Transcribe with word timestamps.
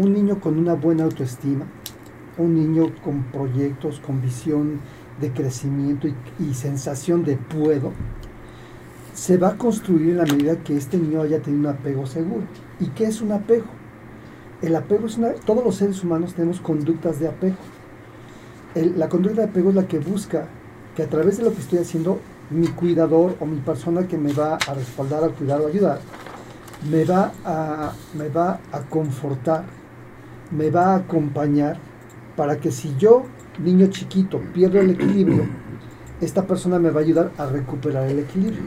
un 0.00 0.14
niño 0.14 0.40
con 0.40 0.58
una 0.58 0.74
buena 0.74 1.04
autoestima, 1.04 1.66
un 2.38 2.54
niño 2.54 2.90
con 3.04 3.24
proyectos, 3.24 4.00
con 4.00 4.22
visión 4.22 4.80
de 5.20 5.30
crecimiento 5.30 6.08
y, 6.08 6.54
sensación 6.54 7.22
de 7.22 7.36
puedo, 7.36 7.92
se 9.14 9.36
va 9.36 9.48
a 9.48 9.56
construir 9.58 10.10
en 10.10 10.16
la 10.16 10.24
medida 10.24 10.56
que 10.56 10.74
este 10.76 10.96
niño 10.96 11.20
haya 11.20 11.42
tenido 11.42 11.68
un 11.68 11.76
apego 11.76 12.06
seguro. 12.06 12.44
¿Y 12.78 12.86
qué 12.88 13.04
es 13.04 13.20
un 13.20 13.32
apego? 13.32 13.66
El 14.62 14.74
apego 14.74 15.06
es 15.06 15.18
una... 15.18 15.32
Todos 15.32 15.62
los 15.62 15.76
seres 15.76 16.02
humanos 16.02 16.32
tenemos 16.32 16.60
conductas 16.60 17.20
de 17.20 17.28
apego. 17.28 17.56
la 18.74 19.08
conducta 19.10 19.42
de 19.42 19.48
apego 19.48 19.68
es 19.68 19.76
la 19.76 19.86
que 19.86 19.98
busca 19.98 20.46
que 20.96 21.02
a 21.02 21.08
través 21.08 21.36
de 21.36 21.44
lo 21.44 21.52
que 21.52 21.60
estoy 21.60 21.80
haciendo, 21.80 22.18
mi 22.48 22.68
cuidador 22.68 23.36
o 23.38 23.46
mi 23.46 23.60
persona 23.60 24.08
que 24.08 24.16
me 24.16 24.32
va 24.32 24.54
a 24.66 24.74
respaldar, 24.74 25.24
a 25.24 25.28
cuidar 25.28 25.60
o 25.60 25.66
ayudar, 25.66 26.00
me 26.90 27.04
va 27.04 27.32
a, 27.44 27.92
me 28.14 28.28
va 28.28 28.60
a 28.72 28.80
confortar, 28.80 29.64
me 30.50 30.70
va 30.70 30.94
a 30.94 30.96
acompañar 30.96 31.78
para 32.36 32.58
que 32.58 32.70
si 32.70 32.94
yo, 32.98 33.24
niño 33.58 33.88
chiquito, 33.88 34.40
pierdo 34.54 34.80
el 34.80 34.90
equilibrio, 34.90 35.44
esta 36.20 36.46
persona 36.46 36.78
me 36.78 36.90
va 36.90 37.00
a 37.00 37.04
ayudar 37.04 37.32
a 37.38 37.46
recuperar 37.46 38.08
el 38.08 38.20
equilibrio. 38.20 38.62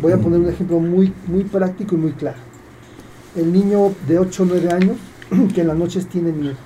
Voy 0.00 0.12
a 0.12 0.18
poner 0.18 0.40
un 0.40 0.48
ejemplo 0.48 0.78
muy, 0.78 1.12
muy 1.26 1.44
práctico 1.44 1.94
y 1.94 1.98
muy 1.98 2.12
claro. 2.12 2.38
El 3.36 3.52
niño 3.52 3.92
de 4.06 4.18
8 4.18 4.42
o 4.42 4.46
9 4.46 4.70
años 4.70 4.96
que 5.54 5.62
en 5.62 5.68
las 5.68 5.76
noches 5.76 6.06
tiene 6.06 6.32
miedo. 6.32 6.56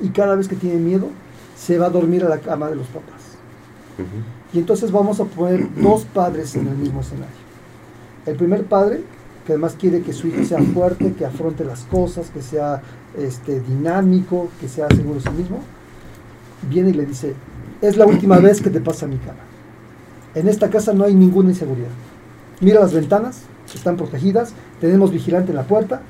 Y 0.00 0.08
cada 0.08 0.34
vez 0.34 0.48
que 0.48 0.56
tiene 0.56 0.76
miedo, 0.76 1.08
se 1.56 1.78
va 1.78 1.86
a 1.86 1.90
dormir 1.90 2.24
a 2.24 2.28
la 2.28 2.38
cama 2.38 2.68
de 2.68 2.76
los 2.76 2.86
papás. 2.86 3.36
Y 4.52 4.58
entonces 4.58 4.92
vamos 4.92 5.20
a 5.20 5.24
poner 5.24 5.66
dos 5.74 6.04
padres 6.04 6.54
en 6.54 6.68
el 6.68 6.76
mismo 6.76 7.00
escenario. 7.00 7.34
El 8.26 8.36
primer 8.36 8.64
padre, 8.64 9.02
que 9.48 9.54
además 9.54 9.76
quiere 9.80 10.02
que 10.02 10.12
su 10.12 10.26
hijo 10.26 10.44
sea 10.44 10.62
fuerte, 10.62 11.14
que 11.14 11.24
afronte 11.24 11.64
las 11.64 11.84
cosas, 11.84 12.28
que 12.28 12.42
sea 12.42 12.82
este, 13.16 13.60
dinámico, 13.60 14.50
que 14.60 14.68
sea 14.68 14.88
seguro 14.88 15.14
de 15.14 15.20
sí 15.22 15.30
mismo, 15.30 15.60
viene 16.68 16.90
y 16.90 16.92
le 16.92 17.06
dice, 17.06 17.32
es 17.80 17.96
la 17.96 18.04
última 18.04 18.36
vez 18.40 18.60
que 18.60 18.68
te 18.68 18.82
pasa 18.82 19.06
mi 19.06 19.16
cama. 19.16 19.38
En 20.34 20.48
esta 20.48 20.68
casa 20.68 20.92
no 20.92 21.04
hay 21.04 21.14
ninguna 21.14 21.48
inseguridad. 21.48 21.88
Mira 22.60 22.80
las 22.80 22.92
ventanas, 22.92 23.44
están 23.74 23.96
protegidas, 23.96 24.52
tenemos 24.82 25.10
vigilante 25.10 25.52
en 25.52 25.56
la 25.56 25.64
puerta, 25.64 26.02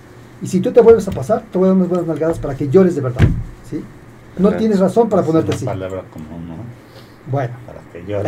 y 0.42 0.48
si 0.48 0.58
tú 0.58 0.72
te 0.72 0.80
vuelves 0.80 1.06
a 1.06 1.12
pasar, 1.12 1.44
te 1.52 1.58
voy 1.58 1.66
a 1.66 1.68
dar 1.68 1.76
unas 1.76 1.88
buenas 1.88 2.08
nalgadas 2.08 2.40
para 2.40 2.56
que 2.56 2.68
llores 2.68 2.96
de 2.96 3.02
verdad. 3.02 3.24
¿sí? 3.70 3.84
No 4.36 4.52
tienes 4.54 4.80
razón 4.80 5.08
para 5.08 5.22
ponerte 5.22 5.54
así. 5.54 5.64
palabra 5.64 6.02
común, 6.12 6.48
¿no? 6.48 6.56
Bueno, 7.30 7.54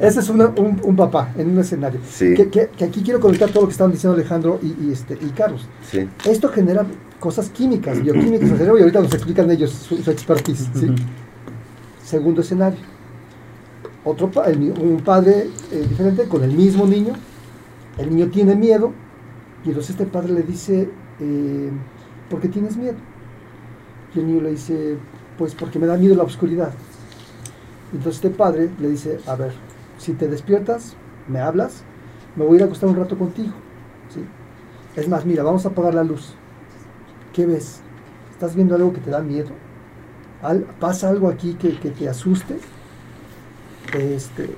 ese, 0.00 0.20
es, 0.20 0.28
un, 0.28 0.96
papá 0.96 1.32
en 1.36 1.50
un 1.50 1.58
escenario. 1.58 2.00
Que, 2.18 2.70
aquí 2.84 3.02
quiero 3.02 3.20
conectar 3.20 3.50
todo 3.50 3.62
lo 3.62 3.68
que 3.68 3.72
estaban 3.72 3.92
diciendo 3.92 4.14
Alejandro 4.14 4.58
y, 4.62 4.92
este, 4.92 5.14
y 5.14 5.28
Carlos. 5.30 5.68
Esto 6.24 6.48
genera 6.48 6.86
cosas 7.18 7.50
químicas, 7.50 8.02
bioquímicas 8.02 8.50
y 8.50 8.62
ahorita 8.62 9.00
nos 9.00 9.14
explican 9.14 9.50
ellos 9.50 9.70
su, 9.70 10.10
expertise. 10.10 10.68
Segundo 12.04 12.40
escenario. 12.40 12.80
Otro 14.02 14.30
un 14.80 15.02
padre 15.04 15.48
eh, 15.70 15.86
diferente 15.88 16.24
con 16.24 16.42
el 16.42 16.52
mismo 16.52 16.86
niño. 16.86 17.12
El 17.98 18.10
niño 18.10 18.28
tiene 18.28 18.54
miedo 18.54 18.92
y 19.64 19.68
entonces 19.68 19.90
este 19.90 20.06
padre 20.06 20.32
le 20.32 20.42
dice, 20.42 20.88
eh, 21.20 21.70
¿por 22.30 22.40
qué 22.40 22.48
tienes 22.48 22.76
miedo? 22.76 22.96
Y 24.14 24.20
el 24.20 24.26
niño 24.26 24.40
le 24.40 24.50
dice, 24.52 24.96
pues 25.36 25.54
porque 25.54 25.78
me 25.78 25.86
da 25.86 25.96
miedo 25.96 26.14
la 26.14 26.22
oscuridad. 26.22 26.72
Entonces 27.92 28.24
este 28.24 28.30
padre 28.30 28.70
le 28.78 28.88
dice, 28.88 29.18
a 29.26 29.34
ver, 29.34 29.52
si 29.98 30.12
te 30.12 30.28
despiertas, 30.28 30.96
me 31.28 31.40
hablas, 31.40 31.82
me 32.36 32.44
voy 32.44 32.54
a 32.54 32.56
ir 32.56 32.62
a 32.62 32.66
acostar 32.66 32.88
un 32.88 32.96
rato 32.96 33.18
contigo. 33.18 33.52
¿sí? 34.08 34.24
Es 34.96 35.08
más, 35.08 35.24
mira, 35.24 35.42
vamos 35.42 35.66
a 35.66 35.70
apagar 35.70 35.94
la 35.94 36.04
luz. 36.04 36.34
¿Qué 37.32 37.46
ves? 37.46 37.80
¿Estás 38.30 38.54
viendo 38.54 38.74
algo 38.74 38.92
que 38.92 39.00
te 39.00 39.10
da 39.10 39.20
miedo? 39.20 39.50
¿Pasa 40.78 41.08
algo 41.08 41.28
aquí 41.28 41.54
que, 41.54 41.72
te 41.72 42.08
asuste? 42.08 42.58
Este, 43.92 44.50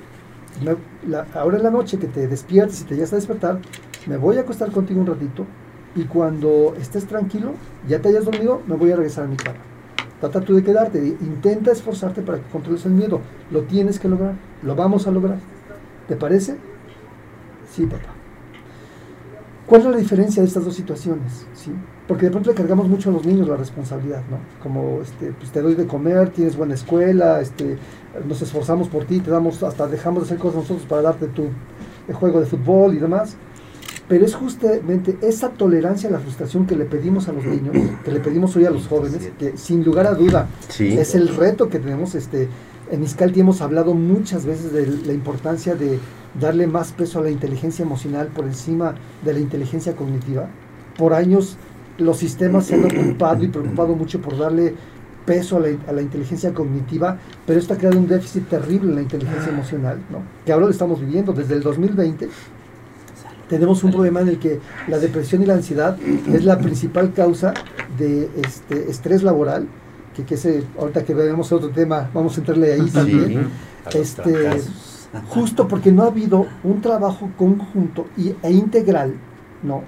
ahora 1.35 1.57
en 1.57 1.63
la 1.65 1.71
noche 1.71 1.99
que 1.99 2.07
te 2.07 2.29
despiertes 2.29 2.83
y 2.83 2.85
te 2.85 2.95
llegas 2.95 3.13
a 3.13 3.17
despertar, 3.17 3.61
me 4.07 4.17
voy 4.17 4.37
a 4.37 4.43
acostar 4.43 4.71
contigo 4.71 5.01
un 5.01 5.07
ratito 5.07 5.47
y 5.95 6.05
cuando 6.05 6.75
estés 6.79 7.07
tranquilo, 7.07 7.55
ya 7.89 8.01
te 8.01 8.09
hayas 8.09 8.25
dormido, 8.25 8.63
me 8.67 8.77
voy 8.77 8.93
a 8.93 8.97
regresar 8.97 9.25
a 9.25 9.29
mi 9.29 9.37
cama. 9.37 9.59
Trata 10.23 10.41
tú 10.41 10.55
de 10.55 10.63
quedarte, 10.63 11.05
intenta 11.05 11.73
esforzarte 11.73 12.23
para 12.23 12.39
que 12.39 12.49
controles 12.49 12.87
el 12.87 12.93
miedo. 12.93 13.21
Lo 13.51 13.63
tienes 13.63 13.99
que 13.99 14.07
lograr, 14.07 14.35
lo 14.63 14.77
vamos 14.77 15.09
a 15.09 15.11
lograr. 15.11 15.39
¿Te 16.07 16.15
parece? 16.15 16.59
Sí, 17.69 17.87
papá. 17.87 18.15
¿Cuál 19.67 19.81
es 19.81 19.87
la 19.89 19.97
diferencia 19.97 20.41
de 20.41 20.47
estas 20.47 20.65
dos 20.65 20.77
situaciones? 20.77 21.45
¿Sí? 21.55 21.73
Porque 22.07 22.27
de 22.27 22.31
pronto 22.31 22.51
le 22.51 22.55
cargamos 22.55 22.89
mucho 22.89 23.11
a 23.11 23.13
los 23.15 23.27
niños 23.27 23.49
la 23.49 23.57
responsabilidad, 23.57 24.23
¿no? 24.31 24.39
Como 24.63 25.01
este, 25.03 25.33
pues 25.33 25.51
te 25.51 25.61
doy 25.61 25.75
de 25.75 25.89
comer, 25.89 26.31
tienes 26.31 26.57
buena 26.57 26.75
escuela, 26.75 27.41
este, 27.41 27.77
nos 28.29 28.41
esforzamos 28.43 28.87
por 28.87 29.07
ti, 29.07 29.19
te 29.19 29.33
damos, 29.33 29.61
hasta 29.65 29.89
dejamos 29.89 30.23
de 30.23 30.27
hacer 30.27 30.39
cosas 30.39 30.59
nosotros 30.59 30.87
para 30.87 31.03
darte 31.03 31.27
tu 31.27 31.49
juego 32.13 32.39
de 32.39 32.47
fútbol 32.47 32.95
y 32.95 32.99
demás. 32.99 33.37
Pero 34.09 34.27
es 34.27 34.35
justamente 34.35 35.17
esa 35.23 35.51
tolerancia 35.51 36.09
a 36.09 36.13
la 36.13 36.19
frustración 36.19 36.67
que 36.67 36.77
le 36.77 36.85
pedimos 36.85 37.29
a 37.29 37.33
los 37.33 37.45
niños, 37.45 37.75
que 38.05 38.11
le 38.11 38.21
pedimos 38.21 38.55
hoy 38.57 38.65
a 38.67 38.71
los 38.71 38.87
jóvenes, 38.87 39.31
que 39.39 39.57
sin 39.57 39.85
lugar 39.85 40.07
a 40.07 40.15
duda 40.15 40.49
es 40.79 41.15
el 41.15 41.29
reto 41.29 41.69
que 41.69 41.79
tenemos. 41.79 42.15
Este, 42.15 42.49
en 42.91 43.03
Iscalti 43.03 43.41
hemos 43.41 43.61
hablado 43.63 43.95
muchas 43.95 44.45
veces 44.45 44.73
de 44.73 44.87
la 44.87 45.13
importancia 45.13 45.75
de 45.75 45.99
darle 46.39 46.67
más 46.67 46.93
peso 46.93 47.21
a 47.21 47.23
la 47.23 47.31
inteligencia 47.31 47.85
emocional 47.85 48.29
por 48.29 48.45
encima 48.45 48.95
de 49.25 49.33
la 49.33 49.39
inteligencia 49.39 49.95
cognitiva. 49.95 50.49
Por 50.99 51.15
años 51.15 51.57
los 51.99 52.19
sistemas 52.19 52.67
se 52.67 52.75
han 52.75 52.85
ocupado 52.85 53.45
y 53.45 53.49
preocupado 53.49 53.95
mucho 53.95 54.21
por 54.21 54.37
darle 54.37 54.75
peso 55.25 55.57
a 55.57 55.61
la, 55.61 55.69
a 55.87 55.93
la, 55.93 56.03
inteligencia 56.03 56.53
cognitiva, 56.53 57.17
pero 57.47 57.61
esto 57.61 57.75
ha 57.75 57.77
creado 57.77 57.99
un 57.99 58.09
déficit 58.09 58.49
terrible 58.49 58.91
en 58.91 58.97
la 58.97 59.03
inteligencia 59.03 59.53
emocional, 59.53 59.99
¿no? 60.11 60.19
que 60.45 60.53
ahora 60.53 60.67
lo 60.67 60.73
estamos 60.73 61.01
viviendo 61.01 61.33
desde 61.33 61.55
el 61.55 61.63
2020 61.63 62.29
tenemos 63.53 63.85
un 63.85 63.91
problema 63.91 64.23
en 64.23 64.29
el 64.29 64.39
que 64.39 64.61
la 64.89 64.99
depresión 64.99 65.43
y 65.43 65.45
la 65.45 65.53
ansiedad 65.53 65.99
es 66.01 66.43
la 66.43 66.57
principal 66.57 67.13
causa 67.13 67.53
de 67.99 68.31
este 68.37 68.91
estrés 68.91 69.23
laboral, 69.23 69.69
que, 70.17 70.25
que 70.25 70.37
ese, 70.37 70.65
ahorita 70.81 71.05
que 71.05 71.13
veamos 71.13 71.53
otro 71.53 71.69
tema, 71.69 72.09
vamos 72.15 72.35
a 72.35 72.41
entrarle 72.41 72.73
ahí 72.73 72.89
también. 72.89 73.51
Este, 73.93 74.49
justo 75.29 75.69
porque 75.69 75.93
no 75.93 76.05
ha 76.05 76.07
habido 76.07 76.47
un 76.65 76.81
trabajo 76.81 77.31
conjunto 77.37 78.07
y, 78.17 78.35
e 78.43 78.53
integral, 78.53 79.17
¿no? 79.63 79.83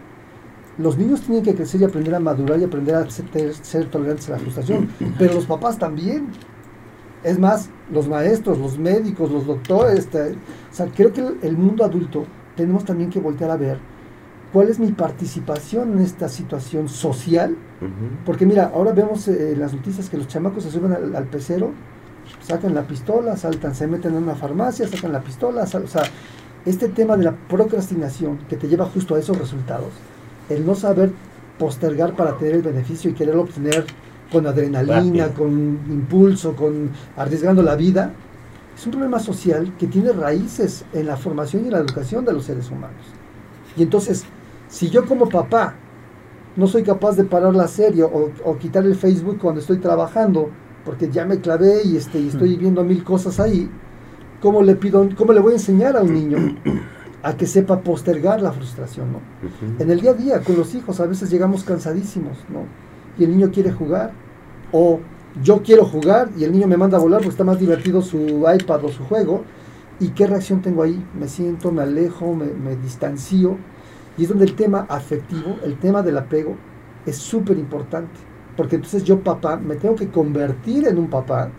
Los 0.77 0.99
niños 0.99 1.23
tienen 1.23 1.43
que 1.43 1.55
crecer 1.55 1.81
y 1.81 1.85
aprender 1.85 2.15
a 2.15 2.21
madurar 2.21 2.61
y 2.61 2.65
aprender 2.65 2.97
a 2.97 3.09
ser, 3.09 3.55
ser 3.55 3.87
tolerantes 3.87 4.29
a 4.29 4.33
la 4.33 4.39
frustración, 4.41 4.91
pero 5.19 5.33
los 5.33 5.47
papás 5.47 5.79
también. 5.79 6.27
Es 7.23 7.39
más, 7.39 7.71
los 7.91 8.07
maestros, 8.09 8.59
los 8.59 8.79
médicos, 8.79 9.31
los 9.31 9.47
doctores, 9.47 10.01
este, 10.01 10.33
o 10.33 10.75
sea, 10.75 10.85
creo 10.95 11.15
que 11.15 11.27
el 11.41 11.57
mundo 11.57 11.83
adulto 11.83 12.27
tenemos 12.57 12.85
también 12.85 13.11
que 13.11 13.21
voltear 13.21 13.51
a 13.51 13.57
ver 13.57 13.79
cuál 14.53 14.69
es 14.69 14.79
mi 14.79 14.93
participación 14.93 15.93
en 15.93 15.99
esta 15.99 16.29
situación 16.29 16.89
social. 16.89 17.57
Porque 18.25 18.47
mira, 18.47 18.71
ahora 18.75 18.93
vemos 18.93 19.29
en 19.29 19.35
eh, 19.35 19.57
las 19.57 19.75
noticias 19.75 20.09
que 20.09 20.17
los 20.17 20.27
chamacos 20.27 20.63
se 20.63 20.71
suben 20.71 20.93
al, 20.93 21.25
pecero, 21.25 21.73
sacan 22.41 22.75
la 22.75 22.87
pistola, 22.87 23.37
saltan, 23.37 23.75
se 23.75 23.87
meten 23.87 24.13
en 24.15 24.23
una 24.23 24.35
farmacia, 24.35 24.89
sacan 24.89 25.13
la 25.13 25.21
pistola, 25.21 25.65
o 25.65 25.67
sea, 25.67 26.05
este 26.65 26.89
tema 26.89 27.17
de 27.19 27.25
la 27.25 27.33
procrastinación 27.33 28.39
que 28.49 28.57
te 28.57 28.69
lleva 28.69 28.87
justo 28.87 29.17
a 29.17 29.19
esos 29.19 29.37
resultados, 29.37 29.91
el 30.49 30.65
no 30.65 30.75
saber 30.75 31.11
postergar 31.59 32.17
para 32.17 32.39
tener 32.39 32.55
el 32.55 32.63
beneficio 32.63 33.11
y 33.11 33.15
querer 33.15 33.37
obtener 33.37 33.85
con 34.33 34.47
adrenalina, 34.47 35.29
con 35.29 35.51
impulso, 35.91 36.57
con 36.57 36.91
arriesgando 37.17 37.63
la 37.63 37.77
vida, 37.77 38.13
es 38.77 38.85
un 38.87 38.93
problema 38.93 39.19
social 39.19 39.73
que 39.79 39.87
tiene 39.87 40.13
raíces 40.13 40.85
en 40.93 41.07
la 41.07 41.17
formación 41.17 41.67
y 41.67 41.71
la 41.71 41.79
educación 41.79 42.25
de 42.25 42.33
los 42.33 42.45
seres 42.45 42.71
humanos. 42.71 43.05
Y 43.77 43.83
entonces, 43.83 44.25
si 44.69 44.91
yo 44.91 45.07
como 45.07 45.29
papá 45.29 45.77
no 46.57 46.67
soy 46.67 46.83
capaz 46.83 47.17
de 47.17 47.25
parar 47.25 47.55
la 47.55 47.67
serie 47.67 48.05
o, 48.05 48.59
quitar 48.59 48.85
el 48.85 48.95
Facebook 48.95 49.39
cuando 49.41 49.61
estoy 49.61 49.79
trabajando, 49.79 50.51
porque 50.85 51.11
ya 51.11 51.25
me 51.25 51.41
clavé 51.41 51.83
y, 51.85 51.97
este, 51.97 52.21
y 52.21 52.29
estoy 52.29 52.57
viendo 52.57 52.85
mil 52.85 53.03
cosas 53.03 53.41
ahí, 53.41 53.69
¿cómo 54.41 54.63
le, 54.63 54.77
pido, 54.77 55.09
¿cómo 55.17 55.33
le 55.33 55.41
voy 55.41 55.53
a 55.53 55.57
enseñar 55.57 55.97
a 55.97 56.03
un 56.03 56.15
niño 56.15 56.39
a 57.23 57.37
que 57.37 57.47
sepa 57.47 57.81
postergar 57.81 58.41
la 58.41 58.53
frustración? 58.53 59.13
¿no? 59.13 59.21
En 59.79 59.91
el 59.91 60.01
día 60.01 60.13
a 60.13 60.15
día, 60.15 60.41
con 60.41 60.57
los 60.57 60.75
hijos, 60.75 61.01
a 61.01 61.07
veces 61.07 61.31
llegamos 61.31 61.65
cansadísimos, 61.65 62.39
¿no? 62.49 62.67
Y 63.19 63.25
el 63.25 63.31
niño 63.31 63.51
quiere 63.53 63.73
jugar, 63.73 64.13
o 64.71 65.01
yo 65.43 65.63
quiero 65.63 65.85
jugar 65.85 66.31
y 66.37 66.45
el 66.45 66.53
niño 66.53 66.67
me 66.67 66.77
manda 66.77 66.99
a 66.99 67.01
volar 67.01 67.21
porque 67.21 67.31
está 67.31 67.45
más 67.45 67.59
divertido 67.59 68.03
su 68.03 68.45
iPad 68.53 68.85
o 68.85 68.89
su 68.89 69.05
juego. 69.05 69.45
¿Y 70.01 70.09
qué 70.09 70.27
reacción 70.27 70.61
tengo 70.61 70.83
ahí? 70.83 71.05
Me 71.19 71.29
siento, 71.29 71.73
me 71.73 71.83
alejo, 71.83 72.35
me, 72.35 72.77
distancio. 72.77 73.57
Y 74.17 74.25
es 74.25 74.29
donde 74.29 74.45
el 74.45 74.55
tema 74.55 74.87
afectivo, 74.89 75.57
el 75.65 75.77
tema 75.79 76.03
del 76.03 76.19
apego, 76.19 76.57
es 77.07 77.17
súper 77.17 77.59
importante. 77.59 78.13
Porque 78.57 78.77
entonces 78.77 79.05
yo, 79.05 79.21
papá, 79.21 79.57
me 79.57 79.77
tengo 79.77 79.97
que 79.97 80.09
convertir 80.09 80.87
en 80.87 80.99
un 80.99 81.09
papá. 81.09 81.51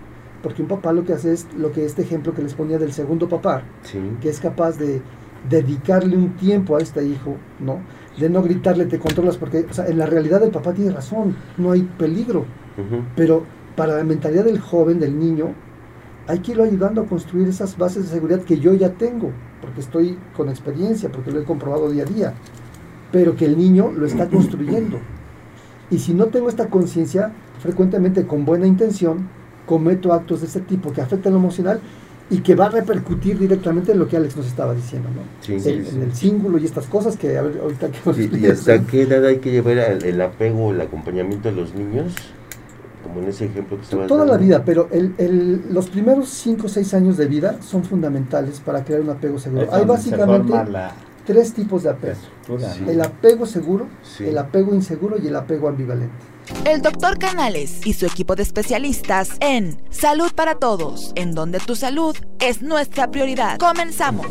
Porque 0.41 0.61
un 0.61 0.67
papá 0.67 0.93
lo 0.93 1.03
que 1.03 1.13
hace 1.13 1.33
es 1.33 1.47
lo 1.57 1.71
que 1.71 1.85
este 1.85 2.03
ejemplo 2.03 2.33
que 2.33 2.41
les 2.41 2.53
ponía 2.53 2.77
del 2.77 2.93
segundo 2.93 3.27
papá, 3.27 3.63
que 4.21 4.29
es 4.29 4.39
capaz 4.39 4.77
de 4.77 5.01
dedicarle 5.49 6.15
un 6.15 6.35
tiempo 6.35 6.75
a 6.75 6.79
este 6.79 7.05
hijo, 7.05 7.35
¿no? 7.59 7.79
de 8.17 8.29
no 8.29 8.41
gritarle, 8.41 8.85
te 8.85 8.99
controlas, 8.99 9.37
porque 9.37 9.65
o 9.69 9.73
sea, 9.73 9.87
en 9.87 9.97
la 9.97 10.05
realidad 10.05 10.41
el 10.43 10.51
papá 10.51 10.73
tiene 10.73 10.91
razón, 10.91 11.35
no 11.57 11.71
hay 11.71 11.81
peligro. 11.97 12.45
Pero 13.15 13.43
para 13.75 13.97
la 13.97 14.03
mentalidad 14.03 14.45
del 14.45 14.59
joven, 14.59 14.99
del 14.99 15.19
niño, 15.19 15.53
hay 16.27 16.39
que 16.39 16.51
irlo 16.51 16.63
ayudando 16.63 17.01
a 17.01 17.05
construir 17.05 17.47
esas 17.47 17.77
bases 17.77 18.03
de 18.03 18.09
seguridad 18.09 18.41
que 18.41 18.59
yo 18.59 18.73
ya 18.73 18.89
tengo, 18.89 19.31
porque 19.61 19.81
estoy 19.81 20.17
con 20.35 20.49
experiencia, 20.49 21.11
porque 21.11 21.31
lo 21.31 21.41
he 21.41 21.43
comprobado 21.43 21.89
día 21.89 22.03
a 22.03 22.07
día, 22.07 22.33
pero 23.11 23.35
que 23.35 23.45
el 23.45 23.57
niño 23.57 23.91
lo 23.91 24.05
está 24.05 24.27
construyendo. 24.29 24.99
Y 25.91 25.99
si 25.99 26.13
no 26.13 26.27
tengo 26.27 26.49
esta 26.49 26.69
conciencia, 26.69 27.31
frecuentemente 27.59 28.25
con 28.25 28.45
buena 28.45 28.65
intención, 28.65 29.29
cometo 29.65 30.13
actos 30.13 30.41
de 30.41 30.47
ese 30.47 30.61
tipo 30.61 30.91
que 30.91 31.01
afectan 31.01 31.33
lo 31.33 31.39
emocional 31.39 31.79
y 32.29 32.39
que 32.39 32.55
va 32.55 32.65
a 32.65 32.69
repercutir 32.69 33.37
directamente 33.37 33.91
en 33.91 33.99
lo 33.99 34.07
que 34.07 34.17
Alex 34.17 34.35
nos 34.35 34.47
estaba 34.47 34.73
diciendo, 34.73 35.09
¿no? 35.09 35.21
Sí, 35.41 35.57
en 35.67 36.01
el 36.01 36.13
símbolo 36.15 36.57
y 36.57 36.65
estas 36.65 36.87
cosas 36.87 37.17
que 37.17 37.37
ahorita 37.37 37.89
que 37.91 38.37
¿Y 38.37 38.45
hasta 38.51 38.81
qué 38.81 39.03
edad 39.03 39.23
hay 39.25 39.37
que 39.37 39.51
llevar 39.51 39.77
el, 39.77 40.21
apego, 40.21 40.71
el 40.71 40.81
acompañamiento 40.81 41.49
de 41.49 41.55
los 41.55 41.75
niños? 41.75 42.13
Como 43.15 43.27
en 43.27 43.29
ese 43.29 43.45
ejemplo 43.45 43.77
que 43.79 44.07
Toda 44.07 44.25
la 44.25 44.35
vida, 44.35 44.61
pero 44.65 44.89
el, 44.91 45.63
los 45.71 45.87
primeros 45.87 46.27
5 46.27 46.65
o 46.65 46.69
6 46.69 46.93
años 46.95 47.15
de 47.15 47.27
vida 47.27 47.59
son 47.61 47.85
fundamentales 47.85 48.59
para 48.59 48.83
crear 48.83 48.99
un 48.99 49.09
apego 49.09 49.39
seguro. 49.39 49.69
Hay 49.71 49.85
básicamente 49.85 50.53
tres 51.25 51.53
tipos 51.53 51.83
de 51.83 51.91
apego. 51.91 52.19
El 52.85 52.99
apego 52.99 53.45
seguro, 53.45 53.87
el 54.19 54.37
apego 54.37 54.75
inseguro 54.75 55.15
y 55.17 55.27
el 55.27 55.35
apego 55.37 55.69
ambivalente. 55.69 56.13
El 56.65 56.81
doctor 56.81 57.17
Canales 57.17 57.87
y 57.87 57.93
su 57.93 58.05
equipo 58.05 58.35
de 58.35 58.43
especialistas 58.43 59.29
en 59.39 59.77
Salud 59.91 60.33
para 60.35 60.55
Todos, 60.55 61.13
en 61.15 61.31
donde 61.31 61.59
tu 61.59 61.77
salud 61.77 62.17
es 62.41 62.61
nuestra 62.61 63.11
prioridad. 63.11 63.57
Comenzamos. 63.59 64.27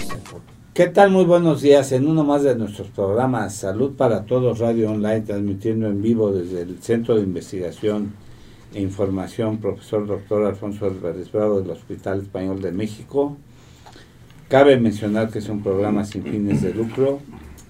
¿Qué 0.75 0.89
tal? 0.89 1.11
Muy 1.11 1.25
buenos 1.25 1.63
días 1.63 1.91
en 1.93 2.07
uno 2.07 2.23
más 2.23 2.43
de 2.43 2.55
nuestros 2.55 2.89
programas 2.89 3.55
Salud 3.55 3.93
para 3.97 4.27
Todos 4.27 4.59
Radio 4.59 4.91
Online, 4.91 5.23
transmitiendo 5.23 5.87
en 5.87 6.03
vivo 6.03 6.33
desde 6.33 6.61
el 6.61 6.83
Centro 6.83 7.17
de 7.17 7.23
Investigación 7.23 8.13
Información 8.75 9.59
Profesor 9.59 10.07
Doctor 10.07 10.47
Alfonso 10.47 10.87
Álvarez 10.87 11.31
Bravo 11.31 11.61
del 11.61 11.71
Hospital 11.71 12.23
Español 12.23 12.61
de 12.61 12.73
México. 12.73 13.37
Cabe 14.49 14.79
mencionar 14.79 15.31
que 15.31 15.39
es 15.39 15.49
un 15.49 15.63
programa 15.63 16.05
sin 16.05 16.23
fines 16.25 16.63
de 16.63 16.75
lucro. 16.75 17.21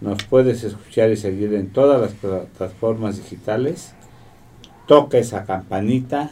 Nos 0.01 0.25
puedes 0.25 0.65
escuchar 0.65 1.11
y 1.11 1.17
seguir 1.17 1.55
en 1.55 1.71
todas 1.71 2.01
las 2.01 2.13
plataformas 2.13 3.17
digitales 3.17 3.95
toca 4.87 5.19
esa 5.19 5.45
campanita 5.45 6.31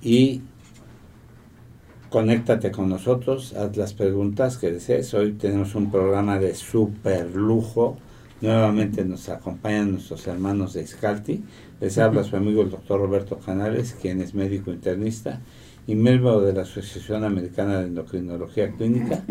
y 0.00 0.42
conéctate 2.10 2.70
con 2.70 2.88
nosotros, 2.88 3.54
haz 3.54 3.76
las 3.76 3.94
preguntas 3.94 4.58
que 4.58 4.70
desees. 4.70 5.14
Hoy 5.14 5.32
tenemos 5.32 5.74
un 5.74 5.90
programa 5.90 6.38
de 6.38 6.54
super 6.54 7.34
lujo. 7.34 7.96
Nuevamente 8.42 9.04
nos 9.04 9.28
acompañan 9.28 9.92
nuestros 9.92 10.26
hermanos 10.26 10.72
de 10.72 10.82
Iscalti. 10.82 11.44
Les 11.80 11.96
habla 11.98 12.24
su 12.24 12.36
amigo 12.36 12.62
el 12.62 12.70
doctor 12.70 13.00
Roberto 13.00 13.38
Canales, 13.38 13.96
quien 14.02 14.20
es 14.20 14.34
médico 14.34 14.72
internista 14.72 15.40
y 15.86 15.94
miembro 15.94 16.40
de 16.40 16.52
la 16.52 16.62
Asociación 16.62 17.22
Americana 17.22 17.78
de 17.78 17.86
Endocrinología 17.86 18.72
Clínica. 18.72 19.22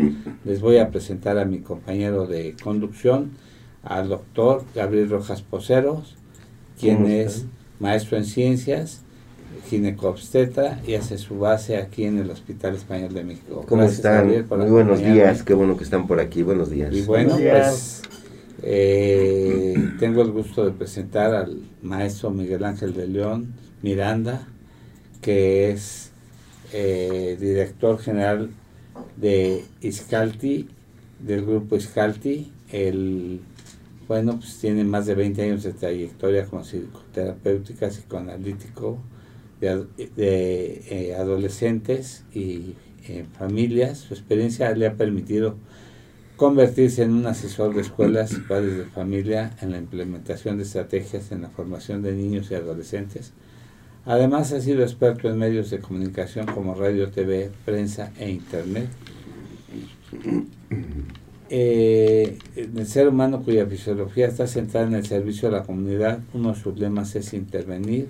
Les 0.46 0.62
voy 0.62 0.78
a 0.78 0.90
presentar 0.90 1.38
a 1.38 1.44
mi 1.44 1.58
compañero 1.58 2.26
de 2.26 2.56
conducción, 2.62 3.32
al 3.82 4.08
doctor 4.08 4.64
Gabriel 4.74 5.10
Rojas 5.10 5.42
Poceros, 5.42 6.16
quien 6.80 7.04
es 7.04 7.44
maestro 7.80 8.16
en 8.16 8.24
ciencias, 8.24 9.02
ginecobstetra 9.68 10.80
y 10.86 10.94
hace 10.94 11.18
su 11.18 11.38
base 11.38 11.76
aquí 11.76 12.04
en 12.04 12.18
el 12.18 12.30
Hospital 12.30 12.76
Español 12.76 13.12
de 13.12 13.24
México. 13.24 13.66
¿Cómo 13.68 13.82
están? 13.82 14.26
Muy 14.26 14.70
buenos 14.70 15.00
días, 15.00 15.42
qué 15.42 15.52
bueno 15.52 15.76
que 15.76 15.84
están 15.84 16.06
por 16.06 16.18
aquí, 16.18 16.42
buenos 16.42 16.70
días. 16.70 16.94
Y 16.94 17.02
bueno, 17.02 17.36
pues 17.36 18.02
eh, 18.62 19.74
tengo 19.98 20.22
el 20.22 20.30
gusto 20.30 20.64
de 20.64 20.72
presentar 20.72 21.34
al 21.34 21.60
maestro 21.82 22.30
Miguel 22.30 22.64
Ángel 22.64 22.94
de 22.94 23.06
León 23.06 23.54
Miranda, 23.82 24.46
que 25.20 25.70
es 25.70 26.10
eh, 26.72 27.36
director 27.40 27.98
general 27.98 28.50
de 29.16 29.64
Iscalti, 29.80 30.68
del 31.20 31.44
grupo 31.44 31.76
Iscalti, 31.76 32.52
el 32.70 33.40
bueno, 34.08 34.38
pues 34.38 34.58
tiene 34.58 34.84
más 34.84 35.06
de 35.06 35.14
20 35.14 35.42
años 35.42 35.62
de 35.62 35.72
trayectoria 35.72 36.44
como 36.46 36.64
psicoterapéutica, 36.64 37.88
psicoanalítico 37.88 38.98
de, 39.60 39.86
eh, 40.16 41.14
adolescentes 41.16 42.24
y 42.34 42.74
eh, 43.08 43.24
familias. 43.38 43.98
Su 43.98 44.14
experiencia 44.14 44.70
le 44.72 44.86
ha 44.86 44.96
permitido 44.96 45.56
convertirse 46.36 47.02
en 47.02 47.12
un 47.12 47.26
asesor 47.26 47.74
de 47.74 47.82
escuelas 47.82 48.32
y 48.32 48.40
padres 48.40 48.76
de 48.76 48.84
familia 48.84 49.56
en 49.60 49.70
la 49.70 49.78
implementación 49.78 50.56
de 50.56 50.64
estrategias 50.64 51.32
en 51.32 51.42
la 51.42 51.48
formación 51.48 52.02
de 52.02 52.12
niños 52.12 52.50
y 52.50 52.54
adolescentes. 52.54 53.32
Además 54.04 54.52
ha 54.52 54.60
sido 54.60 54.82
experto 54.82 55.28
en 55.28 55.38
medios 55.38 55.70
de 55.70 55.78
comunicación 55.78 56.46
como 56.46 56.74
radio, 56.74 57.10
TV, 57.10 57.50
prensa 57.64 58.12
e 58.18 58.30
internet 58.30 58.88
eh, 61.54 62.38
el 62.56 62.86
ser 62.86 63.08
humano 63.08 63.42
cuya 63.42 63.66
fisiología 63.66 64.26
está 64.26 64.46
centrada 64.46 64.86
en 64.86 64.94
el 64.94 65.06
servicio 65.06 65.48
a 65.48 65.52
la 65.52 65.62
comunidad, 65.64 66.20
uno 66.32 66.54
de 66.54 66.58
sus 66.58 66.78
lemas 66.78 67.14
es 67.14 67.34
intervenir 67.34 68.08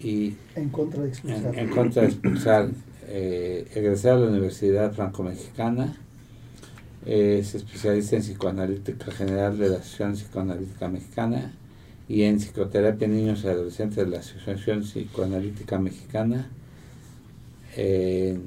y 0.00 0.34
en 0.56 0.68
contra 0.70 1.02
de 1.02 1.08
expulsar. 1.08 1.58
En, 1.58 1.68
contra 1.70 2.02
de 2.02 2.08
expulsar. 2.08 2.70
Eh, 3.10 3.66
egresar 3.74 4.16
a 4.16 4.20
la 4.20 4.28
Universidad 4.28 4.92
Franco-Mexicana, 4.92 5.96
es 7.08 7.54
especialista 7.54 8.16
en 8.16 8.22
psicoanalítica 8.22 9.10
general 9.10 9.56
de 9.56 9.70
la 9.70 9.76
Asociación 9.76 10.12
Psicoanalítica 10.12 10.88
Mexicana 10.88 11.54
y 12.06 12.24
en 12.24 12.36
psicoterapia 12.36 13.06
en 13.06 13.16
niños 13.16 13.44
y 13.44 13.48
adolescentes 13.48 13.96
de 13.96 14.06
la 14.06 14.18
Asociación 14.18 14.82
Psicoanalítica 14.82 15.78
Mexicana. 15.78 16.50
Eh, 17.76 18.38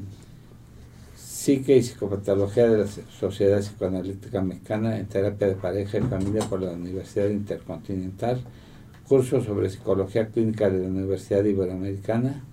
Psique 1.16 1.75
y 1.75 1.81
Psicopatología 1.81 2.69
de 2.69 2.78
la 2.78 2.88
Sociedad 2.88 3.62
Psicoanalítica 3.62 4.42
Mexicana 4.44 5.00
en 5.00 5.07
Terapia 5.07 5.48
de 5.48 5.56
Pareja 5.56 5.98
y 5.98 6.02
Familia 6.02 6.48
por 6.48 6.62
la 6.62 6.72
Universidad 6.72 7.30
Intercontinental, 7.30 8.42
curso 9.07 9.44
sobre 9.44 9.72
Psicología 9.72 10.28
Clínica 10.28 10.69
de 10.69 10.81
la 10.81 10.88
Universidad 10.88 11.44
Iberoamericana, 11.44 12.44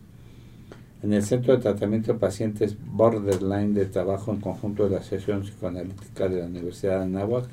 en 1.03 1.13
el 1.13 1.23
Centro 1.23 1.57
de 1.57 1.63
Tratamiento 1.63 2.13
de 2.13 2.19
Pacientes 2.19 2.77
Borderline 2.85 3.75
de 3.75 3.87
Trabajo 3.87 4.33
en 4.33 4.41
conjunto 4.41 4.85
de 4.85 4.91
la 4.91 4.99
Asociación 4.99 5.43
Psicoanalítica 5.43 6.29
de 6.29 6.41
la 6.41 6.47
Universidad 6.47 6.99
de 6.99 7.05
Anáhuac. 7.05 7.47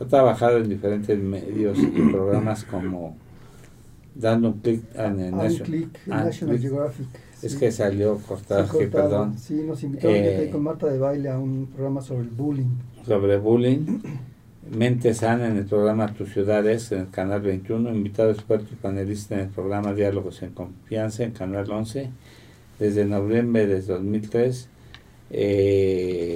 Ha 0.00 0.04
trabajado 0.04 0.58
en 0.58 0.68
diferentes 0.68 1.18
medios 1.18 1.78
y 1.78 2.10
programas 2.10 2.64
como 2.64 3.16
Dando 4.14 4.48
un 4.48 4.58
clic 4.58 4.82
en 4.94 5.20
el 5.20 5.30
National 5.30 6.58
Geographic 6.58 7.06
es 7.42 7.56
que 7.56 7.72
salió 7.72 8.18
cortado, 8.18 8.68
perdón. 8.90 9.36
Sí, 9.36 9.62
nos 9.66 9.82
invitaron 9.82 10.16
eh, 10.16 10.48
con 10.50 10.62
Marta 10.62 10.86
de 10.86 10.98
Baile 10.98 11.28
a 11.28 11.38
un 11.38 11.66
programa 11.66 12.00
sobre 12.00 12.22
el 12.22 12.28
bullying. 12.28 12.70
Sobre 13.04 13.36
bullying. 13.38 14.00
Mente 14.70 15.12
sana 15.12 15.48
en 15.48 15.56
el 15.56 15.66
programa 15.66 16.14
Tus 16.14 16.32
Ciudades 16.32 16.92
en 16.92 17.00
el 17.00 17.10
canal 17.10 17.42
21, 17.42 17.92
invitado 17.92 18.30
experto 18.30 18.68
y 18.72 18.76
panelista 18.76 19.34
en 19.34 19.40
el 19.40 19.48
programa 19.48 19.92
Diálogos 19.92 20.40
en 20.42 20.50
Confianza 20.50 21.24
en 21.24 21.32
canal 21.32 21.68
11, 21.68 22.10
desde 22.78 23.04
noviembre 23.04 23.66
de 23.66 23.80
2003, 23.82 24.68
eh, 25.30 26.34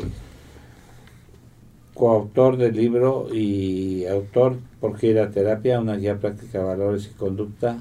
coautor 1.95 2.57
del 2.57 2.77
libro 2.77 3.29
y 3.35 4.05
autor 4.07 4.59
Por 4.81 4.99
qué 4.99 5.09
ir 5.09 5.19
a 5.19 5.31
terapia, 5.31 5.81
una 5.81 5.97
guía 5.97 6.19
práctica 6.19 6.59
de 6.59 6.65
valores 6.65 7.11
y 7.13 7.17
conducta 7.17 7.79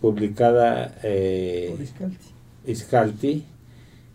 publicada 0.00 0.94
eh, 1.02 1.74
Iscalti. 2.66 3.44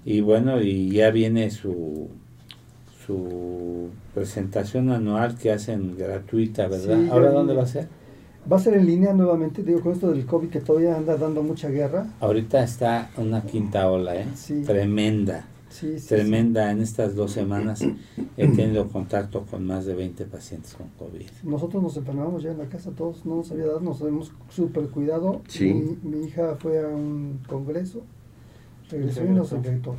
y 0.05 0.21
bueno 0.21 0.61
y 0.61 0.91
ya 0.91 1.11
viene 1.11 1.51
su 1.51 2.09
su 3.05 3.89
presentación 4.13 4.91
anual 4.91 5.37
que 5.37 5.51
hacen 5.51 5.95
gratuita 5.97 6.67
verdad 6.67 7.07
ahora 7.11 7.31
dónde 7.31 7.53
va 7.53 7.63
a 7.63 7.67
ser 7.67 7.87
va 8.51 8.57
a 8.57 8.59
ser 8.59 8.73
en 8.75 8.85
línea 8.85 9.13
nuevamente 9.13 9.63
digo 9.63 9.81
con 9.81 9.93
esto 9.93 10.11
del 10.11 10.25
covid 10.25 10.49
que 10.49 10.61
todavía 10.61 10.95
anda 10.95 11.17
dando 11.17 11.43
mucha 11.43 11.69
guerra 11.69 12.07
ahorita 12.19 12.63
está 12.63 13.09
una 13.17 13.41
quinta 13.41 13.89
ola 13.89 14.15
¿eh? 14.15 14.27
tremenda 14.65 15.45
tremenda. 16.07 16.71
En 16.71 16.81
estas 16.81 17.15
dos 17.15 17.31
semanas 17.31 17.81
he 18.37 18.47
tenido 18.47 18.87
contacto 18.87 19.45
con 19.49 19.65
más 19.65 19.85
de 19.85 19.95
20 19.95 20.25
pacientes 20.25 20.73
con 20.73 20.87
COVID. 20.97 21.27
Nosotros 21.43 21.81
nos 21.81 21.97
enfermamos 21.97 22.43
ya 22.43 22.51
en 22.51 22.57
la 22.57 22.65
casa, 22.65 22.91
todos 22.91 23.25
no 23.25 23.37
nos 23.37 23.51
había 23.51 23.67
dado, 23.67 23.79
nos 23.79 24.01
hemos 24.01 24.31
súper 24.49 24.87
cuidado. 24.87 25.41
Mi, 25.59 26.25
hija 26.25 26.55
fue 26.59 26.79
a 26.79 26.87
un 26.87 27.39
congreso, 27.47 28.01
regresó 28.89 29.23
y 29.23 29.29
nos 29.29 29.51
infectó. 29.51 29.95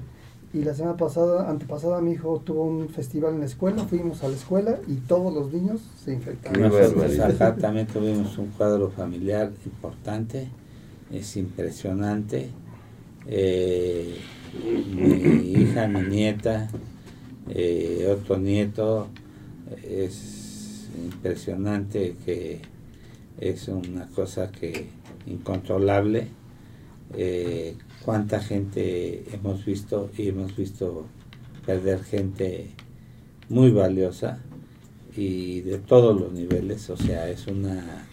Y 0.52 0.62
la 0.64 0.74
semana 0.74 0.96
pasada, 0.96 1.48
antepasada, 1.48 2.00
mi 2.00 2.12
hijo 2.12 2.40
tuvo 2.44 2.64
un 2.64 2.88
festival 2.88 3.34
en 3.34 3.40
la 3.40 3.46
escuela, 3.46 3.84
fuimos 3.84 4.24
a 4.24 4.28
la 4.28 4.34
escuela 4.34 4.80
y 4.88 4.94
todos 4.96 5.32
los 5.32 5.52
niños 5.52 5.80
se 6.04 6.12
infectaron. 6.12 6.60
Nosotros 6.60 7.20
acá 7.20 7.54
también 7.54 7.86
tuvimos 7.86 8.36
un 8.36 8.48
cuadro 8.48 8.90
familiar 8.90 9.52
importante, 9.64 10.48
es 11.12 11.36
impresionante. 11.36 12.50
Eh, 13.28 14.16
mi 14.92 15.52
hija, 15.52 15.86
mi 15.86 16.02
nieta, 16.02 16.68
eh, 17.48 18.12
otro 18.12 18.36
nieto, 18.36 19.06
es 19.84 20.88
impresionante 21.00 22.16
que 22.24 22.60
es 23.38 23.68
una 23.68 24.08
cosa 24.08 24.50
que 24.50 24.88
incontrolable. 25.26 26.26
Eh, 27.16 27.76
cuánta 28.04 28.40
gente 28.40 29.24
hemos 29.32 29.64
visto 29.64 30.10
y 30.16 30.28
hemos 30.28 30.56
visto 30.56 31.06
perder 31.66 32.02
gente 32.04 32.70
muy 33.48 33.70
valiosa 33.70 34.40
y 35.16 35.60
de 35.62 35.78
todos 35.78 36.18
los 36.18 36.32
niveles, 36.32 36.88
o 36.90 36.96
sea, 36.96 37.28
es 37.28 37.46
una 37.46 38.06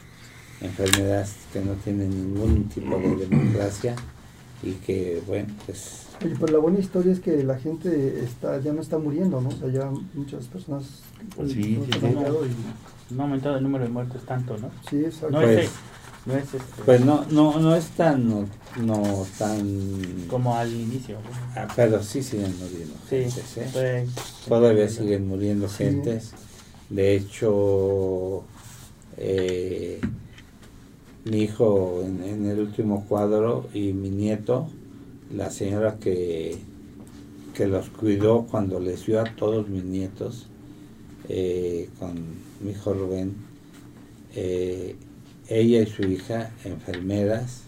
enfermedad 0.62 1.28
que 1.54 1.62
no 1.62 1.74
tiene 1.74 2.08
ningún 2.08 2.68
tipo 2.70 2.98
de 2.98 3.16
democracia 3.30 3.96
y 4.64 4.72
que, 4.74 5.22
bueno, 5.28 5.54
pues... 5.66 6.08
Oye, 6.24 6.36
pero 6.40 6.54
la 6.54 6.60
buena 6.60 6.80
historia 6.80 7.14
es 7.14 7.20
que 7.20 7.44
la 7.44 7.60
gente 7.60 8.24
está 8.24 8.60
ya 8.60 8.74
no 8.74 8.82
está 8.82 8.98
muriendo, 8.98 9.40
¿no? 9.40 9.50
O 9.50 9.52
sea, 9.52 9.70
ya 9.70 9.92
muchas 10.16 10.46
personas... 10.46 11.04
Pues 11.36 11.52
sí, 11.52 11.78
no, 11.78 11.86
sí, 11.86 12.16
no, 13.12 13.22
ha 13.22 13.26
aumentado 13.26 13.58
el 13.58 13.64
número 13.64 13.84
de 13.84 13.92
muertes 13.92 14.24
tanto, 14.24 14.58
¿no? 14.58 14.72
Sí, 14.90 14.98
exacto. 15.06 15.30
No 15.30 15.42
pues, 15.42 15.66
es, 15.66 15.72
no 16.28 16.36
es 16.36 16.44
este, 16.44 16.84
pues 16.86 17.06
no, 17.06 17.26
no, 17.32 17.58
no 17.58 17.74
es 17.74 17.86
tan, 17.92 18.28
no, 18.28 18.46
no 18.82 19.26
tan... 19.40 20.26
Como 20.28 20.56
al 20.56 20.74
inicio. 20.74 21.20
Ah, 21.56 21.68
pero 21.74 22.04
sí 22.04 22.22
siguen 22.22 22.54
muriendo 22.60 22.96
sí, 23.10 23.16
gentes, 23.16 23.58
¿eh? 23.58 24.08
Todavía 24.46 24.90
siguen 24.90 25.26
muriendo 25.26 25.70
gentes. 25.70 26.34
De 26.90 27.16
hecho, 27.16 28.44
eh, 29.16 30.02
mi 31.24 31.44
hijo 31.44 32.04
en, 32.04 32.46
el 32.46 32.60
último 32.60 33.06
cuadro 33.08 33.70
y 33.74 33.94
mi 33.94 34.10
nieto, 34.10 34.68
la 35.34 35.50
señora 35.50 35.98
que, 35.98 36.58
que 37.54 37.68
los 37.68 37.88
cuidó 37.90 38.48
cuando 38.52 38.82
les 38.82 39.06
vio 39.06 39.22
a 39.22 39.24
todos 39.24 39.70
mis 39.70 39.86
nietos, 39.86 40.48
eh, 41.30 41.90
con 42.00 42.16
mi 42.62 42.72
hijo 42.72 42.94
Rubén, 42.94 43.34
eh, 44.36 44.98
ella 45.50 45.82
y 45.82 45.88
su 45.88 46.04
hija, 46.04 46.52
enfermeras, 46.66 47.64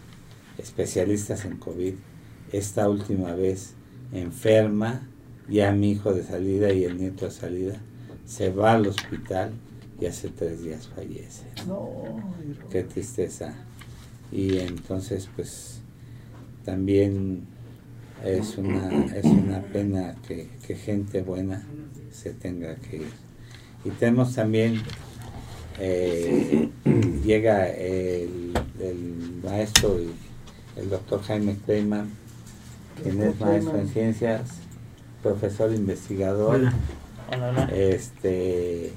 especialistas 0.58 1.46
en 1.46 1.58
COVID, 1.58 1.94
esta 2.52 2.90
última 2.90 3.34
vez 3.36 3.74
enferma, 4.12 5.08
ya 5.48 5.72
mi 5.72 5.92
hijo 5.92 6.14
de 6.14 6.24
salida 6.24 6.74
y 6.74 6.84
el 6.84 6.98
nieto 6.98 7.26
de 7.26 7.32
salida, 7.32 7.82
se 8.26 8.52
va 8.52 8.74
al 8.74 8.88
hospital 8.88 9.52
y 10.00 10.06
hace 10.06 10.30
tres 10.30 10.64
días 10.64 10.88
fallece. 10.96 11.46
No, 11.68 11.90
Qué 12.70 12.84
tristeza. 12.84 13.54
Y 14.32 14.60
entonces, 14.60 15.30
pues, 15.36 15.82
también 16.64 17.48
es 18.24 18.58
una, 18.58 19.06
es 19.16 19.26
una 19.26 19.62
pena 19.62 20.16
que, 20.28 20.48
gente 20.76 21.22
buena 21.22 21.64
se 22.12 22.34
tenga 22.34 22.76
que 22.76 22.98
ir. 22.98 23.12
Y 23.86 23.90
tenemos 23.92 24.36
también, 24.36 24.82
eh, 25.80 26.70
llega 27.26 27.68
el, 27.68 28.54
maestro, 29.44 30.00
y 30.00 30.12
el 30.80 30.90
doctor 30.90 31.22
Jaime 31.24 31.58
Kleiman, 31.66 32.10
quien 33.02 33.22
es 33.24 33.40
maestro 33.40 33.78
en 33.78 33.88
ciencias, 33.88 34.50
profesor 35.24 35.74
investigador. 35.74 36.72
Este, 37.72 38.92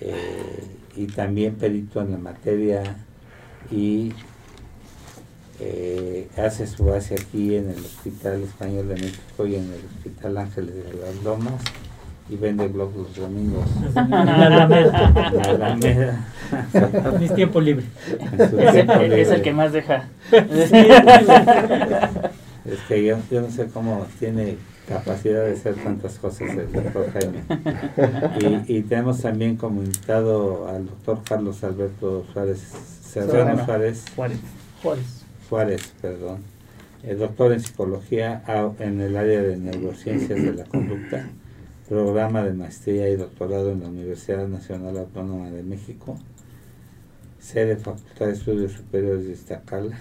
eh, 0.00 0.64
y 0.94 1.06
también 1.06 1.54
perito 1.54 2.02
en 2.02 2.12
la 2.12 2.18
materia 2.18 2.96
y 3.70 4.12
eh, 5.60 6.28
hace 6.36 6.66
su 6.66 6.84
base 6.84 7.14
aquí 7.14 7.56
en 7.56 7.70
el 7.70 7.78
Hospital 7.78 8.42
Español 8.42 8.88
de 8.88 8.94
México 8.96 9.46
y 9.46 9.56
en 9.56 9.64
el 9.72 9.80
Hospital 9.96 10.36
Ángeles 10.36 10.74
de 10.74 10.94
las 10.94 11.24
Lomas 11.24 11.62
y 12.28 12.36
vende 12.36 12.68
blogs 12.68 12.96
los 12.96 13.14
domingos. 13.16 13.66
La 13.94 14.46
Alameda. 15.44 16.26
Mis 17.20 17.34
tiempo 17.34 17.60
libre. 17.60 17.86
Es, 18.38 19.28
el 19.30 19.42
que 19.42 19.52
más 19.52 19.72
deja. 19.72 20.08
es 20.32 20.70
que 22.88 23.04
yo, 23.04 23.18
yo 23.30 23.42
no 23.42 23.50
sé 23.50 23.66
cómo 23.68 24.06
tiene 24.18 24.56
capacidad 24.88 25.44
de 25.44 25.52
hacer 25.52 25.74
tantas 25.76 26.18
cosas 26.18 26.50
el 26.50 26.72
doctor 26.72 27.12
Jaime. 27.12 27.42
Y, 28.68 28.82
tenemos 28.82 29.20
también 29.20 29.56
como 29.56 29.82
invitado 29.82 30.68
al 30.68 30.86
doctor 30.86 31.20
Carlos 31.28 31.64
Alberto 31.64 32.24
Suárez, 32.32 32.60
Serrano 33.02 33.64
Suárez, 33.64 34.04
Juárez. 34.14 34.38
Juárez. 35.48 35.92
perdón. 36.00 36.38
El 37.02 37.18
doctor 37.18 37.52
en 37.52 37.60
psicología 37.60 38.42
en 38.78 39.00
el 39.00 39.16
área 39.16 39.42
de 39.42 39.56
neurociencias 39.56 40.42
de 40.42 40.54
la 40.54 40.64
conducta, 40.64 41.28
programa 41.88 42.42
de 42.42 42.52
maestría 42.52 43.08
y 43.08 43.16
doctorado 43.16 43.70
en 43.70 43.80
la 43.80 43.88
Universidad 43.88 44.48
Nacional 44.48 44.98
Autónoma 44.98 45.50
de 45.50 45.62
México, 45.62 46.18
sede 47.38 47.76
Facultad 47.76 48.26
de 48.26 48.32
Estudios 48.32 48.72
Superiores 48.72 49.24
de 49.24 49.32
Iztacala, 49.32 49.96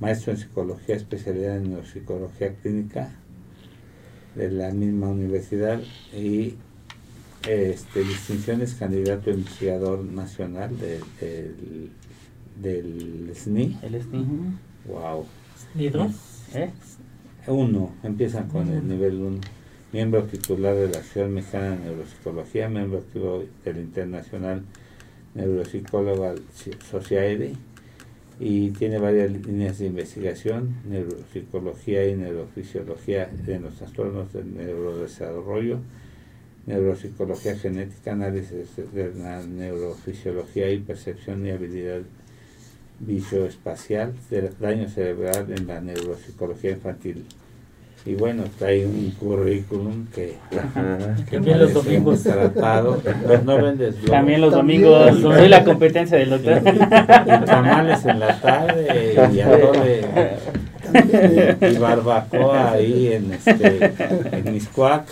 maestro 0.00 0.32
en 0.32 0.38
psicología, 0.38 0.96
especialidad 0.96 1.58
en 1.58 1.70
neuropsicología 1.70 2.54
clínica, 2.54 3.10
de 4.34 4.50
la 4.50 4.70
misma 4.70 5.08
universidad 5.08 5.80
y 6.12 6.56
este, 7.48 8.00
distinciones 8.00 8.74
candidato 8.74 9.30
investigador 9.30 10.04
nacional 10.04 10.76
del, 10.78 11.90
del 12.60 13.32
SNI. 13.34 13.78
El 13.82 14.02
SNI. 14.02 14.26
Wow. 14.88 15.24
¿Y 15.74 15.88
dos? 15.88 16.12
¿Eh? 16.52 16.70
Uno, 17.46 17.94
empiezan 18.02 18.48
con 18.48 18.68
el 18.68 18.86
nivel 18.86 19.20
uno. 19.22 19.40
Miembro 19.92 20.24
titular 20.24 20.74
de 20.74 20.88
la 20.88 20.98
Asociación 20.98 21.34
Mexicana 21.34 21.70
de 21.70 21.84
Neuropsicología, 21.84 22.68
miembro 22.68 22.98
activo 22.98 23.44
del 23.64 23.76
Internacional 23.76 24.64
Neuropsicóloga 25.34 26.34
Society 26.90 27.56
y 28.40 28.70
tiene 28.70 28.98
varias 28.98 29.30
líneas 29.30 29.78
de 29.78 29.86
investigación, 29.86 30.74
neuropsicología 30.88 32.04
y 32.08 32.16
neurofisiología 32.16 33.26
de 33.26 33.60
los 33.60 33.76
trastornos 33.76 34.32
del 34.32 34.56
neurodesarrollo, 34.56 35.78
neuropsicología 36.66 37.56
genética, 37.56 38.10
análisis 38.10 38.74
de 38.92 39.14
la 39.14 39.44
neurofisiología 39.44 40.68
y 40.68 40.78
percepción 40.80 41.46
y 41.46 41.50
habilidad 41.50 42.00
visoespacial, 42.98 44.14
de 44.30 44.50
daño 44.58 44.88
cerebral 44.88 45.52
en 45.56 45.68
la 45.68 45.80
neuropsicología 45.80 46.72
infantil 46.72 47.24
y 48.06 48.14
bueno, 48.14 48.44
trae 48.56 48.86
un 48.86 49.10
currículum 49.18 50.06
que, 50.14 50.36
también 51.28 51.58
los 51.58 51.74
domingos 51.74 52.22
tratado, 52.22 53.02
no 53.44 53.62
vendes 53.62 53.96
También 54.06 54.40
los 54.40 54.52
domingos 54.52 55.20
soy 55.20 55.48
la 55.48 55.64
competencia 55.64 56.16
del 56.16 56.30
doctor. 56.30 56.62
Y 56.62 57.44
tamales 57.44 58.04
en 58.06 58.20
la 58.20 58.40
tarde 58.40 59.28
y 59.32 59.40
atole 59.40 60.04
y 61.74 61.78
barbacoa 61.78 62.72
ahí 62.72 63.12
en 63.12 63.32
este 63.32 63.92
en 64.30 64.52
Miscuac. 64.52 65.04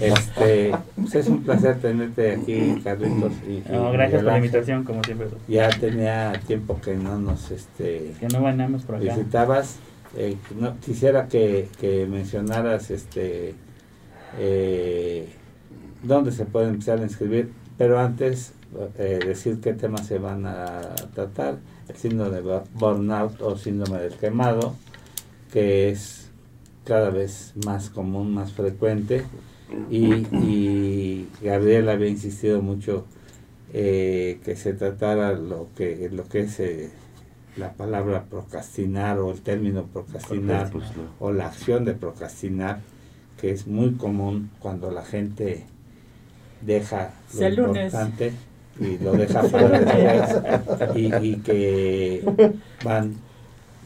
Este, 0.00 0.72
pues 0.94 1.14
es 1.16 1.26
un 1.26 1.42
placer 1.42 1.78
tenerte 1.80 2.32
aquí, 2.32 2.80
Carlitos. 2.84 3.32
Y, 3.48 3.62
gracias 3.92 4.22
por 4.22 4.32
la 4.32 4.36
invitación, 4.36 4.84
como 4.84 5.02
siempre. 5.02 5.26
Ya 5.48 5.68
tenía 5.70 6.32
tiempo 6.46 6.80
que 6.80 6.94
no 6.94 7.18
nos 7.18 7.50
este 7.50 8.12
que 8.20 8.28
no 8.28 8.42
ganamos 8.42 8.82
por 8.82 8.96
acá. 8.96 9.04
visitabas 9.04 9.78
eh, 10.16 10.36
no, 10.58 10.78
quisiera 10.80 11.28
que, 11.28 11.68
mencionaras 12.08 12.90
este 12.90 13.54
eh, 14.38 15.28
dónde 16.02 16.32
se 16.32 16.44
puede 16.44 16.68
empezar 16.68 16.98
a 17.00 17.02
inscribir, 17.02 17.52
pero 17.76 17.98
antes 17.98 18.52
eh, 18.98 19.18
decir 19.24 19.60
qué 19.60 19.74
temas 19.74 20.06
se 20.06 20.18
van 20.18 20.46
a 20.46 20.94
tratar, 21.14 21.58
el 21.88 21.96
síndrome 21.96 22.40
de 22.40 22.60
burnout 22.74 23.40
o 23.40 23.56
síndrome 23.56 23.98
del 23.98 24.14
quemado, 24.14 24.74
que 25.52 25.90
es 25.90 26.30
cada 26.84 27.10
vez 27.10 27.52
más 27.64 27.90
común, 27.90 28.32
más 28.32 28.52
frecuente, 28.52 29.24
y, 29.90 30.14
y 30.36 31.28
Gabriel 31.42 31.90
había 31.90 32.08
insistido 32.08 32.62
mucho 32.62 33.04
que 33.70 34.54
se 34.56 34.72
tratara 34.72 35.32
lo 35.32 35.68
que, 35.76 36.08
lo 36.10 36.26
que 36.26 36.40
es 36.40 36.58
la 37.58 37.72
palabra 37.72 38.24
procrastinar 38.24 39.18
o 39.18 39.32
el 39.32 39.40
término 39.40 39.84
procrastinar 39.84 40.70
o 41.18 41.32
la 41.32 41.46
acción 41.46 41.84
de 41.84 41.94
procrastinar, 41.94 42.80
que 43.40 43.50
es 43.50 43.66
muy 43.66 43.92
común 43.94 44.50
cuando 44.60 44.90
la 44.90 45.04
gente 45.04 45.64
deja 46.60 47.12
lo 47.34 47.48
importante 47.48 48.32
y 48.80 48.98
lo 48.98 49.12
deja 49.12 49.42
para 49.42 49.80
después 49.80 50.96
y, 50.96 51.36
que 51.36 52.24
van, 52.84 53.16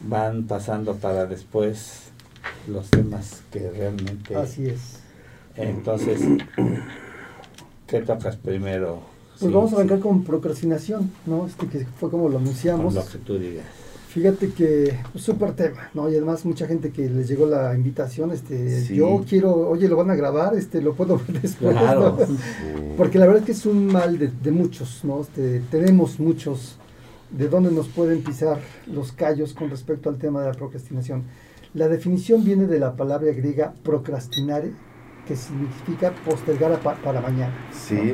van 0.07 0.43
pasando 0.43 0.95
para 0.95 1.25
después 1.25 2.11
los 2.67 2.89
temas 2.89 3.43
que 3.51 3.69
realmente... 3.71 4.35
Así 4.35 4.67
es. 4.67 4.99
Entonces, 5.55 6.21
¿qué 7.87 8.01
tocas 8.01 8.35
primero? 8.37 9.12
Pues 9.43 9.53
vamos 9.53 9.73
a 9.73 9.75
arrancar 9.75 9.99
con 9.99 10.23
procrastinación, 10.23 11.11
¿no? 11.25 11.45
Este 11.45 11.67
que 11.67 11.85
fue 11.99 12.09
como 12.09 12.29
lo 12.29 12.37
anunciamos. 12.37 12.93
lo 12.93 13.05
que 13.05 13.17
tú 13.17 13.37
digas. 13.37 13.65
Fíjate 14.07 14.51
que 14.51 14.99
súper 15.15 15.53
tema, 15.53 15.89
¿no? 15.95 16.07
Y 16.07 16.15
además 16.15 16.45
mucha 16.45 16.67
gente 16.67 16.91
que 16.91 17.09
les 17.09 17.27
llegó 17.27 17.47
la 17.47 17.73
invitación, 17.75 18.31
este, 18.31 18.85
yo 18.93 19.25
quiero, 19.27 19.67
oye, 19.67 19.87
lo 19.87 19.97
van 19.97 20.11
a 20.11 20.15
grabar, 20.15 20.55
este, 20.55 20.83
lo 20.83 20.93
puedo 20.93 21.17
ver 21.27 21.41
después, 21.41 21.75
claro. 21.75 22.17
Porque 22.97 23.17
la 23.17 23.25
verdad 23.25 23.41
es 23.41 23.45
que 23.47 23.51
es 23.53 23.65
un 23.65 23.87
mal 23.87 24.19
de, 24.19 24.51
muchos, 24.51 25.03
¿no? 25.03 25.21
Este, 25.21 25.61
tenemos 25.71 26.19
muchos 26.19 26.77
de 27.31 27.49
dónde 27.49 27.71
nos 27.71 27.87
pueden 27.87 28.21
pisar 28.21 28.59
los 28.85 29.11
callos 29.11 29.53
con 29.53 29.71
respecto 29.71 30.09
al 30.09 30.17
tema 30.19 30.41
de 30.41 30.49
la 30.49 30.53
procrastinación. 30.53 31.23
La 31.73 31.87
definición 31.87 32.43
viene 32.43 32.67
de 32.67 32.79
la 32.79 32.95
palabra 32.95 33.31
griega 33.31 33.73
procrastinare, 33.83 34.73
que 35.27 35.35
significa 35.35 36.13
postergar 36.23 36.79
para 36.79 37.19
mañana. 37.19 37.55
Sí. 37.71 38.13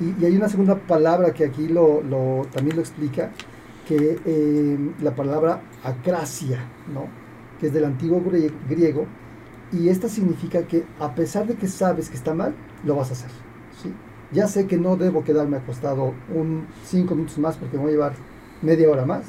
Y, 0.00 0.24
hay 0.24 0.36
una 0.36 0.48
segunda 0.48 0.76
palabra 0.76 1.32
que 1.32 1.44
aquí 1.44 1.68
lo, 1.68 2.02
también 2.52 2.76
lo 2.76 2.82
explica, 2.82 3.30
que 3.86 4.18
eh, 4.24 4.78
la 5.00 5.14
palabra 5.14 5.62
acracia, 5.84 6.58
¿no? 6.92 7.06
que 7.60 7.68
es 7.68 7.72
del 7.72 7.84
antiguo 7.84 8.22
griego, 8.68 9.06
y 9.72 9.88
esta 9.88 10.08
significa 10.08 10.62
que 10.62 10.84
a 11.00 11.14
pesar 11.14 11.46
de 11.46 11.54
que 11.54 11.66
sabes 11.66 12.10
que 12.10 12.16
está 12.16 12.34
mal, 12.34 12.54
lo 12.84 12.96
vas 12.96 13.10
a 13.10 13.12
hacer. 13.14 13.30
¿sí? 13.82 13.92
Ya 14.32 14.48
sé 14.48 14.66
que 14.66 14.76
no 14.76 14.96
debo 14.96 15.24
quedarme 15.24 15.56
acostado 15.56 16.12
un 16.34 16.66
cinco 16.84 17.14
minutos 17.14 17.38
más 17.38 17.56
porque 17.56 17.76
me 17.76 17.84
voy 17.84 17.92
a 17.92 17.94
llevar 17.94 18.12
media 18.62 18.90
hora 18.90 19.06
más, 19.06 19.24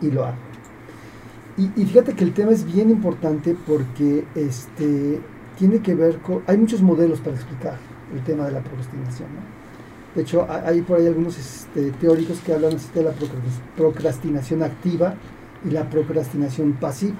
y 0.00 0.10
lo 0.10 0.24
hago. 0.24 0.36
Y, 1.56 1.70
y 1.80 1.84
fíjate 1.84 2.14
que 2.14 2.24
el 2.24 2.32
tema 2.32 2.52
es 2.52 2.64
bien 2.64 2.90
importante 2.90 3.56
porque 3.66 4.24
este, 4.34 5.20
tiene 5.58 5.80
que 5.80 5.94
ver 5.94 6.18
con... 6.18 6.42
Hay 6.46 6.56
muchos 6.56 6.80
modelos 6.80 7.20
para 7.20 7.36
explicar 7.36 7.76
el 8.14 8.24
tema 8.24 8.46
de 8.46 8.52
la 8.52 8.60
procrastinación. 8.60 9.28
¿no? 9.34 9.59
De 10.14 10.22
hecho, 10.22 10.46
hay 10.48 10.82
por 10.82 10.98
ahí 10.98 11.06
algunos 11.06 11.38
este, 11.38 11.92
teóricos 11.92 12.40
que 12.40 12.52
hablan 12.52 12.76
de 12.94 13.02
la 13.02 13.12
procrastinación 13.76 14.62
activa 14.62 15.14
y 15.64 15.70
la 15.70 15.88
procrastinación 15.88 16.72
pasiva. 16.72 17.16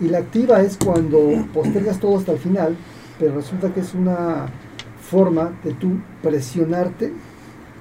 Y 0.00 0.08
la 0.08 0.18
activa 0.18 0.62
es 0.62 0.78
cuando 0.82 1.46
postergas 1.52 2.00
todo 2.00 2.16
hasta 2.16 2.32
el 2.32 2.38
final, 2.38 2.76
pero 3.18 3.34
resulta 3.34 3.72
que 3.72 3.80
es 3.80 3.94
una 3.94 4.46
forma 5.02 5.52
de 5.62 5.74
tú 5.74 5.98
presionarte 6.22 7.12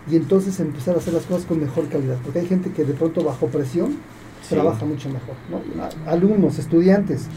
y 0.10 0.16
entonces 0.18 0.60
empezar 0.60 0.96
a 0.96 0.98
hacer 0.98 1.14
las 1.14 1.24
cosas 1.24 1.46
con 1.46 1.62
mejor 1.62 1.88
calidad. 1.88 2.18
Porque 2.24 2.40
hay 2.40 2.48
gente 2.48 2.72
que 2.72 2.84
de 2.84 2.94
pronto 2.94 3.24
bajo 3.24 3.48
presión 3.48 3.96
trabaja 4.50 4.86
mucho 4.86 5.10
mejor. 5.10 5.36
Alumnos, 6.06 6.60
estudiantes, 6.60 7.28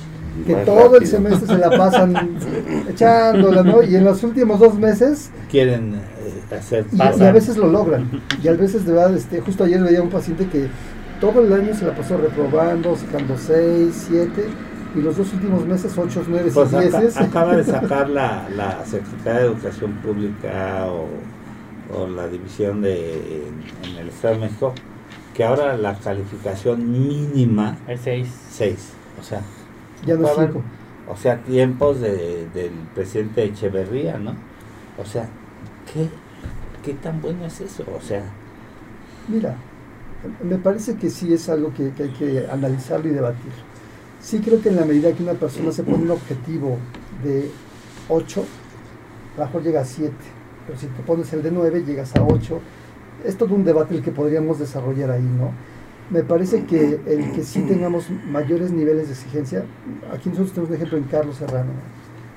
que 0.46 0.54
todo 0.56 0.96
el 0.96 1.06
semestre 1.06 1.46
se 1.46 1.58
la 1.58 1.70
pasan 1.70 2.14
echándola, 2.88 3.62
¿no? 3.62 3.82
Y 3.82 3.94
en 3.94 4.04
los 4.04 4.22
últimos 4.24 4.58
dos 4.58 4.74
meses... 4.76 5.30
Quieren 5.50 5.94
eh, 5.94 6.13
hacer... 6.50 6.86
Y, 6.92 7.00
a 7.00 7.32
veces 7.32 7.56
lo 7.56 7.68
logran. 7.68 8.22
Y 8.42 8.48
a 8.48 8.52
veces, 8.52 8.84
de 8.86 8.92
verdad, 8.92 9.14
este, 9.14 9.40
justo 9.40 9.64
ayer 9.64 9.82
veía 9.82 10.02
un 10.02 10.10
paciente 10.10 10.46
que 10.46 10.68
todo 11.20 11.40
el 11.40 11.52
año 11.52 11.74
se 11.74 11.86
la 11.86 11.94
pasó 11.94 12.16
reprobando, 12.16 12.96
sacando 12.96 13.36
seis, 13.38 14.06
siete, 14.08 14.46
y 14.94 15.00
los 15.00 15.16
dos 15.16 15.32
últimos 15.32 15.66
meses, 15.66 15.96
ocho, 15.96 16.22
nueve, 16.28 16.50
pues 16.52 16.72
meses. 16.72 17.16
Acaba 17.16 17.56
de 17.56 17.64
sacar 17.64 18.08
la, 18.08 18.48
la 18.54 18.84
Secretaría 18.84 19.40
de 19.40 19.46
Educación 19.46 19.92
Pública 20.02 20.86
o, 20.86 21.08
o 21.96 22.06
la 22.06 22.28
división 22.28 22.82
de 22.82 23.46
en, 23.82 23.96
el 23.96 24.08
Estado 24.08 24.34
de 24.34 24.40
México, 24.40 24.74
que 25.34 25.44
ahora 25.44 25.76
la 25.76 25.94
calificación 25.94 26.90
mínima 26.92 27.78
es 27.88 28.00
seis. 28.00 28.28
Seis. 28.50 28.92
O 29.18 29.22
sea, 29.22 29.40
ya 30.06 30.16
no 30.16 30.28
cinco. 30.28 30.62
O 31.08 31.16
sea, 31.16 31.42
tiempos 31.42 32.00
de, 32.00 32.48
del 32.54 32.72
presidente 32.94 33.44
Echeverría, 33.44 34.18
¿no? 34.18 34.34
O 34.96 35.04
sea, 35.04 35.28
¿qué, 35.92 36.08
¿qué 36.84 36.94
tan 36.94 37.20
bueno 37.20 37.46
es 37.46 37.60
eso? 37.60 37.84
O 37.96 38.00
sea... 38.00 38.22
Mira, 39.28 39.56
me 40.42 40.56
parece 40.56 40.96
que 40.96 41.08
sí 41.08 41.32
es 41.32 41.48
algo 41.48 41.72
que, 41.72 41.92
hay 41.98 42.10
que 42.10 42.46
analizarlo 42.50 43.08
y 43.08 43.12
debatir. 43.12 43.52
Sí 44.20 44.40
creo 44.40 44.60
que 44.60 44.68
en 44.68 44.76
la 44.76 44.84
medida 44.84 45.12
que 45.12 45.22
una 45.22 45.32
persona 45.32 45.72
se 45.72 45.82
pone 45.82 46.02
un 46.04 46.10
objetivo 46.10 46.78
de 47.22 47.50
8, 48.08 48.44
a 49.38 49.50
lo 49.52 49.60
llega 49.60 49.80
a 49.80 49.84
7, 49.84 50.12
pero 50.66 50.78
si 50.78 50.86
te 50.86 51.02
pones 51.02 51.32
el 51.32 51.42
de 51.42 51.50
9, 51.50 51.84
llegas 51.84 52.14
a 52.16 52.22
8. 52.22 52.60
Es 53.24 53.36
todo 53.36 53.54
un 53.54 53.64
debate 53.64 53.94
el 53.94 54.02
que 54.02 54.12
podríamos 54.12 54.58
desarrollar 54.58 55.10
ahí, 55.10 55.22
¿no? 55.22 55.52
me 56.10 56.22
parece 56.22 56.64
que 56.64 57.00
el 57.06 57.32
que 57.32 57.42
sí 57.42 57.62
tengamos 57.62 58.08
mayores 58.30 58.70
niveles 58.70 59.06
de 59.06 59.14
exigencia, 59.14 59.64
aquí 60.12 60.28
nosotros 60.28 60.52
tenemos 60.52 60.70
un 60.70 60.76
ejemplo 60.76 60.98
en 60.98 61.04
Carlos 61.04 61.36
Serrano, 61.36 61.70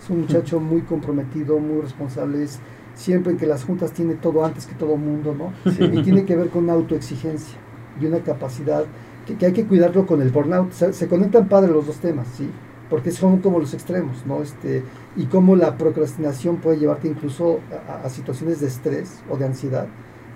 es 0.01 0.09
un 0.09 0.21
muchacho 0.21 0.59
muy 0.59 0.81
comprometido, 0.83 1.59
muy 1.59 1.81
responsable, 1.81 2.43
es 2.43 2.59
siempre 2.97 3.37
que 3.37 3.45
las 3.45 3.63
juntas 3.63 3.91
tiene 3.93 4.15
todo 4.15 4.43
antes 4.43 4.65
que 4.65 4.75
todo 4.75 4.97
mundo, 4.97 5.33
¿no? 5.37 5.53
Y 5.71 6.01
tiene 6.03 6.25
que 6.25 6.35
ver 6.35 6.49
con 6.49 6.65
una 6.65 6.73
autoexigencia 6.73 7.57
y 8.01 8.05
una 8.05 8.19
capacidad 8.19 8.85
que, 9.25 9.45
hay 9.45 9.53
que 9.53 9.65
cuidarlo 9.65 10.05
con 10.05 10.21
el 10.21 10.29
burnout. 10.29 10.71
Se, 10.71 11.07
conectan 11.07 11.47
padre 11.47 11.71
los 11.71 11.85
dos 11.85 11.97
temas, 11.97 12.27
¿sí? 12.35 12.49
Porque 12.89 13.11
son 13.11 13.39
como 13.39 13.59
los 13.59 13.73
extremos, 13.73 14.25
¿no? 14.25 14.41
Este, 14.41 14.83
y 15.15 15.25
cómo 15.25 15.55
la 15.55 15.77
procrastinación 15.77 16.57
puede 16.57 16.79
llevarte 16.79 17.07
incluso 17.07 17.59
a, 17.87 18.05
a 18.05 18.09
situaciones 18.09 18.59
de 18.59 18.67
estrés 18.67 19.21
o 19.29 19.37
de 19.37 19.45
ansiedad 19.45 19.87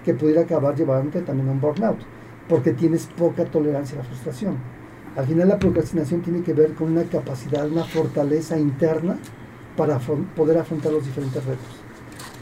que 0.05 0.13
pudiera 0.13 0.41
acabar 0.41 0.75
llevándote 0.75 1.21
también 1.21 1.49
a 1.49 1.51
un 1.51 1.61
burnout 1.61 1.99
porque 2.51 2.73
tienes 2.73 3.07
poca 3.17 3.45
tolerancia 3.45 3.97
a 3.97 4.03
la 4.03 4.07
frustración. 4.07 4.57
Al 5.15 5.25
final 5.25 5.47
la 5.47 5.59
procrastinación 5.59 6.21
tiene 6.21 6.41
que 6.41 6.53
ver 6.53 6.73
con 6.73 6.91
una 6.91 7.03
capacidad, 7.03 7.69
una 7.69 7.85
fortaleza 7.85 8.57
interna 8.57 9.17
para 9.77 9.99
poder 10.35 10.57
afrontar 10.57 10.91
los 10.91 11.05
diferentes 11.05 11.43
retos. 11.45 11.80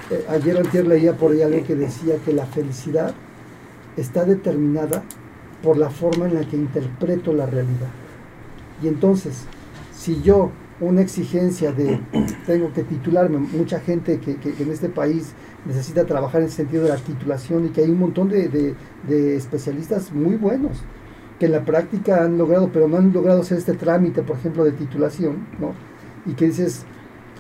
Eh, 0.10 0.26
ayer 0.30 0.56
o 0.56 0.60
anterior 0.60 0.88
leía 0.88 1.14
por 1.16 1.32
ahí 1.32 1.42
algo 1.42 1.64
que 1.64 1.76
decía 1.76 2.16
que 2.26 2.34
la 2.34 2.46
felicidad 2.46 3.14
está 3.98 4.26
determinada 4.26 5.04
por 5.64 5.78
la 5.78 5.90
forma 5.90 6.28
en 6.28 6.36
la 6.36 6.42
que 6.42 6.56
interpreto 6.56 7.34
la 7.34 7.46
realidad. 7.46 7.90
Y 8.82 8.88
entonces, 8.88 9.44
si 9.94 10.22
yo 10.22 10.52
una 10.80 11.02
exigencia 11.02 11.72
de 11.72 12.00
tengo 12.46 12.72
que 12.74 12.84
titularme, 12.84 13.38
mucha 13.38 13.80
gente 13.80 14.20
que, 14.20 14.38
que 14.38 14.64
en 14.64 14.72
este 14.72 14.90
país 14.90 15.34
necesita 15.66 16.06
trabajar 16.06 16.42
en 16.42 16.48
el 16.48 16.54
sentido 16.54 16.84
de 16.84 16.90
la 16.90 16.98
titulación 16.98 17.66
y 17.66 17.70
que 17.70 17.82
hay 17.82 17.90
un 17.90 18.00
montón 18.00 18.30
de, 18.30 18.76
especialistas 19.36 20.12
muy 20.12 20.36
buenos 20.36 20.78
que 21.40 21.46
en 21.46 21.54
la 21.54 21.64
práctica 21.64 22.24
han 22.24 22.38
logrado, 22.38 22.70
pero 22.72 22.88
no 22.88 22.98
han 22.98 23.14
logrado 23.14 23.42
hacer 23.42 23.58
este 23.58 23.74
trámite, 23.74 24.24
por 24.24 24.36
ejemplo, 24.36 24.66
de 24.66 24.74
titulación, 24.74 25.48
¿no? 25.60 25.74
Y 26.30 26.34
que 26.36 26.48
dices, 26.48 26.84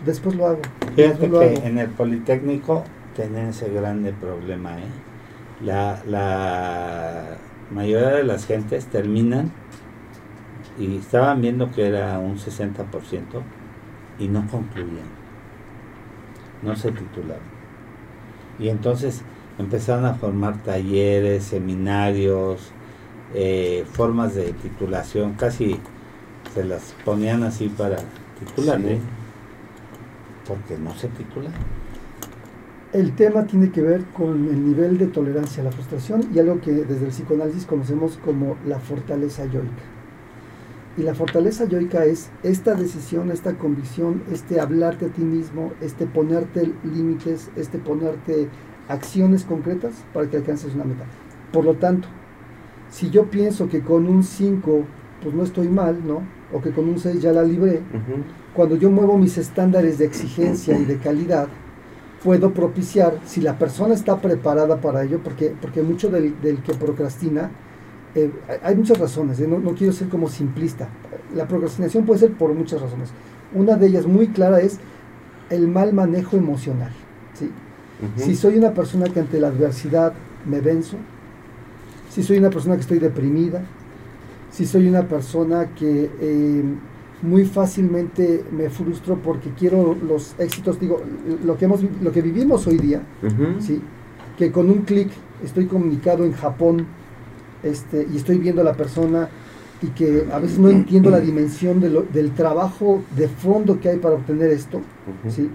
después 0.05 0.35
lo 0.35 0.47
hago. 0.47 0.61
Fíjate 0.95 1.29
que 1.29 1.53
en 1.67 1.77
el 1.77 1.89
Politécnico 1.89 2.83
tienen 3.15 3.47
ese 3.47 3.69
grande 3.69 4.13
problema, 4.13 4.77
¿eh? 4.79 4.83
La, 5.63 6.01
la 6.07 7.37
mayoría 7.71 8.09
de 8.09 8.23
las 8.23 8.45
gentes 8.45 8.85
terminan 8.85 9.51
y 10.79 10.97
estaban 10.97 11.41
viendo 11.41 11.69
que 11.71 11.87
era 11.87 12.17
un 12.19 12.37
60% 12.37 12.75
y 14.19 14.27
no 14.27 14.47
concluían, 14.47 15.07
no 16.61 16.75
se 16.75 16.91
titularon. 16.91 17.43
Y 18.57 18.69
entonces 18.69 19.21
empezaron 19.57 20.05
a 20.05 20.13
formar 20.13 20.63
talleres, 20.63 21.43
seminarios, 21.43 22.71
eh, 23.33 23.85
formas 23.91 24.33
de 24.35 24.53
titulación, 24.53 25.33
casi 25.33 25.77
se 26.53 26.63
las 26.63 26.95
ponían 27.05 27.43
así 27.43 27.67
para 27.69 27.97
titular, 28.39 28.79
porque 30.49 30.77
no 30.77 30.93
se 30.95 31.07
titula. 31.09 31.51
El 32.91 33.15
tema 33.15 33.45
tiene 33.45 33.71
que 33.71 33.83
ver 33.83 34.03
con 34.05 34.47
el 34.47 34.65
nivel 34.65 34.97
de 34.97 35.05
tolerancia 35.05 35.61
a 35.61 35.65
la 35.65 35.71
frustración 35.71 36.27
y 36.33 36.39
algo 36.39 36.59
que 36.59 36.71
desde 36.71 37.05
el 37.05 37.11
psicoanálisis 37.11 37.67
conocemos 37.67 38.17
como 38.25 38.57
la 38.65 38.79
fortaleza 38.79 39.45
yoica. 39.45 39.83
Y 40.97 41.03
la 41.03 41.13
fortaleza 41.13 41.65
yoica 41.65 42.03
es 42.05 42.31
esta 42.41 42.73
decisión, 42.73 43.29
esta 43.29 43.53
convicción, 43.53 44.23
este 44.31 44.59
hablarte 44.59 45.05
a 45.05 45.09
ti 45.09 45.21
mismo, 45.21 45.71
este 45.81 46.07
ponerte 46.07 46.73
límites, 46.83 47.51
este 47.55 47.77
ponerte 47.77 48.49
acciones 48.87 49.43
concretas 49.43 49.93
para 50.13 50.27
que 50.27 50.37
alcances 50.37 50.73
una 50.73 50.83
meta. 50.83 51.05
Por 51.53 51.63
lo 51.63 51.75
tanto, 51.75 52.07
si 52.89 53.11
yo 53.11 53.29
pienso 53.29 53.69
que 53.69 53.81
con 53.81 54.07
un 54.07 54.23
5 54.23 54.83
pues 55.21 55.35
no 55.35 55.43
estoy 55.43 55.67
mal, 55.67 55.99
¿no? 56.07 56.23
O 56.51 56.61
que 56.61 56.71
con 56.71 56.89
un 56.89 56.99
6 56.99 57.21
ya 57.21 57.31
la 57.31 57.43
libré, 57.43 57.81
cuando 58.53 58.75
yo 58.75 58.89
muevo 58.89 59.17
mis 59.17 59.37
estándares 59.37 59.97
de 59.99 60.05
exigencia 60.05 60.77
y 60.77 60.85
de 60.85 60.97
calidad, 60.97 61.47
puedo 62.23 62.53
propiciar, 62.53 63.19
si 63.25 63.41
la 63.41 63.57
persona 63.57 63.93
está 63.93 64.17
preparada 64.19 64.81
para 64.81 65.03
ello, 65.03 65.19
porque, 65.23 65.53
porque 65.61 65.81
mucho 65.81 66.09
del 66.09 66.33
que 66.63 66.73
procrastina 66.73 67.51
eh, 68.15 68.31
hay 68.63 68.75
muchas 68.75 68.97
razones, 68.97 69.39
¿eh? 69.39 69.47
no, 69.47 69.73
quiero 69.75 69.93
ser 69.93 70.09
como 70.09 70.29
simplista. 70.29 70.87
La 71.35 71.47
procrastinación 71.47 72.05
puede 72.05 72.19
ser 72.19 72.33
por 72.33 72.53
muchas 72.53 72.81
razones. 72.81 73.09
Una 73.53 73.75
de 73.75 73.87
ellas 73.87 74.07
muy 74.07 74.29
clara 74.29 74.61
es 74.61 74.79
el 75.49 75.67
mal 75.67 75.93
manejo 75.93 76.37
emocional. 76.37 76.91
¿sí? 77.33 77.51
Si 78.17 78.35
soy 78.35 78.57
una 78.57 78.73
persona 78.73 79.05
que 79.05 79.19
ante 79.19 79.39
la 79.39 79.49
adversidad 79.49 80.13
me 80.45 80.61
venzo, 80.61 80.97
si 82.09 82.23
soy 82.23 82.39
una 82.39 82.49
persona 82.49 82.75
que 82.75 82.81
estoy 82.81 82.99
deprimida, 82.99 83.61
si 84.51 84.65
soy 84.65 84.87
una 84.87 85.07
persona 85.07 85.69
que 85.75 86.09
eh, 86.19 86.63
muy 87.21 87.45
fácilmente 87.45 88.43
me 88.51 88.69
frustro 88.69 89.17
porque 89.17 89.49
quiero 89.57 89.95
los 89.95 90.35
éxitos, 90.39 90.79
digo, 90.79 91.01
lo 91.43 91.57
que, 91.57 91.65
hemos, 91.65 91.81
lo 92.01 92.11
que 92.11 92.21
vivimos 92.21 92.65
hoy 92.67 92.77
día, 92.77 93.01
¿sí? 93.59 93.81
que 94.37 94.51
con 94.51 94.69
un 94.69 94.79
clic 94.83 95.09
estoy 95.43 95.65
comunicado 95.65 96.23
en 96.23 96.33
Japón 96.33 96.85
este, 97.63 98.07
y 98.11 98.17
estoy 98.17 98.37
viendo 98.37 98.61
a 98.61 98.63
la 98.63 98.73
persona 98.73 99.29
y 99.81 99.87
que 99.87 100.27
a 100.31 100.39
veces 100.39 100.59
no 100.59 100.69
entiendo 100.69 101.09
la 101.09 101.19
dimensión 101.19 101.79
del 101.79 102.31
trabajo 102.31 103.01
de 103.15 103.27
fondo 103.27 103.79
que 103.79 103.89
hay 103.89 103.97
para 103.97 104.15
obtener 104.15 104.49
esto, 104.51 104.81
¿sí? 105.27 105.49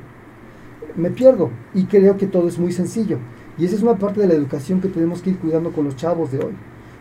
me 0.96 1.10
pierdo 1.10 1.50
y 1.74 1.84
creo 1.84 2.16
que 2.16 2.26
todo 2.26 2.48
es 2.48 2.58
muy 2.58 2.72
sencillo. 2.72 3.18
Y 3.56 3.64
esa 3.64 3.76
es 3.76 3.82
una 3.82 3.96
parte 3.96 4.20
de 4.20 4.26
la 4.26 4.34
educación 4.34 4.80
que 4.80 4.88
tenemos 4.88 5.22
que 5.22 5.30
ir 5.30 5.38
cuidando 5.38 5.70
con 5.70 5.84
los 5.84 5.96
chavos 5.96 6.32
de 6.32 6.38
hoy, 6.38 6.52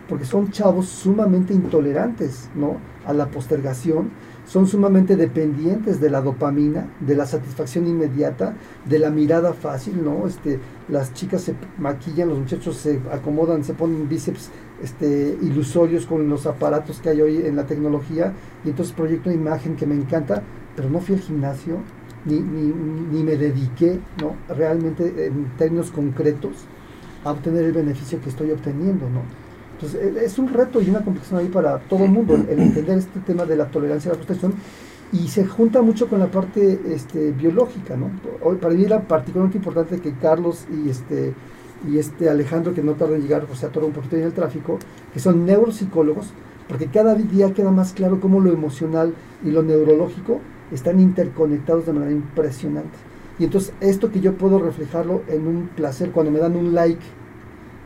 porque 0.07 0.25
son 0.25 0.51
chavos 0.51 0.87
sumamente 0.87 1.53
intolerantes 1.53 2.49
¿no? 2.55 2.77
a 3.05 3.13
la 3.13 3.27
postergación, 3.27 4.11
son 4.45 4.67
sumamente 4.67 5.15
dependientes 5.15 6.01
de 6.01 6.09
la 6.09 6.21
dopamina, 6.21 6.89
de 6.99 7.15
la 7.15 7.25
satisfacción 7.25 7.87
inmediata, 7.87 8.55
de 8.85 8.99
la 8.99 9.09
mirada 9.09 9.53
fácil, 9.53 10.03
¿no? 10.03 10.27
Este, 10.27 10.59
las 10.89 11.13
chicas 11.13 11.43
se 11.43 11.55
maquillan, 11.77 12.29
los 12.29 12.39
muchachos 12.39 12.77
se 12.77 12.99
acomodan, 13.11 13.63
se 13.63 13.73
ponen 13.73 14.09
bíceps 14.09 14.49
este, 14.81 15.37
ilusorios 15.41 16.05
con 16.05 16.27
los 16.27 16.45
aparatos 16.45 16.99
que 16.99 17.09
hay 17.09 17.21
hoy 17.21 17.37
en 17.37 17.55
la 17.55 17.65
tecnología, 17.65 18.33
y 18.65 18.69
entonces 18.69 18.93
proyecto 18.93 19.29
una 19.29 19.39
imagen 19.39 19.77
que 19.77 19.85
me 19.85 19.95
encanta, 19.95 20.43
pero 20.75 20.89
no 20.89 20.99
fui 20.99 21.15
al 21.15 21.21
gimnasio, 21.21 21.77
ni, 22.25 22.39
ni, 22.39 22.73
ni 23.11 23.23
me 23.23 23.37
dediqué 23.37 23.99
¿no? 24.21 24.35
realmente 24.53 25.27
en 25.27 25.51
términos 25.57 25.91
concretos 25.91 26.65
a 27.23 27.31
obtener 27.31 27.63
el 27.63 27.73
beneficio 27.73 28.19
que 28.21 28.29
estoy 28.29 28.51
obteniendo, 28.51 29.09
¿no? 29.09 29.21
Entonces, 29.83 30.15
e, 30.15 30.25
es 30.25 30.39
un 30.39 30.47
reto 30.47 30.81
y 30.81 30.89
una 30.89 31.03
complexión 31.03 31.39
ahí 31.39 31.47
para 31.47 31.77
todo 31.79 32.05
el 32.05 32.11
mundo, 32.11 32.35
el 32.35 32.59
entender 32.59 32.97
este 32.97 33.19
tema 33.19 33.45
de 33.45 33.57
la 33.57 33.65
tolerancia 33.65 34.11
a 34.11 34.13
la 34.13 34.15
frustración 34.15 34.53
y 35.11 35.27
se 35.27 35.45
junta 35.45 35.81
mucho 35.81 36.07
con 36.07 36.19
la 36.19 36.27
parte 36.27 36.79
este, 36.87 37.31
biológica, 37.31 37.95
¿no? 37.95 38.09
Hoy, 38.41 38.55
para 38.55 38.73
mí 38.73 38.83
era 38.83 39.01
particularmente 39.01 39.57
importante 39.57 39.99
que 39.99 40.13
Carlos 40.13 40.65
y 40.71 40.89
este, 40.89 41.33
y 41.87 41.97
este 41.97 42.29
Alejandro, 42.29 42.73
que 42.73 42.81
no 42.81 42.93
tarda 42.93 43.15
en 43.15 43.21
llegar, 43.23 43.45
o 43.51 43.55
sea, 43.55 43.69
atoró 43.69 43.87
un 43.87 43.93
poquito 43.93 44.15
en 44.15 44.23
el 44.23 44.33
tráfico, 44.33 44.79
que 45.13 45.19
son 45.19 45.45
neuropsicólogos, 45.45 46.33
porque 46.67 46.87
cada 46.87 47.13
día 47.13 47.53
queda 47.53 47.71
más 47.71 47.93
claro 47.93 48.19
cómo 48.21 48.39
lo 48.39 48.51
emocional 48.51 49.13
y 49.43 49.51
lo 49.51 49.61
neurológico 49.61 50.39
están 50.71 50.99
interconectados 50.99 51.85
de 51.85 51.93
manera 51.93 52.11
impresionante. 52.11 52.97
Y 53.37 53.43
entonces 53.43 53.73
esto 53.81 54.11
que 54.11 54.21
yo 54.21 54.33
puedo 54.35 54.59
reflejarlo 54.59 55.23
en 55.27 55.45
un 55.45 55.67
placer 55.67 56.11
cuando 56.11 56.31
me 56.31 56.39
dan 56.39 56.55
un 56.55 56.73
like 56.73 57.03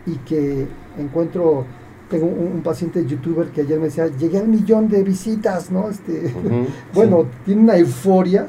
y 0.06 0.16
que 0.20 0.68
encuentro, 0.98 1.66
tengo 2.10 2.26
un, 2.26 2.62
paciente 2.62 3.06
youtuber 3.06 3.48
que 3.50 3.62
ayer 3.62 3.80
me 3.80 3.86
decía, 3.86 4.08
llegué 4.08 4.40
al 4.40 4.48
millón 4.48 4.88
de 4.88 5.04
visitas, 5.04 5.72
¿no? 5.72 5.90
Este, 5.90 6.34
bueno, 6.94 7.26
tiene 7.46 7.62
una 7.62 7.78
euforia 7.78 8.48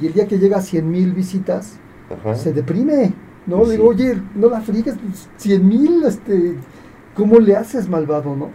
y 0.00 0.06
el 0.06 0.12
día 0.12 0.26
que 0.26 0.38
llega 0.38 0.58
a 0.58 0.62
100 0.62 0.90
mil 0.90 1.12
visitas, 1.12 1.74
se 2.34 2.52
deprime, 2.52 3.12
¿no? 3.46 3.64
Digo, 3.64 3.88
oye, 3.88 4.16
no 4.34 4.48
la 4.48 4.60
frigues, 4.60 4.96
100 5.36 5.60
pues, 5.60 5.80
mil, 5.80 6.02
este, 6.04 6.54
¿cómo 7.14 7.38
le 7.38 7.56
haces 7.56 7.88
malvado, 7.88 8.34
no? 8.36 8.50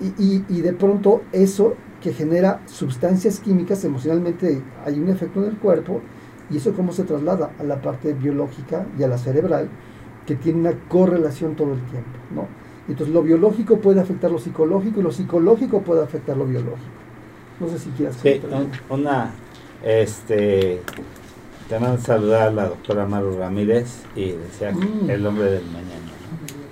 Y, 0.00 0.22
y, 0.22 0.44
y 0.48 0.60
de 0.62 0.72
pronto 0.72 1.22
eso 1.32 1.74
que 2.02 2.12
genera 2.12 2.62
sustancias 2.66 3.40
químicas, 3.40 3.84
emocionalmente 3.84 4.62
hay 4.84 4.98
un 4.98 5.08
efecto 5.10 5.42
en 5.42 5.50
el 5.50 5.58
cuerpo, 5.58 6.00
y 6.50 6.56
eso 6.56 6.72
cómo 6.74 6.92
se 6.92 7.04
traslada 7.04 7.52
a 7.58 7.62
la 7.62 7.80
parte 7.80 8.12
biológica 8.12 8.86
y 8.98 9.02
a 9.02 9.08
la 9.08 9.18
cerebral, 9.18 9.68
que 10.26 10.34
tiene 10.34 10.60
una 10.60 10.72
correlación 10.88 11.54
todo 11.54 11.74
el 11.74 11.80
tiempo, 11.82 12.18
¿no? 12.34 12.59
Entonces 12.90 13.14
lo 13.14 13.22
biológico 13.22 13.78
puede 13.78 14.00
afectar 14.00 14.32
lo 14.32 14.40
psicológico 14.40 14.98
y 14.98 15.02
lo 15.04 15.12
psicológico 15.12 15.80
puede 15.82 16.02
afectar 16.02 16.36
lo 16.36 16.44
biológico. 16.44 16.90
No 17.60 17.68
sé 17.68 17.78
si 17.78 17.90
quieras. 17.90 18.16
Sí, 18.20 18.40
una, 18.88 19.30
este, 19.84 20.80
te 21.68 21.78
mando 21.78 21.98
a 21.98 22.00
saludar 22.00 22.48
a 22.48 22.50
la 22.50 22.68
doctora 22.68 23.06
Maru 23.06 23.38
Ramírez 23.38 24.02
y 24.16 24.32
decía 24.32 24.72
mm. 24.72 25.08
el 25.08 25.24
hombre 25.24 25.44
del 25.44 25.64
mañana, 25.66 26.10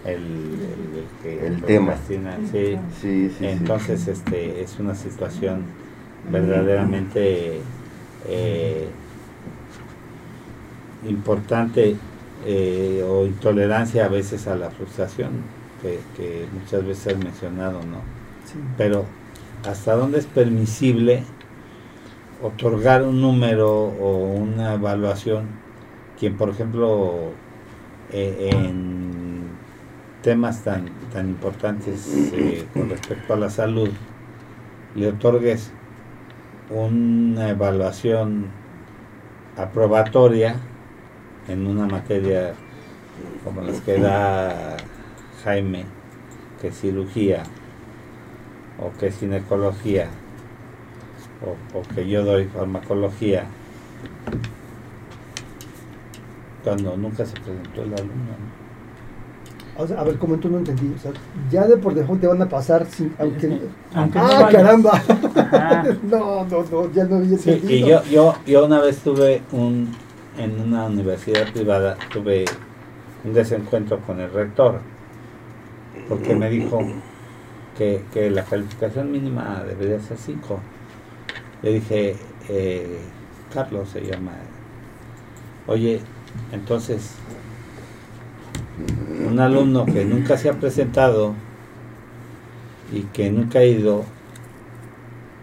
el, 0.04 1.44
el, 1.44 1.62
tema. 1.62 1.94
Sí. 2.50 2.76
Sí, 3.00 3.31
sí, 3.38 3.46
Entonces, 3.46 4.09
este, 4.09 4.61
es 4.61 4.76
una 4.81 4.96
situación 4.96 5.62
verdaderamente 6.33 7.61
eh, 8.26 8.88
importante 11.09 11.94
eh, 12.44 13.04
o 13.09 13.24
intolerancia 13.24 14.07
a 14.07 14.09
veces 14.09 14.48
a 14.48 14.57
la 14.57 14.70
frustración 14.70 15.58
que, 15.82 16.46
muchas 16.52 16.84
veces 16.84 17.14
has 17.14 17.24
mencionado, 17.24 17.80
¿no? 17.82 18.02
Pero 18.76 19.04
hasta 19.64 19.94
dónde 19.94 20.18
es 20.18 20.26
permisible 20.26 21.24
otorgar 22.42 23.02
un 23.02 23.20
número 23.20 23.70
o 23.70 24.32
una 24.34 24.74
evaluación 24.74 25.46
quien 26.18 26.36
por 26.36 26.50
ejemplo 26.50 27.32
eh, 28.12 28.50
en 28.52 29.48
temas 30.22 30.62
tan 30.62 30.86
tan 31.12 31.28
importantes 31.28 32.30
eh, 32.32 32.66
con 32.72 32.90
respecto 32.90 33.34
a 33.34 33.36
la 33.36 33.50
salud 33.50 33.90
le 34.94 35.08
otorgues 35.08 35.72
una 36.70 37.50
evaluación 37.50 38.46
aprobatoria 39.56 40.56
en 41.48 41.66
una 41.66 41.86
materia 41.86 42.54
como 43.44 43.62
las 43.62 43.80
que 43.80 43.98
da 43.98 44.76
Jaime, 45.44 45.85
que 46.61 46.70
cirugía, 46.72 47.42
o 48.81 48.96
que 48.98 49.11
ginecología, 49.11 50.09
o, 51.44 51.79
o 51.79 51.83
que 51.94 52.09
yo 52.09 52.24
doy 52.24 52.46
farmacología, 52.46 53.46
cuando 56.64 56.96
nunca 56.96 57.24
se 57.24 57.35
presentó 57.35 57.83
el 57.83 57.94
alumno. 57.94 58.35
a 59.96 60.05
ver, 60.05 60.18
como 60.18 60.37
tú 60.37 60.48
no 60.51 60.59
entendí, 60.59 60.92
o 60.94 60.98
sea, 60.98 61.12
ya 61.51 61.66
de 61.66 61.77
por 61.77 61.94
default 61.94 62.20
te 62.20 62.27
van 62.27 62.42
a 62.42 62.48
pasar 62.48 62.87
sin, 62.87 63.14
aunque, 63.18 63.61
ah, 63.94 64.48
caramba, 64.51 65.03
no, 66.03 66.44
no, 66.44 66.64
no, 66.70 66.92
ya 66.92 67.05
no 67.05 67.16
había 67.16 67.37
entendido. 67.37 67.70
y 67.70 67.81
yo, 67.81 68.03
yo, 68.05 68.35
yo 68.46 68.66
una 68.66 68.81
vez 68.81 68.98
tuve 68.98 69.42
un, 69.53 69.94
en 70.37 70.61
una 70.61 70.87
universidad 70.87 71.51
privada, 71.53 71.96
tuve 72.12 72.44
un 73.24 73.33
desencuentro 73.33 74.01
con 74.01 74.20
el 74.20 74.31
rector, 74.31 74.81
porque 76.09 76.35
me 76.35 76.49
dijo 76.51 76.81
que, 77.77 78.31
la 78.31 78.44
calificación 78.44 79.12
mínima 79.12 79.62
debería 79.64 80.01
ser 80.01 80.16
5. 80.16 80.61
Le 81.62 81.73
dije, 81.75 82.16
eh, 82.49 82.99
Carlos 83.53 83.90
se 83.90 84.01
llama, 84.01 84.33
oye, 85.66 86.01
entonces, 86.53 87.14
un 89.27 89.38
alumno 89.38 89.85
que 89.87 90.05
nunca 90.05 90.37
se 90.37 90.49
ha 90.49 90.55
presentado 90.55 91.35
y 92.92 93.03
que 93.03 93.31
nunca 93.31 93.61
ha 93.61 93.64
ido, 93.64 94.05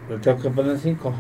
le 0.10 0.18
tengo 0.18 0.42
que 0.42 0.50
poner 0.50 0.78
5. 0.80 1.14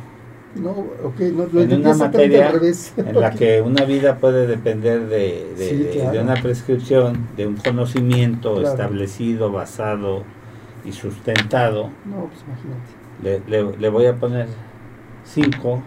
No, 0.55 0.85
lo 1.01 1.61
en 1.61 1.73
una 1.73 1.93
materia 1.93 2.53
en 2.97 3.19
la 3.19 3.31
que 3.31 3.61
una 3.61 3.83
vida 3.83 4.17
puede 4.19 4.47
depender 4.47 5.07
de, 5.07 5.53
de, 5.57 6.19
una 6.19 6.35
prescripción, 6.35 7.27
de 7.35 7.45
un 7.45 7.57
conocimiento 7.57 8.61
establecido, 8.61 9.51
basado 9.51 10.23
y 10.85 10.93
sustentado. 10.93 11.89
No, 12.05 12.27
pues 12.27 12.43
imagínate. 12.47 13.49
Le, 13.49 13.77
le, 13.79 13.89
voy 13.89 14.05
a 14.05 14.15
poner 14.15 14.47
5 15.25 15.83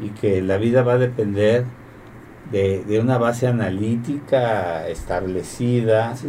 y 0.00 0.08
que 0.10 0.42
la 0.42 0.56
vida 0.56 0.82
va 0.82 0.94
a 0.94 0.98
depender 0.98 1.64
de, 2.50 2.82
de 2.84 2.98
una 2.98 3.18
base 3.18 3.46
analítica 3.46 4.88
establecida. 4.88 6.16
Sí. 6.16 6.28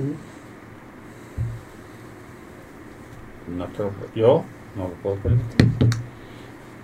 No 3.58 3.68
yo 4.14 4.44
no 4.76 4.84
lo 4.84 4.94
puedo 5.02 5.16
permitir. 5.16 5.79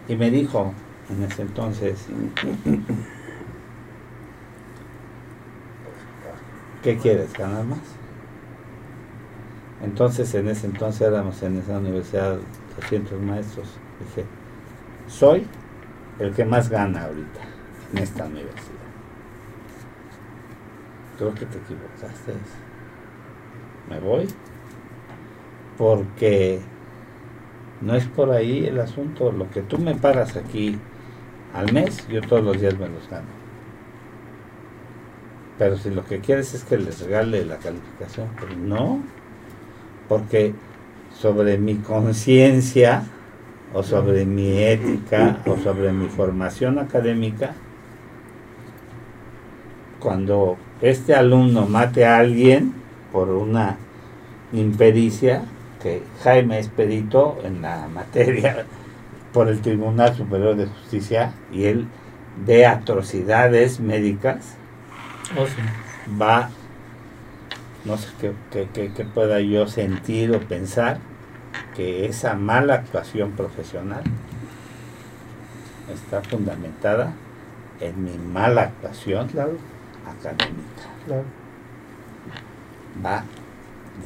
Y 0.08 0.16
me 0.16 0.30
dijo 0.30 0.74
en 1.10 1.24
ese 1.24 1.42
entonces, 1.42 2.06
¿qué 6.84 6.98
quieres? 6.98 7.34
¿Ganar 7.34 7.66
más? 7.66 7.80
Entonces 9.84 10.34
en 10.36 10.48
ese 10.48 10.68
entonces 10.68 11.02
éramos 11.02 11.42
en 11.44 11.58
esa 11.58 11.78
universidad 11.78 12.38
200 12.78 13.22
maestros. 13.22 13.68
Dije, 14.00 14.26
soy 15.08 15.46
el 16.20 16.34
que 16.34 16.46
más 16.46 16.70
gana 16.70 17.04
ahorita 17.04 17.42
en 17.94 17.98
esta 18.00 18.26
universidad. 18.26 18.76
Creo 21.18 21.34
que 21.34 21.46
te 21.46 21.58
equivocaste. 21.58 22.34
Me 23.90 24.00
voy 24.00 24.28
porque 25.78 26.62
no 27.82 27.96
es 27.96 28.06
por 28.06 28.32
ahí 28.32 28.66
el 28.66 28.80
asunto. 28.80 29.32
Lo 29.32 29.50
que 29.50 29.62
tú 29.62 29.78
me 29.78 29.96
pagas 29.96 30.36
aquí 30.36 30.78
al 31.54 31.72
mes, 31.72 32.08
yo 32.08 32.22
todos 32.22 32.44
los 32.44 32.60
días 32.60 32.78
me 32.78 32.88
los 32.88 33.10
gano. 33.10 33.28
Pero 35.58 35.78
si 35.78 35.90
lo 35.90 36.06
que 36.06 36.20
quieres 36.20 36.54
es 36.54 36.64
que 36.64 36.78
les 36.78 37.02
regale 37.02 37.46
la 37.46 37.58
calificación, 37.58 38.28
pues 38.38 38.58
no. 38.58 39.02
Porque 40.10 40.54
sobre 41.14 41.58
mi 41.58 41.76
conciencia, 41.76 43.04
o 43.74 43.84
sobre 43.84 44.26
mi 44.26 44.58
ética, 44.58 45.40
o 45.46 45.58
sobre 45.58 45.92
mi 45.92 46.08
formación 46.08 46.78
académica, 46.80 47.54
cuando 50.00 50.58
este 50.82 51.16
alumno 51.16 51.66
mate 51.66 52.06
a 52.06 52.18
alguien 52.18 52.74
por 53.12 53.30
una 53.30 53.78
impericia, 54.54 55.44
que 55.86 56.02
Jaime 56.24 56.58
es 56.58 56.68
perito 56.68 57.38
en 57.44 57.62
la 57.62 57.88
materia 57.88 58.66
por 59.32 59.50
el 59.50 59.62
Tribunal 59.62 60.16
Superior 60.16 60.56
de 60.56 60.66
Justicia 60.66 61.34
y 61.52 61.66
él 61.66 61.86
de 62.44 62.66
atrocidades 62.66 63.80
médicas, 63.80 64.56
oh, 65.38 65.46
va, 66.20 66.50
no 67.84 67.98
sé 67.98 68.08
qué, 68.20 69.06
pueda 69.14 69.40
yo 69.42 69.68
sentir 69.68 70.36
o 70.36 70.40
pensar, 70.40 70.98
que 71.76 72.08
esa 72.08 72.34
mala 72.34 72.74
actuación 72.74 73.34
profesional 73.34 74.02
está 75.94 76.24
fundamentada 76.24 77.14
en 77.80 78.04
mi 78.04 78.18
mala 78.18 78.64
actuación 78.64 79.30
académica. 80.08 81.22
Va 83.06 83.24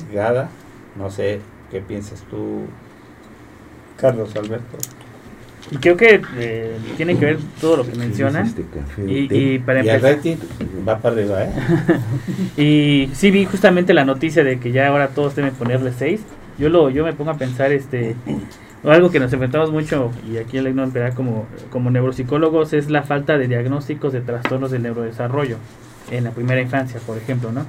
ligada, 0.10 0.50
no 0.98 1.10
sé 1.10 1.40
qué 1.72 1.82
piensas 1.82 2.24
tú, 2.30 2.64
Carlos 3.98 4.36
Alberto. 4.36 4.78
Y 5.72 5.78
creo 5.78 5.98
que 5.98 6.22
eh, 6.38 6.78
tiene 6.98 7.18
que 7.18 7.26
ver 7.26 7.38
todo 7.62 7.78
lo 7.78 7.86
que 7.86 7.96
menciona. 7.96 8.42
Este 8.42 8.64
y, 9.06 9.60
para 9.60 9.82
empezar. 9.82 10.18
va 10.88 10.98
para 10.98 11.16
arriba, 11.16 11.44
¿eh? 11.44 11.52
y 12.58 13.10
sí 13.14 13.30
vi 13.30 13.46
justamente 13.46 13.94
la 13.94 14.04
noticia 14.04 14.44
de 14.44 14.60
que 14.60 14.72
ya 14.72 14.88
ahora 14.88 15.10
todos 15.10 15.36
deben 15.36 15.54
ponerle 15.54 15.92
6. 15.92 16.22
Yo 16.58 16.70
lo 16.70 16.90
yo 16.90 17.04
me 17.04 17.14
pongo 17.14 17.32
a 17.32 17.36
pensar 17.36 17.72
este 17.72 18.16
algo 18.84 19.12
que 19.12 19.20
nos 19.20 19.32
enfrentamos 19.32 19.72
mucho 19.72 20.12
y 20.32 20.38
aquí 20.38 20.58
el 20.58 20.76
no 20.76 20.90
como 21.14 21.46
como 21.70 21.92
neuropsicólogos 21.92 22.74
es 22.74 22.90
la 22.90 23.04
falta 23.04 23.38
de 23.38 23.48
diagnósticos 23.48 24.14
de 24.14 24.22
trastornos 24.22 24.72
del 24.72 24.84
neurodesarrollo 24.84 25.58
en 26.10 26.24
la 26.24 26.32
primera 26.32 26.62
infancia, 26.62 27.00
por 27.06 27.18
ejemplo, 27.18 27.52
¿no? 27.52 27.66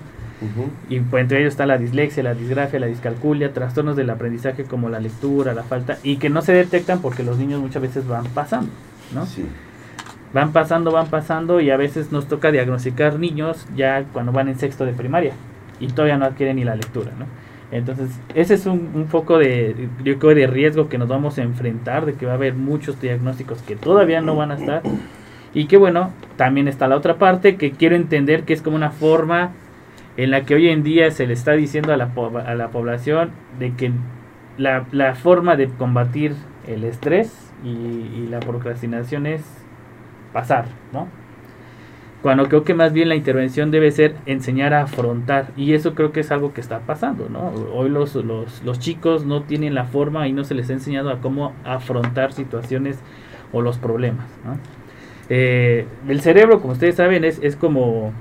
Y 0.89 1.01
pues, 1.01 1.23
entre 1.23 1.41
ellos 1.41 1.53
está 1.53 1.67
la 1.67 1.79
dislexia, 1.79 2.23
la 2.23 2.35
disgrafia, 2.35 2.81
la 2.81 2.87
discalculia, 2.87 3.53
trastornos 3.53 3.97
del 3.97 4.11
aprendizaje 4.11 4.65
como 4.65 4.89
la 4.89 5.01
lectura, 5.01 5.53
la 5.53 5.63
falta, 5.63 5.99
y 6.03 6.17
que 6.17 6.31
no 6.31 6.43
se 6.43 6.53
detectan 6.53 7.01
porque 7.01 7.23
los 7.23 7.39
niños 7.39 7.61
muchas 7.61 7.83
veces 7.83 8.07
van 8.07 8.25
pasando, 8.27 8.71
¿no? 9.15 9.27
Sí. 9.27 9.45
Van 10.33 10.53
pasando, 10.53 10.93
van 10.93 11.09
pasando 11.09 11.61
y 11.61 11.71
a 11.71 11.77
veces 11.77 12.13
nos 12.13 12.27
toca 12.27 12.53
diagnosticar 12.53 13.19
niños 13.19 13.67
ya 13.77 14.05
cuando 14.13 14.33
van 14.33 14.49
en 14.49 14.59
sexto 14.59 14.87
de 14.87 14.93
primaria 14.93 15.33
y 15.81 15.89
todavía 15.89 16.17
no 16.17 16.25
adquieren 16.25 16.57
ni 16.57 16.65
la 16.65 16.77
lectura, 16.77 17.11
¿no? 17.19 17.27
Entonces, 17.73 18.11
ese 18.35 18.55
es 18.55 18.67
un, 18.67 18.91
un 18.95 19.07
foco 19.07 19.39
de, 19.39 19.89
yo 20.03 20.19
creo, 20.19 20.35
de 20.35 20.47
riesgo 20.47 20.89
que 20.89 20.99
nos 20.99 21.09
vamos 21.09 21.39
a 21.39 21.43
enfrentar, 21.43 22.05
de 22.05 22.15
que 22.15 22.27
va 22.27 22.33
a 22.33 22.35
haber 22.35 22.55
muchos 22.55 23.01
diagnósticos 23.01 23.63
que 23.63 23.77
todavía 23.77 24.21
no 24.21 24.35
van 24.37 24.51
a 24.51 24.57
estar. 24.57 24.83
Y 25.55 25.67
que 25.67 25.77
bueno, 25.77 26.11
también 26.37 26.69
está 26.69 26.89
la 26.89 26.97
otra 26.97 27.17
parte 27.17 27.57
que 27.57 27.73
quiero 27.73 27.97
entender 27.97 28.45
que 28.45 28.53
es 28.53 28.63
como 28.63 28.77
una 28.77 28.91
forma 28.91 29.51
en 30.23 30.31
la 30.31 30.45
que 30.45 30.55
hoy 30.55 30.69
en 30.69 30.83
día 30.83 31.11
se 31.11 31.27
le 31.27 31.33
está 31.33 31.53
diciendo 31.53 31.95
a 31.95 31.97
la, 31.97 32.11
a 32.47 32.55
la 32.55 32.69
población 32.69 33.31
de 33.59 33.73
que 33.73 33.91
la, 34.59 34.85
la, 34.93 35.15
forma 35.15 35.57
de 35.57 35.69
combatir 35.69 36.35
el 36.67 36.85
estrés 36.85 37.51
y, 37.65 38.27
la 38.29 38.41
procrastinación 38.41 39.27
es 39.27 39.43
pasar, 40.35 40.67
¿no? 40.93 41.09
Cuando 42.21 42.45
creo 42.49 42.65
que 42.65 42.75
más 42.75 42.93
bien 42.93 43.09
la 43.09 43.17
intervención 43.17 43.71
debe 43.71 43.91
ser 43.93 44.15
enseñar 44.27 44.75
a 44.75 44.83
afrontar 44.83 45.53
y 45.57 45.73
eso 45.73 45.95
creo 45.95 46.13
que 46.13 46.21
es 46.21 46.31
algo 46.31 46.53
que 46.53 46.61
está 46.61 46.81
pasando, 46.81 47.31
¿no? 47.31 47.53
Hoy 47.73 47.89
los, 47.89 48.15
los, 48.15 48.63
los 48.63 48.79
chicos 48.79 49.25
no 49.25 49.45
tienen 49.45 49.75
la 49.75 49.85
forma 49.85 50.29
y 50.29 50.35
no 50.35 50.45
se 50.45 50.55
les 50.55 50.69
ha 50.69 50.75
enseñado 50.75 51.09
a 51.09 51.21
cómo 51.21 51.55
afrontar 51.65 52.35
situaciones 52.35 52.99
o 53.53 53.63
los 53.63 53.79
problemas, 53.79 54.27
¿no? 54.45 54.59
Eh, 55.31 55.87
el 56.09 56.21
cerebro, 56.21 56.61
como 56.61 56.75
ustedes 56.75 56.97
saben, 56.97 57.25
es, 57.25 57.41
es 57.43 57.57
como 57.57 58.13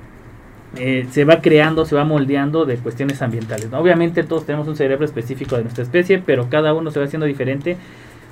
eh, 0.76 1.06
se 1.10 1.24
va 1.24 1.40
creando, 1.40 1.84
se 1.84 1.96
va 1.96 2.04
moldeando 2.04 2.64
de 2.64 2.76
cuestiones 2.76 3.22
ambientales. 3.22 3.72
Obviamente 3.72 4.22
todos 4.22 4.46
tenemos 4.46 4.68
un 4.68 4.76
cerebro 4.76 5.04
específico 5.04 5.56
de 5.56 5.62
nuestra 5.62 5.82
especie, 5.82 6.22
pero 6.24 6.48
cada 6.48 6.74
uno 6.74 6.90
se 6.90 7.00
va 7.00 7.06
haciendo 7.06 7.26
diferente 7.26 7.76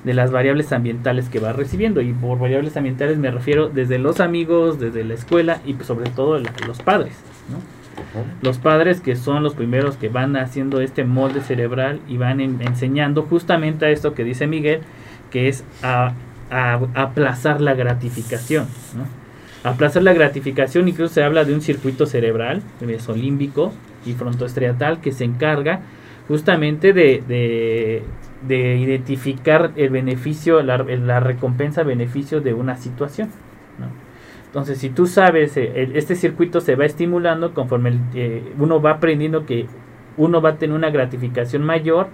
de 0.05 0.13
las 0.13 0.31
variables 0.31 0.71
ambientales 0.71 1.27
que 1.27 1.39
va 1.39 1.51
recibiendo. 1.51 2.01
Y 2.01 2.13
por 2.13 2.39
variables 2.39 2.77
ambientales 2.77 3.17
me 3.17 3.29
refiero 3.29 3.67
desde 3.67 3.99
los 3.99 4.21
amigos, 4.21 4.79
desde 4.79 5.03
la 5.03 5.15
escuela 5.15 5.59
y 5.65 5.73
pues, 5.73 5.87
sobre 5.87 6.09
todo 6.09 6.39
los 6.39 6.81
padres. 6.81 7.13
Los 8.41 8.57
padres 8.57 9.01
que 9.01 9.17
son 9.17 9.43
los 9.43 9.55
primeros 9.55 9.97
que 9.97 10.07
van 10.07 10.37
haciendo 10.37 10.79
este 10.79 11.03
molde 11.03 11.41
cerebral 11.41 11.99
y 12.07 12.15
van 12.15 12.39
enseñando 12.39 13.23
justamente 13.23 13.85
a 13.85 13.89
esto 13.89 14.13
que 14.13 14.23
dice 14.23 14.47
Miguel, 14.47 14.79
que 15.29 15.49
es 15.49 15.65
a, 15.83 16.13
a 16.49 16.79
aplazar 16.95 17.59
la 17.59 17.73
gratificación. 17.73 18.67
¿no? 18.95 19.18
Aplazar 19.63 20.03
la 20.03 20.13
gratificación, 20.13 20.87
incluso 20.87 21.13
se 21.13 21.23
habla 21.23 21.43
de 21.43 21.53
un 21.53 21.61
circuito 21.61 22.05
cerebral, 22.05 22.61
mesolímbico 22.79 23.73
y 24.05 24.13
frontoestriatal, 24.13 25.01
que 25.01 25.11
se 25.11 25.25
encarga 25.25 25.81
justamente 26.29 26.93
de, 26.93 27.23
de, 28.47 28.77
identificar 28.77 29.71
el 29.75 29.89
beneficio, 29.89 30.61
la, 30.61 30.77
la 30.77 31.19
recompensa-beneficio 31.19 32.39
de 32.39 32.53
una 32.53 32.77
situación. 32.77 33.29
Entonces, 34.45 34.79
si 34.79 34.89
tú 34.89 35.05
sabes, 35.05 35.57
eh, 35.57 35.91
este 35.93 36.15
circuito 36.15 36.59
se 36.59 36.75
va 36.75 36.85
estimulando 36.85 37.53
conforme 37.53 37.99
eh, 38.15 38.53
uno 38.57 38.81
va 38.81 38.91
aprendiendo 38.91 39.45
que 39.45 39.67
uno 40.17 40.41
va 40.41 40.49
a 40.49 40.55
tener 40.55 40.75
una 40.75 40.89
gratificación 40.89 41.63
mayor 41.63 42.07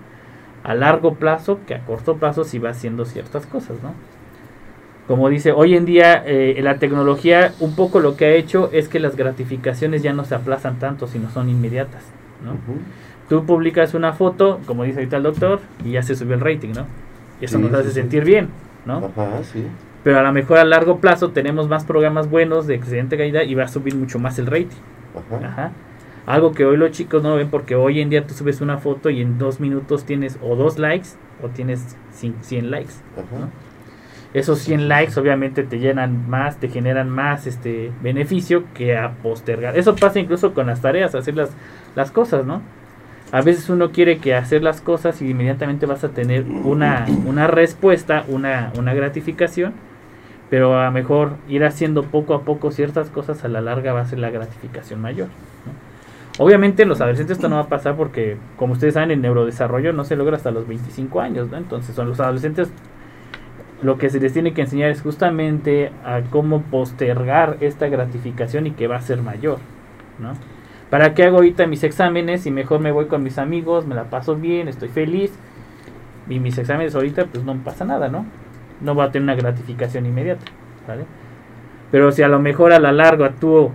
a 0.63 0.75
largo 0.75 1.15
plazo 1.15 1.59
que 1.65 1.75
a 1.75 1.85
corto 1.85 2.17
plazo 2.17 2.43
si 2.43 2.59
va 2.59 2.71
haciendo 2.71 3.05
ciertas 3.05 3.45
cosas, 3.45 3.77
¿no? 3.81 3.93
Como 5.07 5.29
dice, 5.29 5.51
hoy 5.51 5.75
en 5.75 5.85
día 5.85 6.23
eh, 6.25 6.59
la 6.63 6.79
tecnología 6.79 7.53
un 7.59 7.75
poco 7.75 7.99
lo 7.99 8.17
que 8.17 8.25
ha 8.25 8.31
hecho 8.31 8.69
es 8.73 8.87
que 8.87 8.99
las 8.99 9.15
gratificaciones 9.15 10.01
ya 10.01 10.13
no 10.13 10.25
se 10.25 10.33
aplazan 10.33 10.79
tanto, 10.79 11.07
sino 11.07 11.29
son 11.29 11.49
inmediatas. 11.49 12.03
¿no? 12.43 12.57
Tú 13.29 13.45
publicas 13.45 13.93
una 13.93 14.13
foto, 14.13 14.59
como 14.65 14.83
dice 14.83 14.99
ahorita 14.99 15.17
el 15.17 15.23
doctor, 15.23 15.59
y 15.83 15.91
ya 15.91 16.01
se 16.01 16.15
subió 16.15 16.35
el 16.35 16.41
rating, 16.41 16.73
¿no? 16.75 16.85
Y 17.39 17.45
eso 17.45 17.59
nos 17.59 17.73
hace 17.73 17.91
sentir 17.91 18.23
bien, 18.23 18.49
¿no? 18.85 18.97
Ajá, 18.97 19.43
sí. 19.43 19.65
Pero 20.03 20.19
a 20.19 20.23
lo 20.23 20.31
mejor 20.31 20.57
a 20.59 20.65
largo 20.65 20.99
plazo 20.99 21.31
tenemos 21.31 21.67
más 21.67 21.85
programas 21.85 22.29
buenos 22.29 22.67
de 22.67 22.75
excelente 22.75 23.17
calidad 23.17 23.41
y 23.41 23.55
va 23.55 23.63
a 23.63 23.67
subir 23.67 23.95
mucho 23.95 24.19
más 24.19 24.37
el 24.39 24.45
rating. 24.45 24.77
Ajá. 25.15 25.47
Ajá. 25.47 25.71
Algo 26.25 26.53
que 26.53 26.65
hoy 26.65 26.77
los 26.77 26.91
chicos 26.91 27.21
no 27.21 27.35
ven 27.35 27.49
porque 27.49 27.75
hoy 27.75 27.99
en 27.99 28.09
día 28.09 28.25
tú 28.25 28.33
subes 28.33 28.61
una 28.61 28.79
foto 28.79 29.11
y 29.11 29.21
en 29.21 29.37
dos 29.37 29.59
minutos 29.59 30.05
tienes 30.05 30.39
o 30.41 30.55
dos 30.55 30.79
likes 30.79 31.09
o 31.43 31.49
tienes 31.49 31.95
100 32.11 32.71
likes. 32.71 32.93
Ajá 33.15 33.49
esos 34.35 34.59
100 34.59 34.89
likes 34.89 35.17
obviamente 35.17 35.63
te 35.63 35.79
llenan 35.79 36.29
más, 36.29 36.57
te 36.57 36.67
generan 36.67 37.09
más 37.09 37.47
este 37.47 37.89
beneficio 38.03 38.65
que 38.73 38.97
a 38.97 39.13
postergar. 39.23 39.77
Eso 39.77 39.95
pasa 39.95 40.19
incluso 40.19 40.53
con 40.53 40.67
las 40.67 40.81
tareas, 40.81 41.15
hacer 41.15 41.35
las, 41.35 41.51
las 41.95 42.11
cosas, 42.11 42.45
¿no? 42.45 42.61
A 43.31 43.41
veces 43.41 43.69
uno 43.69 43.91
quiere 43.91 44.17
que 44.17 44.35
hacer 44.35 44.61
las 44.61 44.81
cosas 44.81 45.21
y 45.21 45.29
inmediatamente 45.29 45.85
vas 45.85 46.03
a 46.03 46.09
tener 46.09 46.43
una, 46.43 47.05
una 47.25 47.47
respuesta, 47.47 48.25
una, 48.27 48.73
una 48.77 48.93
gratificación, 48.93 49.73
pero 50.49 50.77
a 50.77 50.83
lo 50.83 50.91
mejor 50.91 51.37
ir 51.47 51.63
haciendo 51.63 52.03
poco 52.03 52.33
a 52.33 52.41
poco 52.41 52.71
ciertas 52.71 53.09
cosas 53.09 53.45
a 53.45 53.47
la 53.47 53.61
larga 53.61 53.93
va 53.93 54.01
a 54.01 54.05
ser 54.05 54.19
la 54.19 54.31
gratificación 54.31 54.99
mayor. 54.99 55.29
Obviamente 56.39 56.83
en 56.83 56.89
los 56.89 56.99
adolescentes 56.99 57.37
esto 57.37 57.47
no 57.47 57.55
va 57.55 57.61
a 57.61 57.69
pasar 57.69 57.95
porque, 57.95 58.35
como 58.57 58.73
ustedes 58.73 58.95
saben, 58.95 59.11
el 59.11 59.21
neurodesarrollo 59.21 59.93
no 59.93 60.03
se 60.03 60.17
logra 60.17 60.35
hasta 60.35 60.51
los 60.51 60.67
25 60.67 61.21
años, 61.21 61.49
¿no? 61.49 61.55
Entonces 61.55 61.95
son 61.95 62.09
los 62.09 62.19
adolescentes 62.19 62.69
lo 63.81 63.97
que 63.97 64.09
se 64.09 64.19
les 64.19 64.33
tiene 64.33 64.53
que 64.53 64.61
enseñar 64.61 64.89
es 64.89 65.01
justamente 65.01 65.91
a 66.03 66.21
cómo 66.29 66.61
postergar 66.61 67.57
esta 67.59 67.87
gratificación 67.87 68.67
y 68.67 68.71
que 68.71 68.87
va 68.87 68.97
a 68.97 69.01
ser 69.01 69.21
mayor, 69.21 69.59
¿no? 70.19 70.33
¿Para 70.89 71.13
qué 71.13 71.23
hago 71.23 71.37
ahorita 71.37 71.67
mis 71.67 71.83
exámenes 71.83 72.45
y 72.45 72.51
mejor 72.51 72.79
me 72.79 72.91
voy 72.91 73.05
con 73.07 73.23
mis 73.23 73.37
amigos, 73.37 73.85
me 73.85 73.95
la 73.95 74.05
paso 74.05 74.35
bien, 74.35 74.67
estoy 74.67 74.89
feliz? 74.89 75.33
Y 76.29 76.39
mis 76.39 76.57
exámenes 76.57 76.95
ahorita 76.95 77.25
pues 77.25 77.43
no 77.43 77.55
pasa 77.63 77.85
nada, 77.85 78.07
¿no? 78.07 78.25
No 78.81 78.95
va 78.95 79.05
a 79.05 79.11
tener 79.11 79.23
una 79.23 79.35
gratificación 79.35 80.05
inmediata, 80.05 80.45
¿vale? 80.87 81.05
Pero 81.91 82.11
si 82.11 82.23
a 82.23 82.27
lo 82.27 82.39
mejor 82.39 82.71
a 82.71 82.79
la 82.79 82.91
larga 82.91 83.33
tú 83.39 83.71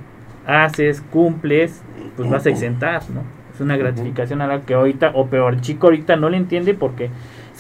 haces, 0.47 1.01
cumples, 1.01 1.83
pues 2.17 2.31
vas 2.31 2.47
a 2.47 2.51
exentar, 2.51 3.03
¿no? 3.11 3.23
Es 3.55 3.61
una 3.61 3.77
gratificación 3.77 4.41
a 4.41 4.47
la 4.47 4.61
que 4.63 4.75
ahorita, 4.75 5.13
o 5.15 5.27
peor, 5.27 5.55
el 5.55 5.61
chico 5.61 5.89
ahorita 5.89 6.17
no 6.17 6.29
le 6.31 6.37
entiende 6.37 6.75
porque 6.75 7.11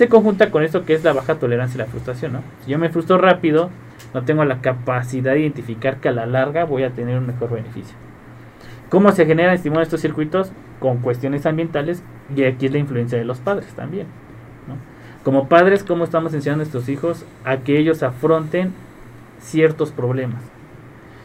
se 0.00 0.08
conjunta 0.08 0.50
con 0.50 0.62
esto 0.62 0.86
que 0.86 0.94
es 0.94 1.04
la 1.04 1.12
baja 1.12 1.34
tolerancia 1.34 1.76
y 1.76 1.78
la 1.80 1.84
frustración, 1.84 2.32
¿no? 2.32 2.42
Si 2.64 2.70
yo 2.70 2.78
me 2.78 2.88
frustro 2.88 3.18
rápido, 3.18 3.68
no 4.14 4.22
tengo 4.22 4.46
la 4.46 4.62
capacidad 4.62 5.34
de 5.34 5.40
identificar 5.40 5.98
que 5.98 6.08
a 6.08 6.12
la 6.12 6.24
larga 6.24 6.64
voy 6.64 6.84
a 6.84 6.90
tener 6.92 7.18
un 7.18 7.26
mejor 7.26 7.50
beneficio. 7.50 7.94
¿Cómo 8.88 9.12
se 9.12 9.26
generan 9.26 9.52
estimulan 9.52 9.82
estos 9.82 10.00
circuitos? 10.00 10.52
Con 10.78 11.00
cuestiones 11.00 11.44
ambientales 11.44 12.02
y 12.34 12.44
aquí 12.44 12.64
es 12.64 12.72
la 12.72 12.78
influencia 12.78 13.18
de 13.18 13.26
los 13.26 13.40
padres 13.40 13.74
también. 13.74 14.06
Como 15.22 15.50
padres, 15.50 15.84
¿cómo 15.84 16.04
estamos 16.04 16.32
enseñando 16.32 16.62
a 16.62 16.64
nuestros 16.64 16.88
hijos 16.88 17.26
a 17.44 17.58
que 17.58 17.78
ellos 17.78 18.02
afronten 18.02 18.72
ciertos 19.38 19.90
problemas? 19.90 20.40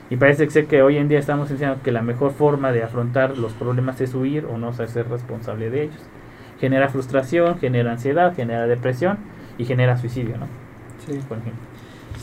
Y 0.09 0.17
parece 0.17 0.49
ser 0.49 0.65
que 0.65 0.81
hoy 0.81 0.97
en 0.97 1.07
día 1.07 1.19
estamos 1.19 1.49
enseñando 1.49 1.81
que 1.81 1.93
la 1.93 2.01
mejor 2.01 2.33
forma 2.33 2.73
de 2.73 2.83
afrontar 2.83 3.38
los 3.38 3.53
problemas 3.53 4.01
es 4.01 4.13
huir 4.13 4.43
o 4.43 4.57
no 4.57 4.73
ser 4.73 5.07
responsable 5.07 5.69
de 5.69 5.83
ellos 5.83 6.01
genera 6.65 6.89
frustración, 6.89 7.60
genera 7.60 7.91
ansiedad, 7.91 8.36
genera 8.36 8.65
depresión 8.65 9.19
y 9.60 9.65
genera 9.65 9.97
suicidio, 9.97 10.36
¿no? 10.39 10.47
Sí. 11.06 11.19
Por 11.28 11.38
ejemplo. 11.38 11.62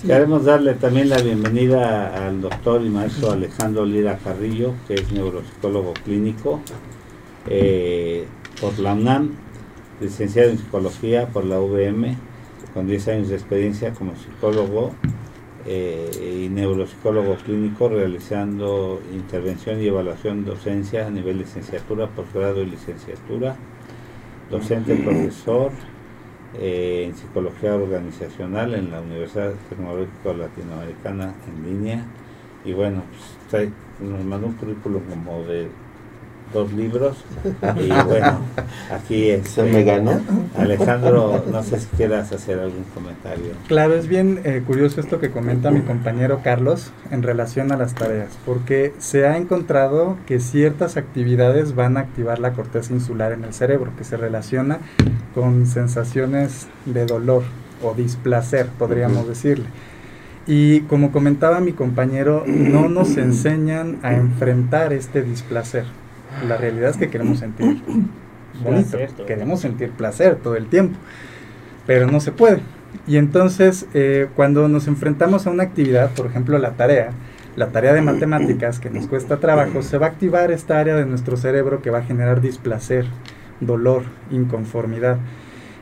Queremos 0.04 0.44
darle 0.44 0.74
también 0.74 1.10
la 1.10 1.18
bienvenida 1.18 2.26
al 2.26 2.40
doctor 2.40 2.82
y 2.82 2.88
maestro 2.88 3.30
Alejandro 3.30 3.86
Lira 3.86 4.18
Carrillo, 4.18 4.74
que 4.88 4.94
es 4.94 5.12
neuropsicólogo 5.12 5.92
clínico. 6.04 6.60
Eh, 7.46 8.26
por 8.60 8.76
la 8.80 8.94
UNAM, 8.94 9.30
licenciado 10.00 10.50
en 10.50 10.58
psicología 10.58 11.28
por 11.28 11.44
la 11.44 11.60
UVM, 11.60 12.16
con 12.74 12.88
10 12.88 13.08
años 13.08 13.28
de 13.28 13.36
experiencia 13.36 13.92
como 13.92 14.16
psicólogo 14.16 14.92
eh, 15.66 16.44
y 16.44 16.48
neuropsicólogo 16.48 17.36
clínico, 17.36 17.88
realizando 17.88 19.00
intervención 19.12 19.80
y 19.80 19.86
evaluación 19.86 20.44
docencia 20.44 21.06
a 21.06 21.10
nivel 21.10 21.38
licenciatura, 21.38 22.08
posgrado 22.08 22.60
y 22.62 22.66
licenciatura, 22.66 23.54
docente 24.52 24.94
profesor 24.96 25.72
eh, 26.60 27.06
en 27.08 27.16
psicología 27.16 27.74
organizacional 27.74 28.74
en 28.74 28.90
la 28.90 29.00
Universidad 29.00 29.54
Tecnológica 29.70 30.34
Latinoamericana 30.34 31.34
en 31.48 31.64
línea. 31.64 32.04
Y 32.64 32.74
bueno, 32.74 33.02
pues, 33.50 33.70
nos 33.98 34.22
mandó 34.24 34.48
un 34.48 34.52
currículum 34.52 35.02
como 35.08 35.42
de 35.44 35.68
dos 36.52 36.72
libros. 36.72 37.16
Y 37.80 37.88
bueno, 37.88 38.38
aquí 38.90 39.32
se 39.44 39.62
me 39.62 39.84
ganó. 39.84 40.20
Alejandro, 40.56 41.44
no 41.50 41.62
sé 41.62 41.80
si 41.80 41.86
quieras 41.96 42.32
hacer 42.32 42.58
algún 42.58 42.84
comentario. 42.94 43.52
Claro, 43.68 43.94
es 43.94 44.08
bien 44.08 44.40
eh, 44.44 44.62
curioso 44.66 45.00
esto 45.00 45.18
que 45.20 45.30
comenta 45.30 45.70
mi 45.70 45.80
compañero 45.80 46.40
Carlos 46.42 46.92
en 47.10 47.22
relación 47.22 47.72
a 47.72 47.76
las 47.76 47.94
tareas, 47.94 48.30
porque 48.44 48.92
se 48.98 49.26
ha 49.26 49.36
encontrado 49.36 50.16
que 50.26 50.40
ciertas 50.40 50.96
actividades 50.96 51.74
van 51.74 51.96
a 51.96 52.00
activar 52.00 52.38
la 52.38 52.52
corteza 52.52 52.92
insular 52.92 53.32
en 53.32 53.44
el 53.44 53.54
cerebro, 53.54 53.92
que 53.96 54.04
se 54.04 54.16
relaciona 54.16 54.78
con 55.34 55.66
sensaciones 55.66 56.68
de 56.84 57.06
dolor 57.06 57.42
o 57.82 57.94
displacer, 57.94 58.66
podríamos 58.78 59.26
decirle. 59.26 59.66
Y 60.46 60.80
como 60.82 61.12
comentaba 61.12 61.60
mi 61.60 61.72
compañero, 61.72 62.44
no 62.46 62.88
nos 62.88 63.16
enseñan 63.16 63.98
a 64.02 64.14
enfrentar 64.14 64.92
este 64.92 65.22
displacer 65.22 65.84
la 66.46 66.56
realidad 66.56 66.90
es 66.90 66.96
que 66.96 67.10
queremos 67.10 67.38
sentir 67.38 67.82
bonito, 68.62 68.98
queremos 69.26 69.60
sentir 69.60 69.90
placer 69.90 70.36
todo 70.36 70.56
el 70.56 70.66
tiempo, 70.66 70.98
pero 71.86 72.06
no 72.06 72.20
se 72.20 72.32
puede. 72.32 72.60
Y 73.06 73.16
entonces, 73.16 73.86
eh, 73.94 74.28
cuando 74.36 74.68
nos 74.68 74.86
enfrentamos 74.86 75.46
a 75.46 75.50
una 75.50 75.62
actividad, 75.62 76.10
por 76.10 76.26
ejemplo 76.26 76.58
la 76.58 76.72
tarea, 76.72 77.10
la 77.56 77.68
tarea 77.68 77.92
de 77.92 78.02
matemáticas 78.02 78.78
que 78.78 78.90
nos 78.90 79.06
cuesta 79.06 79.38
trabajo, 79.38 79.82
se 79.82 79.98
va 79.98 80.06
a 80.06 80.10
activar 80.10 80.50
esta 80.50 80.78
área 80.78 80.94
de 80.94 81.06
nuestro 81.06 81.36
cerebro 81.36 81.82
que 81.82 81.90
va 81.90 81.98
a 81.98 82.04
generar 82.04 82.40
displacer, 82.40 83.06
dolor, 83.60 84.04
inconformidad. 84.30 85.18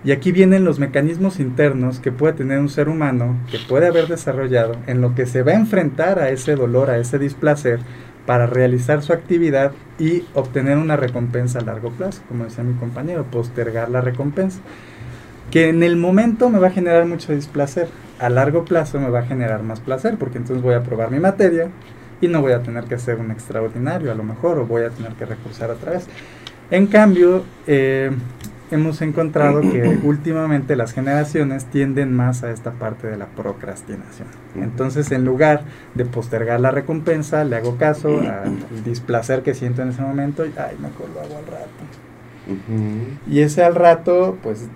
Y 0.02 0.12
aquí 0.12 0.32
vienen 0.32 0.64
los 0.64 0.78
mecanismos 0.78 1.40
internos 1.40 2.00
que 2.00 2.10
puede 2.10 2.32
tener 2.32 2.58
un 2.58 2.70
ser 2.70 2.88
humano, 2.88 3.36
que 3.50 3.58
puede 3.68 3.86
haber 3.86 4.08
desarrollado, 4.08 4.76
en 4.86 5.02
lo 5.02 5.14
que 5.14 5.26
se 5.26 5.42
va 5.42 5.52
a 5.52 5.56
enfrentar 5.56 6.18
a 6.18 6.30
ese 6.30 6.56
dolor, 6.56 6.88
a 6.88 6.96
ese 6.96 7.18
displacer, 7.18 7.80
para 8.26 8.46
realizar 8.46 9.02
su 9.02 9.12
actividad 9.12 9.72
y 9.98 10.24
obtener 10.34 10.78
una 10.78 10.96
recompensa 10.96 11.58
a 11.58 11.62
largo 11.62 11.90
plazo, 11.90 12.22
como 12.28 12.44
decía 12.44 12.64
mi 12.64 12.74
compañero, 12.74 13.24
postergar 13.24 13.90
la 13.90 14.00
recompensa, 14.00 14.60
que 15.50 15.68
en 15.68 15.82
el 15.82 15.96
momento 15.96 16.48
me 16.48 16.58
va 16.58 16.68
a 16.68 16.70
generar 16.70 17.06
mucho 17.06 17.32
displacer, 17.32 17.88
a 18.18 18.28
largo 18.28 18.64
plazo 18.64 19.00
me 19.00 19.10
va 19.10 19.20
a 19.20 19.26
generar 19.26 19.62
más 19.62 19.80
placer, 19.80 20.16
porque 20.18 20.38
entonces 20.38 20.62
voy 20.62 20.74
a 20.74 20.82
probar 20.82 21.10
mi 21.10 21.18
materia 21.18 21.68
y 22.20 22.28
no 22.28 22.40
voy 22.40 22.52
a 22.52 22.62
tener 22.62 22.84
que 22.84 22.94
hacer 22.94 23.16
un 23.16 23.30
extraordinario 23.30 24.12
a 24.12 24.14
lo 24.14 24.22
mejor, 24.22 24.58
o 24.58 24.66
voy 24.66 24.82
a 24.82 24.90
tener 24.90 25.12
que 25.12 25.24
recursar 25.24 25.70
otra 25.70 25.92
vez. 25.92 26.06
En 26.70 26.86
cambio, 26.86 27.44
eh, 27.66 28.10
hemos 28.70 29.02
encontrado 29.02 29.60
que 29.60 29.98
últimamente 30.04 30.76
las 30.76 30.92
generaciones 30.92 31.66
tienden 31.66 32.14
más 32.14 32.42
a 32.42 32.50
esta 32.50 32.72
parte 32.72 33.06
de 33.06 33.16
la 33.16 33.26
procrastinación. 33.26 34.28
Entonces, 34.56 35.10
en 35.12 35.24
lugar 35.24 35.62
de 35.94 36.04
postergar 36.04 36.60
la 36.60 36.70
recompensa, 36.70 37.44
le 37.44 37.56
hago 37.56 37.76
caso 37.76 38.20
al 38.20 38.84
displacer 38.84 39.42
que 39.42 39.54
siento 39.54 39.82
en 39.82 39.88
ese 39.88 40.02
momento 40.02 40.44
y, 40.44 40.52
ay, 40.56 40.76
mejor 40.80 41.08
lo 41.14 41.20
hago 41.20 41.38
al 41.38 41.46
rato. 41.46 41.70
Y 43.28 43.40
ese 43.40 43.62
al 43.62 43.74
rato, 43.74 44.36
pues 44.42 44.68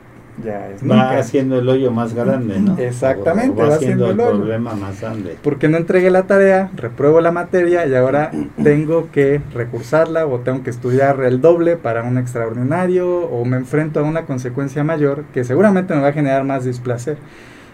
ya 0.42 0.70
es 0.70 0.88
va 0.88 1.16
haciendo 1.16 1.58
el 1.58 1.68
hoyo 1.68 1.90
más 1.90 2.14
grande, 2.14 2.58
¿no? 2.58 2.76
Exactamente, 2.78 3.60
va, 3.60 3.74
haciendo 3.74 4.10
el, 4.10 4.16
problema 4.16 4.74
más 4.74 5.00
grande. 5.00 5.36
Porque 5.42 5.68
no 5.68 5.76
entregué 5.76 6.10
la 6.10 6.24
tarea, 6.24 6.70
repruebo 6.74 7.20
la 7.20 7.30
materia 7.30 7.86
y 7.86 7.94
ahora 7.94 8.32
tengo 8.62 9.10
que 9.12 9.40
recursarla 9.52 10.26
o 10.26 10.40
tengo 10.40 10.62
que 10.62 10.70
estudiar 10.70 11.22
el 11.22 11.40
doble 11.40 11.76
para 11.76 12.02
un 12.02 12.18
extraordinario 12.18 13.20
o 13.20 13.44
me 13.44 13.56
enfrento 13.56 14.00
a 14.00 14.02
una 14.02 14.22
consecuencia 14.22 14.82
mayor 14.82 15.24
que 15.32 15.44
seguramente 15.44 15.94
me 15.94 16.00
va 16.00 16.08
a 16.08 16.12
generar 16.12 16.44
más 16.44 16.64
displacer. 16.64 17.16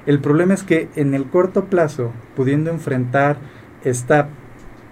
El 0.07 0.19
problema 0.19 0.55
es 0.55 0.63
que 0.63 0.89
en 0.97 1.15
el 1.15 1.25
corto 1.27 1.67
plazo, 1.67 2.13
pudiendo 2.37 2.71
enfrentar 2.71 3.37
esta 3.85 4.29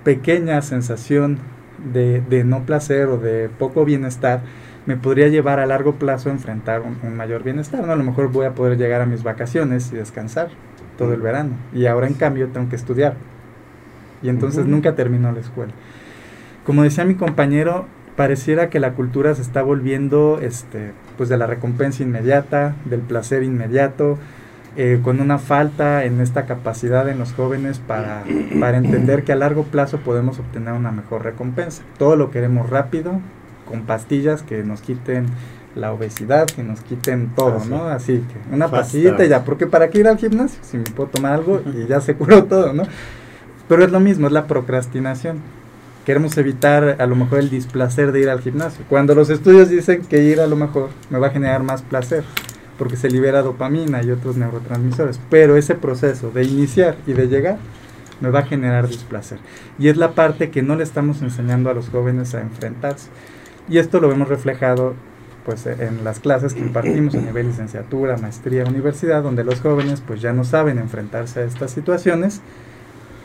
pequeña 0.05 0.63
sensación 0.63 1.39
de, 1.93 2.21
de 2.21 2.45
no 2.45 2.65
placer 2.65 3.09
o 3.09 3.19
de 3.19 3.49
poco 3.59 3.85
bienestar, 3.85 4.43
me 4.88 4.96
podría 4.96 5.29
llevar 5.29 5.61
a 5.61 5.66
largo 5.66 5.96
plazo 5.96 6.31
a 6.31 6.33
enfrentar 6.33 6.81
un, 6.81 7.14
mayor 7.14 7.42
bienestar. 7.42 7.85
¿no? 7.85 7.92
A 7.92 7.96
lo 7.96 8.05
mejor 8.05 8.33
voy 8.33 8.46
a 8.46 8.55
poder 8.55 8.79
llegar 8.79 9.03
a 9.03 9.07
mis 9.07 9.22
vacaciones 9.22 9.92
y 9.92 9.96
descansar 9.96 10.48
todo 10.96 11.12
el 11.12 11.20
verano. 11.20 11.51
Y 11.74 11.85
ahora 11.85 12.07
en 12.07 12.14
cambio 12.14 12.48
tengo 12.48 12.70
que 12.70 12.77
estudiar. 12.77 13.14
Y 14.22 14.31
entonces 14.31 14.64
nunca 14.64 14.94
termino 14.94 15.31
la 15.31 15.40
escuela. 15.40 15.74
Como 16.64 16.85
decía 16.85 17.05
mi 17.05 17.16
compañero, 17.16 17.85
pareciera 18.16 18.70
que 18.70 18.81
la 18.81 18.94
cultura 18.94 19.35
se 19.35 19.42
está 19.42 19.61
volviendo 19.61 20.38
este, 20.40 20.92
pues 21.18 21.29
de 21.29 21.37
la 21.37 21.46
recompensa 21.46 22.03
inmediata, 22.03 22.74
del 22.87 23.01
placer 23.01 23.42
inmediato, 23.42 24.16
eh, 24.79 25.01
con 25.05 25.20
una 25.20 25.37
falta 25.37 26.07
en 26.07 26.22
esta 26.22 26.46
capacidad 26.46 27.11
en 27.11 27.18
los 27.18 27.35
jóvenes 27.35 27.79
para, 27.79 28.24
para 28.59 28.79
entender 28.79 29.24
que 29.24 29.33
a 29.33 29.37
largo 29.37 29.64
plazo 29.64 29.98
podemos 29.98 30.38
obtener 30.38 30.72
una 30.72 30.92
mejor 30.92 31.24
recompensa. 31.24 31.83
Todo 31.98 32.16
lo 32.16 32.31
queremos 32.31 32.70
rápido, 32.70 33.20
con 33.69 33.83
pastillas 33.83 34.43
que 34.43 34.63
nos 34.65 34.81
quiten 34.81 35.27
la 35.75 35.93
obesidad, 35.93 36.47
que 36.47 36.63
nos 36.63 36.81
quiten 36.81 37.31
todo, 37.37 37.65
¿no? 37.67 37.85
Así 37.85 38.19
que 38.19 38.55
una 38.55 38.69
pastillita 38.69 39.25
y 39.25 39.29
ya, 39.29 39.45
porque 39.45 39.67
para 39.67 39.91
qué 39.91 40.01
ir 40.01 40.09
al 40.09 40.19
gimnasio 40.19 40.59
si 40.63 40.79
me 40.79 40.85
puedo 40.85 41.11
tomar 41.11 41.35
algo 41.35 41.63
y 41.67 41.87
ya 41.87 42.01
se 42.01 42.15
curó 42.15 42.45
todo, 42.45 42.73
¿no? 42.73 42.85
Pero 43.69 43.85
es 43.85 43.93
lo 43.93 44.01
mismo, 44.01 44.27
es 44.27 44.33
la 44.33 44.47
procrastinación. 44.47 45.39
Queremos 46.07 46.37
evitar 46.39 46.97
a 46.99 47.07
lo 47.07 47.15
mejor 47.15 47.41
el 47.41 47.51
displacer 47.51 48.13
de 48.13 48.21
ir 48.21 48.31
al 48.31 48.41
gimnasio. 48.41 48.83
Cuando 48.89 49.15
los 49.15 49.29
estudios 49.29 49.69
dicen 49.69 50.03
que 50.03 50.23
ir 50.25 50.41
a 50.41 50.47
lo 50.47 50.57
mejor 50.57 50.89
me 51.11 51.19
va 51.19 51.27
a 51.27 51.31
generar 51.31 51.63
más 51.63 51.83
placer, 51.83 52.25
porque 52.79 52.97
se 52.97 53.11
libera 53.11 53.43
dopamina 53.43 54.03
y 54.03 54.11
otros 54.11 54.39
neurotransmisores. 54.39 55.21
Pero 55.29 55.57
ese 55.59 55.75
proceso 55.75 56.31
de 56.31 56.45
iniciar 56.45 56.97
y 57.07 57.13
de 57.13 57.29
llegar 57.29 57.59
me 58.21 58.31
va 58.31 58.41
a 58.41 58.45
generar 58.45 58.89
displacer. 58.89 59.39
Y 59.79 59.89
es 59.89 59.97
la 59.99 60.13
parte 60.13 60.51
que 60.51 60.63
no 60.63 60.77
le 60.77 60.83
estamos 60.83 61.21
enseñando 61.21 61.69
a 61.69 61.75
los 61.75 61.91
jóvenes 61.91 62.35
a 62.35 62.41
enfrentarse. 62.41 63.11
Y 63.69 63.79
esto 63.79 64.01
lo 64.01 64.09
vemos 64.09 64.29
reflejado 64.29 64.95
pues 65.45 65.67
en 65.67 66.05
las 66.05 66.21
clases 66.21 66.53
que 66.53 66.61
impartimos 66.61 67.15
a 67.15 67.23
nivel 67.23 67.47
licenciatura, 67.47 68.19
maestría, 68.19 68.65
universidad, 68.65 69.23
donde 69.23 69.45
los 69.45 69.61
jóvenes 69.61 70.03
pues 70.07 70.21
ya 70.21 70.33
no 70.33 70.45
saben 70.45 70.79
enfrentarse 70.79 71.41
a 71.41 71.45
estas 71.45 71.71
situaciones 71.71 72.43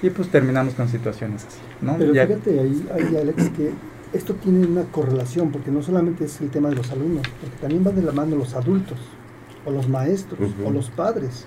y 0.01 0.09
pues 0.09 0.29
terminamos 0.29 0.73
con 0.73 0.87
situaciones 0.87 1.45
así. 1.45 1.59
¿no? 1.81 1.97
Pero 1.97 2.13
fíjate 2.13 2.59
ahí, 2.59 2.89
ahí, 2.93 3.17
Alex, 3.17 3.49
que 3.49 3.71
esto 4.13 4.35
tiene 4.35 4.65
una 4.65 4.83
correlación, 4.83 5.51
porque 5.51 5.71
no 5.71 5.81
solamente 5.81 6.25
es 6.25 6.39
el 6.39 6.49
tema 6.49 6.69
de 6.69 6.75
los 6.75 6.91
alumnos, 6.91 7.23
porque 7.41 7.57
también 7.57 7.83
van 7.83 7.95
de 7.95 8.03
la 8.03 8.11
mano 8.11 8.35
los 8.35 8.53
adultos, 8.53 8.99
o 9.65 9.71
los 9.71 9.89
maestros, 9.89 10.39
o 10.65 10.71
los 10.71 10.89
padres. 10.89 11.45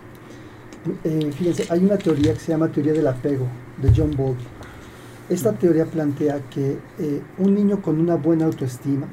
Eh, 1.05 1.31
fíjense, 1.37 1.67
hay 1.71 1.85
una 1.85 1.97
teoría 1.97 2.33
que 2.35 2.41
se 2.41 2.53
llama 2.53 2.69
teoría 2.69 2.93
del 2.93 3.07
apego, 3.07 3.47
de 3.81 3.93
John 3.97 4.11
Bowlby 4.17 4.45
esta 5.29 5.53
teoría 5.53 5.87
plantea 5.87 6.41
que 6.51 6.79
eh, 6.99 7.23
un 7.39 7.55
niño 7.55 7.83
con 7.83 7.99
una 7.99 8.15
buena 8.15 8.45
autoestima, 8.45 9.09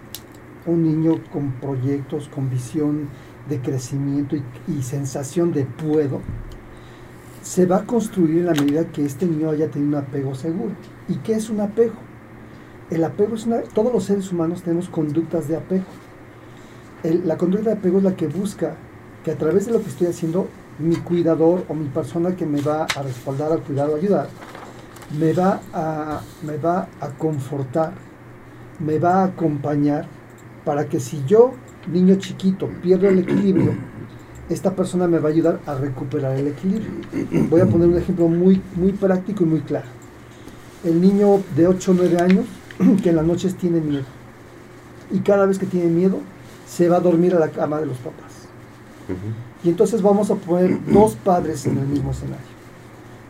un 0.65 0.84
niño 0.84 1.19
con 1.32 1.54
proyectos, 1.54 2.30
con 2.30 2.49
visión 2.49 3.10
de 3.49 3.60
crecimiento 3.60 4.36
y, 4.67 4.82
sensación 4.84 5.52
de 5.52 5.65
puedo, 5.65 6.21
se 7.41 7.65
va 7.65 7.78
a 7.78 7.86
construir 7.86 8.39
en 8.39 8.45
la 8.45 8.54
medida 8.54 8.86
que 8.86 9.04
este 9.04 9.26
niño 9.26 9.49
haya 9.49 9.69
tenido 9.69 9.97
un 9.97 10.04
apego 10.04 10.36
seguro. 10.36 10.71
¿Y 11.10 11.15
qué 11.15 11.34
es 11.34 11.49
un 11.49 11.60
apego? 11.60 11.95
El 12.89 13.04
apego 13.04 13.36
es 13.36 13.45
una... 13.45 13.62
Todos 13.62 13.91
los 13.91 14.06
seres 14.06 14.32
humanos 14.32 14.62
tenemos 14.62 14.88
conductas 14.89 15.47
de 15.47 15.58
apego. 15.58 15.86
la 17.04 17.38
conducta 17.38 17.71
de 17.71 17.78
apego 17.78 17.97
es 17.97 18.04
la 18.04 18.15
que 18.15 18.28
busca 18.28 18.76
que 19.26 19.32
a 19.32 19.38
través 19.38 19.65
de 19.65 19.73
lo 19.73 19.82
que 19.82 19.89
estoy 19.89 20.08
haciendo, 20.08 20.47
mi 20.80 20.95
cuidador 20.95 21.65
o 21.67 21.73
mi 21.73 21.88
persona 21.88 22.36
que 22.36 22.45
me 22.45 22.62
va 22.62 22.84
a 22.84 23.02
respaldar, 23.02 23.52
a 23.52 23.58
cuidar 23.58 23.89
o 23.89 23.95
ayudar, 23.95 24.30
me 25.19 25.33
va 25.33 25.61
a, 25.73 26.21
me 26.45 26.57
va 26.57 26.87
a 26.99 27.10
confortar, 27.10 27.93
me 28.79 28.99
va 28.99 29.21
a 29.21 29.25
acompañar 29.25 30.06
para 30.65 30.87
que 30.87 30.99
si 30.99 31.23
yo, 31.25 31.54
niño 31.91 32.15
chiquito, 32.15 32.69
pierdo 32.81 33.10
el 33.10 33.19
equilibrio, 33.19 33.73
esta 34.49 34.75
persona 34.75 35.08
me 35.08 35.19
va 35.19 35.29
a 35.29 35.31
ayudar 35.31 35.60
a 35.65 35.75
recuperar 35.75 36.37
el 36.37 36.47
equilibrio. 36.47 36.91
Voy 37.49 37.62
a 37.62 37.65
poner 37.65 37.87
un 37.87 37.97
ejemplo 37.97 38.27
muy, 38.27 38.62
muy 38.75 38.91
práctico 38.91 39.43
y 39.43 39.47
muy 39.47 39.62
claro. 39.62 39.87
El 40.83 41.01
niño 41.01 41.41
de 41.56 41.67
8 41.67 41.91
o 41.91 41.93
9 41.93 42.17
años 42.19 42.45
que 43.04 43.10
en 43.10 43.15
las 43.15 43.25
noches 43.25 43.56
tiene 43.56 43.79
miedo 43.79 44.06
y 45.12 45.19
cada 45.19 45.45
vez 45.45 45.60
que 45.60 45.65
tiene 45.65 45.89
miedo 45.89 46.19
se 46.67 46.89
va 46.89 46.97
a 46.97 46.99
dormir 46.99 47.35
a 47.35 47.39
la 47.39 47.49
cama 47.49 47.79
de 47.79 47.85
los 47.85 47.97
papás. 47.97 48.31
Y 49.63 49.69
entonces 49.69 50.01
vamos 50.01 50.31
a 50.31 50.35
poner 50.35 50.79
dos 50.91 51.15
padres 51.15 51.65
en 51.65 51.77
el 51.77 51.85
mismo 51.85 52.12
escenario. 52.12 52.45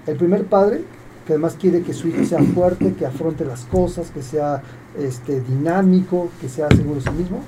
El 0.07 0.15
primer 0.15 0.45
padre 0.45 0.83
que 1.25 1.33
además 1.33 1.55
quiere 1.59 1.81
que 1.83 1.93
su 1.93 2.07
hijo 2.07 2.25
sea 2.25 2.39
fuerte, 2.43 2.93
que 2.93 3.05
afronte 3.05 3.45
las 3.45 3.65
cosas, 3.65 4.11
que 4.11 4.21
sea 4.21 4.61
este, 4.97 5.41
dinámico, 5.41 6.29
que 6.41 6.49
sea 6.49 6.67
seguro 6.69 6.95
de 6.95 7.01
sí 7.01 7.11
mismo. 7.11 7.41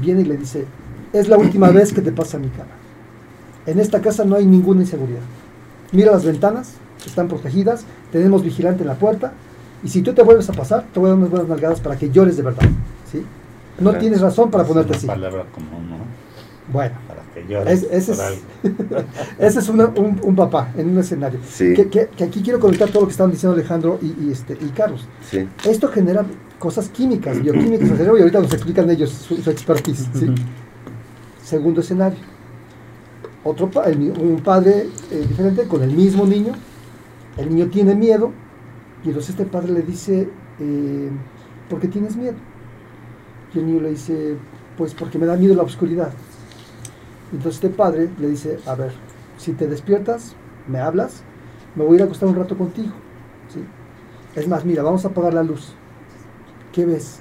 viene 0.00 0.22
y 0.22 0.24
le 0.24 0.36
dice, 0.36 0.66
es 1.12 1.28
la 1.28 1.38
última 1.38 1.70
vez 1.70 1.92
que 1.92 2.02
te 2.02 2.12
pasa 2.12 2.38
mi 2.38 2.48
cara. 2.48 2.70
En 3.66 3.78
esta 3.78 4.00
casa 4.00 4.24
no 4.24 4.36
hay 4.36 4.44
ninguna 4.44 4.80
inseguridad. 4.80 5.22
Mira 5.92 6.12
las 6.12 6.24
ventanas, 6.24 6.74
están 7.06 7.28
protegidas, 7.28 7.84
tenemos 8.10 8.42
vigilante 8.42 8.82
en 8.82 8.88
la 8.88 8.96
puerta, 8.96 9.32
y 9.84 9.88
si 9.88 10.02
tú 10.02 10.12
te 10.12 10.22
vuelves 10.22 10.48
a 10.48 10.52
pasar, 10.52 10.84
te 10.92 10.98
voy 10.98 11.08
a 11.08 11.10
dar 11.10 11.18
unas 11.18 11.30
buenas 11.30 11.48
nalgadas 11.48 11.80
para 11.80 11.96
que 11.96 12.10
llores 12.10 12.36
de 12.36 12.42
verdad. 12.42 12.64
¿sí? 13.10 13.24
No 13.78 13.94
tienes 13.94 14.20
razón 14.20 14.50
para 14.50 14.64
ponerte 14.64 14.96
así. 14.96 15.06
palabra 15.06 15.44
común, 15.52 15.90
¿no? 15.90 15.96
Bueno, 16.72 16.96
que 17.34 17.44
llores 17.46 17.82
ese, 17.90 18.12
es, 18.12 18.20
ese 19.38 19.58
es 19.58 19.68
un, 19.68 20.36
papá 20.36 20.72
en 20.76 20.90
un 20.90 20.98
escenario. 20.98 21.40
Que, 21.58 22.08
aquí 22.24 22.42
quiero 22.42 22.60
conectar 22.60 22.88
todo 22.88 23.02
lo 23.02 23.06
que 23.08 23.12
estaban 23.12 23.32
diciendo 23.32 23.54
Alejandro 23.54 23.98
y, 24.00 24.30
este, 24.30 24.54
y 24.54 24.68
Carlos. 24.68 25.06
Esto 25.64 25.88
genera 25.88 26.24
cosas 26.58 26.88
químicas, 26.88 27.42
bioquímicas 27.42 27.90
y 27.90 28.02
ahorita 28.06 28.40
nos 28.40 28.52
explican 28.54 28.88
ellos 28.90 29.10
su, 29.10 29.50
expertise. 29.50 30.08
Segundo 31.42 31.80
escenario. 31.80 32.18
Otro 33.42 33.70
un 34.18 34.40
padre 34.42 34.88
eh, 35.10 35.24
diferente 35.28 35.64
con 35.64 35.82
el 35.82 35.90
mismo 35.90 36.24
niño. 36.24 36.54
El 37.36 37.50
niño 37.50 37.66
tiene 37.66 37.94
miedo 37.94 38.32
y 39.04 39.08
entonces 39.08 39.30
este 39.30 39.44
padre 39.44 39.72
le 39.72 39.82
dice, 39.82 40.28
eh, 40.60 41.10
¿por 41.68 41.80
qué 41.80 41.88
tienes 41.88 42.16
miedo? 42.16 42.36
Y 43.54 43.58
el 43.58 43.66
niño 43.66 43.80
le 43.82 43.90
dice, 43.90 44.36
pues 44.78 44.94
porque 44.94 45.18
me 45.18 45.26
da 45.26 45.36
miedo 45.36 45.54
la 45.54 45.62
oscuridad. 45.62 46.12
Entonces 47.32 47.54
este 47.54 47.70
padre 47.70 48.10
le 48.18 48.28
dice, 48.28 48.58
a 48.66 48.74
ver, 48.74 48.92
si 49.38 49.52
te 49.52 49.66
despiertas, 49.66 50.34
me 50.68 50.78
hablas, 50.78 51.22
me 51.74 51.84
voy 51.84 51.94
a 51.94 51.96
ir 51.96 52.02
a 52.02 52.04
acostar 52.06 52.28
un 52.28 52.36
rato 52.36 52.56
contigo. 52.56 52.92
¿sí? 53.52 53.64
Es 54.34 54.48
más, 54.48 54.64
mira, 54.64 54.82
vamos 54.82 55.04
a 55.04 55.08
apagar 55.08 55.34
la 55.34 55.42
luz. 55.42 55.74
¿Qué 56.72 56.84
ves? 56.84 57.20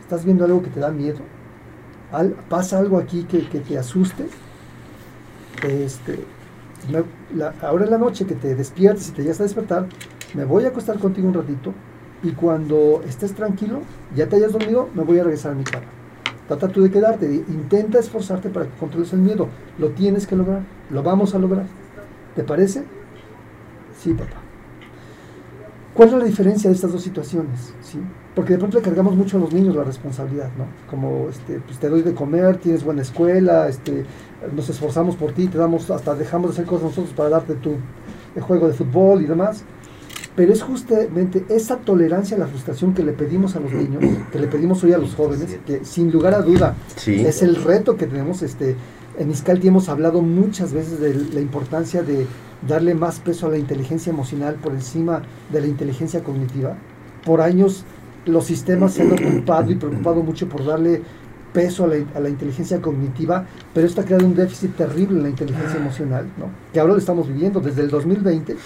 ¿Estás 0.00 0.24
viendo 0.24 0.44
algo 0.44 0.62
que 0.62 0.70
te 0.70 0.80
da 0.80 0.90
miedo? 0.90 1.18
¿Pasa 2.48 2.78
algo 2.78 2.98
aquí 2.98 3.24
que, 3.24 3.40
te 3.40 3.78
asuste? 3.78 4.28
Este, 5.62 6.24
ahora 7.62 7.84
en 7.84 7.90
la 7.90 7.98
noche 7.98 8.26
que 8.26 8.34
te 8.34 8.54
despiertes 8.54 9.08
y 9.08 9.12
te 9.12 9.22
llegas 9.22 9.40
a 9.40 9.44
despertar, 9.44 9.86
me 10.34 10.44
voy 10.44 10.64
a 10.64 10.68
acostar 10.68 10.98
contigo 10.98 11.28
un 11.28 11.34
ratito 11.34 11.72
y 12.22 12.32
cuando 12.32 13.02
estés 13.06 13.34
tranquilo, 13.34 13.80
ya 14.14 14.28
te 14.28 14.36
hayas 14.36 14.52
dormido, 14.52 14.88
me 14.94 15.02
voy 15.02 15.18
a 15.18 15.24
regresar 15.24 15.52
a 15.52 15.54
mi 15.54 15.64
cama. 15.64 15.86
Trata 16.48 16.68
tú 16.68 16.82
de 16.82 16.90
quedarte, 16.90 17.26
intenta 17.48 17.98
esforzarte 17.98 18.50
para 18.50 18.66
que 18.66 18.76
controles 18.78 19.12
el 19.12 19.20
miedo. 19.20 19.48
Lo 19.78 19.90
tienes 19.90 20.26
que 20.26 20.36
lograr, 20.36 20.62
lo 20.90 21.02
vamos 21.02 21.34
a 21.34 21.38
lograr. 21.38 21.64
¿Te 22.36 22.42
parece? 22.42 22.84
Sí, 23.98 24.12
papá. 24.12 24.44
¿Cuál 25.94 26.08
es 26.08 26.14
la 26.14 26.24
diferencia 26.24 26.68
de 26.68 26.74
estas 26.74 26.92
dos 26.92 27.02
situaciones? 27.02 27.72
¿Sí? 27.80 28.00
Porque 28.34 28.54
de 28.54 28.58
pronto 28.58 28.78
le 28.78 28.82
cargamos 28.82 29.14
mucho 29.14 29.36
a 29.36 29.40
los 29.40 29.52
niños 29.52 29.76
la 29.76 29.84
responsabilidad, 29.84 30.50
¿no? 30.58 30.66
Como 30.90 31.28
este, 31.28 31.60
pues 31.60 31.78
te 31.78 31.88
doy 31.88 32.02
de 32.02 32.14
comer, 32.14 32.56
tienes 32.56 32.82
buena 32.82 33.02
escuela, 33.02 33.68
este, 33.68 34.04
nos 34.54 34.68
esforzamos 34.68 35.14
por 35.14 35.32
ti, 35.32 35.46
te 35.46 35.56
damos, 35.56 35.88
hasta 35.90 36.16
dejamos 36.16 36.50
de 36.50 36.54
hacer 36.54 36.66
cosas 36.66 36.86
nosotros 36.86 37.14
para 37.14 37.28
darte 37.28 37.54
tu 37.54 37.76
juego 38.40 38.66
de 38.66 38.74
fútbol 38.74 39.22
y 39.22 39.26
demás. 39.26 39.64
Pero 40.36 40.52
es 40.52 40.62
justamente 40.62 41.44
esa 41.48 41.76
tolerancia 41.76 42.36
a 42.36 42.40
la 42.40 42.46
frustración 42.46 42.92
que 42.92 43.04
le 43.04 43.12
pedimos 43.12 43.54
a 43.54 43.60
los 43.60 43.72
niños, 43.72 44.02
que 44.32 44.38
le 44.38 44.48
pedimos 44.48 44.82
hoy 44.82 44.92
a 44.92 44.98
los 44.98 45.14
jóvenes, 45.14 45.58
que 45.66 45.84
sin 45.84 46.10
lugar 46.10 46.34
a 46.34 46.42
duda 46.42 46.74
es 47.06 47.42
el 47.42 47.56
reto 47.56 47.96
que 47.96 48.06
tenemos. 48.06 48.42
Este, 48.42 48.76
en 49.18 49.30
Iscalti 49.30 49.68
hemos 49.68 49.88
hablado 49.88 50.22
muchas 50.22 50.72
veces 50.72 51.00
de 51.00 51.14
la 51.32 51.40
importancia 51.40 52.02
de 52.02 52.26
darle 52.66 52.94
más 52.94 53.20
peso 53.20 53.46
a 53.46 53.50
la 53.50 53.58
inteligencia 53.58 54.10
emocional 54.10 54.56
por 54.56 54.72
encima 54.72 55.22
de 55.52 55.60
la 55.60 55.66
inteligencia 55.68 56.24
cognitiva. 56.24 56.76
Por 57.24 57.40
años 57.40 57.84
los 58.26 58.46
sistemas 58.46 58.94
se 58.94 59.02
han 59.02 59.12
ocupado 59.12 59.70
y 59.70 59.76
preocupado 59.76 60.22
mucho 60.22 60.48
por 60.48 60.64
darle 60.64 61.02
peso 61.52 61.84
a 61.84 61.86
la, 61.86 61.96
a 62.16 62.20
la, 62.20 62.28
inteligencia 62.28 62.82
cognitiva, 62.82 63.46
pero 63.72 63.86
esto 63.86 64.00
ha 64.00 64.04
creado 64.04 64.26
un 64.26 64.34
déficit 64.34 64.74
terrible 64.74 65.18
en 65.18 65.22
la 65.22 65.28
inteligencia 65.28 65.78
emocional, 65.78 66.26
¿no? 66.36 66.46
que 66.72 66.80
ahora 66.80 66.94
lo 66.94 66.98
estamos 66.98 67.28
viviendo 67.28 67.60
desde 67.60 67.82
el 67.82 67.90
2020 67.90 68.56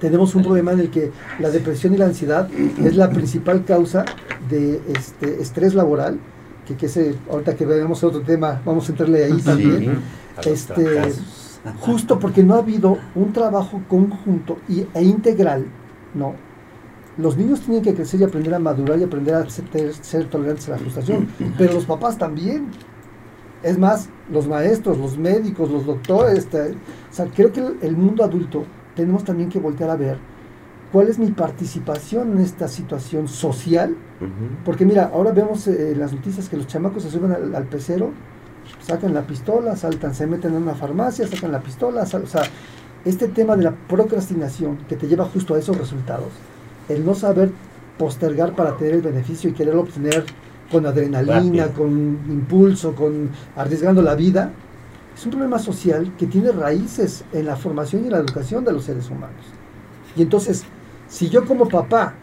tenemos 0.00 0.34
un 0.34 0.42
problema 0.42 0.72
en 0.72 0.80
el 0.80 0.90
que 0.90 1.10
la 1.38 1.50
depresión 1.50 1.94
y 1.94 1.96
la 1.96 2.06
ansiedad 2.06 2.48
es 2.52 2.96
la 2.96 3.10
principal 3.10 3.64
causa 3.64 4.04
de 4.48 4.80
este 4.88 5.40
estrés 5.42 5.74
laboral, 5.74 6.18
que, 6.66 6.76
que 6.76 6.86
ese, 6.86 7.14
ahorita 7.30 7.56
que 7.56 7.66
veamos 7.66 8.02
otro 8.04 8.20
tema, 8.22 8.60
vamos 8.64 8.88
a 8.88 8.92
entrarle 8.92 9.24
ahí 9.24 9.40
también. 9.40 10.00
Este, 10.44 11.12
justo 11.80 12.18
porque 12.18 12.42
no 12.42 12.54
ha 12.54 12.58
habido 12.58 12.98
un 13.14 13.32
trabajo 13.32 13.82
conjunto 13.88 14.58
y, 14.68 14.86
e 14.94 15.02
integral, 15.02 15.66
¿no? 16.14 16.34
Los 17.16 17.36
niños 17.36 17.60
tienen 17.60 17.82
que 17.82 17.94
crecer 17.94 18.20
y 18.20 18.24
aprender 18.24 18.54
a 18.54 18.60
madurar 18.60 18.98
y 19.00 19.02
aprender 19.02 19.34
a 19.34 19.50
ser, 19.50 19.64
ser 19.92 20.30
tolerantes 20.30 20.68
a 20.68 20.72
la 20.72 20.78
frustración, 20.78 21.28
pero 21.56 21.72
los 21.72 21.84
papás 21.84 22.16
también. 22.16 22.66
Es 23.60 23.76
más, 23.76 24.08
los 24.30 24.46
maestros, 24.46 24.98
los 24.98 25.18
médicos, 25.18 25.68
los 25.68 25.84
doctores, 25.84 26.38
este, 26.38 26.70
o 26.70 26.74
sea, 27.10 27.26
creo 27.26 27.52
que 27.52 27.60
el 27.82 27.96
mundo 27.96 28.22
adulto 28.22 28.64
tenemos 28.98 29.22
también 29.22 29.48
que 29.48 29.60
voltear 29.60 29.90
a 29.90 29.96
ver 29.96 30.18
cuál 30.92 31.06
es 31.06 31.20
mi 31.20 31.28
participación 31.28 32.32
en 32.32 32.38
esta 32.38 32.66
situación 32.66 33.28
social. 33.28 33.94
Porque 34.64 34.84
mira, 34.84 35.12
ahora 35.14 35.30
vemos 35.30 35.68
eh, 35.68 35.94
las 35.96 36.12
noticias 36.12 36.48
que 36.48 36.56
los 36.56 36.66
chamacos 36.66 37.04
se 37.04 37.10
suben 37.10 37.32
al, 37.32 37.64
pecero, 37.66 38.10
sacan 38.80 39.14
la 39.14 39.22
pistola, 39.22 39.76
saltan, 39.76 40.16
se 40.16 40.26
meten 40.26 40.56
en 40.56 40.62
una 40.62 40.74
farmacia, 40.74 41.28
sacan 41.28 41.52
la 41.52 41.60
pistola, 41.60 42.02
o 42.02 42.06
sea, 42.06 42.42
este 43.04 43.28
tema 43.28 43.54
de 43.54 43.62
la 43.62 43.70
procrastinación 43.70 44.78
que 44.88 44.96
te 44.96 45.06
lleva 45.06 45.26
justo 45.26 45.54
a 45.54 45.60
esos 45.60 45.78
resultados, 45.78 46.32
el 46.88 47.06
no 47.06 47.14
saber 47.14 47.52
postergar 47.96 48.56
para 48.56 48.76
tener 48.76 48.94
el 48.94 49.02
beneficio 49.02 49.48
y 49.48 49.52
quererlo 49.52 49.82
obtener 49.82 50.24
con 50.72 50.84
adrenalina, 50.86 51.68
con 51.68 51.90
impulso, 52.28 52.96
con 52.96 53.30
arriesgando 53.54 54.02
la 54.02 54.16
vida, 54.16 54.50
es 55.18 55.24
un 55.24 55.32
problema 55.32 55.58
social 55.58 56.14
que 56.16 56.28
tiene 56.28 56.52
raíces 56.52 57.24
en 57.32 57.46
la 57.46 57.56
formación 57.56 58.02
y 58.02 58.06
en 58.06 58.12
la 58.12 58.18
educación 58.18 58.64
de 58.64 58.72
los 58.72 58.84
seres 58.84 59.10
humanos. 59.10 59.44
Y 60.14 60.22
entonces, 60.22 60.62
si 61.08 61.28
yo 61.28 61.44
como 61.44 61.68
papá 61.68 62.14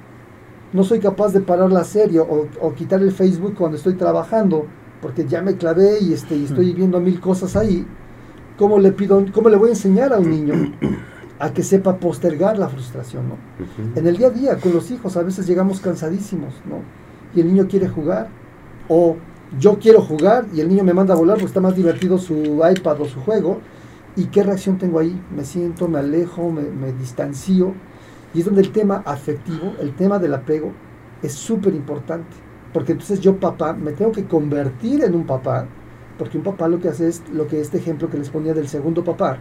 no 0.71 0.81
soy 0.85 0.99
capaz 0.99 1.33
de 1.33 1.41
parar 1.41 1.73
la 1.73 1.83
serie 1.83 2.21
o, 2.21 2.73
quitar 2.73 3.01
el 3.01 3.11
Facebook 3.11 3.55
cuando 3.57 3.75
estoy 3.75 3.95
trabajando, 3.95 4.65
porque 5.01 5.25
ya 5.25 5.41
me 5.41 5.57
clavé 5.57 5.99
y, 5.99 6.13
este, 6.13 6.37
y 6.37 6.45
estoy 6.45 6.73
viendo 6.73 7.01
mil 7.01 7.19
cosas 7.19 7.57
ahí, 7.57 7.85
¿cómo 8.57 8.79
le, 8.79 8.93
pido, 8.93 9.25
¿cómo 9.33 9.49
le 9.49 9.57
voy 9.57 9.69
a 9.69 9.73
enseñar 9.73 10.13
a 10.13 10.19
un 10.19 10.29
niño 10.29 10.53
a 11.39 11.51
que 11.51 11.63
sepa 11.63 11.97
postergar 11.97 12.57
la 12.57 12.69
frustración? 12.69 13.27
¿no? 13.27 13.37
En 13.95 14.07
el 14.07 14.15
día 14.15 14.27
a 14.27 14.31
día, 14.31 14.57
con 14.57 14.73
los 14.73 14.89
hijos, 14.89 15.17
a 15.17 15.21
veces 15.21 15.45
llegamos 15.45 15.81
cansadísimos, 15.81 16.53
¿no? 16.65 16.79
Y 17.35 17.41
el 17.41 17.47
niño 17.47 17.67
quiere 17.67 17.89
jugar, 17.89 18.29
o 18.87 19.17
yo 19.59 19.79
quiero 19.79 20.01
jugar 20.01 20.45
y 20.53 20.61
el 20.61 20.69
niño 20.69 20.83
me 20.83 20.93
manda 20.93 21.13
a 21.13 21.17
volar 21.17 21.35
porque 21.35 21.47
está 21.47 21.61
más 21.61 21.75
divertido 21.75 22.17
su 22.17 22.61
iPad 22.69 23.01
o 23.01 23.05
su 23.05 23.19
juego. 23.21 23.59
¿Y 24.15 24.25
qué 24.25 24.43
reacción 24.43 24.77
tengo 24.77 24.99
ahí? 24.99 25.21
Me 25.35 25.43
siento, 25.43 25.87
me 25.87 25.99
alejo, 25.99 26.51
me, 26.51 26.63
me 26.63 26.93
distancio. 26.93 27.73
Y 28.33 28.39
es 28.39 28.45
donde 28.45 28.61
el 28.61 28.71
tema 28.71 29.03
afectivo, 29.05 29.73
el 29.79 29.95
tema 29.95 30.19
del 30.19 30.33
apego, 30.33 30.71
es 31.21 31.33
súper 31.33 31.73
importante. 31.73 32.35
Porque 32.73 32.93
entonces 32.93 33.19
yo, 33.21 33.37
papá, 33.37 33.73
me 33.73 33.93
tengo 33.93 34.11
que 34.11 34.25
convertir 34.25 35.03
en 35.03 35.15
un 35.15 35.25
papá. 35.25 35.67
Porque 36.17 36.37
un 36.37 36.43
papá 36.43 36.67
lo 36.67 36.79
que 36.79 36.89
hace 36.89 37.07
es 37.07 37.23
lo 37.33 37.47
que 37.47 37.59
este 37.59 37.77
ejemplo 37.77 38.09
que 38.09 38.17
les 38.17 38.29
ponía 38.29 38.53
del 38.53 38.67
segundo 38.67 39.03
papá, 39.03 39.37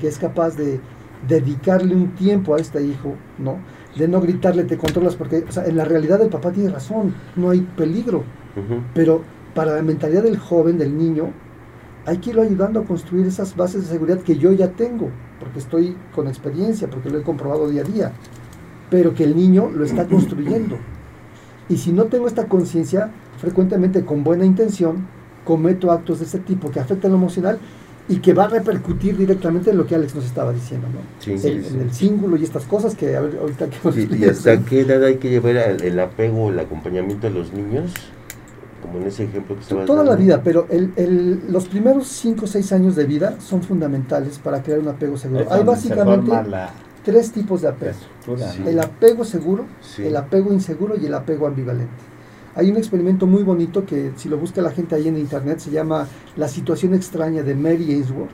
que 0.00 0.08
es 0.08 0.18
capaz 0.18 0.56
de 0.56 0.80
dedicarle 1.26 1.94
un 1.94 2.14
tiempo 2.14 2.54
a 2.54 2.58
este 2.58 2.82
hijo, 2.84 3.14
¿no? 3.38 3.58
De 3.96 4.08
no 4.08 4.20
gritarle, 4.20 4.64
te 4.64 4.76
controlas, 4.78 5.16
porque 5.16 5.44
o 5.48 5.52
sea, 5.52 5.64
en 5.66 5.76
la 5.76 5.84
realidad 5.84 6.20
el 6.20 6.28
papá 6.28 6.50
tiene 6.50 6.70
razón, 6.70 7.14
no 7.36 7.50
hay 7.50 7.60
peligro. 7.60 8.24
Pero 8.94 9.22
para 9.58 9.74
la 9.74 9.82
mentalidad 9.82 10.22
del 10.22 10.38
joven, 10.38 10.78
del 10.78 10.96
niño, 10.96 11.32
hay 12.06 12.18
que 12.18 12.30
irlo 12.30 12.42
ayudando 12.42 12.78
a 12.78 12.84
construir 12.84 13.26
esas 13.26 13.56
bases 13.56 13.82
de 13.82 13.88
seguridad 13.88 14.20
que 14.20 14.38
yo 14.38 14.52
ya 14.52 14.68
tengo, 14.68 15.10
porque 15.40 15.58
estoy 15.58 15.96
con 16.14 16.28
experiencia, 16.28 16.88
porque 16.88 17.10
lo 17.10 17.18
he 17.18 17.22
comprobado 17.24 17.68
día 17.68 17.82
a 17.82 17.84
día, 17.84 18.12
pero 18.88 19.16
que 19.16 19.24
el 19.24 19.34
niño 19.34 19.68
lo 19.68 19.84
está 19.84 20.06
construyendo. 20.06 20.76
Y 21.68 21.78
si 21.78 21.90
no 21.90 22.04
tengo 22.04 22.28
esta 22.28 22.46
conciencia, 22.46 23.10
frecuentemente 23.38 24.04
con 24.04 24.22
buena 24.22 24.44
intención, 24.44 25.08
cometo 25.44 25.90
actos 25.90 26.20
de 26.20 26.26
ese 26.26 26.38
tipo 26.38 26.70
que 26.70 26.78
afectan 26.78 27.10
lo 27.10 27.16
emocional 27.16 27.58
y 28.08 28.18
que 28.18 28.34
va 28.34 28.44
a 28.44 28.48
repercutir 28.48 29.16
directamente 29.16 29.70
en 29.72 29.76
lo 29.76 29.88
que 29.88 29.96
Alex 29.96 30.14
nos 30.14 30.24
estaba 30.24 30.52
diciendo, 30.52 30.86
¿no? 30.86 31.32
en 31.32 31.80
el 31.80 31.92
símbolo 31.92 32.36
y 32.36 32.44
estas 32.44 32.64
cosas 32.64 32.94
que 32.94 33.16
ahorita 33.16 33.68
que 33.70 34.16
¿Y 34.16 34.24
hasta 34.24 34.60
qué 34.60 34.82
edad 34.82 35.02
hay 35.02 35.16
que 35.16 35.30
llevar 35.30 35.56
el, 35.56 35.82
el 35.82 35.98
apego, 35.98 36.48
el 36.50 36.60
acompañamiento 36.60 37.26
de 37.26 37.34
los 37.34 37.52
niños? 37.52 37.92
Como 38.88 39.02
en 39.02 39.08
ese 39.08 39.24
ejemplo 39.24 39.54
que 39.54 39.62
estabas 39.62 39.86
Toda 39.86 40.04
la 40.04 40.16
vida, 40.16 40.42
pero 40.42 40.66
el, 40.70 41.42
los 41.48 41.66
primeros 41.66 42.06
5 42.08 42.44
o 42.44 42.48
6 42.48 42.72
años 42.72 42.96
de 42.96 43.04
vida 43.04 43.36
son 43.40 43.62
fundamentales 43.62 44.38
para 44.38 44.62
crear 44.62 44.80
un 44.80 44.88
apego 44.88 45.16
seguro. 45.16 45.46
Hay 45.50 45.62
básicamente 45.62 46.32
tres 47.04 47.30
tipos 47.32 47.62
de 47.62 47.68
apego. 47.68 47.96
El 48.66 48.80
apego 48.80 49.24
seguro, 49.24 49.66
el 49.98 50.16
apego 50.16 50.52
inseguro 50.52 50.94
y 51.00 51.06
el 51.06 51.14
apego 51.14 51.46
ambivalente. 51.46 51.92
Hay 52.54 52.70
un 52.70 52.76
experimento 52.76 53.26
muy 53.26 53.44
bonito 53.44 53.86
que 53.86 54.12
si 54.16 54.28
lo 54.28 54.36
busca 54.36 54.60
la 54.60 54.70
gente 54.70 54.94
ahí 54.94 55.06
en 55.06 55.16
internet 55.16 55.60
se 55.60 55.70
llama 55.70 56.08
La 56.36 56.48
situación 56.48 56.92
extraña 56.92 57.42
de 57.42 57.54
Mary 57.54 57.92
Ainsworth. 57.92 58.30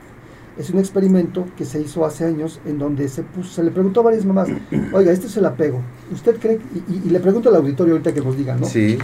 Es 0.57 0.69
un 0.69 0.79
experimento 0.79 1.45
que 1.57 1.65
se 1.65 1.81
hizo 1.81 2.05
hace 2.05 2.25
años 2.25 2.61
en 2.65 2.79
donde 2.79 3.09
se, 3.09 3.23
puso, 3.23 3.49
se 3.49 3.61
le 3.61 3.71
preguntó 3.71 3.99
a 3.99 4.03
varias 4.03 4.25
mamás, 4.25 4.47
oiga, 4.93 5.11
este 5.11 5.27
es 5.27 5.35
el 5.35 5.45
apego. 5.45 5.81
¿Usted 6.11 6.37
cree? 6.39 6.59
Y, 6.89 7.07
y, 7.07 7.09
le 7.09 7.19
pregunto 7.19 7.49
al 7.49 7.55
auditorio 7.57 7.93
ahorita 7.93 8.13
que 8.13 8.21
nos 8.21 8.37
diga, 8.37 8.55
¿no? 8.55 8.65
Sí 8.65 8.97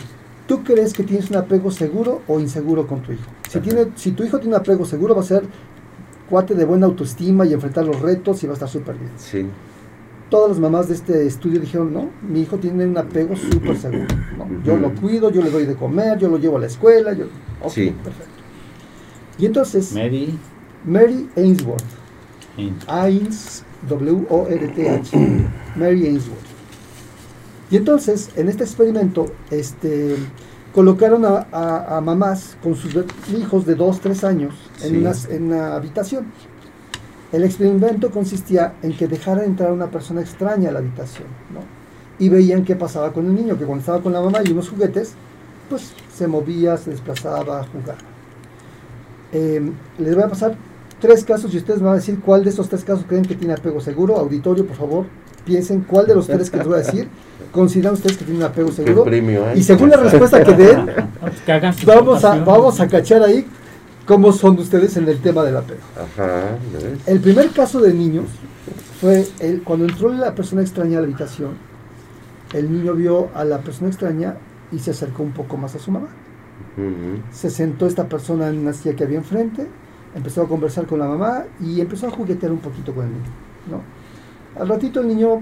¿Tú 0.51 0.65
crees 0.65 0.91
que 0.91 1.03
tienes 1.03 1.29
un 1.29 1.37
apego 1.37 1.71
seguro 1.71 2.23
o 2.27 2.37
inseguro 2.37 2.85
con 2.85 3.01
tu 3.01 3.13
hijo? 3.13 3.23
Si, 3.49 3.57
tiene, 3.61 3.87
si 3.95 4.11
tu 4.11 4.25
hijo 4.25 4.37
tiene 4.37 4.53
un 4.53 4.59
apego 4.59 4.83
seguro, 4.83 5.15
va 5.15 5.21
a 5.21 5.23
ser 5.23 5.43
cuate 6.29 6.55
de 6.55 6.65
buena 6.65 6.87
autoestima 6.87 7.45
y 7.45 7.53
enfrentar 7.53 7.85
los 7.85 8.01
retos 8.01 8.43
y 8.43 8.47
va 8.47 8.51
a 8.51 8.55
estar 8.55 8.67
súper 8.67 8.95
bien. 8.95 9.11
Sí. 9.15 9.45
Todas 10.29 10.49
las 10.49 10.59
mamás 10.59 10.89
de 10.89 10.95
este 10.95 11.25
estudio 11.25 11.61
dijeron, 11.61 11.93
no, 11.93 12.09
mi 12.21 12.41
hijo 12.41 12.57
tiene 12.57 12.85
un 12.85 12.97
apego 12.97 13.33
súper 13.37 13.77
seguro. 13.77 14.07
Yo 14.65 14.75
lo 14.75 14.93
cuido, 14.93 15.31
yo 15.31 15.41
le 15.41 15.51
doy 15.51 15.65
de 15.65 15.75
comer, 15.75 16.17
yo 16.17 16.27
lo 16.27 16.37
llevo 16.37 16.57
a 16.57 16.59
la 16.59 16.67
escuela. 16.67 17.13
Yo... 17.13 17.27
sí. 17.69 17.95
Perfecto. 18.03 18.33
Y 19.37 19.45
entonces... 19.45 19.93
Mary. 19.93 20.37
Mary 20.83 21.29
Ainsworth. 21.37 21.81
Ains, 22.87 23.63
W-O-R-T-H. 23.87 25.17
Mary 25.77 26.07
Ainsworth. 26.07 26.50
Y 27.71 27.77
entonces, 27.77 28.29
en 28.35 28.49
este 28.49 28.65
experimento, 28.65 29.27
este, 29.49 30.17
colocaron 30.75 31.23
a, 31.25 32.01
mamás 32.03 32.57
con 32.61 32.75
sus 32.75 32.93
hijos 33.35 33.65
de 33.65 33.75
2, 33.75 34.01
3 34.01 34.23
años 34.25 34.53
en, 34.83 34.97
una, 35.47 35.75
habitación. 35.75 36.25
El 37.31 37.45
experimento 37.45 38.11
consistía 38.11 38.73
en 38.81 38.95
que 38.95 39.07
dejaran 39.07 39.45
entrar 39.45 39.71
una 39.71 39.89
persona 39.89 40.19
extraña 40.19 40.69
a 40.69 40.73
la 40.73 40.79
habitación, 40.79 41.27
¿no? 41.53 41.61
Y 42.19 42.27
veían 42.27 42.65
qué 42.65 42.75
pasaba 42.75 43.13
con 43.13 43.25
el 43.25 43.33
niño, 43.33 43.57
que 43.57 43.63
cuando 43.63 43.79
estaba 43.79 44.01
con 44.01 44.11
la 44.11 44.21
mamá 44.21 44.39
y 44.43 44.51
unos 44.51 44.69
juguetes, 44.69 45.13
pues 45.69 45.93
se 46.13 46.27
movía, 46.27 46.75
se 46.75 46.91
desplazaba, 46.91 47.65
jugaba. 47.71 47.97
Em, 49.31 49.71
les 49.97 50.13
voy 50.13 50.25
a 50.25 50.27
pasar 50.27 50.57
tres 50.99 51.23
casos 51.23 51.53
y 51.53 51.57
ustedes 51.57 51.79
me 51.79 51.85
van 51.85 51.93
a 51.93 51.99
decir 51.99 52.19
cuál 52.19 52.43
de 52.43 52.49
esos 52.49 52.67
tres 52.67 52.83
casos 52.83 53.05
creen 53.07 53.23
que 53.23 53.35
tiene 53.35 53.53
apego 53.53 53.79
seguro. 53.79 54.17
Auditorio, 54.17 54.67
por 54.67 54.75
favor, 54.75 55.05
piensen 55.45 55.81
cuál 55.81 56.07
de 56.07 56.15
los 56.15 56.27
tres 56.27 56.49
que 56.49 56.57
les 56.57 56.67
voy 56.67 56.75
a 56.75 56.79
decir 56.79 57.07
consideran 57.51 57.93
ustedes 57.93 58.17
que 58.17 58.25
tiene 58.25 58.39
un 58.39 58.45
apego 58.45 58.71
seguro. 58.71 59.05
¿eh? 59.11 59.53
Y 59.55 59.63
según 59.63 59.89
la 59.89 59.97
respuesta 59.97 60.43
que 60.43 60.53
den, 60.53 60.85
vamos 61.85 62.23
a, 62.23 62.37
vamos 62.37 62.79
a 62.79 62.87
cachar 62.87 63.21
ahí 63.23 63.45
cómo 64.05 64.31
son 64.31 64.57
ustedes 64.59 64.97
en 64.97 65.07
el 65.07 65.19
tema 65.19 65.43
del 65.43 65.57
apego. 65.57 65.81
el 67.05 67.19
primer 67.19 67.49
caso 67.49 67.79
de 67.79 67.93
niños 67.93 68.25
fue 68.99 69.27
el, 69.39 69.63
cuando 69.63 69.85
entró 69.85 70.09
la 70.09 70.33
persona 70.33 70.61
extraña 70.61 70.97
a 70.97 71.01
la 71.01 71.07
habitación, 71.07 71.51
el 72.53 72.71
niño 72.71 72.93
vio 72.93 73.29
a 73.33 73.43
la 73.45 73.59
persona 73.59 73.89
extraña 73.89 74.37
y 74.71 74.79
se 74.79 74.91
acercó 74.91 75.23
un 75.23 75.31
poco 75.31 75.57
más 75.57 75.75
a 75.75 75.79
su 75.79 75.91
mamá. 75.91 76.09
Se 77.31 77.49
sentó 77.49 77.85
esta 77.85 78.07
persona 78.07 78.47
en 78.47 78.59
una 78.59 78.73
silla 78.73 78.95
que 78.95 79.03
había 79.03 79.17
enfrente, 79.17 79.67
empezó 80.15 80.43
a 80.43 80.47
conversar 80.47 80.85
con 80.85 80.99
la 80.99 81.07
mamá 81.07 81.45
y 81.59 81.81
empezó 81.81 82.07
a 82.07 82.11
juguetear 82.11 82.51
un 82.51 82.59
poquito 82.59 82.93
con 82.93 83.05
el 83.05 83.11
niño. 83.11 83.25
¿no? 83.69 84.00
Al 84.59 84.67
ratito 84.67 84.99
el 84.99 85.07
niño 85.07 85.41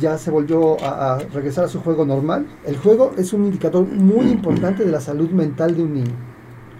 ya 0.00 0.18
se 0.18 0.30
volvió 0.30 0.76
a, 0.82 1.18
regresar 1.32 1.64
a 1.64 1.68
su 1.68 1.80
juego 1.80 2.04
normal. 2.04 2.46
El 2.66 2.76
juego 2.76 3.12
es 3.16 3.32
un 3.32 3.44
indicador 3.44 3.86
muy 3.86 4.26
importante 4.26 4.84
de 4.84 4.90
la 4.90 5.00
salud 5.00 5.30
mental 5.30 5.76
de 5.76 5.82
un 5.82 5.94
niño. 5.94 6.14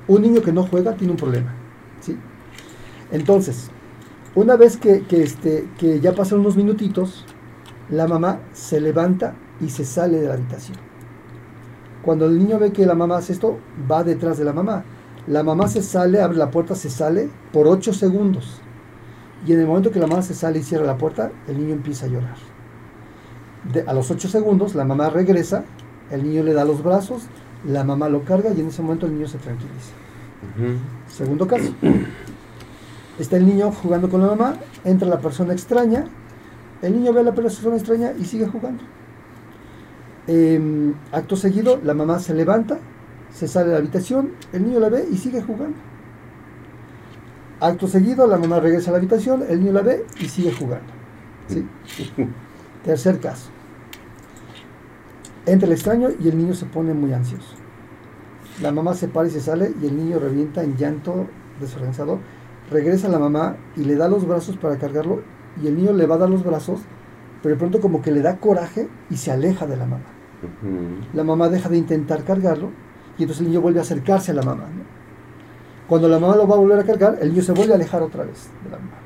Un 0.09 0.23
niño 0.23 0.43
que 0.43 0.53
no 0.53 0.65
juega 0.65 0.95
tiene 0.95 1.13
un 1.13 1.17
problema. 1.17 1.55
¿sí? 2.01 2.17
Entonces, 3.11 3.71
una 4.35 4.57
vez 4.57 4.79
que, 4.79 5.05
este, 5.11 5.69
que 5.79 6.01
ya 6.01 6.15
pasan 6.15 6.41
unos 6.41 6.57
minutitos, 6.57 7.27
la 7.91 8.07
mamá 8.07 8.41
se 8.55 8.81
levanta 8.81 9.35
y 9.61 9.69
se 9.69 9.85
sale 9.85 10.19
de 10.19 10.29
la 10.29 10.35
habitación. 10.35 10.79
Cuando 12.03 12.25
el 12.25 12.39
niño 12.39 12.59
ve 12.59 12.73
que 12.73 12.87
la 12.87 12.95
mamá 12.95 13.19
hace 13.19 13.35
esto, 13.35 13.59
va 13.91 14.03
detrás 14.03 14.39
de 14.39 14.45
la 14.45 14.55
mamá. 14.55 14.85
La 15.27 15.43
mamá 15.43 15.69
se 15.69 15.83
sale, 15.83 16.21
abre 16.21 16.39
la 16.39 16.51
puerta, 16.51 16.75
se 16.75 16.89
sale 16.89 17.29
por 17.53 17.69
8 17.69 17.93
segundos. 17.93 18.62
Y 19.47 19.53
en 19.53 19.61
el 19.61 19.67
momento 19.67 19.91
que 19.91 19.99
la 19.99 20.07
mamá 20.07 20.23
se 20.23 20.35
sale 20.35 20.61
y 20.61 20.63
cierra 20.63 20.85
la 20.85 20.97
puerta, 20.97 21.33
el 21.49 21.59
niño 21.59 21.75
empieza 21.75 22.07
a 22.07 22.09
llorar. 22.09 22.37
a 23.87 23.93
los 23.93 24.11
8 24.11 24.29
segundos, 24.29 24.75
la 24.75 24.85
mamá 24.85 25.11
regresa, 25.11 25.65
el 26.11 26.25
niño 26.25 26.43
le 26.43 26.53
da 26.53 26.65
los 26.65 26.83
brazos, 26.83 27.23
la 27.65 27.85
mamá 27.85 28.09
lo 28.09 28.25
carga 28.25 28.51
y 28.53 28.61
en 28.61 28.69
ese 28.69 28.83
momento 28.83 29.07
el 29.07 29.15
niño 29.15 29.29
se 29.29 29.39
tranquiliza. 29.39 29.93
Segundo 31.09 31.47
caso. 31.47 31.73
Está 33.19 33.37
el 33.37 33.47
niño 33.47 33.71
jugando 33.71 34.09
con 34.09 34.21
la 34.23 34.29
mamá, 34.29 34.57
entra 34.85 35.07
la 35.07 35.21
persona 35.21 35.53
extraña, 35.53 36.07
el 36.81 36.95
niño 36.95 37.13
ve 37.13 37.21
a 37.21 37.25
la 37.25 37.35
persona 37.35 37.77
extraña 37.77 38.13
y 38.19 38.25
sigue 38.25 38.47
jugando. 38.47 38.83
Em, 40.27 40.95
acto 41.13 41.37
seguido, 41.37 41.79
la 41.85 41.95
mamá 41.95 42.21
se 42.21 42.33
levanta, 42.33 42.79
se 43.33 43.49
sale 43.49 43.67
de 43.67 43.73
la 43.73 43.79
habitación, 43.79 44.33
el 44.53 44.65
niño 44.65 44.81
la 44.81 44.89
ve 44.89 45.07
y 45.11 45.19
sigue 45.19 45.43
jugando. 45.43 45.77
Acto 47.63 47.87
seguido, 47.87 48.27
la 48.27 48.39
mamá 48.39 48.59
regresa 48.59 48.91
a 48.91 48.93
la 48.93 48.99
habitación, 48.99 49.45
el 49.49 49.61
niño 49.61 49.73
la 49.73 49.83
ve 49.83 50.05
y 50.19 50.25
sigue 50.25 50.53
jugando. 50.53 50.93
Tercer 52.85 53.21
caso. 53.21 53.51
Entra 55.47 55.69
el 55.69 55.73
extraño 55.73 56.09
y 56.19 56.29
el 56.29 56.37
niño 56.37 56.55
se 56.55 56.67
pone 56.67 56.93
muy 56.93 57.13
ansioso. 57.13 57.55
La 58.61 58.73
mamá 58.73 58.95
se 58.95 59.07
para 59.07 59.29
y 59.29 59.31
se 59.31 59.41
sale 59.41 59.73
y 59.81 59.87
el 59.87 59.97
niño 59.97 60.19
revienta 60.19 60.65
en 60.65 60.77
llanto 60.77 61.29
desorganizado. 61.61 62.19
Regresa 62.69 63.09
la 63.09 63.21
mamá 63.21 63.57
y 63.77 63.85
le 63.85 63.95
da 63.95 64.09
los 64.09 64.27
brazos 64.27 64.57
para 64.57 64.77
cargarlo 64.77 65.23
y 65.63 65.69
el 65.69 65.77
niño 65.77 65.93
le 65.93 66.07
va 66.07 66.17
a 66.17 66.19
dar 66.19 66.31
los 66.31 66.43
brazos, 66.43 66.81
pero 67.45 67.55
de 67.55 67.61
pronto 67.61 67.81
como 67.81 68.03
que 68.03 68.11
le 68.11 68.23
da 68.23 68.39
coraje 68.39 68.89
y 69.09 69.19
se 69.19 69.31
aleja 69.31 69.69
de 69.69 69.77
la 69.77 69.87
mamá. 69.87 70.07
La 71.15 71.23
mamá 71.23 71.49
deja 71.49 71.69
de 71.69 71.79
intentar 71.79 72.25
cargarlo 72.25 72.71
y 73.19 73.23
entonces 73.23 73.43
el 73.43 73.51
niño 73.51 73.61
vuelve 73.61 73.79
a 73.79 73.83
acercarse 73.83 74.33
a 74.33 74.35
la 74.35 74.43
mamá. 74.43 74.65
Cuando 75.89 76.09
la 76.09 76.19
mamá 76.19 76.37
lo 76.37 76.47
va 76.47 76.55
a 76.55 76.59
volver 76.59 76.79
a 76.79 76.85
cargar, 76.85 77.19
el 77.21 77.31
niño 77.31 77.43
se 77.43 77.53
vuelve 77.53 77.73
a 77.73 77.77
alejar 77.77 78.03
otra 78.03 78.25
vez 78.25 78.49
de 78.65 78.71
la 78.71 78.79
mamá. 78.79 78.99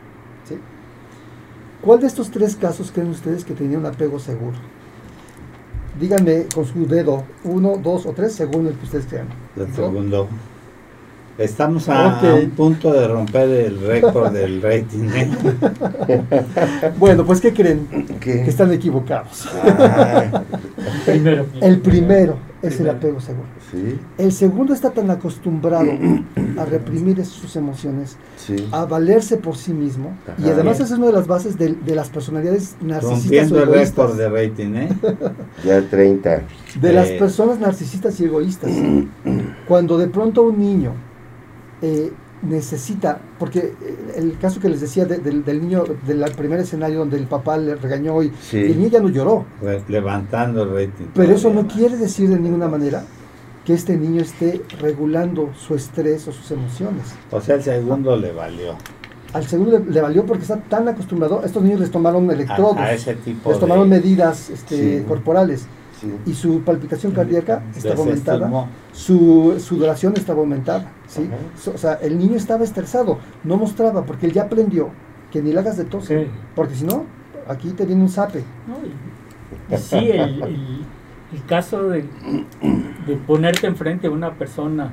¿Cuál 1.83 2.01
de 2.01 2.09
estos 2.09 2.31
tres 2.31 2.57
casos 2.57 2.91
creen 2.91 3.11
ustedes 3.11 3.45
que 3.45 3.55
tenía 3.55 3.79
un 3.79 3.87
apego 3.87 4.19
seguro? 4.19 4.57
Díganme 6.01 6.47
con 6.53 6.65
su 6.65 6.87
dedo, 6.87 7.25
uno, 7.45 7.77
dos 7.77 8.07
o 8.07 8.13
tres, 8.13 8.33
según 8.33 8.67
el 8.67 8.75
que 8.75 8.85
ustedes 8.85 9.07
crean. 9.07 9.29
El 9.57 9.73
segundo. 9.73 10.29
Estamos 11.39 11.89
a, 11.89 12.19
un 12.35 12.51
punto 12.51 12.93
de 12.93 13.07
romper 13.07 13.49
el 13.51 13.81
récord 13.81 14.33
del 14.33 14.63
rating. 14.63 15.09
¿eh? 15.15 16.91
bueno, 16.99 17.25
pues 17.27 17.41
¿qué 17.41 17.53
creen? 17.53 17.87
Que 18.21 18.49
están 18.49 18.73
equivocados. 18.73 19.47
Ah. 19.63 20.43
El 21.61 21.81
primero 21.81 22.39
es 22.63 22.81
el 22.81 22.89
apego 22.89 23.21
seguro. 23.21 23.47
El 24.19 24.33
segundo 24.33 24.73
está 24.73 24.91
tan 24.91 25.11
acostumbrado 25.11 25.91
a 26.59 26.65
reprimir 26.65 27.25
sus 27.25 27.57
emociones, 27.57 28.17
a 28.73 28.85
valerse 28.85 29.37
por 29.37 29.57
sí 29.57 29.73
mismo, 29.73 30.17
y 30.39 30.49
además 30.49 30.77
esa 30.77 30.95
es 30.95 30.99
una 30.99 31.07
de 31.07 31.13
las 31.13 31.27
bases 31.27 31.57
de, 31.59 31.77
las 31.95 32.11
personalidades 32.11 32.77
narcisistas. 32.81 33.51
Rompiendo 33.51 33.63
el 33.63 33.69
récord 33.69 34.17
de 34.17 34.29
rating, 34.29 34.75
¿eh? 34.75 34.89
ya 35.65 35.83
30. 35.83 36.43
De 36.81 36.93
las 36.93 37.09
eh. 37.09 37.17
personas 37.19 37.59
narcisistas 37.59 38.19
y 38.21 38.25
egoístas. 38.25 38.71
Cuando 39.67 39.99
de 39.99 40.09
pronto 40.09 40.43
un 40.43 40.59
niño 40.59 40.93
eh, 41.83 42.13
necesita, 42.43 43.19
porque 43.39 43.75
el 44.15 44.39
caso 44.39 44.61
que 44.61 44.69
les 44.69 44.81
decía 44.81 45.05
del 45.05 45.61
niño, 45.61 45.85
del 46.07 46.23
primer 46.37 46.61
escenario 46.61 47.01
donde 47.01 47.17
el 47.17 47.27
papá 47.27 47.57
le 47.57 47.75
regañó 47.77 48.23
y, 48.23 48.33
el 48.53 48.79
niño 48.79 48.89
ya 48.89 49.01
no 49.01 49.09
lloró. 49.09 49.45
Levantando 49.89 50.63
el 50.63 50.71
rating. 50.71 51.07
Pero 51.15 51.35
eso 51.35 51.53
no 51.53 51.67
quiere 51.67 51.97
decir 51.97 52.29
de 52.29 52.39
ninguna 52.39 52.69
manera 52.69 53.05
que 53.65 53.75
este 53.75 53.97
niño 53.97 54.23
esté 54.23 54.63
regulando 54.81 55.51
su 55.57 55.75
estrés 55.75 56.29
o 56.29 56.33
sus 56.33 56.51
emociones. 56.53 57.15
O 57.31 57.41
sea, 57.41 57.57
el 57.57 57.63
segundo 57.63 58.17
le 58.17 58.33
valió. 58.33 58.77
Al 59.33 59.45
segundo 59.45 59.83
le, 59.87 60.01
valió 60.01 60.25
porque 60.25 60.43
está 60.43 60.57
tan 60.57 60.89
acostumbrado. 60.89 61.43
Estos 61.45 61.63
niños 61.63 61.81
les 61.81 61.91
tomaron 61.91 62.31
electrodos, 62.31 62.77
a, 62.77 62.93
ese 62.93 63.15
tipo 63.15 63.51
les 63.51 63.59
tomaron 63.59 63.89
medidas 63.89 64.51
este, 64.51 65.05
corporales 65.05 65.67
y 66.25 66.35
su 66.35 66.63
palpitación 66.63 67.13
cardíaca 67.13 67.63
estaba 67.75 68.01
aumentada, 68.01 68.69
su 68.93 69.59
sudoración 69.59 70.15
estaba 70.17 70.41
aumentada. 70.41 70.93
¿sí? 71.07 71.29
o 71.73 71.79
sea, 71.79 71.95
el 71.95 72.19
niño 72.19 72.37
estaba 72.37 72.65
estresado, 72.65 73.19
no 73.45 73.57
mostraba 73.57 74.05
porque 74.05 74.27
él 74.27 74.33
ya 74.33 74.43
aprendió 74.43 74.91
que 75.33 75.43
ni 75.43 75.53
le 75.53 75.61
hagas 75.61 75.77
de 75.77 75.85
tos, 75.85 76.09
porque 76.55 76.75
si 76.75 76.85
no, 76.85 77.05
aquí 77.49 77.71
te 77.71 77.87
viene 77.87 78.03
un 78.03 78.09
zape. 78.09 78.45
sí, 79.77 80.11
el, 80.11 80.43
el 81.33 81.45
caso 81.47 81.89
de, 81.89 82.05
de 83.07 83.17
ponerte 83.27 83.67
enfrente 83.67 84.07
a 84.07 84.11
una 84.11 84.33
persona 84.35 84.93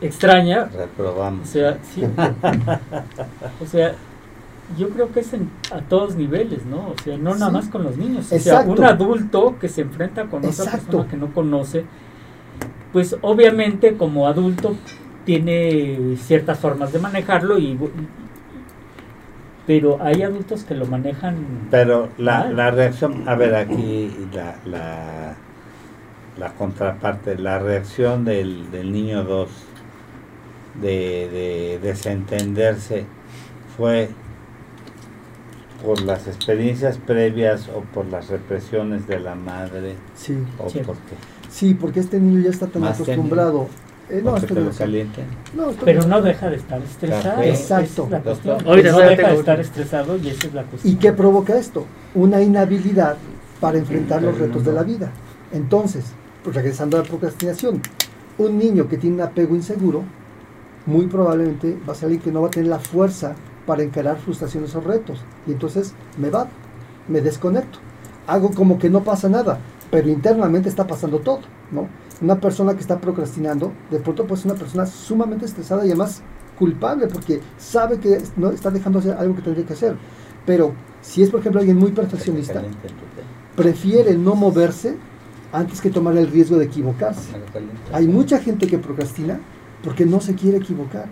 extraña. 0.00 0.64
Reprobamos. 0.66 1.48
O 1.48 1.52
sea, 1.52 1.78
sí. 1.82 2.02
o 3.62 3.66
sea, 3.66 3.94
yo 4.78 4.88
creo 4.90 5.12
que 5.12 5.20
es 5.20 5.32
a 5.72 5.80
todos 5.80 6.16
niveles, 6.16 6.64
¿no? 6.66 6.88
O 6.90 6.94
sea, 7.02 7.16
no 7.16 7.34
nada 7.34 7.50
más 7.52 7.68
con 7.68 7.84
los 7.84 7.96
niños. 7.96 8.32
O 8.32 8.38
sea, 8.38 8.60
un 8.60 8.82
adulto 8.84 9.56
que 9.60 9.68
se 9.68 9.82
enfrenta 9.82 10.24
con 10.24 10.44
otra 10.44 10.72
persona 10.72 11.08
que 11.08 11.16
no 11.16 11.32
conoce, 11.32 11.84
pues 12.92 13.16
obviamente 13.22 13.96
como 13.96 14.26
adulto 14.26 14.76
tiene 15.24 16.16
ciertas 16.16 16.58
formas 16.58 16.92
de 16.92 16.98
manejarlo 16.98 17.58
y 17.58 17.78
pero 19.66 19.98
hay 20.00 20.22
adultos 20.22 20.62
que 20.62 20.74
lo 20.74 20.86
manejan. 20.86 21.36
Pero 21.70 22.08
la, 22.18 22.48
la 22.50 22.70
reacción, 22.70 23.28
a 23.28 23.34
ver, 23.34 23.54
aquí 23.56 24.12
la, 24.32 24.54
la, 24.64 25.34
la 26.38 26.52
contraparte, 26.54 27.36
la 27.36 27.58
reacción 27.58 28.24
del, 28.24 28.70
del 28.70 28.92
niño 28.92 29.24
2 29.24 29.48
de, 30.80 30.88
de 30.88 31.80
desentenderse 31.82 33.06
fue 33.76 34.10
por 35.84 36.02
las 36.02 36.26
experiencias 36.26 36.98
previas 36.98 37.68
o 37.68 37.80
por 37.80 38.06
las 38.06 38.28
represiones 38.28 39.06
de 39.06 39.20
la 39.20 39.34
madre 39.34 39.94
sí, 40.14 40.36
o 40.58 40.70
sí. 40.70 40.80
por 40.80 40.96
qué? 40.96 41.14
Sí, 41.50 41.74
porque 41.74 42.00
este 42.00 42.20
niño 42.20 42.42
ya 42.42 42.50
está 42.50 42.66
tan 42.66 42.84
acostumbrado. 42.84 43.68
Eh, 44.08 44.20
no, 44.22 44.36
esto 44.36 44.54
no, 44.54 45.72
pero 45.84 46.06
no 46.06 46.22
deja 46.22 46.48
de 46.48 46.56
estar 46.56 46.80
estresado. 46.80 47.42
Exacto. 47.42 48.06
la 48.08 48.20
cuestión. 48.20 48.58
no 48.64 48.74
deja 48.76 49.28
de 49.30 49.34
estar 49.34 49.60
estresado 49.60 50.16
y 50.16 50.28
esa 50.28 50.46
es 50.46 50.54
la 50.54 50.62
cuestión. 50.62 50.94
¿Y 50.94 50.96
qué 50.96 51.12
provoca 51.12 51.58
esto? 51.58 51.86
Una 52.14 52.40
inhabilidad 52.40 53.16
para 53.60 53.78
enfrentar 53.78 54.22
los 54.22 54.38
retos 54.38 54.64
de 54.64 54.72
la 54.72 54.84
vida. 54.84 55.10
Entonces, 55.52 56.04
pues 56.44 56.54
regresando 56.54 56.98
a 56.98 57.02
la 57.02 57.08
procrastinación, 57.08 57.80
un 58.38 58.58
niño 58.58 58.88
que 58.88 58.96
tiene 58.96 59.16
un 59.16 59.22
apego 59.22 59.56
inseguro, 59.56 60.04
muy 60.84 61.06
probablemente 61.06 61.76
va 61.88 61.92
a 61.92 61.96
ser 61.96 62.06
alguien 62.06 62.22
que 62.22 62.30
no 62.30 62.42
va 62.42 62.48
a 62.48 62.50
tener 62.50 62.68
la 62.68 62.78
fuerza 62.78 63.34
para 63.66 63.82
encarar 63.82 64.16
frustraciones 64.18 64.74
o 64.74 64.80
retos. 64.80 65.20
Y 65.46 65.52
entonces 65.52 65.94
me 66.18 66.30
va, 66.30 66.48
me 67.08 67.20
desconecto. 67.20 67.78
Hago 68.26 68.50
como 68.52 68.78
que 68.78 68.90
no 68.90 69.02
pasa 69.02 69.28
nada, 69.28 69.58
pero 69.90 70.08
internamente 70.08 70.68
está 70.68 70.86
pasando 70.86 71.18
todo, 71.18 71.40
¿no? 71.70 71.88
Una 72.20 72.40
persona 72.40 72.74
que 72.74 72.80
está 72.80 72.98
procrastinando, 73.00 73.72
de 73.90 74.00
pronto 74.00 74.26
pues 74.26 74.40
es 74.40 74.46
una 74.46 74.54
persona 74.54 74.86
sumamente 74.86 75.44
estresada 75.44 75.84
y 75.84 75.88
además 75.88 76.22
culpable 76.58 77.06
porque 77.06 77.40
sabe 77.58 77.98
que 77.98 78.20
no 78.36 78.50
está 78.50 78.70
dejando 78.70 78.98
hacer 78.98 79.16
algo 79.18 79.36
que 79.36 79.42
tendría 79.42 79.66
que 79.66 79.74
hacer. 79.74 79.96
Pero 80.46 80.72
si 81.02 81.22
es 81.22 81.30
por 81.30 81.40
ejemplo 81.40 81.60
alguien 81.60 81.78
muy 81.78 81.92
perfeccionista, 81.92 82.62
prefiere 83.54 84.16
no 84.16 84.34
moverse 84.34 84.96
antes 85.52 85.80
que 85.80 85.90
tomar 85.90 86.16
el 86.16 86.28
riesgo 86.28 86.56
de 86.56 86.66
equivocarse. 86.66 87.30
Hay 87.92 88.06
mucha 88.06 88.38
gente 88.38 88.66
que 88.66 88.78
procrastina 88.78 89.40
porque 89.82 90.06
no 90.06 90.20
se 90.20 90.34
quiere 90.34 90.58
equivocar. 90.58 91.06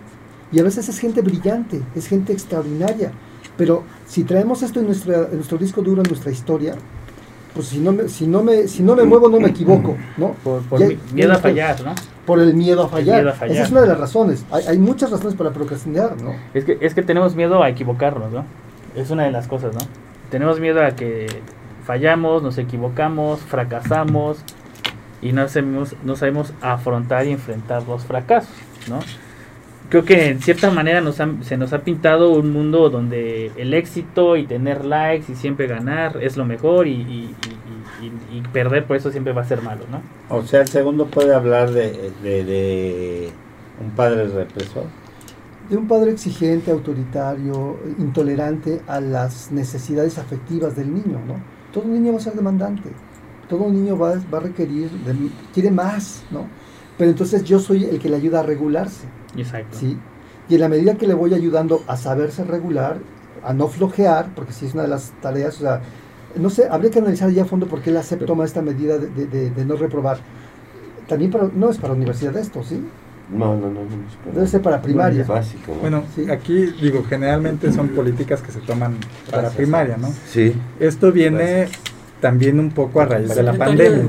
Y 0.51 0.59
a 0.59 0.63
veces 0.63 0.87
es 0.89 0.99
gente 0.99 1.21
brillante, 1.21 1.81
es 1.95 2.07
gente 2.07 2.33
extraordinaria. 2.33 3.11
Pero 3.57 3.83
si 4.05 4.23
traemos 4.23 4.63
esto 4.63 4.79
en, 4.79 4.87
nuestra, 4.87 5.27
en 5.29 5.35
nuestro 5.35 5.57
disco 5.57 5.81
duro, 5.81 6.01
en 6.01 6.09
nuestra 6.09 6.31
historia, 6.31 6.75
pues 7.53 7.67
si 7.67 7.79
no 7.79 7.93
me, 7.93 8.09
si 8.09 8.27
no 8.27 8.43
me, 8.43 8.67
si 8.67 8.83
no 8.83 8.95
me 8.95 9.03
muevo 9.03 9.29
no 9.29 9.39
me 9.39 9.47
equivoco, 9.49 9.95
¿no? 10.17 10.35
Por, 10.43 10.61
miedo 11.13 11.33
a 11.33 11.37
fallar, 11.37 11.81
¿no? 11.83 11.95
Por 12.25 12.39
el 12.39 12.53
miedo 12.53 12.83
a 12.83 12.89
fallar. 12.89 13.27
Esa 13.27 13.63
es 13.63 13.71
una 13.71 13.81
de 13.81 13.87
las 13.87 13.99
razones. 13.99 14.45
Hay, 14.51 14.65
hay, 14.67 14.77
muchas 14.77 15.11
razones 15.11 15.35
para 15.35 15.51
procrastinar, 15.51 16.21
¿no? 16.21 16.35
Es 16.53 16.65
que, 16.65 16.77
es 16.81 16.93
que 16.93 17.01
tenemos 17.01 17.35
miedo 17.35 17.63
a 17.63 17.69
equivocarnos, 17.69 18.31
¿no? 18.31 18.43
Es 18.95 19.09
una 19.09 19.23
de 19.23 19.31
las 19.31 19.47
cosas, 19.47 19.73
¿no? 19.73 19.81
Tenemos 20.29 20.59
miedo 20.59 20.83
a 20.83 20.91
que 20.91 21.27
fallamos, 21.85 22.43
nos 22.43 22.57
equivocamos, 22.57 23.39
fracasamos 23.39 24.39
y 25.21 25.31
no 25.31 25.47
sabemos, 25.47 25.95
no 26.03 26.15
sabemos 26.15 26.51
afrontar 26.61 27.25
y 27.27 27.31
enfrentar 27.31 27.83
los 27.87 28.03
fracasos, 28.03 28.55
¿no? 28.89 28.99
Creo 29.89 30.05
que 30.05 30.29
en 30.29 30.41
cierta 30.41 30.71
manera 30.71 31.01
nos 31.01 31.15
se 31.15 31.57
nos 31.57 31.73
ha 31.73 31.79
pintado 31.79 32.31
un 32.31 32.51
mundo 32.51 32.89
donde 32.89 33.51
el 33.55 33.73
éxito 33.73 34.35
y 34.37 34.45
tener 34.45 34.85
likes 34.85 35.31
y 35.31 35.35
siempre 35.35 35.67
ganar 35.67 36.17
es 36.21 36.37
lo 36.37 36.45
mejor 36.45 36.87
y, 36.87 37.35
perder 38.53 38.85
por 38.85 38.95
eso 38.95 39.11
siempre 39.11 39.33
va 39.33 39.41
a 39.41 39.45
ser 39.45 39.61
malo, 39.61 39.85
¿no? 39.89 40.01
O 40.29 40.43
sea, 40.43 40.61
el 40.61 40.67
segundo 40.67 41.07
puede 41.07 41.33
hablar 41.33 41.71
de, 41.71 42.11
de, 42.21 43.29
un 43.83 43.89
padre 43.91 44.27
represor. 44.27 44.83
De 45.69 45.75
un 45.75 45.87
padre 45.87 46.11
exigente, 46.11 46.71
autoritario, 46.71 47.79
intolerante 47.97 48.81
a 48.87 49.01
las 49.01 49.51
necesidades 49.51 50.19
afectivas 50.19 50.75
del 50.75 50.93
niño, 50.93 51.19
¿no? 51.27 51.41
Todo 51.73 51.85
niño 51.85 52.11
va 52.11 52.17
a 52.19 52.21
ser 52.21 52.33
demandante, 52.33 52.89
todo 53.49 53.69
niño 53.69 53.97
va, 53.97 54.15
va 54.31 54.37
a 54.37 54.41
requerir, 54.41 54.89
quiere 55.53 55.71
más, 55.71 56.23
¿no? 56.29 56.47
Pero 56.97 57.11
entonces 57.11 57.43
yo 57.43 57.59
soy 57.59 57.85
el 57.85 57.99
que 57.99 58.09
le 58.09 58.17
ayuda 58.17 58.41
a 58.41 58.43
regularse. 58.43 59.07
Exacto. 59.37 59.77
¿sí? 59.77 59.97
Y 60.49 60.55
en 60.55 60.61
la 60.61 60.69
medida 60.69 60.95
que 60.95 61.07
le 61.07 61.13
voy 61.13 61.33
ayudando 61.33 61.83
a 61.87 61.97
saberse 61.97 62.43
regular, 62.43 62.97
a 63.43 63.53
no 63.53 63.67
flojear, 63.67 64.29
porque 64.35 64.53
si 64.53 64.65
es 64.65 64.73
una 64.73 64.83
de 64.83 64.89
las 64.89 65.11
tareas, 65.21 65.57
o 65.57 65.61
sea, 65.61 65.81
no 66.35 66.49
sé, 66.49 66.67
habría 66.69 66.91
que 66.91 66.99
analizar 66.99 67.29
ya 67.31 67.43
a 67.43 67.45
fondo 67.45 67.67
por 67.67 67.81
qué 67.81 67.91
la 67.91 68.03
SEP 68.03 68.25
toma 68.25 68.45
esta 68.45 68.61
medida 68.61 68.97
de, 68.97 69.65
no 69.65 69.75
reprobar. 69.75 70.17
También 71.07 71.31
para, 71.31 71.49
no 71.53 71.69
es 71.69 71.77
para 71.77 71.93
universidad 71.93 72.35
esto, 72.37 72.63
¿sí? 72.63 72.83
No, 73.31 73.55
no, 73.55 73.69
no. 73.69 73.79
Debe 74.33 74.47
ser 74.47 74.61
para 74.61 74.81
primaria. 74.81 75.23
básico, 75.23 75.73
Bueno, 75.81 76.03
aquí 76.31 76.67
digo, 76.79 77.03
generalmente 77.03 77.71
son 77.71 77.89
políticas 77.89 78.41
que 78.41 78.51
se 78.51 78.59
toman 78.59 78.97
para 79.31 79.49
primaria, 79.49 79.97
¿no? 79.97 80.09
Sí. 80.27 80.53
Esto 80.79 81.11
viene 81.11 81.67
también 82.21 82.59
un 82.59 82.71
poco 82.71 83.01
a 83.01 83.05
raíz 83.05 83.33
de 83.33 83.43
la 83.43 83.53
pandemia 83.53 84.07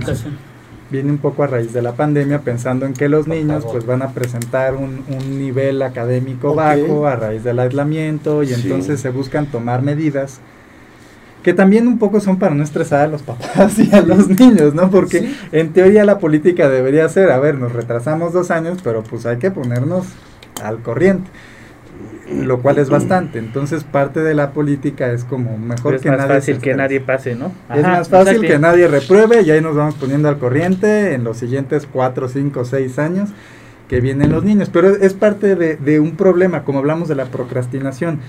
viene 0.90 1.10
un 1.10 1.18
poco 1.18 1.42
a 1.42 1.46
raíz 1.46 1.72
de 1.72 1.82
la 1.82 1.92
pandemia, 1.92 2.40
pensando 2.40 2.86
en 2.86 2.94
que 2.94 3.08
los 3.08 3.26
niños 3.26 3.64
pues 3.70 3.86
van 3.86 4.02
a 4.02 4.10
presentar 4.10 4.74
un, 4.74 5.04
nivel 5.38 5.82
académico 5.82 6.54
bajo 6.54 7.06
a 7.06 7.16
raíz 7.16 7.44
del 7.44 7.58
aislamiento 7.58 8.42
y 8.42 8.52
entonces 8.52 9.00
se 9.00 9.10
buscan 9.10 9.46
tomar 9.46 9.82
medidas 9.82 10.40
que 11.42 11.54
también 11.54 11.86
un 11.86 11.98
poco 11.98 12.18
son 12.18 12.40
para 12.40 12.56
no 12.56 12.64
estresar 12.64 13.02
a 13.02 13.06
los 13.06 13.22
papás 13.22 13.78
y 13.78 13.94
a 13.94 14.00
los 14.00 14.28
niños, 14.28 14.74
¿no? 14.74 14.90
Porque 14.90 15.32
en 15.52 15.72
teoría 15.72 16.04
la 16.04 16.18
política 16.18 16.68
debería 16.68 17.08
ser, 17.08 17.30
a 17.30 17.38
ver, 17.38 17.54
nos 17.54 17.72
retrasamos 17.72 18.32
dos 18.32 18.50
años, 18.50 18.78
pero 18.82 19.04
pues 19.04 19.26
hay 19.26 19.36
que 19.36 19.52
ponernos 19.52 20.06
al 20.60 20.82
corriente 20.82 21.30
lo 22.30 22.60
cual 22.60 22.78
es 22.78 22.90
bastante. 22.90 23.38
Entonces 23.38 23.84
parte 23.84 24.20
de 24.20 24.34
la 24.34 24.50
política 24.50 25.12
es 25.12 25.24
como 25.24 25.58
mejor 25.58 25.94
es 25.94 26.02
que 26.02 26.10
más 26.10 26.26
fácil 26.26 26.58
que 26.58 26.74
nadie 26.74 27.00
pase, 27.00 27.34
¿no? 27.34 27.52
es 27.74 27.82
más 27.82 28.08
fácil 28.08 28.40
que 28.40 28.58
nadie 28.58 28.88
repruebe 28.88 29.42
y 29.42 29.50
ahí 29.50 29.60
nos 29.60 29.76
vamos 29.76 29.94
poniendo 29.94 30.28
al 30.28 30.38
corriente 30.38 31.14
en 31.14 31.24
los 31.24 31.36
siguientes 31.38 31.86
cuatro, 31.90 32.28
cinco, 32.28 32.64
seis 32.64 32.98
años 32.98 33.30
que 33.88 34.00
vienen 34.00 34.32
los 34.32 34.44
niños. 34.44 34.68
Pero 34.72 34.88
es 34.88 35.14
parte 35.14 35.54
de, 35.54 35.76
de 35.76 36.00
un 36.00 36.16
problema, 36.16 36.64
como 36.64 36.80
hablamos 36.80 37.08
de 37.08 37.14
la 37.14 37.26
procrastinación. 37.26 38.20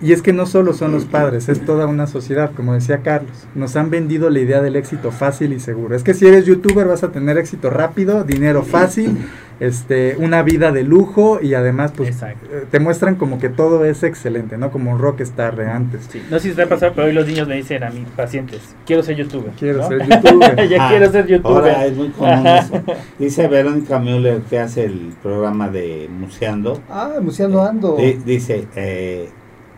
Y 0.00 0.12
es 0.12 0.22
que 0.22 0.32
no 0.32 0.46
solo 0.46 0.74
son 0.74 0.92
los 0.92 1.06
padres, 1.06 1.48
es 1.48 1.64
toda 1.64 1.86
una 1.86 2.06
sociedad, 2.06 2.52
como 2.54 2.72
decía 2.74 2.98
Carlos. 3.02 3.48
Nos 3.56 3.74
han 3.74 3.90
vendido 3.90 4.30
la 4.30 4.38
idea 4.38 4.60
del 4.60 4.76
éxito 4.76 5.10
fácil 5.10 5.52
y 5.52 5.58
seguro. 5.58 5.96
Es 5.96 6.04
que 6.04 6.14
si 6.14 6.26
eres 6.26 6.46
youtuber 6.46 6.86
vas 6.86 7.02
a 7.02 7.10
tener 7.10 7.36
éxito 7.36 7.68
rápido, 7.68 8.22
dinero 8.22 8.62
fácil, 8.62 9.18
este, 9.58 10.16
una 10.18 10.42
vida 10.42 10.70
de 10.70 10.84
lujo 10.84 11.40
y 11.42 11.54
además 11.54 11.92
pues 11.96 12.22
eh, 12.22 12.36
te 12.70 12.78
muestran 12.78 13.16
como 13.16 13.40
que 13.40 13.48
todo 13.48 13.84
es 13.84 14.04
excelente, 14.04 14.56
¿no? 14.56 14.70
Como 14.70 14.92
un 14.92 15.00
rockstar 15.00 15.56
de 15.56 15.66
antes. 15.66 16.08
No 16.30 16.38
sé 16.38 16.50
si 16.50 16.54
te 16.54 16.62
ha 16.62 16.68
pasado, 16.68 16.92
pero 16.94 17.08
hoy 17.08 17.12
los 17.12 17.26
niños 17.26 17.48
me 17.48 17.56
dicen 17.56 17.82
a 17.82 17.90
mis 17.90 18.06
pacientes, 18.10 18.76
quiero 18.86 19.02
ser 19.02 19.16
youtuber. 19.16 19.50
Quiero 19.58 19.86
ser 19.88 20.06
youtuber. 20.08 20.68
ya 20.68 20.88
quiero 20.88 21.10
ser 21.10 21.26
youtuber. 21.26 21.56
Ahora 21.56 21.86
es 21.86 21.96
muy 21.96 22.10
común 22.10 22.46
eso. 22.46 22.82
Dice 23.18 23.48
Verónica 23.48 23.98
Müller 23.98 24.42
que 24.42 24.60
hace 24.60 24.84
el 24.84 25.12
programa 25.22 25.68
de 25.68 26.08
Museando. 26.08 26.80
Ah, 26.88 27.14
Museando 27.20 27.64
Ando. 27.64 27.96
dice, 28.24 28.68
eh, 28.76 29.28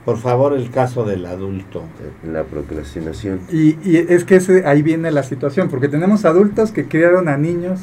por 0.05 0.17
favor, 0.17 0.55
el 0.55 0.71
caso 0.71 1.05
del 1.05 1.27
adulto. 1.27 1.83
La 2.25 2.45
procrastinación. 2.45 3.41
Y, 3.51 3.77
y 3.83 3.99
es 4.09 4.25
que 4.25 4.37
ese, 4.37 4.67
ahí 4.67 4.83
viene 4.83 5.11
la 5.11 5.23
situación, 5.23 5.69
porque 5.69 5.89
tenemos 5.89 6.25
adultos 6.25 6.73
que 6.73 6.89
criaron 6.89 7.29
a 7.29 7.37
niños, 7.37 7.81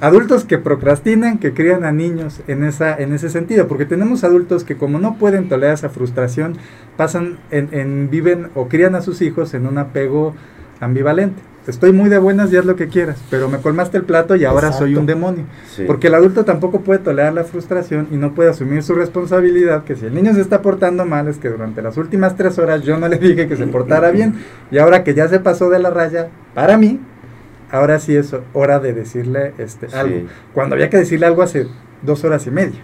adultos 0.00 0.44
que 0.44 0.58
procrastinan, 0.58 1.38
que 1.38 1.54
crían 1.54 1.84
a 1.84 1.92
niños 1.92 2.40
en, 2.48 2.64
esa, 2.64 2.96
en 2.96 3.12
ese 3.12 3.30
sentido, 3.30 3.68
porque 3.68 3.86
tenemos 3.86 4.24
adultos 4.24 4.64
que 4.64 4.76
como 4.76 4.98
no 4.98 5.16
pueden 5.16 5.48
tolerar 5.48 5.74
esa 5.74 5.90
frustración, 5.90 6.56
pasan 6.96 7.38
en, 7.50 7.68
en 7.72 8.10
viven 8.10 8.48
o 8.54 8.68
crían 8.68 8.94
a 8.94 9.00
sus 9.00 9.22
hijos 9.22 9.54
en 9.54 9.66
un 9.66 9.78
apego 9.78 10.34
ambivalente 10.80 11.40
estoy 11.66 11.92
muy 11.92 12.10
de 12.10 12.18
buenas 12.18 12.52
y 12.52 12.56
haz 12.56 12.64
lo 12.64 12.76
que 12.76 12.88
quieras, 12.88 13.18
pero 13.30 13.48
me 13.48 13.58
colmaste 13.58 13.96
el 13.96 14.04
plato 14.04 14.36
y 14.36 14.44
ahora 14.44 14.72
soy 14.72 14.96
un 14.96 15.06
demonio. 15.06 15.44
Porque 15.86 16.08
el 16.08 16.14
adulto 16.14 16.44
tampoco 16.44 16.80
puede 16.80 16.98
tolerar 16.98 17.32
la 17.32 17.44
frustración 17.44 18.08
y 18.10 18.16
no 18.16 18.34
puede 18.34 18.50
asumir 18.50 18.82
su 18.82 18.94
responsabilidad, 18.94 19.84
que 19.84 19.96
si 19.96 20.06
el 20.06 20.14
niño 20.14 20.34
se 20.34 20.40
está 20.40 20.62
portando 20.62 21.04
mal 21.04 21.28
es 21.28 21.38
que 21.38 21.48
durante 21.48 21.82
las 21.82 21.96
últimas 21.96 22.36
tres 22.36 22.58
horas 22.58 22.82
yo 22.82 22.98
no 22.98 23.08
le 23.08 23.18
dije 23.18 23.48
que 23.48 23.56
se 23.56 23.66
portara 23.66 24.10
bien 24.10 24.34
y 24.70 24.78
ahora 24.78 25.04
que 25.04 25.14
ya 25.14 25.28
se 25.28 25.40
pasó 25.40 25.70
de 25.70 25.78
la 25.78 25.90
raya, 25.90 26.28
para 26.54 26.76
mí, 26.76 27.00
ahora 27.70 27.98
sí 27.98 28.14
es 28.14 28.34
hora 28.52 28.78
de 28.78 28.92
decirle 28.92 29.54
este, 29.58 29.88
algo. 29.94 30.28
Cuando 30.52 30.74
había 30.74 30.90
que 30.90 30.98
decirle 30.98 31.26
algo 31.26 31.42
hace 31.42 31.66
dos 32.02 32.24
horas 32.24 32.46
y 32.46 32.50
media, 32.50 32.80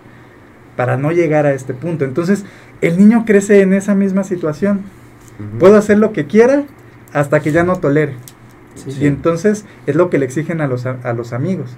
para 0.76 0.96
no 0.96 1.12
llegar 1.12 1.44
a 1.44 1.52
este 1.52 1.74
punto. 1.74 2.06
Entonces, 2.06 2.44
el 2.80 2.96
niño 2.96 3.24
crece 3.26 3.60
en 3.60 3.74
esa 3.74 3.94
misma 3.94 4.24
situación. 4.24 4.80
Puedo 5.58 5.76
hacer 5.76 5.98
lo 5.98 6.12
que 6.12 6.26
quiera 6.26 6.64
hasta 7.12 7.40
que 7.40 7.52
ya 7.52 7.64
no 7.64 7.76
tolere. 7.76 8.14
Y 8.86 9.06
entonces 9.06 9.64
es 9.86 9.96
lo 9.96 10.10
que 10.10 10.18
le 10.18 10.26
exigen 10.26 10.60
a 10.60 10.66
los, 10.66 10.86
a, 10.86 11.12
los 11.12 11.32
amigos. 11.32 11.76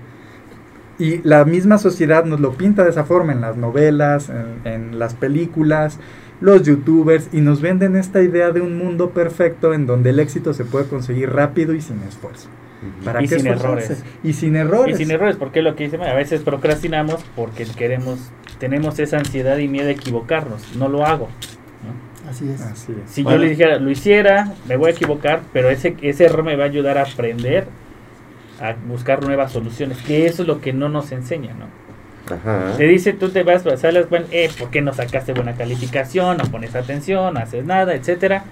Y 0.98 1.18
la 1.22 1.44
misma 1.44 1.78
sociedad 1.78 2.24
nos 2.24 2.40
lo 2.40 2.52
pinta 2.52 2.84
de 2.84 2.90
esa 2.90 3.04
forma 3.04 3.32
en 3.32 3.40
las 3.40 3.56
novelas, 3.56 4.30
en, 4.64 4.98
las 4.98 5.14
películas, 5.14 5.98
los 6.40 6.62
youtubers, 6.62 7.28
y 7.32 7.40
nos 7.40 7.60
venden 7.60 7.96
esta 7.96 8.22
idea 8.22 8.50
de 8.50 8.60
un 8.60 8.76
mundo 8.76 9.10
perfecto 9.10 9.74
en 9.74 9.86
donde 9.86 10.10
el 10.10 10.20
éxito 10.20 10.54
se 10.54 10.64
puede 10.64 10.86
conseguir 10.86 11.30
rápido 11.30 11.74
y 11.74 11.80
sin 11.80 12.02
esfuerzo. 12.02 12.48
¿Para 13.04 13.22
y 13.22 13.28
sin 13.28 13.46
errores. 13.46 14.02
Y 14.22 14.32
sin 14.32 14.56
errores. 14.56 14.96
Y 14.96 14.98
sin 14.98 15.10
errores, 15.12 15.36
porque 15.36 15.62
lo 15.62 15.76
que 15.76 15.84
dice, 15.84 15.96
a 15.96 16.14
veces 16.14 16.42
procrastinamos 16.42 17.24
porque 17.36 17.64
queremos, 17.64 18.32
tenemos 18.58 18.98
esa 18.98 19.18
ansiedad 19.18 19.58
y 19.58 19.68
miedo 19.68 19.88
a 19.88 19.92
equivocarnos. 19.92 20.76
No 20.76 20.88
lo 20.88 21.06
hago. 21.06 21.28
Así 22.32 22.50
es. 22.50 22.64
Si 23.06 23.24
yo 23.24 23.36
le 23.36 23.50
dijera, 23.50 23.78
lo 23.78 23.90
hiciera, 23.90 24.52
me 24.66 24.76
voy 24.76 24.90
a 24.90 24.92
equivocar, 24.92 25.42
pero 25.52 25.70
ese, 25.70 25.96
ese 26.02 26.24
error 26.24 26.44
me 26.44 26.56
va 26.56 26.64
a 26.64 26.66
ayudar 26.66 26.98
a 26.98 27.02
aprender, 27.02 27.66
a 28.60 28.74
buscar 28.86 29.22
nuevas 29.22 29.52
soluciones, 29.52 29.98
que 29.98 30.26
eso 30.26 30.42
es 30.42 30.48
lo 30.48 30.60
que 30.60 30.72
no 30.72 30.88
nos 30.88 31.12
enseña, 31.12 31.54
¿no? 31.54 31.66
Ajá. 32.34 32.76
Te 32.76 32.84
dice, 32.84 33.12
tú 33.12 33.30
te 33.30 33.42
vas 33.42 33.66
a 33.66 33.70
pasar 33.70 34.06
bueno, 34.08 34.26
eh, 34.30 34.48
¿por 34.58 34.70
qué 34.70 34.80
no 34.80 34.92
sacaste 34.92 35.32
buena 35.32 35.54
calificación? 35.54 36.36
No 36.38 36.44
pones 36.44 36.74
atención, 36.74 37.34
no 37.34 37.40
haces 37.40 37.64
nada, 37.64 37.94
etcétera. 37.94 38.44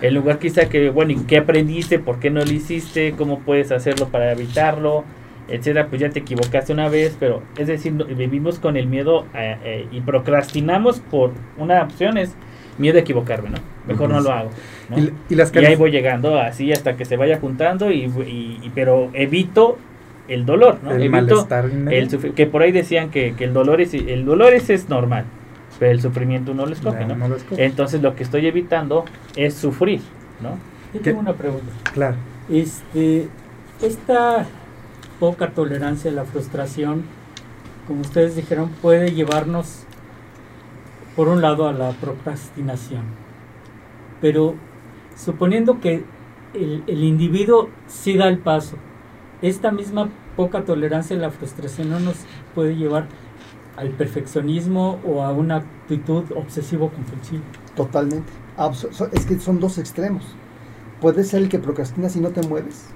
En 0.00 0.14
lugar 0.14 0.38
quizá 0.38 0.68
que, 0.68 0.90
bueno, 0.90 1.12
¿y 1.12 1.16
qué 1.24 1.38
aprendiste? 1.38 1.98
¿Por 1.98 2.20
qué 2.20 2.30
no 2.30 2.44
lo 2.44 2.50
hiciste? 2.50 3.14
¿Cómo 3.16 3.40
puedes 3.40 3.72
hacerlo 3.72 4.08
para 4.08 4.32
evitarlo? 4.32 5.04
etcétera, 5.48 5.88
pues 5.88 6.00
ya 6.00 6.10
te 6.10 6.20
equivocaste 6.20 6.72
una 6.72 6.88
vez, 6.88 7.16
pero 7.18 7.42
es 7.58 7.66
decir, 7.66 7.92
vivimos 7.92 8.58
con 8.58 8.76
el 8.76 8.86
miedo 8.86 9.26
eh, 9.34 9.86
y 9.90 10.00
procrastinamos 10.00 11.00
por 11.00 11.32
una 11.58 11.82
opción 11.82 12.16
es 12.16 12.34
miedo 12.78 12.98
a 12.98 13.00
equivocarme, 13.00 13.50
¿no? 13.50 13.58
Mejor 13.86 14.10
no 14.10 14.20
lo 14.20 14.32
hago. 14.32 14.50
Y, 15.28 15.34
las 15.34 15.54
ahí 15.56 15.76
voy 15.76 15.90
llegando 15.90 16.38
así 16.38 16.72
hasta 16.72 16.96
que 16.96 17.04
se 17.04 17.16
vaya 17.16 17.38
juntando 17.38 17.90
y, 17.90 18.04
y 18.04 18.70
pero 18.74 19.10
evito 19.12 19.78
el 20.28 20.46
dolor, 20.46 20.78
¿no? 20.82 20.92
El 20.92 21.10
malestar 21.10 21.66
el 21.90 22.34
que 22.34 22.46
por 22.46 22.62
ahí 22.62 22.72
decían 22.72 23.10
que, 23.10 23.34
que, 23.34 23.44
el 23.44 23.52
dolor 23.52 23.80
es 23.80 23.94
el 23.94 24.24
dolor 24.24 24.54
es, 24.54 24.70
es 24.70 24.88
normal, 24.88 25.24
pero 25.78 25.92
el 25.92 26.00
sufrimiento 26.00 26.54
no 26.54 26.66
lo 26.66 26.72
escoge, 26.72 27.04
¿no? 27.04 27.16
Entonces 27.56 28.02
lo 28.02 28.14
que 28.14 28.22
estoy 28.22 28.46
evitando 28.46 29.04
es 29.36 29.54
sufrir, 29.54 30.00
¿no? 30.42 30.58
Yo 30.94 31.00
tengo 31.00 31.20
una 31.20 31.34
pregunta. 31.34 31.72
Claro. 31.92 32.16
Este 32.50 33.28
esta 33.82 34.46
poca 35.20 35.50
tolerancia 35.50 36.10
a 36.10 36.14
la 36.14 36.24
frustración, 36.24 37.02
como 37.86 38.00
ustedes 38.00 38.36
dijeron, 38.36 38.70
puede 38.80 39.12
llevarnos 39.12 39.83
por 41.16 41.28
un 41.28 41.40
lado 41.42 41.68
a 41.68 41.72
la 41.72 41.90
procrastinación. 41.92 43.02
Pero 44.20 44.54
suponiendo 45.16 45.80
que 45.80 46.04
el, 46.54 46.82
el 46.86 47.04
individuo 47.04 47.68
sí 47.86 48.16
da 48.16 48.28
el 48.28 48.38
paso, 48.38 48.76
esta 49.42 49.70
misma 49.70 50.08
poca 50.36 50.64
tolerancia 50.64 51.16
a 51.16 51.20
la 51.20 51.30
frustración 51.30 51.90
no 51.90 52.00
nos 52.00 52.16
puede 52.54 52.76
llevar 52.76 53.06
al 53.76 53.90
perfeccionismo 53.90 55.00
o 55.04 55.22
a 55.22 55.32
una 55.32 55.56
actitud 55.56 56.24
obsesivo-compulsiva. 56.34 57.42
Totalmente. 57.74 58.32
Es 59.12 59.26
que 59.26 59.38
son 59.38 59.60
dos 59.60 59.78
extremos. 59.78 60.24
Puede 61.00 61.24
ser 61.24 61.42
el 61.42 61.48
que 61.48 61.58
procrastinas 61.58 62.16
y 62.16 62.20
no 62.20 62.30
te 62.30 62.46
mueves, 62.46 62.86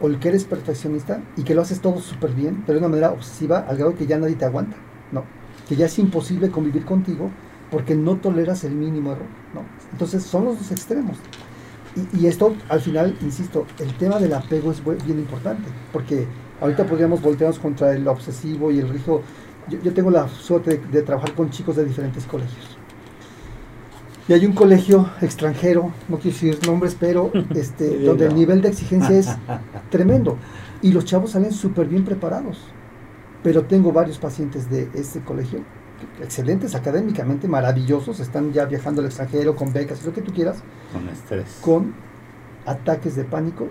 o 0.00 0.08
el 0.08 0.18
que 0.18 0.28
eres 0.30 0.44
perfeccionista 0.44 1.22
y 1.36 1.42
que 1.44 1.54
lo 1.54 1.62
haces 1.62 1.80
todo 1.80 2.00
súper 2.00 2.32
bien, 2.32 2.62
pero 2.66 2.78
de 2.80 2.86
una 2.86 2.88
manera 2.88 3.12
obsesiva, 3.12 3.60
al 3.68 3.76
grado 3.76 3.94
que 3.94 4.06
ya 4.06 4.18
nadie 4.18 4.34
te 4.34 4.46
aguanta. 4.46 4.76
No. 5.12 5.24
Que 5.68 5.76
ya 5.76 5.86
es 5.86 5.98
imposible 5.98 6.50
convivir 6.50 6.84
contigo 6.84 7.30
porque 7.72 7.94
no 7.94 8.16
toleras 8.16 8.62
el 8.64 8.74
mínimo 8.74 9.12
error. 9.12 9.26
¿no? 9.54 9.62
Entonces 9.90 10.22
son 10.22 10.44
los 10.44 10.58
dos 10.58 10.70
extremos. 10.70 11.16
Y, 12.14 12.26
esto, 12.26 12.54
al 12.68 12.80
final, 12.80 13.16
insisto, 13.20 13.66
el 13.78 13.92
tema 13.94 14.18
del 14.18 14.32
apego 14.32 14.70
es 14.70 14.82
bien 15.04 15.18
importante, 15.18 15.68
porque 15.92 16.26
ahorita 16.60 16.86
podríamos 16.86 17.20
voltearnos 17.20 17.58
contra 17.58 17.92
el 17.92 18.06
obsesivo 18.08 18.70
y 18.70 18.78
el 18.78 18.88
rijo. 18.88 19.22
Yo, 19.68 19.92
tengo 19.92 20.10
la 20.10 20.26
suerte 20.28 20.80
de, 20.90 21.02
trabajar 21.02 21.34
con 21.34 21.50
chicos 21.50 21.76
de 21.76 21.84
diferentes 21.84 22.24
colegios. 22.24 22.78
Y 24.26 24.32
hay 24.32 24.46
un 24.46 24.52
colegio 24.52 25.10
extranjero, 25.20 25.90
no 26.08 26.16
quiero 26.16 26.34
decir 26.34 26.58
nombres, 26.66 26.96
pero 26.98 27.30
este, 27.54 27.98
donde 28.00 28.26
el 28.26 28.34
nivel 28.34 28.62
de 28.62 28.68
exigencia 28.68 29.16
es 29.16 29.28
tremendo. 29.90 30.38
Y 30.80 30.92
los 30.92 31.04
chavos 31.04 31.32
salen 31.32 31.52
súper 31.52 31.88
bien 31.88 32.04
preparados. 32.04 32.58
Pero 33.42 33.64
tengo 33.64 33.92
varios 33.92 34.18
pacientes 34.18 34.70
de 34.70 34.88
este 34.94 35.20
colegio 35.20 35.60
excelentes 36.20 36.74
académicamente, 36.74 37.48
maravillosos, 37.48 38.20
están 38.20 38.52
ya 38.52 38.64
viajando 38.66 39.00
al 39.00 39.06
extranjero 39.06 39.56
con 39.56 39.72
becas, 39.72 40.04
lo 40.04 40.12
que 40.12 40.22
tú 40.22 40.32
quieras. 40.32 40.62
Con 40.92 41.08
estrés. 41.08 41.58
Con 41.60 41.94
ataques 42.66 43.16
de 43.16 43.24
pánico. 43.24 43.68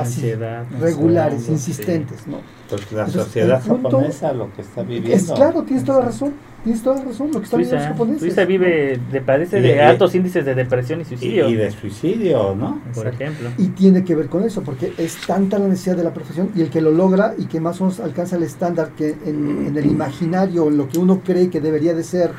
Ansiedad. 0.00 0.64
Regulares, 0.80 1.48
insistentes, 1.48 2.26
¿no? 2.26 2.38
Pues 2.68 2.92
la 2.92 3.08
sociedad 3.08 3.62
japonesa 3.64 4.32
lo 4.32 4.52
que 4.52 4.62
está 4.62 4.82
viviendo. 4.82 5.16
Es 5.16 5.30
claro, 5.30 5.62
tienes 5.62 5.84
toda 5.84 6.00
la 6.00 6.06
razón. 6.06 6.34
Tienes 6.64 6.82
toda 6.82 6.96
la 6.96 7.04
razón, 7.04 7.30
lo 7.32 7.38
que 7.38 7.44
están 7.44 7.60
viviendo 7.60 7.76
los 7.76 7.92
japoneses. 7.92 8.20
Suiza 8.20 8.44
vive, 8.44 9.00
de, 9.10 9.20
padece 9.20 9.60
de 9.60 9.80
altos 9.80 10.14
índices 10.14 10.44
de 10.44 10.54
depresión 10.54 11.00
y 11.00 11.04
suicidio. 11.04 11.48
Y, 11.48 11.54
de 11.54 11.70
suicidio, 11.70 12.54
¿no? 12.56 12.82
Por 12.94 13.06
ejemplo. 13.06 13.50
Y 13.56 13.68
tiene 13.68 14.04
que 14.04 14.14
ver 14.14 14.26
con 14.28 14.42
eso, 14.42 14.62
porque 14.62 14.92
es 14.98 15.16
tanta 15.26 15.58
la 15.58 15.68
necesidad 15.68 15.96
de 15.96 16.04
la 16.04 16.12
profesión 16.12 16.50
y 16.54 16.62
el 16.62 16.70
que 16.70 16.80
lo 16.80 16.90
logra 16.90 17.34
y 17.38 17.46
que 17.46 17.60
más 17.60 17.80
o 17.80 17.84
menos 17.84 18.00
alcanza 18.00 18.36
el 18.36 18.42
estándar 18.42 18.90
que 18.96 19.16
en, 19.24 19.76
el 19.76 19.86
imaginario, 19.86 20.68
lo 20.68 20.88
que 20.88 20.98
uno 20.98 21.20
cree 21.24 21.48
que 21.48 21.60
debería 21.60 21.94
de 21.94 22.02
ser, 22.02 22.32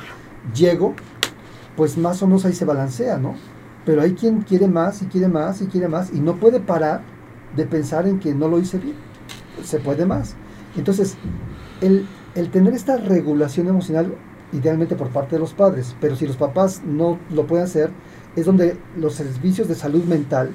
llego, 0.53 0.95
pues 1.77 1.97
más 1.97 2.21
o 2.21 2.27
menos 2.27 2.45
ahí 2.45 2.53
se 2.53 2.65
balancea, 2.65 3.17
¿no? 3.17 3.35
Pero 3.85 4.01
hay 4.01 4.13
quien 4.13 4.41
quiere 4.41 4.67
más 4.67 5.01
y 5.01 5.05
quiere 5.05 5.29
más 5.29 5.61
y 5.61 5.67
quiere 5.67 5.87
más 5.87 6.11
y 6.13 6.19
no 6.19 6.35
puede 6.35 6.59
parar 6.59 7.01
de 7.55 7.65
pensar 7.65 8.07
en 8.07 8.19
que 8.19 8.33
no 8.33 8.47
lo 8.47 8.59
hice 8.59 8.77
bien. 8.77 8.95
Se 9.63 9.79
puede 9.79 10.05
más. 10.05 10.35
Entonces, 10.77 11.15
el, 11.81 12.07
el 12.35 12.49
tener 12.51 12.73
esta 12.73 12.97
regulación 12.97 13.67
emocional, 13.67 14.13
idealmente 14.53 14.95
por 14.95 15.09
parte 15.09 15.35
de 15.35 15.39
los 15.39 15.53
padres, 15.53 15.95
pero 15.99 16.15
si 16.15 16.25
los 16.25 16.37
papás 16.37 16.81
no 16.85 17.19
lo 17.31 17.45
pueden 17.45 17.65
hacer, 17.65 17.91
es 18.35 18.45
donde 18.45 18.77
los 18.97 19.15
servicios 19.15 19.67
de 19.67 19.75
salud 19.75 20.03
mental, 20.05 20.51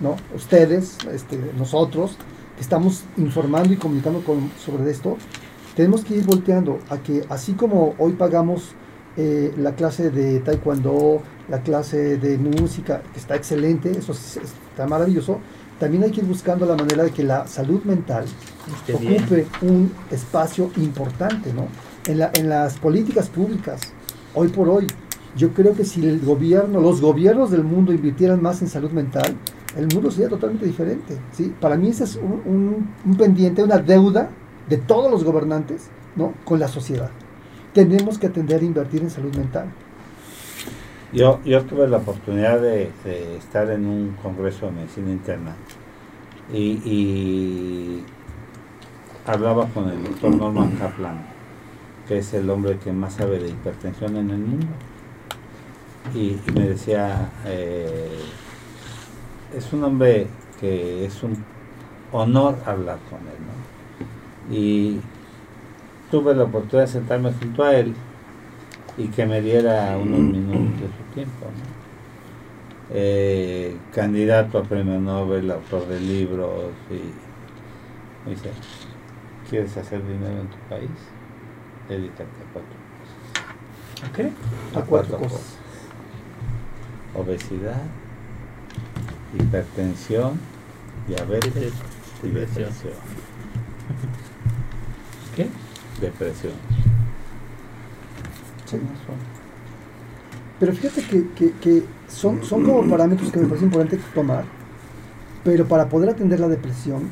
¿no? 0.00 0.16
ustedes, 0.34 0.98
este, 1.12 1.38
nosotros, 1.58 2.16
que 2.56 2.62
estamos 2.62 3.04
informando 3.16 3.72
y 3.72 3.76
comunicando 3.76 4.22
sobre 4.58 4.90
esto, 4.90 5.16
tenemos 5.74 6.04
que 6.04 6.16
ir 6.16 6.24
volteando 6.24 6.78
a 6.88 6.98
que 6.98 7.24
así 7.28 7.52
como 7.52 7.94
hoy 7.98 8.12
pagamos 8.12 8.74
eh, 9.16 9.52
la 9.58 9.74
clase 9.74 10.10
de 10.10 10.40
taekwondo, 10.40 11.22
la 11.48 11.60
clase 11.60 12.16
de 12.16 12.38
música, 12.38 13.02
que 13.12 13.18
está 13.18 13.36
excelente, 13.36 13.90
eso 13.90 14.12
está 14.12 14.86
maravilloso, 14.86 15.40
también 15.78 16.04
hay 16.04 16.10
que 16.10 16.20
ir 16.20 16.26
buscando 16.26 16.66
la 16.66 16.74
manera 16.74 17.04
de 17.04 17.10
que 17.10 17.22
la 17.22 17.46
salud 17.46 17.82
mental 17.84 18.24
ocupe 18.92 19.46
un 19.62 19.92
espacio 20.10 20.70
importante, 20.76 21.52
¿no? 21.52 21.68
En, 22.06 22.18
la, 22.18 22.30
en 22.34 22.48
las 22.48 22.78
políticas 22.78 23.28
públicas, 23.28 23.80
hoy 24.34 24.48
por 24.48 24.68
hoy, 24.68 24.86
yo 25.36 25.52
creo 25.52 25.74
que 25.74 25.84
si 25.84 26.06
el 26.06 26.20
gobierno, 26.20 26.80
los 26.80 27.00
gobiernos 27.00 27.50
del 27.50 27.62
mundo 27.62 27.92
invirtieran 27.92 28.40
más 28.40 28.62
en 28.62 28.68
salud 28.68 28.90
mental, 28.90 29.36
el 29.76 29.88
mundo 29.92 30.10
sería 30.10 30.28
totalmente 30.28 30.64
diferente, 30.64 31.18
¿sí? 31.32 31.52
Para 31.60 31.76
mí 31.76 31.88
ese 31.88 32.04
es 32.04 32.16
un, 32.16 32.88
un, 33.04 33.16
pendiente, 33.16 33.62
una 33.62 33.78
deuda 33.78 34.30
de 34.68 34.78
todos 34.78 35.10
los 35.10 35.22
gobernantes, 35.24 35.88
¿no? 36.16 36.32
Con 36.44 36.58
la 36.58 36.68
sociedad. 36.68 37.10
Tenemos 37.74 38.18
que 38.18 38.28
atender 38.28 38.62
a 38.62 38.64
invertir 38.64 39.02
en 39.02 39.10
salud 39.10 39.34
mental. 39.36 39.66
Yo, 41.16 41.40
yo 41.46 41.64
tuve 41.64 41.88
la 41.88 41.96
oportunidad 41.96 42.60
de, 42.60 42.92
estar 43.38 43.70
en 43.70 43.86
un 43.86 44.18
congreso 44.22 44.66
de 44.66 44.72
medicina 44.72 45.10
interna 45.10 45.56
y, 46.52 48.02
hablaba 49.24 49.66
con 49.68 49.88
el 49.88 50.04
doctor 50.04 50.36
Norman 50.36 50.72
Kaplan, 50.72 51.24
que 52.06 52.18
es 52.18 52.34
el 52.34 52.50
hombre 52.50 52.76
que 52.76 52.92
más 52.92 53.14
sabe 53.14 53.38
de 53.38 53.48
hipertensión 53.48 54.14
en 54.18 54.28
el 54.28 54.38
mundo. 54.40 54.66
Y, 56.14 56.36
me 56.52 56.68
decía, 56.68 57.30
eh, 57.46 58.20
es 59.56 59.72
un 59.72 59.84
hombre 59.84 60.26
que 60.60 61.06
es 61.06 61.22
un 61.22 61.42
honor 62.12 62.58
hablar 62.66 62.98
con 63.08 63.20
él. 63.20 63.40
¿no? 63.40 64.54
Y 64.54 65.00
tuve 66.10 66.34
la 66.34 66.44
oportunidad 66.44 66.86
de 66.86 66.92
sentarme 66.92 67.32
junto 67.32 67.64
a 67.64 67.74
él 67.74 67.94
y 68.98 69.08
que 69.08 69.26
me 69.26 69.40
diera 69.40 69.96
unos 69.98 70.20
minutos 70.20 70.80
de 70.80 70.86
su 70.86 71.14
tiempo. 71.14 71.46
Eh, 72.90 73.76
candidato 73.92 74.58
a 74.58 74.62
premio 74.62 75.00
Nobel, 75.00 75.50
autor 75.50 75.86
de 75.88 76.00
libros, 76.00 76.70
y 76.90 78.28
me 78.28 78.34
dice, 78.34 78.50
¿quieres 79.50 79.76
hacer 79.76 80.06
dinero 80.06 80.40
en 80.40 80.48
tu 80.48 80.56
país? 80.68 80.90
Dedícate 81.88 82.22
a 82.22 82.52
cuatro 82.52 82.76
cosas. 82.98 84.08
¿A 84.08 84.12
qué? 84.12 84.32
A, 84.78 84.82
cuatro, 84.82 85.18
cosas. 85.18 85.58
Obesidad, 87.14 87.82
hipertensión, 89.34 90.38
diabetes 91.08 91.72
y 92.22 92.28
depresión. 92.28 92.70
¿Qué? 95.34 95.48
Depresión. 96.00 96.85
Pero 100.58 100.72
fíjate 100.72 101.02
que, 101.02 101.82
son, 102.08 102.42
son 102.44 102.64
como 102.64 102.88
parámetros 102.88 103.30
que 103.30 103.40
me 103.40 103.46
parece 103.46 103.66
importante 103.66 103.98
tomar, 104.14 104.44
pero 105.44 105.66
para 105.66 105.88
poder 105.88 106.10
atender 106.10 106.40
la 106.40 106.48
depresión, 106.48 107.10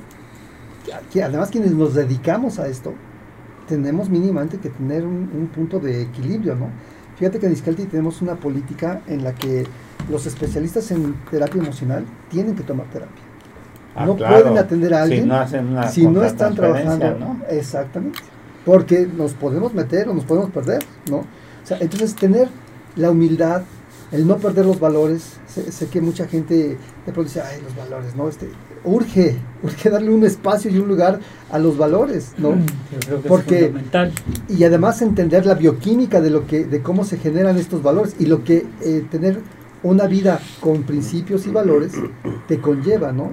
que 1.13 1.23
además 1.23 1.51
quienes 1.51 1.73
nos 1.73 1.95
dedicamos 1.95 2.59
a 2.59 2.69
esto, 2.69 2.95
tenemos 3.69 4.09
mínimamente 4.09 4.59
que 4.59 4.71
tener 4.71 5.05
un, 5.05 5.49
punto 5.55 5.79
de 5.79 6.03
equilibrio, 6.03 6.55
¿no? 6.55 6.69
Fíjate 7.17 7.39
que 7.39 7.47
en 7.47 7.53
Discalti 7.53 7.85
tenemos 7.85 8.21
una 8.23 8.35
política 8.35 9.01
en 9.07 9.23
la 9.23 9.35
que 9.35 9.67
los 10.11 10.27
especialistas 10.27 10.91
en 10.91 11.15
terapia 11.31 11.63
emocional 11.63 12.05
tienen 12.29 12.55
que 12.57 12.63
tomar 12.63 12.87
terapia. 12.89 13.23
Ah, 13.95 14.07
no 14.07 14.17
pueden 14.17 14.59
atender 14.59 14.93
a 14.95 15.03
alguien 15.03 15.31
si 15.91 16.07
no, 16.07 16.25
están 16.25 16.55
trabajando. 16.55 17.37
Exactamente. 17.49 18.19
Porque 18.65 19.07
nos 19.07 19.35
podemos 19.35 19.73
meter 19.73 20.09
o 20.09 20.15
nos 20.15 20.25
podemos 20.25 20.51
perder, 20.51 20.83
¿no? 21.09 21.25
Entonces 21.71 22.15
tener 22.15 22.49
la 22.97 23.11
humildad, 23.11 23.63
el 24.13 24.27
no 24.27 24.37
perder 24.37 24.67
los 24.67 24.79
valores, 24.79 25.39
sé, 25.47 25.87
que 25.89 26.01
mucha 26.01 26.27
gente 26.27 26.55
de 26.55 27.13
pronto 27.13 27.25
dice, 27.25 27.41
ay, 27.41 27.61
los 27.63 27.75
valores, 27.77 28.15
¿no? 28.15 28.29
Este, 28.29 28.49
urge, 28.85 29.37
urge 29.63 29.91
darle 29.91 30.11
un 30.11 30.25
espacio 30.25 30.71
y 30.71 30.79
un 30.79 30.89
lugar 30.89 31.21
a 31.51 31.59
los 31.59 31.77
valores, 31.77 32.33
¿no? 32.39 32.53
Mm, 32.53 32.67
Porque, 33.27 33.73
y 34.49 34.65
además 34.65 35.03
entender 35.03 35.47
la 35.47 35.55
bioquímica 35.55 36.21
de 36.21 36.31
lo 36.31 36.47
que, 36.47 36.65
de 36.65 36.83
cómo 36.83 37.05
se 37.05 37.19
generan 37.19 37.59
estos 37.59 37.83
valores 37.83 38.17
y 38.19 38.27
lo 38.27 38.45
que 38.45 38.67
eh, 38.83 39.05
tener 39.11 39.41
una 39.83 40.07
vida 40.07 40.41
con 40.61 40.83
principios 40.85 41.47
y 41.47 41.51
valores 41.51 41.93
te 42.49 42.59
conlleva, 42.59 43.13
¿no? 43.13 43.31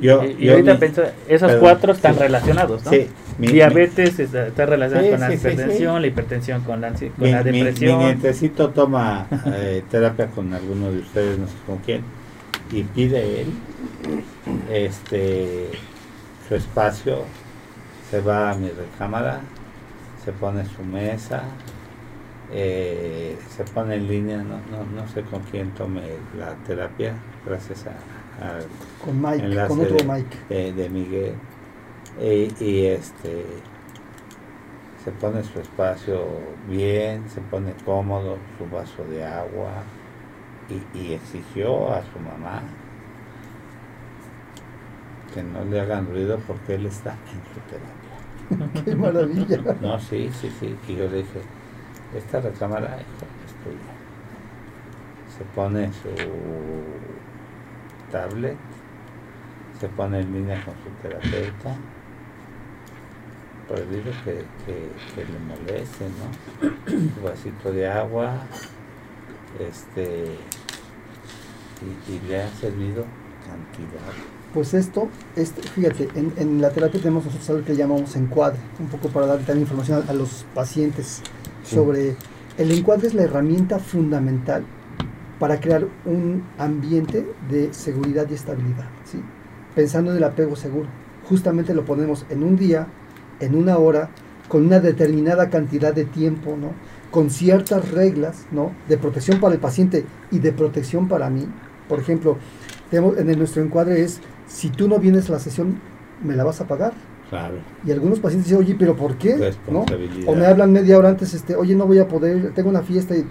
yo, 0.00 0.20
y, 0.24 0.48
ahorita 0.48 0.80
pienso, 0.80 1.02
esos 1.28 1.52
cuatro 1.56 1.92
están 1.92 2.18
relacionados, 2.18 2.84
¿no? 2.84 2.90
Sí. 2.90 3.06
Diabetes 3.38 4.18
está, 4.18 4.66
relacionado 4.66 5.10
con 5.10 5.20
la 5.20 5.34
hipertensión, 5.34 6.00
la 6.00 6.06
hipertensión 6.06 6.62
con 6.62 6.80
la, 6.80 6.92
con 6.92 7.30
la 7.30 7.42
depresión. 7.42 7.98
Mi, 7.98 8.04
nietecito 8.04 8.70
toma 8.70 9.26
eh, 9.46 9.82
terapia 9.90 10.26
con 10.28 10.52
alguno 10.54 10.90
de 10.90 11.00
ustedes, 11.00 11.38
no 11.38 11.46
sé 11.46 11.54
con 11.66 11.78
quién, 11.78 12.02
y 12.72 12.82
pide 12.82 13.42
él 13.42 13.48
este 14.70 15.70
su 16.48 16.54
espacio, 16.54 17.24
se 18.10 18.20
va 18.20 18.52
a 18.52 18.54
mi 18.54 18.68
recámara, 18.68 19.40
se 20.24 20.32
pone 20.32 20.64
su 20.64 20.82
mesa, 20.82 21.42
eh, 22.52 23.36
se 23.54 23.64
pone 23.64 23.96
en 23.96 24.06
línea, 24.08 24.36
no, 24.38 24.60
no, 24.70 24.84
no, 24.94 25.08
sé 25.08 25.22
con 25.22 25.42
quién 25.42 25.70
tome 25.72 26.02
la 26.38 26.54
terapia, 26.66 27.14
gracias 27.44 27.86
a, 27.86 27.92
con 29.04 29.20
Mike, 29.20 29.66
con 29.66 29.80
otro 29.80 29.96
Mike. 30.06 30.72
De, 30.72 30.88
Miguel. 30.88 31.34
Y, 32.20 32.86
este 32.86 33.44
se 35.04 35.12
pone 35.12 35.44
su 35.44 35.60
espacio 35.60 36.26
bien, 36.68 37.28
se 37.30 37.40
pone 37.40 37.74
cómodo, 37.84 38.38
su 38.58 38.68
vaso 38.68 39.04
de 39.04 39.24
agua 39.24 39.84
y, 40.68 40.98
y 40.98 41.12
exigió 41.12 41.92
a 41.92 42.02
su 42.02 42.18
mamá 42.18 42.62
que 45.36 45.42
no 45.42 45.62
le 45.66 45.80
hagan 45.80 46.06
ruido 46.06 46.38
porque 46.46 46.76
él 46.76 46.86
está 46.86 47.12
en 47.12 47.42
su 47.52 47.60
terapia. 47.68 48.82
¡Qué 48.84 48.96
maravilla! 48.96 49.58
No, 49.82 49.98
sí, 49.98 50.30
sí, 50.32 50.50
sí. 50.58 50.74
Y 50.88 50.96
yo 50.96 51.08
le 51.08 51.18
dije, 51.18 51.42
esta 52.16 52.40
recámara 52.40 52.96
es 52.96 53.52
tuya. 53.62 53.92
Se 55.36 55.44
pone 55.54 55.92
su 55.92 56.08
tablet, 58.10 58.56
se 59.78 59.88
pone 59.88 60.20
en 60.20 60.32
línea 60.32 60.64
con 60.64 60.74
su 60.82 60.90
terapeuta, 61.02 61.76
prohibido 63.68 64.12
que, 64.24 64.44
que, 64.64 64.90
que 65.14 65.24
le 65.24 65.38
moleste, 65.40 66.06
¿no? 66.18 66.94
Un 66.94 67.12
vasito 67.22 67.72
de 67.72 67.88
agua, 67.88 68.46
este, 69.58 70.36
y, 71.82 72.12
y 72.12 72.20
le 72.28 72.42
ha 72.42 72.48
servido 72.50 73.04
cantidad 73.46 74.36
pues 74.56 74.72
esto, 74.72 75.10
este, 75.36 75.60
fíjate, 75.60 76.08
en, 76.14 76.62
la 76.62 76.70
terapia 76.70 76.98
tenemos 76.98 77.26
nosotros 77.26 77.50
algo 77.50 77.64
que 77.66 77.76
llamamos 77.76 78.16
encuadre, 78.16 78.58
un 78.80 78.86
poco 78.86 79.08
para 79.08 79.26
dar 79.26 79.36
también 79.40 79.60
información 79.60 80.02
a, 80.08 80.14
los 80.14 80.46
pacientes 80.54 81.20
sobre 81.62 82.16
el 82.56 82.72
encuadre 82.72 83.08
es 83.08 83.12
la 83.12 83.24
herramienta 83.24 83.78
fundamental 83.78 84.64
para 85.38 85.60
crear 85.60 85.86
un 86.06 86.42
ambiente 86.56 87.26
de 87.50 87.74
seguridad 87.74 88.26
y 88.30 88.32
estabilidad, 88.34 88.88
¿sí? 89.04 89.20
pensando 89.74 90.12
en 90.12 90.16
el 90.16 90.24
apego 90.24 90.56
seguro. 90.56 90.88
Justamente 91.28 91.74
lo 91.74 91.84
ponemos 91.84 92.24
en 92.30 92.42
un 92.42 92.56
día, 92.56 92.86
en 93.40 93.54
una 93.54 93.78
hora, 93.78 94.10
con 94.48 94.66
una 94.66 94.80
determinada 94.80 95.50
cantidad 95.50 95.94
de 95.94 96.04
tiempo, 96.04 96.56
¿no? 96.56 96.70
con 97.10 97.30
ciertas 97.30 97.92
reglas 97.92 98.46
¿no? 98.50 98.72
de 98.88 98.98
protección 98.98 99.40
para 99.40 99.54
el 99.54 99.60
paciente 99.60 100.04
y 100.30 100.38
de 100.38 100.52
protección 100.52 101.08
para 101.08 101.30
mí. 101.30 101.46
Por 101.88 101.98
ejemplo, 101.98 102.36
tenemos, 102.90 103.16
en 103.18 103.38
nuestro 103.38 103.62
encuadre 103.62 104.02
es 104.02 104.20
si 104.46 104.70
tú 104.70 104.88
no 104.88 104.98
vienes 104.98 105.28
a 105.28 105.32
la 105.32 105.38
sesión, 105.38 105.80
me 106.22 106.36
la 106.36 106.44
vas 106.44 106.60
a 106.60 106.66
pagar. 106.66 106.92
Claro. 107.30 107.56
Y 107.84 107.90
algunos 107.90 108.20
pacientes 108.20 108.48
dicen, 108.48 108.62
oye, 108.64 108.76
pero 108.78 108.96
¿por 108.96 109.16
qué? 109.16 109.52
¿No? 109.70 109.84
O 110.26 110.34
me 110.34 110.46
hablan 110.46 110.72
media 110.72 110.96
hora 110.96 111.08
antes, 111.08 111.34
este, 111.34 111.56
oye, 111.56 111.74
no 111.74 111.86
voy 111.86 111.98
a 111.98 112.06
poder, 112.06 112.52
tengo 112.54 112.68
una 112.68 112.82
fiesta 112.82 113.16
y, 113.16 113.24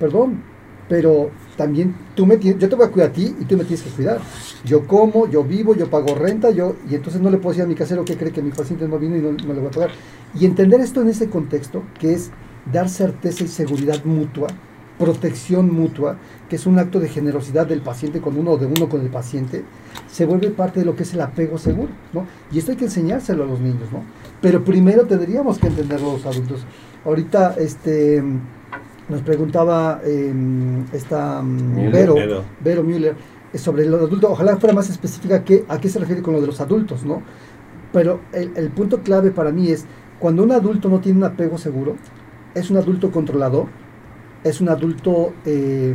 perdón, 0.00 0.42
pero 0.88 1.30
también 1.56 1.94
tú 2.14 2.24
me 2.24 2.38
yo 2.38 2.56
te 2.56 2.74
voy 2.74 2.86
a 2.86 2.90
cuidar 2.90 3.10
a 3.10 3.12
ti 3.12 3.34
y 3.38 3.44
tú 3.44 3.56
me 3.56 3.64
tienes 3.64 3.82
que 3.82 3.90
cuidar. 3.90 4.20
Yo 4.64 4.86
como, 4.86 5.28
yo 5.28 5.44
vivo, 5.44 5.74
yo 5.74 5.90
pago 5.90 6.14
renta, 6.14 6.50
yo, 6.50 6.76
y 6.88 6.94
entonces 6.94 7.20
no 7.20 7.30
le 7.30 7.38
puedo 7.38 7.50
decir 7.50 7.64
a 7.64 7.66
mi 7.66 7.74
casero 7.74 8.04
que 8.04 8.16
cree 8.16 8.32
que 8.32 8.42
mi 8.42 8.50
paciente 8.50 8.88
no 8.88 8.98
vino 8.98 9.16
y 9.16 9.20
no, 9.20 9.32
no 9.32 9.54
le 9.54 9.60
voy 9.60 9.68
a 9.68 9.70
pagar. 9.70 9.90
Y 10.38 10.46
entender 10.46 10.80
esto 10.80 11.02
en 11.02 11.08
ese 11.08 11.28
contexto, 11.28 11.82
que 11.98 12.12
es 12.12 12.30
dar 12.72 12.88
certeza 12.88 13.44
y 13.44 13.48
seguridad 13.48 14.04
mutua, 14.04 14.48
protección 14.98 15.72
mutua, 15.72 16.18
que 16.48 16.56
es 16.56 16.66
un 16.66 16.78
acto 16.78 17.00
de 17.00 17.08
generosidad 17.08 17.66
del 17.66 17.80
paciente 17.80 18.20
con 18.20 18.36
uno 18.36 18.52
o 18.52 18.58
de 18.58 18.66
uno 18.66 18.88
con 18.88 19.00
el 19.00 19.08
paciente, 19.08 19.64
se 20.10 20.26
vuelve 20.26 20.50
parte 20.50 20.80
de 20.80 20.86
lo 20.86 20.96
que 20.96 21.04
es 21.04 21.14
el 21.14 21.20
apego 21.20 21.58
seguro, 21.58 21.90
¿no? 22.12 22.26
Y 22.50 22.58
esto 22.58 22.72
hay 22.72 22.76
que 22.76 22.86
enseñárselo 22.86 23.44
a 23.44 23.46
los 23.46 23.60
niños, 23.60 23.92
¿no? 23.92 24.02
Pero 24.40 24.64
primero 24.64 25.06
tendríamos 25.06 25.58
que 25.58 25.68
entenderlo 25.68 26.12
los 26.12 26.26
adultos. 26.26 26.64
Ahorita, 27.04 27.54
este, 27.58 28.22
nos 29.08 29.22
preguntaba 29.22 30.00
em, 30.04 30.84
esta 30.92 31.42
mm, 31.42 31.90
Vero, 31.90 32.14
Vero, 32.60 32.82
Müller, 32.82 33.14
eh, 33.52 33.58
sobre 33.58 33.86
los 33.86 34.02
adultos, 34.02 34.30
ojalá 34.30 34.56
fuera 34.56 34.74
más 34.74 34.90
específica 34.90 35.44
que, 35.44 35.64
a 35.68 35.80
qué 35.80 35.88
se 35.88 35.98
refiere 35.98 36.22
con 36.22 36.34
lo 36.34 36.40
de 36.40 36.46
los 36.46 36.60
adultos, 36.60 37.04
¿no? 37.04 37.22
Pero 37.92 38.20
el, 38.32 38.52
el 38.56 38.68
punto 38.70 39.02
clave 39.02 39.30
para 39.30 39.50
mí 39.50 39.70
es, 39.70 39.86
cuando 40.18 40.42
un 40.42 40.52
adulto 40.52 40.88
no 40.88 41.00
tiene 41.00 41.18
un 41.18 41.24
apego 41.24 41.56
seguro, 41.58 41.96
es 42.54 42.70
un 42.70 42.76
adulto 42.76 43.10
controlador, 43.10 43.66
es 44.44 44.60
un 44.60 44.68
adulto 44.68 45.32
eh, 45.44 45.94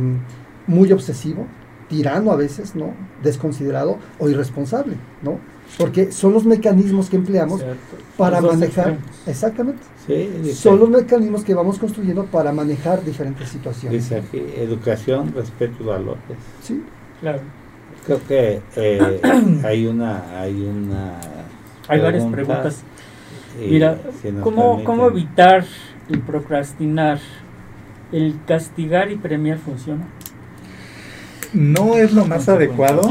muy 0.66 0.92
obsesivo, 0.92 1.46
tirano 1.88 2.32
a 2.32 2.36
veces, 2.36 2.74
¿no? 2.74 2.94
Desconsiderado 3.22 3.98
o 4.18 4.28
irresponsable, 4.28 4.96
¿no? 5.22 5.38
Porque 5.78 6.12
son 6.12 6.32
los 6.32 6.44
mecanismos 6.44 7.10
que 7.10 7.16
empleamos 7.16 7.64
para 8.16 8.40
manejar, 8.40 8.96
exactamente, 9.26 9.82
son 10.54 10.78
los 10.78 10.88
mecanismos 10.88 11.42
que 11.42 11.52
vamos 11.52 11.78
construyendo 11.78 12.26
para 12.26 12.52
manejar 12.52 13.04
diferentes 13.04 13.48
situaciones. 13.48 14.02
Dice 14.02 14.18
aquí, 14.18 14.40
educación, 14.56 15.32
respeto 15.34 15.82
y 15.82 15.86
valores. 15.86 16.22
Sí, 16.62 16.82
claro. 17.20 17.40
Creo 18.06 18.20
que 18.28 18.60
eh, 18.76 19.20
hay 19.64 19.86
una, 19.86 20.40
hay 20.40 20.60
una, 20.60 21.20
hay 21.88 22.00
varias 22.00 22.24
preguntas. 22.26 22.82
Mira, 23.58 23.98
¿cómo, 24.42 24.84
¿cómo 24.84 25.08
evitar 25.08 25.64
el 26.08 26.20
procrastinar 26.20 27.18
¿El 28.14 28.38
castigar 28.46 29.10
y 29.10 29.16
premiar 29.16 29.58
funciona? 29.58 30.04
No 31.52 31.96
es 31.96 32.12
lo 32.12 32.24
más 32.24 32.48
adecuado. 32.48 33.02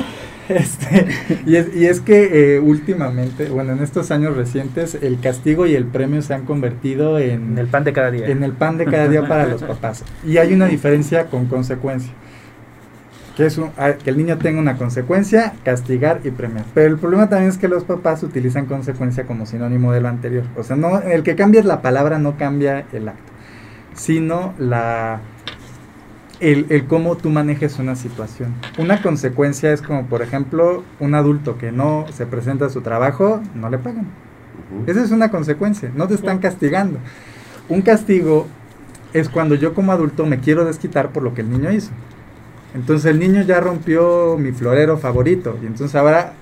Este, 0.63 1.07
y, 1.45 1.55
es, 1.55 1.75
y 1.75 1.85
es 1.87 1.99
que 1.99 2.55
eh, 2.55 2.59
últimamente, 2.59 3.49
bueno, 3.49 3.73
en 3.73 3.79
estos 3.79 4.11
años 4.11 4.35
recientes, 4.35 4.97
el 5.01 5.19
castigo 5.19 5.65
y 5.65 5.75
el 5.75 5.85
premio 5.85 6.21
se 6.21 6.33
han 6.33 6.45
convertido 6.45 7.19
en, 7.19 7.57
el 7.57 7.67
pan 7.67 7.83
de 7.83 7.93
cada 7.93 8.11
día. 8.11 8.27
En 8.27 8.43
el 8.43 8.53
pan 8.53 8.77
de 8.77 8.85
cada 8.85 9.07
día 9.07 9.27
para 9.27 9.47
los 9.47 9.63
papás. 9.63 10.03
Y 10.25 10.37
hay 10.37 10.53
una 10.53 10.67
diferencia 10.67 11.25
con 11.27 11.47
consecuencia. 11.47 12.11
Que, 13.35 13.47
es 13.47 13.59
que 14.03 14.09
el 14.11 14.17
niño 14.17 14.37
tenga 14.37 14.59
una 14.59 14.77
consecuencia, 14.77 15.53
castigar 15.63 16.21
y 16.23 16.29
premiar. 16.29 16.65
Pero 16.75 16.89
el 16.89 16.99
problema 16.99 17.29
también 17.29 17.49
es 17.49 17.57
que 17.57 17.67
los 17.67 17.83
papás 17.83 18.21
utilizan 18.21 18.67
consecuencia 18.67 19.23
como 19.23 19.47
sinónimo 19.47 19.91
de 19.91 20.01
lo 20.01 20.07
anterior. 20.07 20.43
O 20.55 20.61
sea, 20.61 20.75
no, 20.75 21.01
el 21.01 21.23
que 21.23 21.35
cambia 21.35 21.63
la 21.63 21.81
palabra 21.81 22.19
no 22.19 22.37
cambia 22.37 22.85
el 22.93 23.09
acto 23.09 23.33
sino 23.95 24.53
la, 24.57 25.19
el, 26.43 26.85
cómo 26.87 27.15
tú 27.15 27.29
manejes 27.29 27.79
una 27.79 27.95
situación. 27.95 28.53
Una 28.77 29.01
consecuencia 29.01 29.71
es 29.71 29.81
como, 29.81 30.05
por 30.07 30.21
ejemplo, 30.21 30.83
un 30.99 31.15
adulto 31.15 31.57
que 31.57 31.71
no 31.71 32.05
se 32.13 32.25
presenta 32.25 32.65
a 32.65 32.69
su 32.69 32.81
trabajo, 32.81 33.41
no 33.55 33.69
le 33.69 33.77
pagan. 33.77 34.07
Esa 34.85 35.03
es 35.03 35.11
una 35.11 35.31
consecuencia, 35.31 35.91
no 35.95 36.07
te 36.07 36.15
están 36.15 36.39
castigando. 36.39 36.99
Un 37.69 37.81
castigo 37.81 38.47
es 39.13 39.29
cuando 39.29 39.55
yo 39.55 39.73
como 39.73 39.91
adulto 39.91 40.25
me 40.25 40.39
quiero 40.39 40.65
desquitar 40.65 41.09
por 41.11 41.23
lo 41.23 41.33
que 41.33 41.41
el 41.41 41.49
niño 41.49 41.71
hizo. 41.71 41.91
Entonces 42.75 43.09
el 43.09 43.19
niño 43.19 43.43
ya 43.43 43.59
rompió 43.59 44.37
mi 44.37 44.51
florero 44.51 44.97
favorito 44.97 45.57
y 45.61 45.67
entonces 45.67 45.95
ahora, 45.95 46.33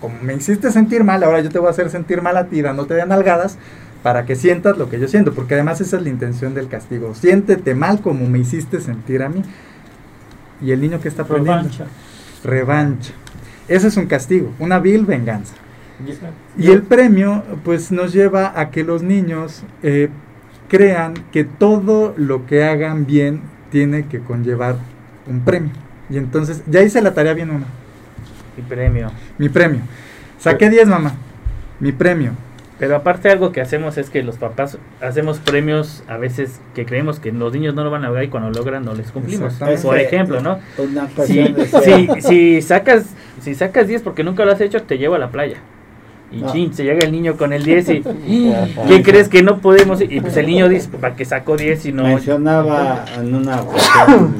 como 0.00 0.14
me 0.22 0.34
hiciste 0.34 0.70
sentir 0.70 1.02
mal, 1.02 1.24
ahora 1.24 1.40
yo 1.40 1.50
te 1.50 1.58
voy 1.58 1.68
a 1.68 1.70
hacer 1.70 1.90
sentir 1.90 2.22
mal 2.22 2.36
a 2.36 2.46
ti 2.46 2.62
dándote 2.62 2.94
de 2.94 3.06
nalgadas 3.06 3.58
para 4.04 4.26
que 4.26 4.36
sientas 4.36 4.76
lo 4.76 4.90
que 4.90 5.00
yo 5.00 5.08
siento, 5.08 5.32
porque 5.32 5.54
además 5.54 5.80
esa 5.80 5.96
es 5.96 6.02
la 6.02 6.10
intención 6.10 6.52
del 6.52 6.68
castigo. 6.68 7.14
Siéntete 7.14 7.74
mal 7.74 8.02
como 8.02 8.28
me 8.28 8.38
hiciste 8.38 8.82
sentir 8.82 9.22
a 9.22 9.30
mí. 9.30 9.42
Y 10.60 10.72
el 10.72 10.82
niño 10.82 11.00
que 11.00 11.08
está 11.08 11.22
aprendiendo. 11.22 11.62
Revancha. 11.62 11.86
Revancha. 12.44 13.12
Ese 13.66 13.88
es 13.88 13.96
un 13.96 14.04
castigo, 14.04 14.52
una 14.58 14.78
vil 14.78 15.06
venganza. 15.06 15.54
Y 16.58 16.70
el 16.70 16.82
premio, 16.82 17.44
pues 17.64 17.90
nos 17.92 18.12
lleva 18.12 18.52
a 18.60 18.70
que 18.70 18.84
los 18.84 19.02
niños 19.02 19.62
eh, 19.82 20.10
crean 20.68 21.14
que 21.32 21.44
todo 21.44 22.12
lo 22.18 22.44
que 22.44 22.62
hagan 22.62 23.06
bien 23.06 23.40
tiene 23.70 24.04
que 24.04 24.18
conllevar 24.18 24.76
un 25.26 25.40
premio. 25.40 25.72
Y 26.10 26.18
entonces, 26.18 26.62
ya 26.66 26.82
hice 26.82 27.00
la 27.00 27.14
tarea 27.14 27.32
bien 27.32 27.48
una. 27.48 27.64
Mi 28.54 28.62
premio. 28.64 29.10
Mi 29.38 29.48
premio. 29.48 29.80
Saqué 30.38 30.68
10, 30.68 30.88
mamá. 30.88 31.14
Mi 31.80 31.92
premio. 31.92 32.32
Pero 32.78 32.96
aparte 32.96 33.30
algo 33.30 33.52
que 33.52 33.60
hacemos 33.60 33.98
es 33.98 34.10
que 34.10 34.22
los 34.24 34.36
papás 34.36 34.78
hacemos 35.00 35.38
premios 35.38 36.02
a 36.08 36.16
veces 36.16 36.60
que 36.74 36.84
creemos 36.84 37.20
que 37.20 37.30
los 37.30 37.52
niños 37.52 37.74
no 37.74 37.84
lo 37.84 37.90
van 37.90 38.04
a 38.04 38.10
ver 38.10 38.24
y 38.24 38.28
cuando 38.28 38.50
lo 38.50 38.56
logran 38.56 38.84
no 38.84 38.94
les 38.94 39.12
cumplimos. 39.12 39.54
Por 39.82 39.98
ejemplo, 39.98 40.40
¿no? 40.40 40.58
Si, 41.24 41.54
si, 42.20 42.62
sacas 42.62 43.06
si 43.40 43.54
sacas 43.54 43.86
10 43.86 44.02
porque 44.02 44.24
nunca 44.24 44.44
lo 44.44 44.52
has 44.52 44.60
hecho, 44.60 44.82
te 44.82 44.98
llevo 44.98 45.14
a 45.14 45.18
la 45.18 45.30
playa. 45.30 45.58
Y 46.32 46.42
chin, 46.50 46.74
se 46.74 46.82
llega 46.82 47.04
el 47.04 47.12
niño 47.12 47.36
con 47.36 47.52
el 47.52 47.62
10 47.62 47.88
y 47.90 48.02
¿quién 48.88 49.02
crees 49.04 49.28
que 49.28 49.42
no 49.42 49.60
podemos? 49.60 50.00
Y 50.00 50.20
pues 50.20 50.36
el 50.36 50.46
niño 50.46 50.68
dice, 50.68 50.88
¿para 50.88 51.14
que 51.14 51.24
sacó 51.24 51.56
10 51.56 51.86
y 51.86 51.92
no? 51.92 52.02
Mencionaba 52.02 53.04
en 53.16 53.34
una 53.36 53.60
ocasión 53.62 54.34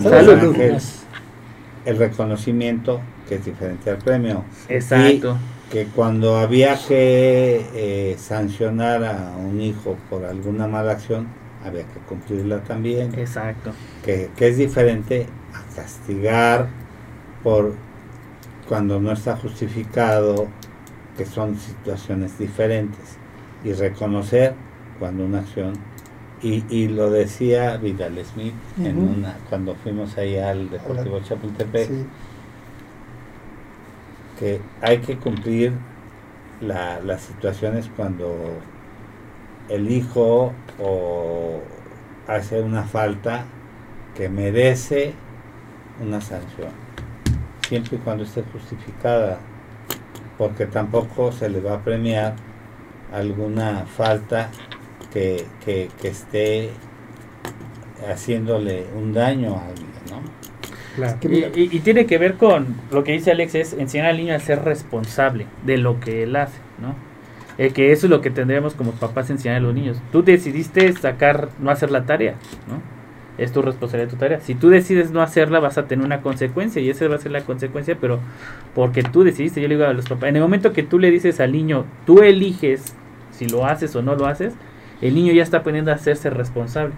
el 1.85 1.99
reconocimiento 1.99 3.01
que 3.29 3.37
es 3.37 3.45
diferente 3.45 3.91
al 3.91 3.99
premio. 3.99 4.45
Exacto. 4.69 5.37
Que 5.75 5.87
cuando 5.87 6.37
había 6.37 6.79
que 6.79 7.67
eh, 7.75 8.17
sancionar 8.17 9.05
a 9.05 9.35
un 9.37 9.61
hijo 9.61 9.97
por 10.09 10.25
alguna 10.25 10.69
mala 10.69 10.93
acción, 10.93 11.27
había 11.65 11.83
que 11.83 11.99
cumplirla 12.09 12.63
también. 12.63 13.13
Exacto. 13.19 13.73
Que, 14.05 14.31
que 14.37 14.51
es 14.51 14.57
diferente 14.57 15.27
a 15.53 15.75
castigar 15.75 16.69
por 17.43 17.75
cuando 18.69 19.01
no 19.01 19.11
está 19.11 19.37
justificado, 19.37 20.47
que 21.17 21.27
son 21.27 21.59
situaciones 21.59 22.39
diferentes. 22.39 23.19
Y 23.65 23.73
reconocer 23.73 24.55
cuando 25.01 25.25
una 25.25 25.41
acción 25.41 25.73
y, 26.41 26.63
y, 26.69 26.87
lo 26.87 27.11
decía 27.11 27.79
Vidal 27.79 28.25
Smith 28.25 28.55
en 28.79 28.99
una 28.99 29.39
cuando 29.49 29.75
fuimos 29.75 30.17
ahí 30.19 30.37
al 30.37 30.71
Deportivo 30.71 31.19
Chapultepec 31.19 31.91
que 34.39 34.61
hay 34.81 34.99
que 34.99 35.17
cumplir 35.17 35.73
las 36.61 37.21
situaciones 37.23 37.91
cuando 37.97 38.35
el 39.69 39.91
hijo 39.91 40.53
o 40.81 41.61
hace 42.27 42.61
una 42.61 42.85
falta 42.85 43.45
que 44.15 44.29
merece 44.29 45.15
una 46.01 46.21
sanción 46.21 46.71
siempre 47.69 47.97
y 47.97 47.99
cuando 48.01 48.25
esté 48.25 48.43
justificada 48.53 49.39
porque 50.39 50.67
tampoco 50.67 51.33
se 51.33 51.49
le 51.49 51.61
va 51.61 51.75
a 51.75 51.81
premiar 51.83 52.35
alguna 53.13 53.87
falta 53.87 54.51
que, 55.13 55.47
que, 55.65 55.89
esté 56.03 56.71
haciéndole 58.11 58.87
un 58.97 59.13
daño 59.13 59.55
a 59.55 59.67
alguien, 59.67 59.93
¿no? 60.11 60.21
Y, 61.55 61.81
tiene 61.81 62.07
que 62.07 62.19
ver 62.19 62.35
con 62.35 62.67
lo 62.91 63.05
que 63.05 63.13
dice 63.13 63.33
Alex, 63.33 63.55
es 63.55 63.73
enseñar 63.73 64.07
al 64.07 64.17
niño 64.17 64.35
a 64.35 64.39
ser 64.39 64.65
responsable 64.65 65.47
de 65.65 65.79
lo 65.79 66.01
que 66.01 66.23
él 66.23 66.37
hace, 66.37 66.59
¿no? 66.81 66.95
Eh, 67.57 67.71
que 67.71 67.93
eso 67.93 68.07
es 68.07 68.11
lo 68.11 68.21
que 68.21 68.31
tendríamos 68.31 68.75
como 68.75 68.93
papás 68.93 69.31
enseñar 69.31 69.57
a 69.57 69.61
los 69.61 69.75
niños. 69.75 69.99
Tú 70.13 70.23
decidiste 70.23 70.93
sacar, 70.95 71.49
no 71.61 71.71
hacer 71.71 71.91
la 71.91 72.05
tarea, 72.05 72.35
¿no? 72.69 72.83
Es 73.39 73.53
tu 73.53 73.63
responsabilidad, 73.63 74.11
tu 74.11 74.17
tarea. 74.17 74.41
Si 74.41 74.55
tú 74.55 74.69
decides 74.71 75.11
no 75.11 75.21
hacerla, 75.21 75.59
vas 75.59 75.79
a 75.79 75.87
tener 75.87 76.05
una 76.05 76.21
consecuencia 76.21 76.81
y 76.81 76.91
esa 76.91 77.09
va 77.09 77.17
a 77.17 77.19
ser 77.19 77.33
la 77.33 77.43
consecuencia, 77.43 77.97
pero 78.01 78.21
porque 78.75 79.03
tú 79.03 79.25
decidiste, 79.25 79.61
yo 79.61 79.69
le 79.69 79.75
digo 79.75 79.87
a 79.87 79.93
los 79.93 80.09
papás, 80.09 80.29
en 80.29 80.37
el 80.37 80.43
momento 80.43 80.73
que 80.73 80.85
tú 80.85 80.99
le 80.99 81.11
dices 81.11 81.41
al 81.41 81.53
niño, 81.53 81.85
tú 82.07 82.23
eliges 82.23 82.95
si 83.33 83.49
lo 83.49 83.67
haces 83.67 83.95
o 83.97 84.03
no 84.03 84.15
lo 84.15 84.27
haces, 84.27 84.55
el 85.05 85.15
niño 85.15 85.35
ya 85.35 85.43
está 85.43 85.59
aprendiendo 85.59 85.91
a 85.91 85.97
hacerse 85.97 86.31
responsable 86.31 86.95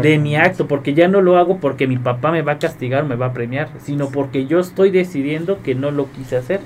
de 0.00 0.18
mi 0.18 0.34
acto, 0.34 0.66
porque 0.66 0.94
ya 0.94 1.08
no 1.08 1.20
lo 1.20 1.36
hago 1.36 1.58
porque 1.58 1.86
mi 1.86 1.98
papá 1.98 2.32
me 2.32 2.40
va 2.40 2.52
a 2.52 2.58
castigar 2.58 3.04
o 3.04 3.06
me 3.06 3.16
va 3.16 3.26
a 3.26 3.32
premiar, 3.34 3.68
sino 3.82 4.08
porque 4.08 4.46
yo 4.46 4.60
estoy 4.60 4.90
decidiendo 4.90 5.62
que 5.62 5.74
no 5.74 5.90
lo 5.90 6.10
quise 6.10 6.38
hacer. 6.38 6.60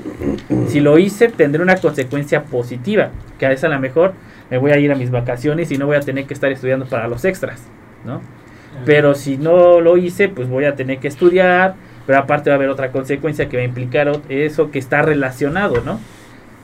Si 0.69 0.79
lo 0.79 0.97
hice, 0.99 1.31
tendré 1.31 1.65
una 1.65 1.79
consecuencia 1.79 2.45
positiva, 2.45 3.11
que 3.41 3.47
a 3.47 3.49
veces 3.49 3.65
a 3.65 3.69
lo 3.71 3.81
mejor 3.81 4.13
me 4.51 4.59
voy 4.59 4.71
a 4.71 4.79
ir 4.79 4.93
a 4.93 4.95
mis 4.95 5.11
vacaciones 5.11 5.73
y 5.73 5.79
no 5.79 5.87
voy 5.87 5.97
a 5.97 6.01
tener 6.01 6.27
que 6.27 6.35
estar 6.35 6.53
estudiando 6.53 6.87
para 6.87 7.09
los 7.09 7.25
extras, 7.25 7.67
¿no? 8.05 8.21
Pero 8.87 9.17
si 9.17 9.37
no 9.37 9.81
lo 9.81 9.97
hice, 9.97 10.29
pues 10.29 10.49
voy 10.49 10.65
a 10.65 10.77
tener 10.77 10.99
que 10.99 11.09
estudiar, 11.09 11.75
pero 12.07 12.21
aparte 12.21 12.51
va 12.51 12.55
a 12.55 12.57
haber 12.57 12.69
otra 12.69 12.93
consecuencia 12.93 13.49
que 13.49 13.57
va 13.57 13.65
a 13.65 13.67
implicar 13.67 14.13
eso 14.29 14.71
que 14.71 14.79
está 14.79 15.03
relacionado, 15.03 15.83
¿no? 15.85 15.99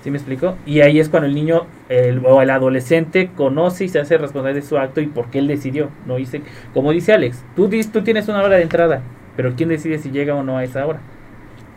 ¿Sí 0.04 0.10
me 0.10 0.18
explico? 0.18 0.54
Y 0.66 0.82
ahí 0.82 1.00
es 1.00 1.08
cuando 1.08 1.26
el 1.26 1.34
niño 1.34 1.62
el, 1.88 2.20
o 2.26 2.42
el 2.42 2.50
adolescente 2.50 3.30
conoce 3.34 3.86
y 3.86 3.88
se 3.88 4.00
hace 4.00 4.18
responsable 4.18 4.60
de 4.60 4.66
su 4.66 4.76
acto 4.76 5.00
y 5.00 5.06
por 5.06 5.30
qué 5.30 5.38
él 5.38 5.46
decidió. 5.46 5.88
No 6.04 6.16
dice, 6.16 6.42
como 6.74 6.92
dice 6.92 7.14
Alex, 7.14 7.42
tú, 7.56 7.70
tú 7.90 8.02
tienes 8.02 8.28
una 8.28 8.42
hora 8.42 8.56
de 8.56 8.64
entrada, 8.64 9.00
pero 9.34 9.54
¿quién 9.56 9.70
decide 9.70 9.98
si 9.98 10.10
llega 10.10 10.34
o 10.34 10.42
no 10.42 10.58
a 10.58 10.64
esa 10.64 10.84
hora? 10.86 11.00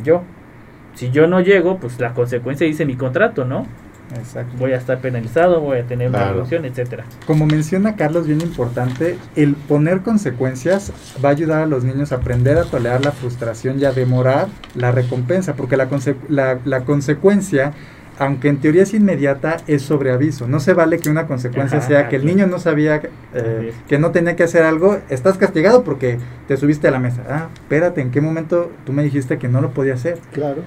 Yo. 0.04 0.24
Si 0.94 1.10
yo 1.10 1.26
no 1.28 1.40
llego, 1.40 1.78
pues 1.78 2.02
la 2.02 2.14
consecuencia 2.14 2.68
dice 2.68 2.86
mi 2.86 2.98
contrato, 2.98 3.46
¿no? 3.46 3.66
Exacto. 4.14 4.54
Voy 4.58 4.74
a 4.74 4.78
estar 4.78 5.00
penalizado, 5.00 5.62
voy 5.62 5.80
a 5.80 5.84
tener 5.84 6.10
una 6.10 6.30
evolución, 6.30 6.66
etcétera. 6.66 7.06
Como 7.26 7.46
menciona 7.46 7.96
Carlos, 7.96 8.28
bien 8.28 8.42
importante, 8.42 9.18
el 9.38 9.54
poner 9.54 10.02
consecuencias 10.02 10.92
va 11.24 11.30
a 11.30 11.32
ayudar 11.32 11.62
a 11.62 11.66
los 11.66 11.86
niños 11.86 12.12
a 12.12 12.16
aprender 12.16 12.58
a 12.58 12.64
tolerar 12.64 13.06
la 13.06 13.12
frustración 13.12 13.80
y 13.80 13.86
a 13.86 13.94
demorar 13.94 14.48
la 14.76 14.92
recompensa, 14.92 15.56
porque 15.56 15.78
la, 15.78 15.88
la, 16.28 16.60
la 16.66 16.82
consecuencia 16.82 17.74
aunque 18.20 18.50
en 18.50 18.58
teoría 18.58 18.84
es 18.84 18.94
inmediata, 18.94 19.58
es 19.68 19.84
sobre 19.84 20.12
aviso. 20.12 20.48
No 20.48 20.60
se 20.60 20.74
vale 20.74 21.00
que 21.00 21.10
una 21.10 21.28
consecuencia 21.28 21.82
sea 21.82 22.10
que 22.10 22.16
el 22.16 22.26
niño 22.26 22.48
no 22.48 22.60
sabía 22.60 23.02
eh, 23.34 23.74
que 23.88 24.00
no 24.00 24.12
tenía 24.12 24.36
que 24.36 24.44
hacer 24.44 24.64
algo, 24.64 25.00
estás 25.10 25.38
castigado 25.38 25.84
porque 25.84 26.18
te 26.48 26.58
subiste 26.58 26.88
a 26.88 26.92
la 26.92 27.00
mesa. 27.00 27.24
Ah, 27.30 27.48
espérate, 27.54 28.02
¿en 28.02 28.12
qué 28.12 28.22
momento 28.22 28.72
tú 28.86 28.94
me 28.94 29.04
dijiste 29.04 29.38
que 29.38 29.48
no 29.48 29.62
lo 29.62 29.72
podía 29.72 29.94
hacer? 29.94 30.20
Claro. 30.34 30.64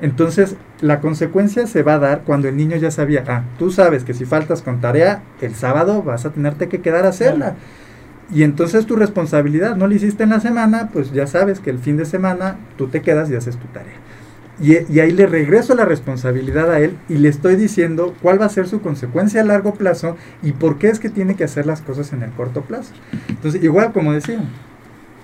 Entonces, 0.00 0.56
la 0.80 1.00
consecuencia 1.00 1.66
se 1.66 1.82
va 1.82 1.94
a 1.94 1.98
dar 1.98 2.22
cuando 2.24 2.48
el 2.48 2.56
niño 2.56 2.76
ya 2.76 2.90
sabía, 2.90 3.24
ah, 3.26 3.42
tú 3.58 3.70
sabes 3.70 4.04
que 4.04 4.14
si 4.14 4.24
faltas 4.24 4.62
con 4.62 4.80
tarea, 4.80 5.22
el 5.40 5.54
sábado 5.54 6.02
vas 6.02 6.24
a 6.24 6.30
tenerte 6.30 6.68
que 6.68 6.80
quedar 6.80 7.04
a 7.04 7.08
hacerla. 7.08 7.56
Y 8.32 8.42
entonces 8.42 8.86
tu 8.86 8.94
responsabilidad, 8.94 9.76
no 9.76 9.86
lo 9.86 9.94
hiciste 9.94 10.22
en 10.22 10.30
la 10.30 10.40
semana, 10.40 10.90
pues 10.92 11.12
ya 11.12 11.26
sabes 11.26 11.60
que 11.60 11.70
el 11.70 11.78
fin 11.78 11.96
de 11.96 12.04
semana 12.04 12.56
tú 12.76 12.88
te 12.88 13.00
quedas 13.00 13.30
y 13.30 13.34
haces 13.34 13.56
tu 13.56 13.66
tarea. 13.68 13.94
Y, 14.60 14.98
ahí 14.98 15.12
le 15.12 15.26
regreso 15.26 15.74
la 15.74 15.84
responsabilidad 15.84 16.70
a 16.70 16.80
él 16.80 16.96
y 17.08 17.14
le 17.14 17.28
estoy 17.28 17.56
diciendo 17.56 18.14
cuál 18.22 18.40
va 18.40 18.46
a 18.46 18.48
ser 18.48 18.66
su 18.66 18.80
consecuencia 18.80 19.40
a 19.40 19.44
largo 19.44 19.74
plazo 19.74 20.16
y 20.42 20.52
por 20.52 20.78
qué 20.78 20.88
es 20.88 20.98
que 20.98 21.10
tiene 21.10 21.36
que 21.36 21.44
hacer 21.44 21.66
las 21.66 21.80
cosas 21.80 22.12
en 22.12 22.22
el 22.22 22.30
corto 22.30 22.62
plazo. 22.62 22.92
Entonces, 23.28 23.62
igual 23.62 23.92
como 23.92 24.12
decía, 24.12 24.40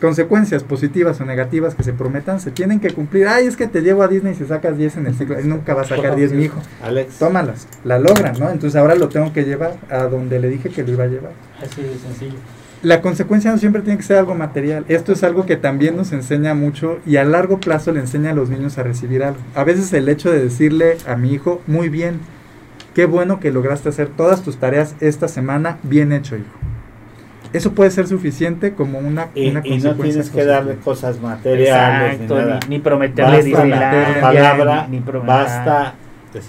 consecuencias 0.01 0.63
positivas 0.63 1.21
o 1.21 1.25
negativas 1.25 1.75
que 1.75 1.83
se 1.83 1.93
prometan 1.93 2.39
se 2.39 2.53
tienen 2.53 2.79
que 2.79 2.91
cumplir. 2.91 3.27
Ay, 3.27 3.47
es 3.47 3.57
que 3.57 3.67
te 3.67 3.81
llevo 3.81 4.03
a 4.03 4.09
Disney 4.09 4.35
y 4.35 4.37
si 4.37 4.45
sacas 4.45 4.79
10 4.79 4.99
en 4.99 5.07
el 5.07 5.15
ciclo. 5.15 5.37
Él 5.37 5.49
nunca 5.49 5.75
va 5.75 5.83
a 5.83 5.87
sacar 5.87 6.15
10, 6.15 6.33
mi 6.33 6.45
hijo. 6.45 6.61
Alex. 6.83 7.19
Tómalas, 7.19 7.67
la 7.85 7.99
logran, 7.99 8.39
¿no? 8.39 8.51
Entonces 8.51 8.77
ahora 8.77 8.95
lo 8.95 9.09
tengo 9.09 9.33
que 9.33 9.45
llevar 9.45 9.77
a 9.91 10.05
donde 10.05 10.39
le 10.39 10.49
dije 10.49 10.69
que 10.69 10.85
lo 10.85 10.93
iba 10.93 11.05
a 11.05 11.09
llevar. 11.09 11.33
Así 11.61 11.83
de 11.83 11.99
sencillo 11.99 12.39
la 12.85 13.01
consecuencia 13.01 13.51
no 13.51 13.59
siempre 13.59 13.83
tiene 13.83 13.97
que 13.97 14.05
ser 14.05 14.19
algo 14.19 14.35
material. 14.35 14.85
Esto 14.89 15.13
es 15.13 15.25
algo 15.25 15.47
que 15.47 15.57
también 15.57 15.97
nos 15.97 16.13
enseña 16.13 16.55
mucho 16.55 17.01
y 17.07 17.17
a 17.17 17.25
largo 17.25 17.59
plazo 17.59 17.93
le 17.93 18.01
enseña 18.01 18.31
a 18.31 18.35
los 18.35 18.51
niños 18.51 18.79
a 18.79 18.83
recibir 18.83 19.25
algo. 19.25 19.41
A 19.55 19.65
veces 19.65 19.93
el 19.93 20.09
hecho 20.09 20.31
de 20.31 20.43
decirle 20.43 20.99
a 21.07 21.17
mi 21.17 21.33
hijo, 21.33 21.63
muy 21.67 21.89
bien, 21.89 22.21
qué 22.95 23.07
bueno 23.07 23.41
que 23.41 23.51
lograste 23.51 23.89
hacer 23.89 24.09
todas 24.09 24.43
tus 24.43 24.59
tareas 24.59 24.95
esta 25.01 25.29
semana, 25.29 25.79
bien 25.83 26.13
hecho, 26.13 26.37
hijo. 26.37 26.47
Eso 27.55 27.73
puede 27.73 27.91
ser 27.91 28.07
suficiente 28.07 28.75
como 28.75 28.99
una, 28.99 29.29
y, 29.35 29.49
una 29.49 29.63
y 29.65 29.79
no 29.79 29.95
tienes 29.95 30.29
que 30.29 30.45
darle 30.45 30.75
cosas 30.77 31.21
materiales 31.21 32.21
ni, 32.69 32.81
prometerle 32.81 33.49
la 33.69 34.21
palabra, 34.21 34.89
ni, 34.91 34.99
basta 35.25 35.95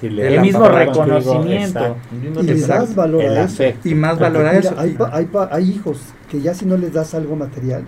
el 0.02 0.42
mismo 0.42 0.68
reconocimiento. 0.68 1.98
y 2.42 2.54
más 2.68 2.96
valora 2.96 3.44
eso. 3.44 3.64
Y 3.84 3.96
más 3.96 4.20
valora 4.20 4.58
eso. 4.58 4.76
Hay, 4.78 4.98
hay, 5.12 5.30
hay, 5.52 5.70
hijos 5.70 6.00
que 6.30 6.42
ya 6.42 6.54
si 6.54 6.66
no 6.66 6.78
les 6.78 6.94
das 6.94 7.14
algo 7.14 7.36
material, 7.36 7.86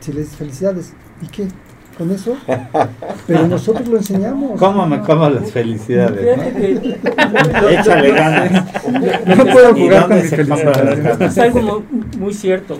si 0.00 0.12
les 0.12 0.30
felicidades, 0.30 0.94
¿y 1.22 1.26
qué? 1.26 1.48
¿Con 1.96 2.10
eso? 2.10 2.36
Pero 3.26 3.46
nosotros 3.46 3.86
lo 3.86 3.98
enseñamos. 3.98 4.58
¿Cómo 4.58 4.86
me 4.86 5.00
como 5.00 5.28
las 5.28 5.50
felicidades? 5.52 6.38
¿no? 6.38 7.68
Échale 7.68 8.10
ganas. 8.12 8.72
No 9.36 9.44
puedo 9.46 9.74
jugar 9.74 10.08
con 10.08 10.16
mis 10.16 10.30
felicidades. 10.30 11.20
Es 11.20 11.38
algo 11.38 11.84
muy, 12.18 12.32
cierto. 12.32 12.78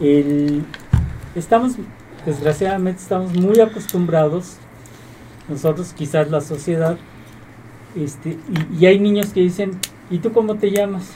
El, 0.00 0.64
estamos, 1.34 1.72
desgraciadamente, 2.24 3.02
estamos 3.02 3.34
muy 3.34 3.60
acostumbrados, 3.60 4.56
nosotros 5.48 5.92
quizás 5.94 6.30
la 6.30 6.40
sociedad, 6.40 6.96
este, 7.96 8.38
y, 8.78 8.86
hay 8.86 8.98
niños 8.98 9.32
que 9.32 9.40
dicen, 9.40 9.72
¿y 10.10 10.18
tú 10.18 10.32
cómo 10.32 10.56
te 10.56 10.70
llamas? 10.70 11.14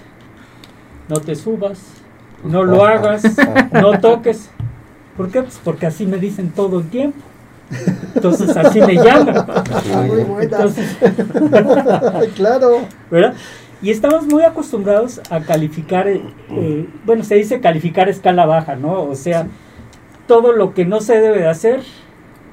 No 1.08 1.16
te 1.16 1.34
subas, 1.34 1.80
no 2.44 2.64
lo 2.64 2.84
hagas, 2.84 3.22
no 3.72 3.98
toques. 4.00 4.50
¿Por 5.16 5.30
qué? 5.30 5.42
Pues 5.42 5.60
porque 5.62 5.86
así 5.86 6.06
me 6.06 6.18
dicen 6.18 6.50
todo 6.50 6.80
el 6.80 6.88
tiempo. 6.88 7.18
Entonces 8.14 8.56
así 8.56 8.80
me 8.80 8.94
llamo. 8.94 9.30
Entonces, 10.40 10.96
claro. 12.34 12.80
¿Verdad? 13.10 13.34
Y 13.82 13.90
estamos 13.90 14.26
muy 14.26 14.42
acostumbrados 14.42 15.20
a 15.30 15.40
calificar, 15.40 16.06
eh, 16.06 16.22
eh, 16.50 16.88
bueno, 17.06 17.24
se 17.24 17.36
dice 17.36 17.60
calificar 17.60 18.08
escala 18.10 18.44
baja, 18.44 18.76
¿no? 18.76 19.04
O 19.04 19.14
sea, 19.14 19.46
todo 20.26 20.52
lo 20.52 20.74
que 20.74 20.84
no 20.84 21.00
se 21.00 21.18
debe 21.18 21.38
de 21.38 21.48
hacer, 21.48 21.82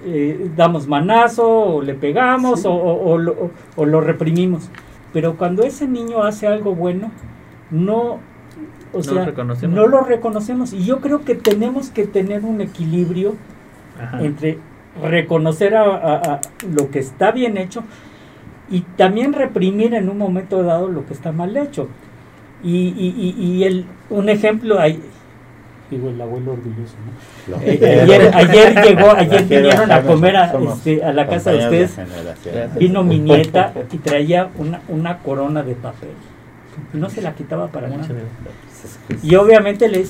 eh, 0.06 0.50
damos 0.56 0.88
manazo 0.88 1.48
o 1.48 1.82
le 1.82 1.94
pegamos 1.94 2.64
o, 2.66 3.18
lo, 3.18 4.02
reprimimos. 4.02 4.70
Pero 5.14 5.36
cuando 5.38 5.64
ese 5.64 5.88
niño 5.88 6.24
hace 6.24 6.48
algo 6.48 6.76
bueno, 6.76 7.12
no, 7.72 8.20
o 8.94 9.04
sea, 9.04 9.26
no 9.68 9.88
lo 9.88 10.02
reconocemos. 10.02 10.74
Y 10.74 10.86
yo 10.86 11.00
creo 11.00 11.24
que 11.24 11.36
tenemos 11.36 11.90
que 11.90 12.06
tener 12.06 12.44
un 12.44 12.62
equilibrio 12.62 13.36
entre 14.20 14.60
reconocer 15.02 15.76
a, 15.76 16.42
lo 16.72 16.92
que 16.92 17.00
está 17.00 17.32
bien 17.32 17.58
hecho 17.58 17.84
y 18.70 18.82
también 18.82 19.34
reprimir 19.34 19.94
en 19.94 20.10
un 20.10 20.18
momento 20.18 20.64
dado 20.64 20.88
lo 20.88 21.06
que 21.06 21.14
está 21.14 21.32
mal 21.32 21.56
hecho. 21.58 21.88
Y, 22.64 22.94
y, 22.98 23.36
y 23.40 23.64
el, 23.64 23.86
un 24.10 24.30
ejemplo, 24.30 24.80
hay, 24.80 25.00
digo 25.90 26.10
el 26.10 26.20
abuelo 26.22 26.54
orgulloso, 26.54 26.96
¿no? 27.48 27.58
Eh, 27.62 28.02
ayer, 28.02 28.32
ayer, 28.34 28.84
llegó, 28.84 29.12
ayer 29.12 29.44
vinieron 29.46 29.92
a 29.92 30.02
comer 30.04 30.36
a, 30.36 30.54
este, 30.74 31.04
a 31.04 31.14
la 31.14 31.28
casa 31.28 31.52
de 31.52 31.58
ustedes, 31.60 31.98
vino 32.78 33.04
mi 33.04 33.20
nieta 33.20 33.74
y 33.92 33.98
traía 33.98 34.50
una, 34.58 34.82
una 34.88 35.20
corona 35.20 35.64
de 35.64 35.76
papel. 35.76 36.10
Y 36.94 36.98
no 36.98 37.10
se 37.10 37.22
la 37.22 37.34
quitaba 37.34 37.68
para 37.68 37.88
nada. 37.88 38.06
Y 39.24 39.36
obviamente 39.36 39.88
les 39.88 40.10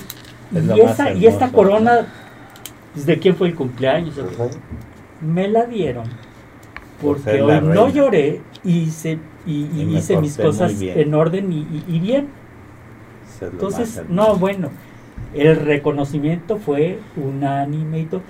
y, 0.52 0.80
esa, 0.80 1.14
y 1.14 1.28
esta 1.28 1.50
corona 1.52 2.08
pues, 2.94 3.06
¿de 3.06 3.20
quién 3.20 3.36
fue 3.36 3.50
el 3.50 3.56
cumpleaños? 3.56 4.16
Me 5.22 5.48
la 5.48 5.66
dieron 5.66 6.06
porque 7.02 7.42
hoy 7.42 7.62
no 7.62 7.90
lloré 7.90 8.42
y, 8.64 8.88
se, 8.88 9.20
y, 9.46 9.66
hice 9.96 10.18
mis 10.18 10.38
cosas 10.38 10.74
en 10.82 11.14
orden 11.14 11.52
y, 11.54 12.00
bien. 12.00 12.28
Entonces, 13.40 14.02
no, 14.10 14.36
bueno, 14.36 14.72
el 15.38 15.56
reconocimiento 15.58 16.58
fue 16.58 17.00
unánime 17.16 18.00
y 18.02 18.06
todo. 18.06 18.22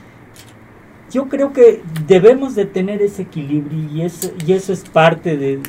Yo 1.10 1.30
creo 1.30 1.54
que 1.54 1.82
debemos 2.06 2.54
de 2.56 2.66
tener 2.66 3.02
ese 3.02 3.22
equilibrio 3.24 3.80
y 3.92 4.02
eso, 4.02 4.32
y 4.46 4.52
eso 4.52 4.74
es 4.74 4.82
parte 4.82 5.38
de, 5.38 5.60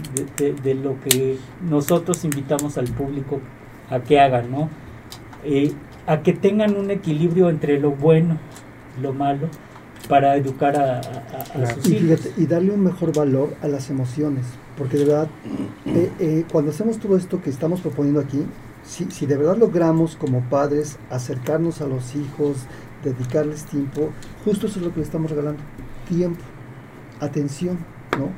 lo 0.74 1.01
que 1.01 1.39
nosotros 1.62 2.24
invitamos 2.24 2.76
al 2.76 2.86
público 2.86 3.41
a 3.89 4.01
que 4.01 4.18
hagan, 4.18 4.51
¿no? 4.51 4.68
Eh, 5.45 5.72
a 6.07 6.22
que 6.22 6.32
tengan 6.32 6.76
un 6.76 6.91
equilibrio 6.91 7.51
entre 7.51 7.78
lo 7.78 7.93
bueno 7.93 8.39
y 8.99 9.03
lo 9.03 9.12
malo 9.12 9.49
para 10.09 10.36
educar 10.36 10.76
a, 10.76 11.03
sus 11.74 11.89
hijos. 11.89 12.30
y 12.36 12.47
darle 12.47 12.72
un 12.72 12.82
mejor 12.82 13.14
valor 13.14 13.55
a 13.62 13.68
las 13.68 13.91
emociones, 13.91 14.45
porque 14.76 14.97
de 14.97 15.05
verdad, 15.05 15.28
eh, 15.86 16.11
eh, 16.18 16.45
cuando 16.51 16.72
hacemos 16.72 16.99
todo 16.99 17.16
esto 17.16 17.41
que 17.41 17.51
estamos 17.51 17.80
proponiendo 17.80 18.20
aquí, 18.20 18.45
si, 18.83 19.11
si 19.11 19.26
de 19.26 19.37
verdad 19.37 19.57
logramos 19.57 20.16
como 20.16 20.43
padres 20.49 20.99
acercarnos 21.11 21.81
a 21.81 21.87
los 21.87 22.14
hijos, 22.14 22.66
dedicarles 23.05 23.64
tiempo, 23.64 24.11
justo 24.45 24.66
eso 24.66 24.79
es 24.81 24.87
lo 24.87 24.93
que 24.93 25.01
le 25.01 25.05
estamos 25.05 25.31
regalando, 25.31 25.62
tiempo, 26.09 26.43
atención, 27.20 27.79
¿no? 28.18 28.31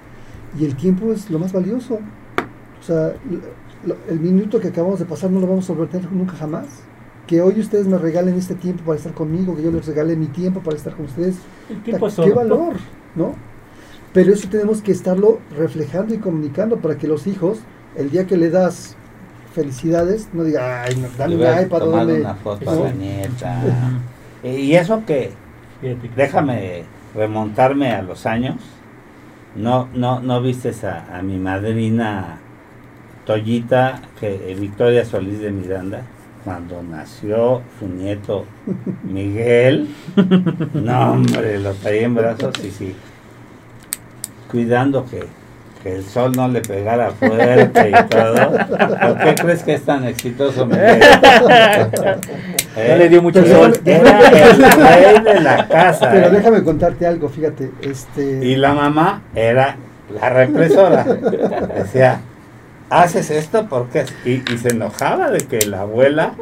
Y 0.59 0.64
el 0.64 0.76
tiempo 0.76 1.12
es 1.12 1.30
lo 1.30 1.38
más 1.38 1.53
valioso. 1.53 2.01
O 2.80 2.82
sea, 2.82 3.14
el 4.09 4.20
minuto 4.20 4.61
que 4.61 4.68
acabamos 4.68 4.99
de 4.99 5.05
pasar 5.05 5.30
no 5.30 5.41
lo 5.41 5.47
vamos 5.47 5.68
a 5.70 5.72
volver 5.72 6.11
nunca 6.12 6.34
jamás. 6.34 6.66
Que 7.26 7.41
hoy 7.41 7.61
ustedes 7.61 7.86
me 7.86 7.97
regalen 7.97 8.34
este 8.34 8.57
tiempo 8.57 8.82
para 8.84 8.99
estar 8.99 9.14
conmigo, 9.14 9.55
que 9.55 9.62
yo 9.62 9.70
les 9.70 9.86
regale 9.86 10.16
mi 10.16 10.26
tiempo 10.26 10.61
para 10.61 10.76
estar 10.76 10.97
con 10.97 11.05
ustedes. 11.05 11.36
¿Qué 11.84 11.93
valor? 12.32 12.74
¿No? 13.14 13.34
Pero 14.12 14.32
eso 14.32 14.49
tenemos 14.49 14.82
que 14.82 14.91
estarlo 14.91 15.38
reflejando 15.57 16.14
y 16.14 16.18
comunicando 16.18 16.78
para 16.78 16.99
que 16.99 17.07
los 17.07 17.28
hijos, 17.28 17.61
el 17.95 18.11
día 18.11 18.26
que 18.26 18.36
le 18.36 18.51
das 18.51 18.97
felicidades, 19.53 20.28
no 20.32 20.44
diga, 20.44 20.82
ay, 20.82 21.07
dale 21.18 21.36
un 21.36 21.64
iPad, 21.64 21.88
una 21.88 22.34
foto 22.34 22.70
a 22.70 22.74
la 22.74 22.92
nieta. 22.92 23.62
y 24.44 24.74
eso 24.74 25.03
que, 25.07 25.32
déjame 26.16 26.84
remontarme 27.14 27.92
a 27.92 28.03
los 28.03 28.26
años, 28.26 28.57
no, 29.57 29.88
no, 29.94 30.20
no 30.20 30.40
vistes 30.40 30.84
a, 30.84 31.16
a 31.16 31.22
mi 31.22 31.38
madrina 31.38 32.38
Toyita, 33.24 34.01
que, 34.18 34.57
Victoria 34.59 35.05
Solís 35.05 35.40
de 35.40 35.51
Miranda, 35.51 36.03
cuando 36.44 36.82
nació 36.82 37.62
su 37.78 37.86
nieto 37.86 38.46
Miguel, 39.05 39.88
no 40.74 41.12
hombre, 41.12 41.59
lo 41.59 41.74
traía 41.74 42.07
en 42.07 42.14
brazos 42.14 42.55
y 42.64 42.70
sí, 42.70 42.96
cuidando 44.51 45.05
que, 45.05 45.26
el 45.85 46.05
sol 46.05 46.33
no 46.37 46.49
le 46.49 46.61
pegara 46.61 47.11
fuerte 47.11 47.91
y 47.91 48.09
todo. 48.09 48.51
¿Por 48.51 49.18
qué 49.18 49.35
crees 49.35 49.62
que 49.62 49.74
es 49.74 49.83
tan 49.83 50.05
exitoso 50.05 50.66
Miguel? 50.66 51.01
no 52.76 52.76
le 52.76 53.09
dio 53.09 53.22
mucho 53.22 53.45
sol. 53.47 53.78
Era 53.85 54.20
el 54.20 54.62
rey 54.62 55.22
de 55.24 55.41
la 55.41 55.68
casa. 55.68 56.11
Pero 56.11 56.26
¿eh? 56.26 56.31
déjame 56.31 56.62
contarte 56.62 57.07
algo, 57.07 57.28
fíjate. 57.28 57.70
este 57.83 58.45
Y 58.45 58.57
la 58.57 58.74
mamá 58.74 59.22
era 59.35 59.76
la 60.12 60.28
represora. 60.28 61.05
Decía, 61.05 62.20
haces 62.91 63.31
esto 63.31 63.66
porque 63.68 64.05
y, 64.24 64.43
y, 64.53 64.59
se 64.59 64.70
enojaba 64.70 65.31
de 65.31 65.39
que 65.39 65.64
la 65.66 65.83
abuela 65.83 66.35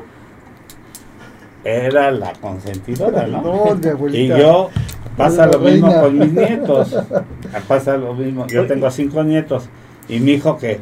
era 1.65 2.11
la 2.11 2.33
consentidora, 2.35 3.27
¿no? 3.27 3.77
y 4.13 4.29
yo 4.29 4.71
pasa 5.19 5.47
lo 5.47 5.59
mismo 5.59 6.01
con 6.01 6.19
mis 6.19 6.33
nietos, 6.33 6.97
pasa 7.69 7.97
lo 7.97 8.15
mismo. 8.15 8.47
Yo 8.47 8.67
tengo 8.67 8.91
cinco 8.91 9.23
nietos 9.25 9.69
y 10.09 10.21
mi 10.21 10.33
hijo 10.33 10.57
que 10.57 10.81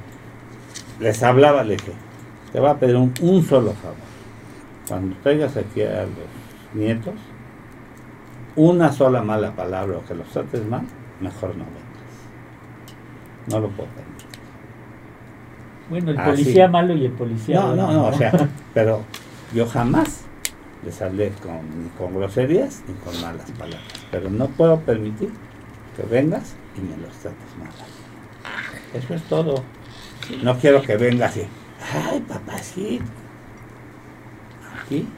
les 1.01 1.23
hablaba 1.23 1.65
le 1.65 1.77
dije, 1.77 1.93
te 2.53 2.61
va 2.61 2.73
a 2.73 2.79
pedir 2.79 2.97
un, 2.97 3.13
un 3.21 3.43
solo 3.43 3.73
favor. 3.73 3.97
Cuando 4.87 5.17
traigas 5.23 5.57
aquí 5.57 5.83
a 5.83 6.03
los 6.03 6.75
nietos, 6.75 7.15
una 8.55 8.93
sola 8.93 9.23
mala 9.23 9.53
palabra 9.53 9.99
o 9.99 10.05
que 10.05 10.15
los 10.15 10.29
trates 10.29 10.65
mal, 10.67 10.83
mejor 11.21 11.51
no 11.57 11.65
vengas. 11.65 11.87
No 13.49 13.61
lo 13.61 13.69
puedo 13.71 13.89
pedir. 13.91 14.07
Bueno, 15.89 16.11
el 16.11 16.17
policía 16.17 16.69
malo 16.69 16.95
y 16.95 17.05
el 17.05 17.13
policía 17.13 17.61
No, 17.61 17.77
no, 17.77 17.93
no, 17.93 18.07
o 18.09 18.13
sea, 18.13 18.33
pero 18.75 19.03
yo 19.55 19.67
jamás 19.67 20.26
les 20.87 21.03
hablé 21.03 21.33
con, 21.43 21.91
con 21.99 22.15
groserías 22.15 22.83
ni 22.87 22.95
con 22.95 23.21
malas 23.21 23.51
palabras. 23.51 23.83
Pero 24.11 24.31
no 24.31 24.47
puedo 24.47 24.81
permitir 24.81 25.31
que 25.97 26.03
vengas 26.05 26.55
y 26.77 26.81
me 26.81 26.97
los 26.97 27.13
trates 27.17 27.57
mal. 27.59 27.69
Eso 28.95 29.15
es 29.15 29.23
todo. 29.25 29.65
No 30.43 30.57
quiero 30.59 30.81
que 30.83 30.97
vengas 30.97 31.37
y, 31.37 31.43
ay, 31.93 32.21
papacito. 32.21 33.05
Aquí, 34.81 35.09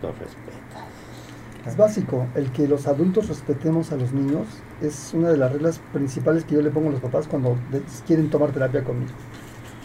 lo 0.00 0.08
respetas. 0.12 0.52
Es 1.66 1.76
básico, 1.76 2.26
el 2.34 2.50
que 2.52 2.66
los 2.66 2.86
adultos 2.86 3.28
respetemos 3.28 3.92
a 3.92 3.96
los 3.96 4.12
niños 4.12 4.46
es 4.80 5.12
una 5.14 5.28
de 5.28 5.36
las 5.36 5.52
reglas 5.52 5.80
principales 5.92 6.44
que 6.44 6.54
yo 6.54 6.62
le 6.62 6.70
pongo 6.70 6.88
a 6.88 6.92
los 6.92 7.00
papás 7.00 7.28
cuando 7.28 7.56
quieren 8.06 8.30
tomar 8.30 8.50
terapia 8.50 8.82
conmigo. 8.82 9.12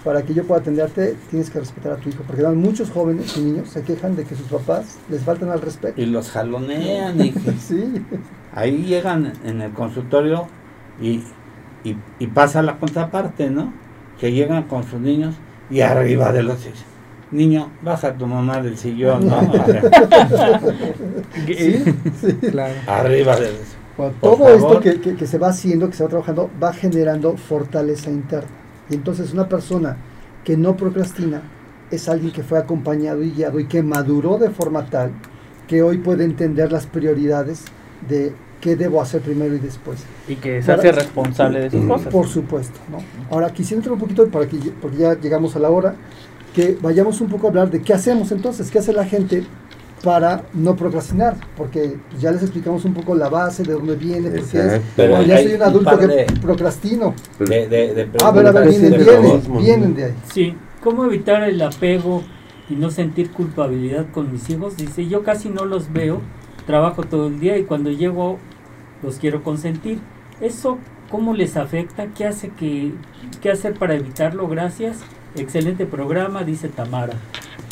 Para 0.08 0.22
que 0.22 0.34
yo 0.34 0.45
pueda 0.45 0.62
atenderte, 0.62 1.18
tienes 1.30 1.49
que 1.49 1.60
respetar 1.60 1.91
a 1.91 1.97
tu 1.97 2.08
hijo, 2.08 2.24
porque 2.26 2.41
muchos 2.43 2.89
jóvenes 2.89 3.36
y 3.36 3.41
niños 3.41 3.68
se 3.68 3.82
quejan 3.82 4.16
de 4.16 4.24
que 4.24 4.36
sus 4.36 4.47
papás 4.47 4.97
les 5.10 5.22
faltan 5.22 5.49
al 5.49 5.60
respeto. 5.60 6.01
Y 6.01 6.05
los 6.05 6.32
jalonean. 6.32 7.20
Y 7.20 7.32
sí. 7.60 8.05
Ahí 8.53 8.86
llegan 8.86 9.34
en 9.43 9.62
el 9.62 9.74
consultorio 9.74 10.47
y, 11.01 11.24
y, 11.84 12.28
pasa 12.28 12.62
la 12.62 12.78
contraparte, 12.78 13.49
¿no? 13.49 13.74
Que 14.18 14.32
llegan 14.32 14.64
con 14.64 14.86
sus 14.86 15.01
niños 15.01 15.36
y 15.70 15.82
arriba 15.82 16.32
de 16.32 16.43
los 16.43 16.66
niño, 17.30 17.70
baja 17.82 18.14
tu 18.14 18.28
mamá 18.28 18.62
del 18.62 18.78
sillón, 18.78 19.28
¿no? 19.28 19.41
sí, 21.47 21.84
sí, 22.22 22.34
claro. 22.49 22.76
Arriba 22.88 23.36
de 23.36 23.51
todo 24.22 24.55
esto 24.55 24.80
que, 24.80 25.01
que, 25.01 25.28
se 25.28 25.38
va 25.38 25.49
haciendo, 25.49 25.89
que 25.89 25.97
se 25.97 26.03
va 26.03 26.10
trabajando, 26.10 26.49
va 26.64 26.72
generando 26.72 27.36
fortaleza 27.36 28.10
interna. 28.10 28.66
Y 28.89 28.95
entonces 28.95 29.33
una 29.33 29.47
persona 29.47 29.97
que 30.43 30.57
no 30.57 30.77
procrastina 30.77 31.41
es 31.91 32.09
alguien 32.09 32.31
que 32.31 32.43
fue 32.43 32.57
acompañado 32.57 33.23
y 33.23 33.31
guiado 33.31 33.59
y 33.59 33.65
que 33.65 33.83
maduró 33.83 34.38
de 34.38 34.49
forma 34.49 34.85
tal 34.85 35.11
que 35.67 35.83
hoy 35.83 35.97
puede 35.97 36.23
entender 36.23 36.71
las 36.71 36.85
prioridades 36.85 37.66
de 38.07 38.33
qué 38.62 38.75
debo 38.75 39.01
hacer 39.01 39.21
primero 39.21 39.55
y 39.55 39.59
después. 39.59 40.03
Y 40.28 40.36
que 40.36 40.62
se 40.62 40.71
hace 40.71 40.91
responsable 40.91 41.59
de 41.62 41.70
sus 41.70 41.86
cosas. 41.87 42.12
Por 42.12 42.28
supuesto. 42.28 42.79
¿no? 42.89 42.99
Ahora 43.29 43.51
quisiera 43.51 43.79
entrar 43.79 43.93
un 43.93 43.99
poquito, 43.99 44.28
para 44.28 44.47
que, 44.47 44.57
porque 44.82 44.97
ya 44.97 45.20
llegamos 45.20 45.55
a 45.55 45.59
la 45.59 45.70
hora, 45.70 45.95
que 46.55 46.78
vayamos 46.82 47.21
un 47.21 47.29
poco 47.29 47.47
a 47.47 47.49
hablar 47.49 47.70
de 47.70 47.82
qué 47.82 47.93
hacemos 47.93 48.32
entonces, 48.32 48.71
qué 48.71 48.79
hace 48.79 48.93
la 48.93 49.05
gente 49.05 49.43
para 50.03 50.43
no 50.53 50.75
procrastinar, 50.75 51.36
porque 51.55 51.97
ya 52.19 52.32
les 52.32 52.43
explicamos 52.43 52.86
un 52.86 52.93
poco 52.93 53.15
la 53.15 53.29
base, 53.29 53.63
de 53.63 53.74
dónde 53.74 53.95
viene, 53.95 54.29
es, 54.37 54.82
pero 54.95 55.21
ya 55.24 55.41
soy 55.41 55.53
un 55.53 55.63
adulto 55.63 55.97
que 55.97 56.28
procrastino. 56.41 57.13
De, 57.39 57.67
de, 57.67 58.09
ah, 58.21 58.28
a 58.28 58.32
ver, 58.32 58.47
a 58.47 58.51
ver, 58.51 58.69
vienen, 58.69 59.41
vienen, 59.57 59.95
de 59.95 60.05
ahí. 60.05 60.13
Sí, 60.32 60.55
¿cómo 60.83 61.05
evitar 61.05 61.43
el 61.43 61.61
apego 61.61 62.24
y 62.69 62.75
no 62.75 62.91
sentir 62.91 63.32
culpabilidad 63.32 64.05
con 64.11 64.32
mis 64.32 64.49
hijos? 64.49 64.78
Dice, 64.78 65.07
yo 65.07 65.24
casi 65.24 65.49
no 65.49 65.65
los 65.65 65.91
veo, 65.91 66.21
trabajo 66.65 67.03
todo 67.03 67.28
el 67.28 67.39
día 67.39 67.57
y 67.57 67.63
cuando 67.63 67.89
llego 67.89 68.37
los 69.01 69.17
quiero 69.17 69.43
consentir. 69.43 69.99
¿Eso 70.41 70.78
cómo 71.09 71.33
les 71.33 71.57
afecta? 71.57 72.07
¿Qué 72.07 72.25
hace 72.25 72.49
que, 72.49 72.91
qué 73.41 73.51
hacer 73.51 73.74
para 73.74 73.95
evitarlo? 73.95 74.47
Gracias. 74.47 74.99
Excelente 75.36 75.86
programa, 75.86 76.43
dice 76.43 76.67
Tamara. 76.67 77.13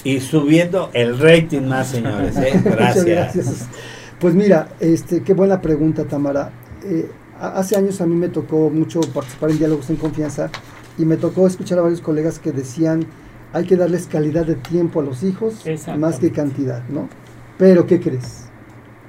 Y 0.05 0.19
subiendo 0.21 0.91
el 0.93 1.19
rating 1.19 1.63
más, 1.63 1.87
señores. 1.87 2.37
¿eh? 2.37 2.61
Gracias. 2.63 3.67
Pues 4.19 4.35
mira, 4.35 4.69
este, 4.79 5.23
qué 5.23 5.33
buena 5.33 5.59
pregunta, 5.61 6.05
Tamara. 6.05 6.53
Eh, 6.83 7.09
hace 7.39 7.75
años 7.75 7.99
a 8.01 8.05
mí 8.05 8.15
me 8.15 8.29
tocó 8.29 8.69
mucho 8.69 9.01
participar 9.01 9.49
en 9.49 9.57
diálogos 9.57 9.89
en 9.89 9.95
confianza 9.95 10.51
y 10.99 11.05
me 11.05 11.17
tocó 11.17 11.47
escuchar 11.47 11.79
a 11.79 11.81
varios 11.81 12.01
colegas 12.01 12.37
que 12.37 12.51
decían 12.51 13.07
hay 13.51 13.65
que 13.65 13.77
darles 13.77 14.05
calidad 14.05 14.45
de 14.45 14.55
tiempo 14.55 14.99
a 14.99 15.03
los 15.03 15.23
hijos 15.23 15.65
más 15.97 16.19
que 16.19 16.31
cantidad, 16.31 16.83
¿no? 16.87 17.09
Pero 17.57 17.87
¿qué 17.87 17.99
crees? 17.99 18.45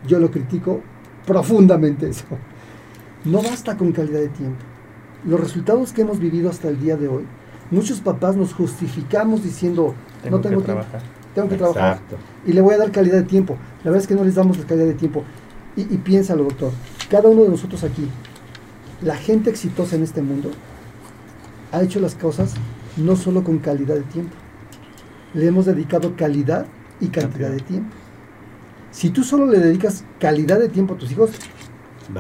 Yo 0.07 0.19
lo 0.19 0.31
critico 0.31 0.81
profundamente 1.27 2.09
eso. 2.09 2.25
No 3.25 3.43
basta 3.43 3.77
con 3.77 3.93
calidad 3.93 4.21
de 4.21 4.29
tiempo. 4.29 4.65
Los 5.27 5.41
resultados 5.41 5.93
que 5.93 6.03
hemos 6.03 6.21
vivido 6.21 6.49
hasta 6.49 6.69
el 6.69 6.81
día 6.81 6.97
de 6.97 7.09
hoy, 7.09 7.25
muchos 7.71 8.01
papás 8.01 8.37
nos 8.37 8.55
justificamos 8.55 9.43
diciendo, 9.43 9.95
no 10.31 10.41
tengo 10.41 10.61
que 10.61 10.67
trabajar. 10.67 11.01
tengo 11.35 11.49
que 11.49 11.57
trabajar. 11.57 11.99
Y 12.47 12.53
le 12.53 12.61
voy 12.61 12.75
a 12.75 12.79
dar 12.79 12.91
calidad 12.91 13.17
de 13.17 13.25
tiempo. 13.25 13.57
La 13.85 13.91
verdad 13.91 14.03
es 14.03 14.09
que 14.09 14.15
no 14.15 14.25
les 14.25 14.35
damos 14.35 14.59
la 14.59 14.65
calidad 14.65 14.87
de 14.87 14.95
tiempo. 14.95 15.25
Y, 15.77 15.83
y 15.83 15.99
piénsalo, 15.99 16.45
doctor. 16.45 16.73
Cada 17.11 17.29
uno 17.29 17.43
de 17.43 17.51
nosotros 17.51 17.85
aquí, 17.85 18.09
la 19.03 19.17
gente 19.17 19.51
exitosa 19.51 19.97
en 19.97 20.03
este 20.03 20.23
mundo, 20.23 20.51
ha 21.73 21.83
hecho 21.83 22.01
las 22.01 22.15
cosas 22.15 22.55
no 22.97 23.17
solo 23.17 23.45
con 23.45 23.59
calidad 23.59 23.97
de 23.97 24.03
tiempo. 24.03 24.35
Le 25.35 25.47
hemos 25.47 25.67
dedicado 25.67 26.17
calidad 26.17 26.67
y 27.01 27.09
cantidad 27.09 27.51
de 27.51 27.61
tiempo. 27.61 27.91
Si 28.91 29.11
tú 29.11 29.23
solo 29.23 29.47
le 29.47 29.59
dedicas 29.59 30.05
calidad 30.19 30.59
de 30.59 30.69
tiempo 30.69 30.95
a 30.95 30.97
tus 30.97 31.11
hijos, 31.13 31.31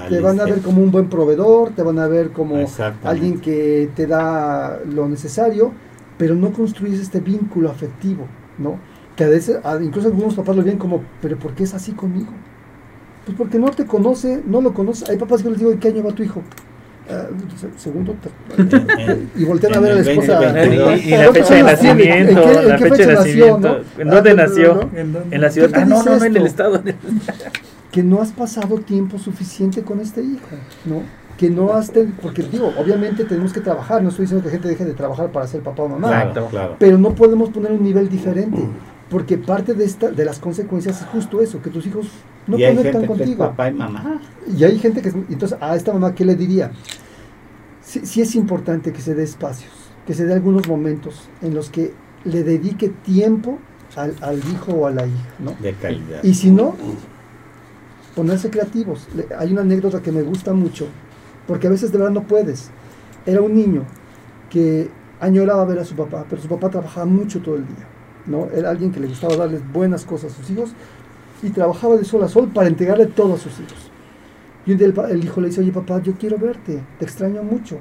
te 0.08 0.20
van 0.20 0.40
a 0.40 0.44
ver 0.44 0.60
como 0.60 0.82
un 0.82 0.90
buen 0.90 1.08
proveedor, 1.08 1.70
te 1.70 1.82
van 1.82 1.98
a 1.98 2.08
ver 2.08 2.32
como 2.32 2.66
alguien 3.04 3.40
que 3.40 3.88
te 3.94 4.06
da 4.06 4.80
lo 4.84 5.08
necesario, 5.08 5.72
pero 6.18 6.34
no 6.34 6.52
construyes 6.52 7.00
este 7.00 7.20
vínculo 7.20 7.70
afectivo, 7.70 8.26
¿no? 8.58 8.78
Que 9.16 9.24
a 9.24 9.28
veces, 9.28 9.58
incluso 9.82 10.08
algunos 10.08 10.34
papás 10.34 10.56
lo 10.56 10.62
ven 10.62 10.78
como, 10.78 11.02
pero 11.22 11.38
¿por 11.38 11.54
qué 11.54 11.64
es 11.64 11.74
así 11.74 11.92
conmigo? 11.92 12.30
Pues 13.24 13.36
porque 13.36 13.58
no 13.58 13.70
te 13.70 13.86
conoce, 13.86 14.42
no 14.46 14.60
lo 14.60 14.72
conoce. 14.72 15.10
Hay 15.10 15.16
papás 15.18 15.42
que 15.42 15.50
les 15.50 15.58
digo, 15.58 15.72
¿en 15.72 15.78
qué 15.78 15.88
año 15.88 16.02
va 16.04 16.12
tu 16.12 16.22
hijo? 16.22 16.42
Uh, 17.08 17.78
segundo 17.78 18.16
y 19.36 19.44
voltean 19.44 19.76
a 19.76 19.78
ver 19.78 19.92
a 19.92 19.94
la 19.94 20.00
esposa 20.00 20.66
y, 20.96 21.10
la 21.10 21.32
fecha 21.32 21.54
de 21.54 21.62
nacimiento 21.62 22.62
la 22.62 22.78
fecha 22.78 22.96
de 22.96 23.14
nacimiento 23.14 23.80
en 23.96 24.10
dónde 24.10 24.34
nació 24.34 24.90
en 24.92 25.40
la 25.40 25.48
ciudad 25.52 25.70
ah 25.74 25.84
no 25.84 26.02
no 26.02 26.16
no 26.18 26.24
en 26.24 26.36
el 26.36 26.46
estado 26.46 26.82
que 27.92 28.02
no 28.02 28.20
has 28.20 28.32
pasado 28.32 28.78
tiempo 28.78 29.20
suficiente 29.20 29.82
con 29.82 30.00
este 30.00 30.20
hijo 30.20 30.48
no 30.84 31.02
que 31.36 31.50
no 31.50 31.72
has 31.72 31.92
porque 32.22 32.42
digo 32.42 32.72
obviamente 32.78 33.24
tenemos 33.24 33.52
que 33.52 33.60
trabajar 33.60 34.02
no 34.02 34.08
estoy 34.08 34.24
diciendo 34.24 34.42
que 34.42 34.48
la 34.48 34.52
gente 34.52 34.68
deje 34.68 34.84
de 34.84 34.94
trabajar 34.94 35.30
para 35.30 35.46
ser 35.46 35.62
papá 35.62 35.82
o 35.82 35.88
mamá 35.88 36.08
claro, 36.08 36.46
claro. 36.48 36.76
pero 36.78 36.98
no 36.98 37.14
podemos 37.14 37.50
poner 37.50 37.72
un 37.72 37.82
nivel 37.82 38.08
diferente 38.08 38.58
porque 39.10 39.38
parte 39.38 39.74
de 39.74 39.84
esta 39.84 40.10
de 40.10 40.24
las 40.24 40.38
consecuencias 40.38 41.00
es 41.00 41.06
justo 41.08 41.40
eso 41.40 41.60
que 41.62 41.70
tus 41.70 41.86
hijos 41.86 42.08
no 42.46 42.56
conectan 42.56 43.06
contigo. 43.06 43.38
papá 43.38 43.68
y 43.70 43.74
mamá. 43.74 44.20
Y 44.56 44.62
hay 44.62 44.78
gente 44.78 45.02
que 45.02 45.08
entonces 45.08 45.58
a 45.60 45.74
esta 45.76 45.92
mamá 45.92 46.14
qué 46.14 46.24
le 46.24 46.34
diría 46.34 46.70
sí, 47.82 48.20
es 48.20 48.34
importante 48.34 48.92
que 48.92 49.00
se 49.00 49.14
dé 49.14 49.22
espacios 49.22 49.72
que 50.06 50.14
se 50.14 50.24
dé 50.24 50.32
algunos 50.32 50.68
momentos 50.68 51.28
en 51.42 51.54
los 51.54 51.70
que 51.70 51.92
le 52.24 52.42
dedique 52.42 52.88
tiempo 52.88 53.58
al, 53.94 54.14
al 54.20 54.38
hijo 54.38 54.72
o 54.72 54.86
a 54.86 54.90
la 54.90 55.06
hija 55.06 55.34
no 55.38 55.54
de 55.60 55.72
calidad. 55.74 56.22
Y 56.22 56.34
si 56.34 56.50
no 56.50 56.74
ponerse 58.16 58.50
creativos. 58.50 59.06
Hay 59.38 59.52
una 59.52 59.60
anécdota 59.60 60.02
que 60.02 60.10
me 60.10 60.22
gusta 60.22 60.54
mucho 60.54 60.88
porque 61.46 61.66
a 61.66 61.70
veces 61.70 61.92
de 61.92 61.98
verdad 61.98 62.12
no 62.12 62.22
puedes 62.22 62.70
era 63.24 63.40
un 63.40 63.54
niño 63.54 63.82
que 64.50 64.90
añoraba 65.20 65.64
ver 65.64 65.78
a 65.78 65.84
su 65.84 65.94
papá 65.94 66.24
pero 66.28 66.40
su 66.40 66.48
papá 66.48 66.70
trabajaba 66.70 67.06
mucho 67.06 67.40
todo 67.40 67.56
el 67.56 67.66
día 67.66 67.86
¿no? 68.26 68.48
Era 68.52 68.70
alguien 68.70 68.92
que 68.92 69.00
le 69.00 69.06
gustaba 69.06 69.36
darles 69.36 69.60
buenas 69.72 70.04
cosas 70.04 70.32
a 70.32 70.36
sus 70.36 70.50
hijos 70.50 70.72
y 71.42 71.50
trabajaba 71.50 71.96
de 71.96 72.04
sol 72.04 72.22
a 72.22 72.28
sol 72.28 72.50
para 72.52 72.68
entregarle 72.68 73.06
todo 73.06 73.34
a 73.34 73.38
sus 73.38 73.58
hijos. 73.60 73.90
Y 74.64 74.72
un 74.72 74.78
día 74.78 74.88
el, 75.08 75.24
hijo 75.24 75.40
le 75.40 75.48
dice, 75.48 75.60
oye 75.60 75.72
papá, 75.72 76.02
yo 76.02 76.14
quiero 76.14 76.38
verte, 76.38 76.82
te 76.98 77.04
extraño 77.04 77.42
mucho. 77.42 77.78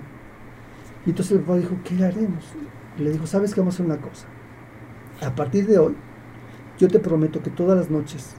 Y 1.05 1.09
entonces 1.09 1.37
el 1.37 1.39
papá 1.39 1.57
dijo, 1.57 1.75
¿qué 1.83 2.03
haremos? 2.03 2.43
Y 2.97 3.03
le 3.03 3.11
dijo, 3.11 3.25
¿sabes 3.25 3.53
qué 3.53 3.61
vamos 3.61 3.75
a 3.75 3.77
hacer 3.77 3.85
una 3.85 3.97
cosa? 3.97 4.27
A 5.21 5.33
partir 5.33 5.65
de 5.65 5.79
hoy, 5.79 5.95
yo 6.77 6.87
te 6.87 6.99
prometo 6.99 7.41
que 7.41 7.49
todas 7.49 7.77
las 7.77 7.89
noches, 7.89 8.35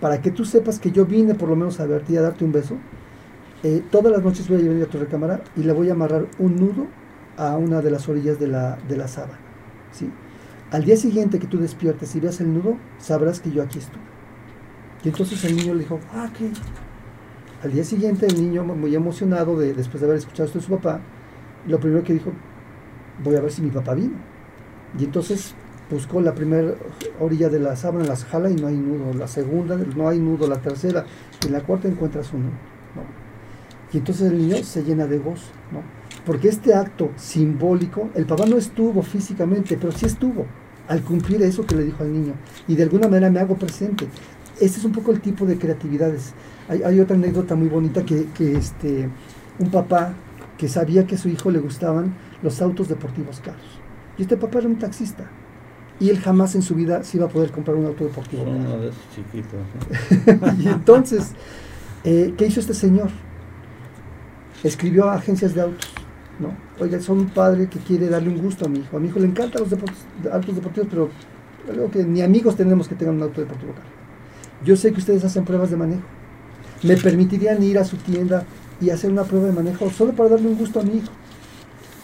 para 0.00 0.20
que 0.20 0.30
tú 0.30 0.44
sepas 0.44 0.78
que 0.78 0.90
yo 0.90 1.06
vine 1.06 1.34
por 1.34 1.48
lo 1.48 1.56
menos 1.56 1.78
a 1.80 1.86
verte 1.86 2.14
y 2.14 2.16
a 2.16 2.22
darte 2.22 2.44
un 2.44 2.52
beso, 2.52 2.76
eh, 3.64 3.82
todas 3.90 4.12
las 4.12 4.22
noches 4.22 4.46
voy 4.46 4.60
a 4.60 4.68
venir 4.68 4.84
a 4.84 4.86
tu 4.86 4.98
recámara 4.98 5.42
y 5.56 5.62
le 5.62 5.72
voy 5.72 5.88
a 5.88 5.92
amarrar 5.92 6.26
un 6.38 6.56
nudo 6.56 6.86
a 7.38 7.56
una 7.56 7.80
de 7.80 7.90
las 7.90 8.06
orillas 8.10 8.38
de 8.38 8.46
la, 8.46 8.76
de 8.88 8.96
la 8.98 9.08
sábana. 9.08 9.38
¿sí? 9.90 10.10
Al 10.70 10.84
día 10.84 10.98
siguiente 10.98 11.38
que 11.38 11.46
tú 11.46 11.58
despiertes 11.58 12.14
y 12.14 12.20
veas 12.20 12.42
el 12.42 12.52
nudo, 12.52 12.76
sabrás 12.98 13.40
que 13.40 13.50
yo 13.50 13.62
aquí 13.62 13.78
estuve. 13.78 14.02
Y 15.02 15.08
entonces 15.08 15.42
el 15.44 15.56
niño 15.56 15.72
le 15.72 15.80
dijo, 15.80 15.98
ah, 16.12 16.28
¿qué? 16.36 16.50
Al 17.62 17.72
día 17.72 17.84
siguiente 17.84 18.26
el 18.26 18.34
niño, 18.34 18.64
muy 18.64 18.94
emocionado 18.94 19.58
de, 19.58 19.72
después 19.72 20.02
de 20.02 20.08
haber 20.08 20.18
escuchado 20.18 20.44
esto 20.46 20.58
de 20.58 20.64
su 20.66 20.70
papá, 20.70 21.00
lo 21.66 21.80
primero 21.80 22.04
que 22.04 22.12
dijo, 22.12 22.32
voy 23.22 23.36
a 23.36 23.40
ver 23.40 23.50
si 23.50 23.62
mi 23.62 23.70
papá 23.70 23.94
vino. 23.94 24.16
Y 24.98 25.04
entonces 25.04 25.54
buscó 25.90 26.20
la 26.20 26.34
primera 26.34 26.74
orilla 27.18 27.48
de 27.48 27.60
la 27.60 27.76
sábana, 27.76 28.04
las 28.04 28.26
jala 28.26 28.50
y 28.50 28.56
no 28.56 28.66
hay 28.66 28.76
nudo. 28.76 29.14
La 29.14 29.26
segunda, 29.26 29.76
no 29.96 30.06
hay 30.06 30.18
nudo. 30.18 30.46
La 30.48 30.60
tercera, 30.60 31.06
y 31.46 31.48
la 31.48 31.62
cuarta 31.62 31.88
encuentras 31.88 32.30
un 32.34 32.42
nudo. 32.42 32.73
Y 33.94 33.98
entonces 33.98 34.32
el 34.32 34.38
niño 34.38 34.56
se 34.64 34.82
llena 34.82 35.06
de 35.06 35.18
gozo, 35.18 35.46
¿no? 35.72 35.80
Porque 36.26 36.48
este 36.48 36.74
acto 36.74 37.12
simbólico, 37.16 38.10
el 38.16 38.26
papá 38.26 38.44
no 38.44 38.56
estuvo 38.56 39.02
físicamente, 39.02 39.76
pero 39.76 39.92
sí 39.92 40.06
estuvo 40.06 40.46
al 40.88 41.02
cumplir 41.02 41.40
eso 41.42 41.64
que 41.64 41.76
le 41.76 41.84
dijo 41.84 42.02
al 42.02 42.12
niño. 42.12 42.32
Y 42.66 42.74
de 42.74 42.82
alguna 42.82 43.06
manera 43.06 43.30
me 43.30 43.38
hago 43.38 43.54
presente. 43.54 44.08
Este 44.60 44.78
es 44.80 44.84
un 44.84 44.90
poco 44.90 45.12
el 45.12 45.20
tipo 45.20 45.46
de 45.46 45.58
creatividades. 45.58 46.32
Hay, 46.68 46.98
otra 46.98 47.14
anécdota 47.14 47.54
muy 47.54 47.68
bonita 47.68 48.04
que, 48.04 48.26
este, 48.38 49.08
un 49.60 49.70
papá 49.70 50.14
que 50.58 50.68
sabía 50.68 51.06
que 51.06 51.14
a 51.14 51.18
su 51.18 51.28
hijo 51.28 51.52
le 51.52 51.60
gustaban 51.60 52.14
los 52.42 52.60
autos 52.62 52.88
deportivos 52.88 53.40
caros. 53.40 53.80
Y 54.18 54.22
este 54.22 54.36
papá 54.36 54.58
era 54.58 54.68
un 54.68 54.78
taxista. 54.78 55.30
Y 56.00 56.10
él 56.10 56.18
jamás 56.18 56.56
en 56.56 56.62
su 56.62 56.74
vida 56.74 57.04
se 57.04 57.18
iba 57.18 57.26
a 57.26 57.28
poder 57.28 57.52
comprar 57.52 57.76
un 57.76 57.86
auto 57.86 58.02
deportivo. 58.02 58.42
Uno 58.42 58.78
de 58.78 58.88
esos 58.88 59.02
chiquitos. 59.14 60.58
y 60.58 60.66
entonces, 60.66 61.30
eh, 62.02 62.34
¿qué 62.36 62.46
hizo 62.46 62.58
este 62.58 62.74
señor? 62.74 63.10
Escribió 64.64 65.08
a 65.08 65.14
agencias 65.14 65.54
de 65.54 65.60
autos 65.60 65.94
¿no? 66.38 66.54
Oiga, 66.80 67.00
son 67.00 67.20
un 67.20 67.30
padre 67.30 67.68
que 67.68 67.78
quiere 67.78 68.08
darle 68.08 68.28
un 68.28 68.38
gusto 68.38 68.66
a 68.66 68.68
mi 68.68 68.80
hijo. 68.80 68.96
A 68.96 69.00
mi 69.00 69.08
hijo 69.08 69.18
le 69.18 69.26
encantan 69.26 69.62
los 69.62 69.70
deportes, 69.70 69.98
autos 70.32 70.56
deportivos, 70.56 70.88
pero 70.90 71.10
creo 71.66 71.90
que 71.90 72.04
ni 72.04 72.22
amigos 72.22 72.56
tenemos 72.56 72.88
que 72.88 72.94
tengan 72.94 73.16
un 73.16 73.22
auto 73.22 73.40
deportivo 73.40 73.72
Yo 74.64 74.76
sé 74.76 74.92
que 74.92 74.98
ustedes 74.98 75.24
hacen 75.24 75.44
pruebas 75.44 75.70
de 75.70 75.76
manejo. 75.76 76.02
¿Me 76.82 76.96
permitirían 76.96 77.62
ir 77.62 77.78
a 77.78 77.84
su 77.84 77.96
tienda 77.96 78.44
y 78.80 78.90
hacer 78.90 79.10
una 79.10 79.24
prueba 79.24 79.46
de 79.46 79.52
manejo 79.52 79.88
solo 79.90 80.12
para 80.12 80.30
darle 80.30 80.48
un 80.48 80.58
gusto 80.58 80.80
a 80.80 80.82
mi 80.82 80.98
hijo? 80.98 81.12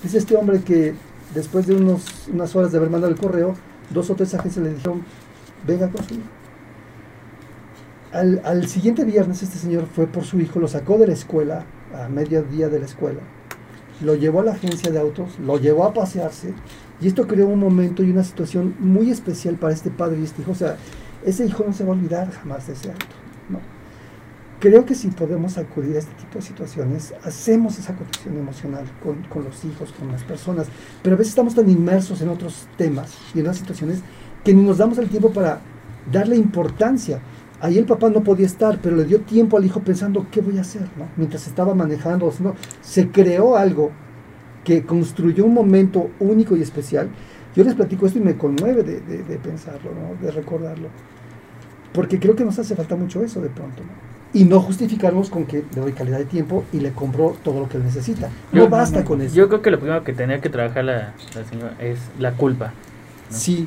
Dice 0.03 0.19
este 0.19 0.37
hombre 0.37 0.61
que 0.63 0.95
después 1.35 1.67
de 1.67 1.75
unos, 1.75 2.29
unas 2.33 2.55
horas 2.57 2.73
de 2.73 2.79
haber 2.79 2.91
mandado 2.91 3.13
el 3.13 3.19
correo, 3.19 3.55
dos 3.91 4.09
o 4.11 4.15
tres 4.15 4.33
agencias 4.35 4.65
le 4.65 4.73
dijeron, 4.73 5.03
venga 5.67 5.89
con 5.89 6.07
su 6.07 6.15
hijo. 6.15 6.23
Al, 8.13 8.41
al 8.45 8.67
siguiente 8.67 9.05
viernes 9.05 9.43
este 9.43 9.59
señor 9.59 9.87
fue 9.95 10.07
por 10.07 10.25
su 10.25 10.41
hijo, 10.41 10.59
lo 10.59 10.67
sacó 10.67 10.99
de 10.99 11.09
la 11.09 11.13
escuela, 11.13 11.65
a 11.95 12.09
mediodía 12.09 12.69
de 12.69 12.79
la 12.79 12.87
escuela, 12.87 13.21
lo 14.01 14.15
llevó 14.15 14.41
a 14.41 14.45
la 14.45 14.53
agencia 14.53 14.91
de 14.91 14.99
autos, 14.99 15.39
lo 15.39 15.59
llevó 15.59 15.85
a 15.85 15.93
pasearse, 15.93 16.55
y 17.01 17.09
esto 17.09 17.27
creó 17.27 17.47
un 17.47 17.61
momento 17.61 18.03
y 18.03 18.11
una 18.11 18.25
situación 18.25 18.75
muy 18.79 19.11
especial 19.11 19.57
para 19.57 19.73
este 19.73 19.91
padre 19.91 20.21
y 20.21 20.25
este 20.25 20.43
hijo. 20.43 20.53
O 20.53 20.55
sea, 20.55 20.77
ese 21.25 21.47
hijo 21.47 21.65
no 21.67 21.73
se 21.73 21.85
va 21.85 21.91
a 21.91 21.97
olvidar 21.97 22.31
jamás 22.31 22.67
de 22.67 22.75
ese 22.75 22.91
auto. 22.91 23.07
¿no? 23.49 23.59
Creo 24.59 24.85
que 24.85 24.95
si 24.95 25.09
podemos 25.09 25.57
acudir 25.57 25.97
a 25.97 26.01
este 26.01 26.13
tipo 26.15 26.35
de 26.35 26.43
situaciones, 26.43 27.15
hacemos 27.25 27.79
esa 27.79 27.95
conexión 27.95 28.37
emocional 28.37 28.85
con, 29.03 29.23
con 29.25 29.45
los 29.45 29.65
hijos, 29.65 29.93
con 29.93 30.13
las 30.13 30.23
personas, 30.25 30.67
pero 31.03 31.17
a 31.17 31.19
veces 31.19 31.33
estamos 31.33 31.55
tan 31.55 31.71
inmersos 31.71 32.21
en 32.21 32.29
otros 32.29 32.69
temas 32.77 33.17
y 33.35 33.39
en 33.39 33.47
otras 33.47 33.59
situaciones 33.59 34.01
que 34.45 34.53
ni 34.53 34.63
nos 34.63 34.79
damos 34.79 34.99
el 34.99 35.09
tiempo 35.09 35.33
para 35.33 35.61
darle 36.13 36.37
importancia 36.37 37.21
Ahí 37.61 37.77
el 37.77 37.85
papá 37.85 38.09
no 38.09 38.23
podía 38.23 38.47
estar, 38.47 38.79
pero 38.83 38.97
le 38.97 39.05
dio 39.05 39.21
tiempo 39.21 39.59
al 39.59 39.65
hijo 39.65 39.81
pensando, 39.81 40.27
¿qué 40.31 40.41
voy 40.41 40.59
a 40.59 40.63
hacer? 40.63 40.83
¿no? 40.97 41.09
Mientras 41.17 41.47
estaba 41.47 41.75
manejando, 41.75 42.33
se 42.81 43.11
creó 43.11 43.57
algo 43.57 43.91
que 44.65 44.85
construyó 44.85 45.45
un 45.45 45.55
momento 45.55 46.11
único 46.21 46.57
y 46.57 46.63
especial. 46.63 47.11
Yo 47.55 47.65
les 47.65 47.75
platico 47.75 48.07
esto 48.07 48.19
y 48.19 48.23
me 48.23 48.37
conmueve 48.37 48.83
de, 48.83 49.39
pensarlo, 49.39 49.91
de 50.21 50.31
recordarlo. 50.31 50.89
Porque 51.93 52.21
creo 52.21 52.37
que 52.37 52.45
nos 52.45 52.59
hace 52.59 52.77
falta 52.77 52.95
mucho 52.95 53.23
eso 53.23 53.41
de 53.41 53.49
pronto. 53.49 53.83
Y 54.33 54.45
no 54.45 54.61
justificarnos 54.61 55.29
con 55.29 55.45
que 55.45 55.65
le 55.75 55.81
doy 55.81 55.93
calidad 55.93 56.19
de 56.19 56.25
tiempo 56.25 56.65
y 56.73 56.79
le 56.79 56.93
compro 56.93 57.37
todo 57.43 57.61
lo 57.61 57.69
que 57.69 57.79
él 57.79 57.85
necesita. 57.85 58.31
No 58.53 58.69
basta 58.69 59.05
con 59.05 59.21
eso. 59.21 59.35
Yo 59.35 59.49
creo 59.49 59.61
que 59.61 59.73
lo 59.73 59.81
primero 59.81 60.05
que 60.05 60.13
tenía 60.13 60.41
que 60.41 60.49
trabajar 60.49 60.85
la, 60.85 61.15
señora 61.51 61.75
es 61.81 61.99
la 62.19 62.33
culpa. 62.33 62.73
Sí, 63.29 63.67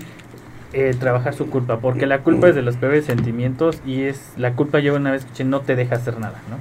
eh, 0.73 0.95
trabajar 0.99 1.33
su 1.35 1.49
culpa, 1.49 1.79
porque 1.79 2.07
la 2.07 2.19
culpa 2.23 2.49
es 2.49 2.55
de 2.55 2.63
los 2.63 2.77
peores 2.77 3.05
sentimientos 3.05 3.79
y 3.85 4.03
es 4.03 4.33
la 4.37 4.53
culpa 4.53 4.79
yo 4.79 4.95
una 4.95 5.11
vez 5.11 5.21
escuché 5.21 5.43
no 5.43 5.61
te 5.61 5.75
deja 5.75 5.95
hacer 5.95 6.19
nada, 6.19 6.41
¿no? 6.49 6.57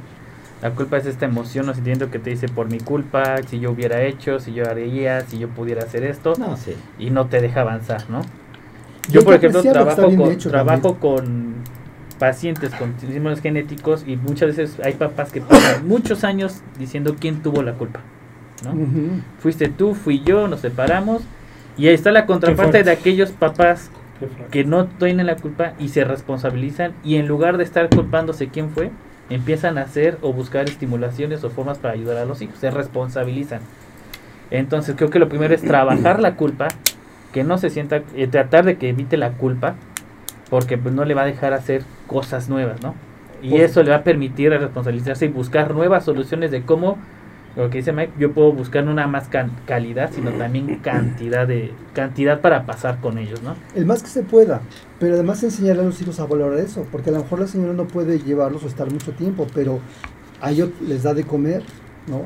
La 0.61 0.71
culpa 0.71 0.99
es 0.99 1.07
esta 1.07 1.25
emoción 1.25 1.69
o 1.69 1.75
sentimiento 1.75 2.11
que 2.11 2.19
te 2.19 2.31
dice 2.31 2.49
por 2.49 2.71
mi 2.71 2.79
culpa, 2.79 3.43
si 3.43 3.59
yo 3.59 3.71
hubiera 3.73 4.03
hecho, 4.03 4.39
si 4.39 4.53
yo 4.53 4.69
haría, 4.69 5.23
si 5.23 5.39
yo 5.39 5.49
pudiera 5.49 5.83
hacer 5.83 6.05
esto, 6.05 6.35
no, 6.39 6.57
sí. 6.57 6.75
y 6.99 7.11
no 7.11 7.27
te 7.27 7.41
deja 7.41 7.63
avanzar, 7.63 8.09
¿no? 8.11 8.21
Yo, 9.11 9.25
por 9.25 9.35
ejemplo, 9.35 9.63
trabajo 9.63 10.15
con, 10.15 10.39
trabajo 10.39 10.95
con 11.01 11.55
pacientes 12.19 12.73
con 12.75 12.95
síndromes 13.01 13.41
genéticos 13.41 14.05
y 14.07 14.17
muchas 14.17 14.57
veces 14.57 14.79
hay 14.85 14.93
papás 14.93 15.33
que 15.33 15.41
pasan 15.41 15.89
muchos 15.89 16.23
años 16.23 16.61
diciendo 16.79 17.17
quién 17.19 17.43
tuvo 17.43 17.63
la 17.63 17.73
culpa, 17.73 18.01
¿no? 18.63 18.75
Fuiste 19.41 19.69
tú, 19.69 19.95
fui 19.95 20.23
yo, 20.23 20.47
nos 20.49 20.61
separamos 20.61 21.23
y 21.77 21.89
ahí 21.89 21.95
está 21.95 22.13
la 22.13 22.27
contraparte 22.27 22.85
de 22.85 22.91
aquellos 22.91 23.31
papás 23.31 23.91
que 24.51 24.65
no 24.65 24.87
tienen 24.87 25.27
la 25.27 25.37
culpa 25.37 25.73
y 25.79 25.89
se 25.89 26.05
responsabilizan 26.05 26.93
y 27.05 27.17
en 27.17 27.29
lugar 27.29 27.57
de 27.57 27.65
estar 27.65 27.89
culpándose 27.89 28.49
quién 28.49 28.71
fue, 28.71 28.91
empiezan 29.31 29.79
a 29.79 29.83
hacer 29.83 30.19
o 30.21 30.33
buscar 30.33 30.69
estimulaciones 30.69 31.45
o 31.45 31.51
formas 31.51 31.79
para 31.79 31.95
ayudar 31.95 32.19
a 32.19 32.25
los 32.25 32.43
hijos, 32.43 32.59
se 32.59 32.71
responsabilizan. 32.71 33.61
Entonces 34.51 34.95
creo 34.97 35.11
que 35.11 35.19
lo 35.19 35.29
primero 35.29 35.55
es 35.55 35.63
trabajar 35.63 36.21
la 36.21 36.37
culpa, 36.37 36.69
que 37.33 37.45
no 37.45 37.57
se 37.57 37.71
sienta, 37.71 38.03
eh, 38.15 38.27
tratar 38.27 38.65
de 38.65 38.77
que 38.77 38.91
evite 38.91 39.17
la 39.17 39.33
culpa, 39.33 39.75
porque 40.51 40.77
pues 40.77 40.95
no 40.95 41.07
le 41.07 41.15
va 41.15 41.23
a 41.23 41.27
dejar 41.27 41.55
hacer 41.55 41.83
cosas 42.07 42.51
nuevas, 42.51 42.83
¿no? 42.83 42.95
Y 43.43 43.57
eso 43.57 43.83
le 43.83 43.91
va 43.91 43.97
a 43.97 44.05
permitir 44.05 44.51
responsabilizarse 44.51 45.25
y 45.25 45.29
buscar 45.29 45.75
nuevas 45.75 46.05
soluciones 46.05 46.51
de 46.51 46.63
cómo, 46.63 46.99
lo 47.57 47.69
que 47.69 47.79
dice 47.79 47.93
Mike, 47.93 48.15
yo 48.19 48.33
puedo 48.33 48.53
buscar 48.53 48.87
una 48.89 49.07
más 49.07 49.29
calidad, 49.67 50.11
sino 50.13 50.31
también 50.33 50.77
cantidad 50.77 51.47
de 51.47 51.73
cantidad 51.93 52.41
para 52.41 52.65
pasar 52.65 53.01
con 53.01 53.19
ellos, 53.19 53.43
¿no? 53.43 53.57
El 53.75 53.85
más 53.85 54.03
que 54.03 54.09
se 54.09 54.23
pueda, 54.23 54.63
pero 54.99 55.15
además 55.15 55.43
enseñar 55.43 55.79
a 55.79 55.83
los 55.83 56.01
hijos 56.01 56.19
a 56.21 56.27
valorar 56.27 56.59
eso, 56.59 56.87
porque 56.91 57.11
a 57.11 57.13
lo 57.13 57.21
mejor 57.21 57.41
la 57.41 57.47
señora 57.47 57.75
no 57.75 57.87
puede 57.87 58.19
llevarlos 58.21 58.65
o 58.65 58.69
estar 58.69 58.91
mucho 58.91 59.13
tiempo, 59.13 59.47
pero 59.55 59.81
a 60.41 60.51
ellos 60.51 60.71
les 60.87 61.03
da 61.03 61.15
de 61.15 61.25
comer, 61.25 61.63
¿no? 62.07 62.23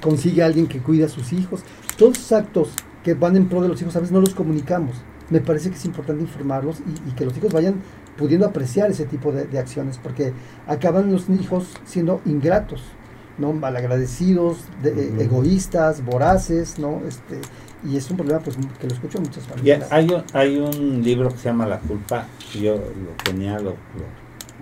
Consigue 0.00 0.42
a 0.42 0.46
alguien 0.46 0.66
que 0.66 0.80
cuide 0.80 1.04
a 1.04 1.08
sus 1.08 1.32
hijos. 1.32 1.62
Todos 1.96 2.18
esos 2.18 2.32
actos 2.32 2.74
que 3.04 3.14
van 3.14 3.36
en 3.36 3.48
pro 3.48 3.62
de 3.62 3.68
los 3.68 3.80
hijos 3.80 3.94
a 3.94 4.00
veces 4.00 4.12
no 4.12 4.20
los 4.20 4.34
comunicamos. 4.34 4.96
Me 5.30 5.40
parece 5.40 5.70
que 5.70 5.76
es 5.76 5.84
importante 5.84 6.22
informarlos 6.22 6.80
y, 6.80 7.12
que 7.12 7.24
los 7.24 7.36
hijos 7.36 7.52
vayan 7.52 7.76
pudiendo 8.16 8.46
apreciar 8.46 8.90
ese 8.90 9.04
tipo 9.06 9.32
de, 9.32 9.58
acciones, 9.58 9.98
porque 9.98 10.32
acaban 10.66 11.10
los 11.10 11.28
hijos 11.30 11.74
siendo 11.84 12.20
ingratos, 12.24 12.82
¿no? 13.38 13.52
malagradecidos, 13.52 14.58
de, 14.82 15.22
egoístas, 15.22 16.04
voraces, 16.04 16.78
¿no? 16.78 17.02
Este, 17.06 17.40
y 17.84 17.96
es 17.96 18.10
un 18.10 18.16
problema 18.16 18.40
pues, 18.40 18.56
que 18.80 18.86
lo 18.86 18.94
escucho 18.94 19.18
en 19.18 19.24
muchas 19.24 19.44
familias. 19.44 19.92
hay, 19.92 20.08
un, 20.08 20.22
hay 20.32 20.56
un 20.56 21.02
libro 21.02 21.28
que 21.30 21.38
se 21.38 21.44
llama 21.44 21.66
La 21.66 21.80
culpa, 21.80 22.26
yo 22.58 22.76
lo 22.76 23.24
tenía, 23.24 23.58
lo, 23.58 23.74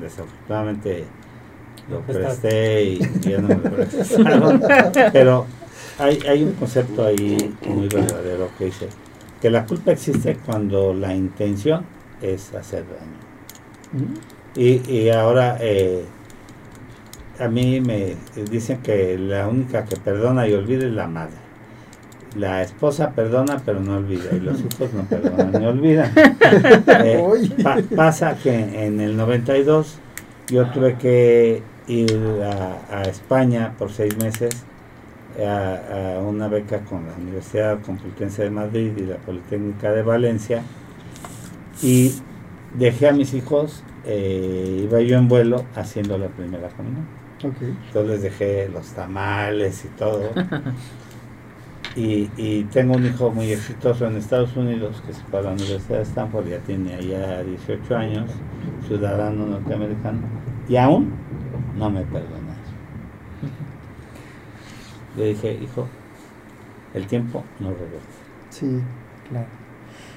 desafortunadamente 0.01 1.05
lo 1.91 2.01
presté 2.01 2.85
y 2.85 2.99
ya 3.21 3.39
no 3.39 3.49
me 3.49 3.57
lo 3.57 4.61
pero 5.13 5.47
hay, 5.99 6.19
hay 6.29 6.43
un 6.45 6.53
concepto 6.53 7.05
ahí 7.05 7.55
muy 7.67 7.89
verdadero 7.89 8.49
que 8.57 8.67
dice 8.67 8.89
que 9.41 9.51
la 9.51 9.67
culpa 9.67 9.93
existe 9.93 10.37
cuando 10.47 10.95
la 10.95 11.15
intención 11.15 11.85
es 12.21 12.55
hacer 12.55 12.85
daño. 12.85 14.15
y, 14.55 14.89
y, 14.89 15.11
ahora 15.11 15.59
eh, 15.61 16.05
a 17.43 17.49
mí 17.49 17.81
me 17.81 18.17
dicen 18.51 18.79
que 18.83 19.19
la 19.19 19.49
única 19.49 19.85
que 19.85 19.97
perdona 19.97 20.47
y 20.49 20.55
olvida 20.55 20.87
es 20.87 20.93
la 20.93 21.07
madre. 21.07 21.35
La 22.37 22.63
esposa 22.63 23.11
perdona 23.11 23.61
pero 23.65 23.81
no 23.81 23.97
olvida 23.97 24.35
y 24.35 24.41
los 24.41 24.61
hijos 24.61 24.93
no 24.95 25.05
perdonan 25.05 25.53
ni 25.53 25.67
olvidan. 25.67 26.13
Eh, 27.05 27.87
pasa 27.97 28.37
que 28.37 28.87
en 28.87 29.01
el 29.01 29.17
92 29.17 29.99
yo 30.49 30.71
tuve 30.71 30.97
que 30.97 31.63
ir 31.89 32.43
a, 32.45 32.99
a 32.99 33.03
España 33.03 33.75
por 33.79 33.91
seis 33.91 34.17
meses 34.19 34.65
a, 35.41 36.21
una 36.21 36.49
beca 36.49 36.81
con 36.81 37.07
la 37.07 37.15
Universidad 37.15 37.81
Complutense 37.83 38.45
de 38.45 38.51
Madrid 38.51 38.93
y 38.97 39.07
la 39.07 39.17
Politécnica 39.17 39.93
de 39.93 40.03
Valencia 40.03 40.63
y 41.83 42.13
dejé 42.75 43.09
a 43.09 43.13
mis 43.13 43.35
hijos, 43.35 43.83
eh, 44.05 44.83
iba 44.85 45.01
yo 45.01 45.17
en 45.17 45.29
vuelo 45.29 45.65
haciendo 45.75 46.19
la 46.19 46.29
primera 46.29 46.69
Entonces 47.43 48.11
les 48.11 48.23
dejé 48.23 48.69
los 48.69 48.87
tamales 48.93 49.85
y 49.85 49.89
todo. 49.89 50.31
y, 51.97 52.65
tengo 52.65 52.95
un 52.95 53.07
hijo 53.07 53.31
muy 53.31 53.53
exitoso 53.53 54.07
en 54.07 54.17
Estados 54.17 54.57
Unidos 54.57 55.03
que 55.07 55.13
se 55.13 55.23
fue 55.25 55.41
a 55.41 55.43
la 55.43 55.53
Universidad 55.53 55.99
de 55.99 56.05
Stanford, 56.05 56.49
ya 56.49 56.59
tiene 56.59 56.95
allá 56.95 57.43
18 57.43 57.97
años, 57.97 58.31
ciudadano 58.87 59.47
norteamericano, 59.47 60.21
y 60.69 60.77
aún 60.77 61.13
no 61.77 61.91
me 61.91 62.03
perdona. 62.03 62.53
Le 65.17 65.27
dije, 65.27 65.53
hijo, 65.63 65.87
el 66.95 67.07
tiempo 67.07 67.45
no 67.61 67.71
regresa. 67.71 68.07
Sí, 68.51 68.81
claro. 69.29 69.47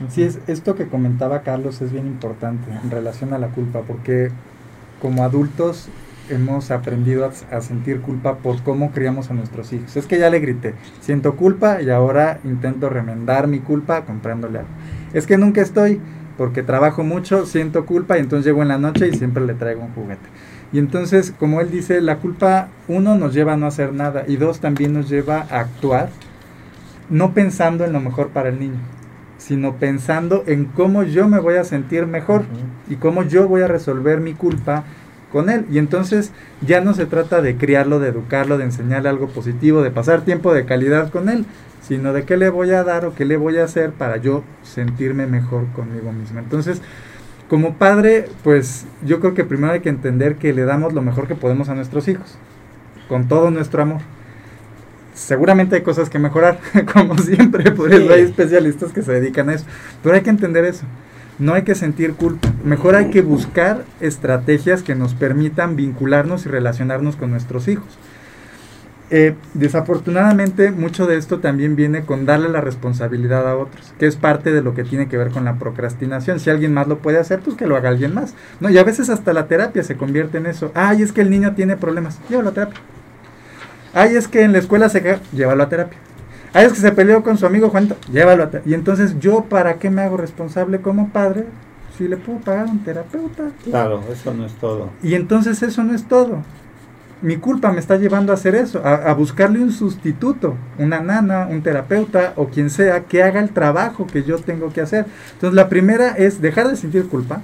Sí, 0.09 0.23
es, 0.23 0.39
esto 0.47 0.75
que 0.75 0.87
comentaba 0.87 1.41
Carlos 1.41 1.81
es 1.81 1.91
bien 1.91 2.05
importante 2.07 2.69
en 2.83 2.91
relación 2.91 3.33
a 3.33 3.37
la 3.37 3.47
culpa, 3.47 3.81
porque 3.81 4.29
como 5.01 5.23
adultos 5.23 5.89
hemos 6.29 6.71
aprendido 6.71 7.31
a, 7.51 7.61
sentir 7.61 8.01
culpa 8.01 8.37
por 8.37 8.61
cómo 8.63 8.91
criamos 8.91 9.29
a 9.29 9.33
nuestros 9.33 9.71
hijos. 9.73 9.95
Es 9.95 10.05
que 10.05 10.19
ya 10.19 10.29
le 10.29 10.39
grité, 10.39 10.73
siento 11.01 11.35
culpa 11.35 11.81
y 11.81 11.89
ahora 11.89 12.39
intento 12.43 12.89
remendar 12.89 13.47
mi 13.47 13.59
culpa 13.59 14.05
comprándole 14.05 14.59
algo. 14.59 14.71
Es 15.13 15.27
que 15.27 15.37
nunca 15.37 15.61
estoy 15.61 15.99
porque 16.37 16.63
trabajo 16.63 17.03
mucho, 17.03 17.45
siento 17.45 17.85
culpa 17.85 18.17
y 18.17 18.21
entonces 18.21 18.45
llego 18.45 18.61
en 18.61 18.67
la 18.67 18.77
noche 18.77 19.07
y 19.07 19.13
siempre 19.13 19.45
le 19.45 19.53
traigo 19.53 19.81
un 19.81 19.93
juguete. 19.93 20.27
Y 20.73 20.79
entonces, 20.79 21.33
como 21.39 21.61
él 21.61 21.71
dice, 21.71 22.01
la 22.01 22.17
culpa, 22.17 22.67
uno, 22.87 23.15
nos 23.15 23.33
lleva 23.33 23.53
a 23.53 23.57
no 23.57 23.67
hacer 23.67 23.93
nada 23.93 24.25
y 24.27 24.35
dos, 24.35 24.59
también 24.59 24.93
nos 24.93 25.09
lleva 25.09 25.45
a 25.49 25.59
actuar, 25.61 26.09
no 27.09 27.33
pensando 27.33 27.85
en 27.85 27.93
lo 27.93 28.01
mejor 28.01 28.29
para 28.29 28.49
el 28.49 28.59
niño, 28.59 28.79
sino 29.37 29.75
pensando 29.75 30.43
en 30.47 30.65
cómo 30.65 31.03
yo 31.03 31.27
me 31.29 31.39
voy 31.39 31.55
a 31.55 31.63
sentir 31.63 32.07
mejor 32.07 32.43
y 32.89 32.95
cómo 32.95 33.23
yo 33.23 33.47
voy 33.47 33.61
a 33.61 33.67
resolver 33.67 34.19
mi 34.19 34.33
culpa 34.33 34.83
con 35.31 35.49
él. 35.49 35.65
Y 35.71 35.77
entonces 35.77 36.31
ya 36.61 36.81
no 36.81 36.93
se 36.93 37.05
trata 37.05 37.41
de 37.41 37.57
criarlo, 37.57 37.99
de 37.99 38.09
educarlo, 38.09 38.57
de 38.57 38.65
enseñarle 38.65 39.09
algo 39.09 39.27
positivo, 39.27 39.81
de 39.81 39.91
pasar 39.91 40.21
tiempo 40.21 40.53
de 40.53 40.65
calidad 40.65 41.11
con 41.11 41.29
él, 41.29 41.45
sino 41.81 42.13
de 42.13 42.23
qué 42.23 42.37
le 42.37 42.49
voy 42.49 42.71
a 42.71 42.83
dar 42.83 43.05
o 43.05 43.13
qué 43.13 43.25
le 43.25 43.37
voy 43.37 43.57
a 43.57 43.65
hacer 43.65 43.91
para 43.91 44.17
yo 44.17 44.43
sentirme 44.63 45.27
mejor 45.27 45.67
conmigo 45.73 46.11
mismo. 46.11 46.39
Entonces, 46.39 46.81
como 47.49 47.75
padre, 47.75 48.27
pues 48.43 48.85
yo 49.05 49.19
creo 49.19 49.33
que 49.35 49.43
primero 49.43 49.73
hay 49.73 49.81
que 49.81 49.89
entender 49.89 50.37
que 50.37 50.53
le 50.53 50.63
damos 50.63 50.93
lo 50.93 51.01
mejor 51.01 51.27
que 51.27 51.35
podemos 51.35 51.69
a 51.69 51.75
nuestros 51.75 52.07
hijos, 52.07 52.37
con 53.07 53.27
todo 53.27 53.51
nuestro 53.51 53.83
amor. 53.83 54.01
Seguramente 55.13 55.75
hay 55.75 55.81
cosas 55.83 56.09
que 56.09 56.17
mejorar, 56.17 56.59
como 56.93 57.17
siempre, 57.17 57.71
por 57.71 57.93
eso 57.93 58.11
hay 58.11 58.21
especialistas 58.21 58.91
que 58.91 59.03
se 59.03 59.13
dedican 59.13 59.49
a 59.49 59.53
eso, 59.53 59.65
pero 60.01 60.15
hay 60.15 60.21
que 60.21 60.31
entender 60.31 60.65
eso. 60.65 60.85
No 61.37 61.53
hay 61.53 61.63
que 61.63 61.75
sentir 61.75 62.13
culpa, 62.13 62.53
mejor 62.63 62.95
hay 62.95 63.09
que 63.09 63.21
buscar 63.21 63.83
estrategias 63.99 64.83
que 64.83 64.95
nos 64.95 65.13
permitan 65.13 65.75
vincularnos 65.75 66.45
y 66.45 66.49
relacionarnos 66.49 67.17
con 67.17 67.31
nuestros 67.31 67.67
hijos. 67.67 67.97
Eh, 69.11 69.35
desafortunadamente, 69.53 70.71
mucho 70.71 71.05
de 71.05 71.17
esto 71.17 71.39
también 71.39 71.75
viene 71.75 72.05
con 72.05 72.25
darle 72.25 72.49
la 72.49 72.61
responsabilidad 72.61 73.47
a 73.47 73.55
otros, 73.55 73.93
que 73.99 74.07
es 74.07 74.15
parte 74.15 74.51
de 74.51 74.63
lo 74.63 74.73
que 74.73 74.83
tiene 74.83 75.07
que 75.07 75.17
ver 75.17 75.29
con 75.29 75.45
la 75.45 75.59
procrastinación. 75.59 76.39
Si 76.39 76.49
alguien 76.49 76.73
más 76.73 76.87
lo 76.87 76.97
puede 76.97 77.19
hacer, 77.19 77.41
pues 77.41 77.55
que 77.55 77.67
lo 77.67 77.75
haga 77.75 77.89
alguien 77.89 78.13
más. 78.15 78.33
¿no? 78.59 78.69
Y 78.69 78.77
a 78.77 78.83
veces 78.83 79.09
hasta 79.09 79.33
la 79.33 79.47
terapia 79.47 79.83
se 79.83 79.95
convierte 79.95 80.39
en 80.39 80.47
eso. 80.47 80.71
Ay, 80.73 81.03
es 81.03 81.11
que 81.11 81.21
el 81.21 81.29
niño 81.29 81.53
tiene 81.53 81.77
problemas, 81.77 82.19
llévalo 82.29 82.49
a 82.49 82.53
terapia. 82.53 82.79
Ay, 83.93 84.15
es 84.15 84.27
que 84.27 84.41
en 84.41 84.53
la 84.53 84.57
escuela 84.57 84.89
se 84.89 85.19
llévalo 85.31 85.63
a 85.63 85.69
terapia. 85.69 85.99
Ay, 86.55 86.65
es 86.65 86.73
que 86.73 86.79
se 86.79 86.91
peleó 86.91 87.21
con 87.21 87.37
su 87.37 87.45
amigo 87.45 87.69
Juan, 87.69 87.93
llévalo 88.11 88.43
a. 88.43 88.49
Y 88.65 88.73
entonces, 88.73 89.19
¿yo 89.19 89.43
para 89.43 89.75
qué 89.75 89.89
me 89.89 90.01
hago 90.01 90.17
responsable 90.17 90.81
como 90.81 91.09
padre? 91.09 91.45
Si 91.97 92.07
le 92.07 92.17
puedo 92.17 92.39
pagar 92.39 92.67
a 92.67 92.71
un 92.71 92.83
terapeuta. 92.83 93.43
Claro, 93.63 94.01
eso 94.11 94.33
no 94.33 94.45
es 94.45 94.53
todo. 94.53 94.89
Y 95.03 95.13
entonces 95.13 95.61
eso 95.61 95.83
no 95.83 95.93
es 95.93 96.07
todo 96.07 96.41
mi 97.21 97.37
culpa 97.37 97.71
me 97.71 97.79
está 97.79 97.97
llevando 97.97 98.31
a 98.31 98.35
hacer 98.35 98.55
eso, 98.55 98.85
a, 98.85 99.11
buscarle 99.13 99.59
un 99.59 99.71
sustituto, 99.71 100.55
una 100.77 100.99
nana, 100.99 101.47
un 101.49 101.61
terapeuta 101.61 102.33
o 102.35 102.49
quien 102.49 102.69
sea 102.69 103.05
que 103.05 103.23
haga 103.23 103.39
el 103.39 103.49
trabajo 103.49 104.05
que 104.05 104.23
yo 104.23 104.37
tengo 104.37 104.71
que 104.71 104.81
hacer. 104.81 105.05
Entonces 105.33 105.55
la 105.55 105.69
primera 105.69 106.09
es 106.09 106.41
dejar 106.41 106.67
de 106.67 106.75
sentir 106.75 107.07
culpa 107.07 107.41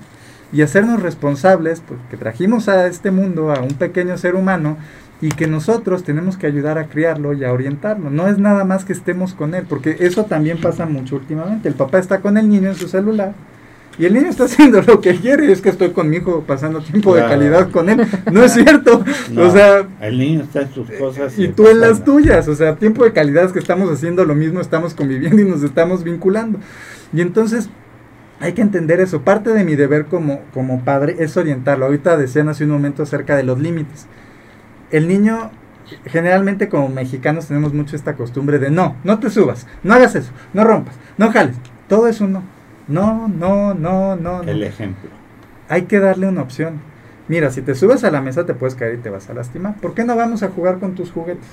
y 0.54 0.62
hacernos 0.62 1.02
responsables 1.02 1.82
porque 1.82 2.18
trajimos 2.18 2.68
a 2.68 2.86
este 2.88 3.12
mundo 3.12 3.52
a 3.52 3.62
un 3.62 3.74
pequeño 3.74 4.18
ser 4.18 4.36
humano 4.36 4.78
y 5.22 5.30
que 5.30 5.48
nosotros 5.48 6.04
tenemos 6.04 6.36
que 6.36 6.48
ayudar 6.48 6.80
a 6.80 6.88
criarlo 6.88 7.34
y 7.34 7.44
a 7.44 7.54
orientarlo. 7.54 8.10
No 8.10 8.28
es 8.28 8.40
nada 8.40 8.64
más 8.66 8.86
que 8.86 8.94
estemos 8.94 9.34
con 9.34 9.54
él, 9.54 9.66
porque 9.70 9.98
eso 10.00 10.26
también 10.26 10.60
pasa 10.60 10.88
mucho 10.88 11.16
últimamente. 11.16 11.70
El 11.70 11.76
papá 11.76 12.00
está 12.00 12.22
con 12.22 12.38
el 12.38 12.50
niño 12.50 12.70
en 12.70 12.76
su 12.76 12.88
celular 12.88 13.34
y 14.00 14.06
el 14.06 14.14
niño 14.14 14.30
está 14.30 14.44
haciendo 14.46 14.82
lo 14.82 15.00
que 15.00 15.16
quiere, 15.16 15.52
es 15.52 15.62
que 15.62 15.70
estoy 15.70 15.92
con 15.92 16.10
mi 16.10 16.18
hijo 16.18 16.44
pasando 16.48 16.82
tiempo 16.82 17.16
de 17.16 17.22
calidad 17.22 17.70
con 17.70 17.90
él. 17.90 18.08
No 18.32 18.44
es 18.44 18.54
cierto. 18.56 19.04
o 19.38 19.52
sea, 19.52 19.88
el 20.02 20.18
niño 20.18 20.42
está 20.42 20.64
en 20.64 20.74
sus 20.74 20.90
cosas. 20.90 21.38
Y, 21.38 21.50
tú 21.50 21.68
en 21.68 21.80
las 21.80 22.04
tuyas. 22.04 22.48
O 22.48 22.56
sea, 22.56 22.76
tiempo 22.76 23.04
de 23.04 23.14
calidad 23.14 23.46
es 23.46 23.52
que 23.52 23.60
estamos 23.60 23.92
haciendo 23.92 24.26
lo 24.26 24.34
mismo, 24.34 24.60
estamos 24.60 24.96
conviviendo 24.96 25.40
y 25.42 25.46
nos 25.46 25.62
estamos 25.62 26.04
vinculando. 26.04 26.60
Y 27.14 27.22
entonces 27.22 27.70
hay 28.40 28.54
que 28.54 28.64
entender 28.64 29.00
eso. 29.02 29.22
Parte 29.22 29.52
de 29.52 29.64
mi 29.64 29.76
deber 29.76 30.06
como, 30.06 30.42
como 30.52 30.84
padre 30.84 31.18
es 31.20 31.38
orientarlo. 31.38 31.86
Ahorita 31.86 32.18
decían 32.18 32.50
hace 32.50 32.64
un 32.64 32.72
momento 32.72 33.04
acerca 33.04 33.36
de 33.36 33.44
los 33.44 33.60
límites. 33.60 34.08
El 34.92 35.08
niño 35.08 35.52
generalmente 36.06 36.70
como 36.70 36.90
mexicanos 36.90 37.48
tenemos 37.48 37.74
mucho 37.74 37.96
esta 37.96 38.16
costumbre 38.16 38.60
de 38.60 38.70
no, 38.70 38.96
no 39.04 39.20
te 39.20 39.30
subas, 39.30 39.68
no 39.84 39.94
hagas 39.94 40.16
eso, 40.16 40.32
no 40.54 40.64
rompas, 40.64 40.96
no 41.18 41.32
jales. 41.32 41.56
Todo 41.88 42.08
eso 42.08 42.28
no. 42.28 42.44
No, 42.88 43.28
no, 43.28 43.74
no, 43.74 44.16
no. 44.16 44.44
El 44.44 44.64
ejemplo. 44.64 45.10
Hay 45.70 45.84
que 45.84 46.00
darle 46.00 46.28
una 46.28 46.42
opción. 46.42 46.82
Mira, 47.28 47.52
si 47.52 47.62
te 47.62 47.76
subes 47.76 48.04
a 48.04 48.12
la 48.12 48.22
mesa 48.22 48.46
te 48.46 48.54
puedes 48.54 48.76
caer 48.76 48.96
y 48.96 48.98
te 48.98 49.10
vas 49.10 49.30
a 49.30 49.34
lastimar. 49.34 49.76
¿Por 49.76 49.94
qué 49.94 50.04
no 50.04 50.16
vamos 50.16 50.44
a 50.44 50.50
jugar 50.50 50.80
con 50.80 50.96
tus 50.96 51.12
juguetes? 51.12 51.48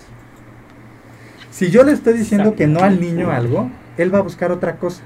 Si 1.51 1.71
yo 1.71 1.83
le 1.85 1.93
estoy 1.93 2.15
diciendo 2.15 2.55
que 2.55 2.67
no 2.67 2.81
al 2.81 3.01
niño 3.01 3.31
algo, 3.31 3.71
él 3.97 4.13
va 4.13 4.19
a 4.19 4.23
buscar 4.23 4.53
otra 4.53 4.77
cosa 4.77 5.03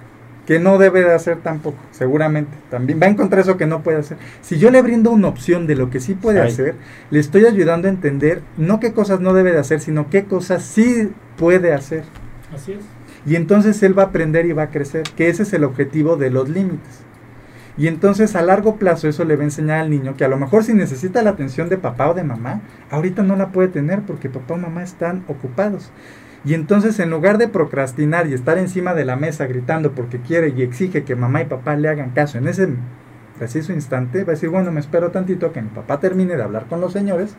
que 0.47 0.59
no 0.59 0.79
debe 0.79 1.03
de 1.03 1.15
hacer 1.15 1.39
tampoco, 1.39 1.79
seguramente. 1.93 2.51
También 2.71 3.01
va 3.01 3.07
a 3.07 3.11
encontrar 3.11 3.43
eso 3.43 3.57
que 3.57 3.67
no 3.67 3.83
puede 3.83 3.99
hacer. 3.99 4.19
Si 4.41 4.59
yo 4.59 4.71
le 4.71 4.83
brindo 4.83 5.11
una 5.11 5.29
opción 5.29 5.67
de 5.67 5.77
lo 5.77 5.91
que 5.91 6.01
sí 6.01 6.15
puede 6.15 6.41
hacer, 6.41 6.75
le 7.11 7.21
estoy 7.21 7.47
ayudando 7.47 7.87
a 7.87 7.91
entender 7.91 8.43
no 8.57 8.81
qué 8.81 8.93
cosas 8.93 9.21
no 9.21 9.35
debe 9.35 9.53
de 9.53 9.59
hacer, 9.59 9.81
sino 9.81 10.11
qué 10.11 10.25
cosas 10.25 10.65
sí 10.65 11.11
puede 11.37 11.73
hacer. 11.73 12.05
Así 12.53 12.73
es. 12.73 12.81
Y 13.25 13.37
entonces 13.37 13.81
él 13.83 13.97
va 13.97 14.05
a 14.05 14.07
aprender 14.07 14.47
y 14.47 14.53
va 14.53 14.65
a 14.65 14.71
crecer, 14.71 15.05
que 15.17 15.29
ese 15.29 15.45
es 15.45 15.53
el 15.53 15.63
objetivo 15.63 16.17
de 16.17 16.31
los 16.31 16.49
límites. 16.49 17.03
Y 17.79 17.87
entonces 17.87 18.37
a 18.37 18.43
largo 18.43 18.77
plazo 18.77 19.09
eso 19.09 19.25
le 19.25 19.37
va 19.37 19.43
a 19.43 19.45
enseñar 19.45 19.81
al 19.81 19.91
niño 19.91 20.15
que 20.17 20.25
a 20.25 20.29
lo 20.29 20.37
mejor 20.37 20.63
si 20.63 20.75
necesita 20.75 21.23
la 21.23 21.31
atención 21.31 21.69
de 21.69 21.79
papá 21.79 22.11
o 22.11 22.15
de 22.15 22.23
mamá, 22.23 22.61
ahorita 22.91 23.23
no 23.23 23.37
la 23.37 23.49
puede 23.49 23.69
tener 23.69 24.03
porque 24.03 24.29
papá 24.29 24.55
o 24.55 24.59
mamá 24.59 24.83
están 24.83 25.25
ocupados. 25.29 25.91
Y 26.45 26.55
entonces 26.55 26.99
en 26.99 27.11
lugar 27.11 27.39
de 27.39 27.49
procrastinar 27.49 28.27
y 28.27 28.35
estar 28.35 28.59
encima 28.59 28.95
de 28.95 29.05
la 29.05 29.17
mesa 29.17 29.47
gritando 29.47 29.93
porque 29.93 30.21
quiere 30.21 30.53
y 30.57 30.63
exige 30.63 31.05
que 31.05 31.15
mamá 31.15 31.43
y 31.43 31.45
papá 31.45 31.77
le 31.77 31.89
hagan 31.89 32.11
caso 32.11 32.39
en 32.39 32.49
ese 32.49 32.69
preciso 33.39 33.73
instante, 33.73 34.25
va 34.25 34.33
a 34.33 34.35
decir, 34.35 34.49
bueno, 34.49 34.73
me 34.73 34.81
espero 34.81 35.11
tantito 35.11 35.47
a 35.47 35.53
que 35.53 35.63
mi 35.63 35.69
papá 35.69 36.01
termine 36.01 36.37
de 36.37 36.43
hablar 36.43 36.67
con 36.67 36.81
los 36.81 36.93
señores 36.93 37.35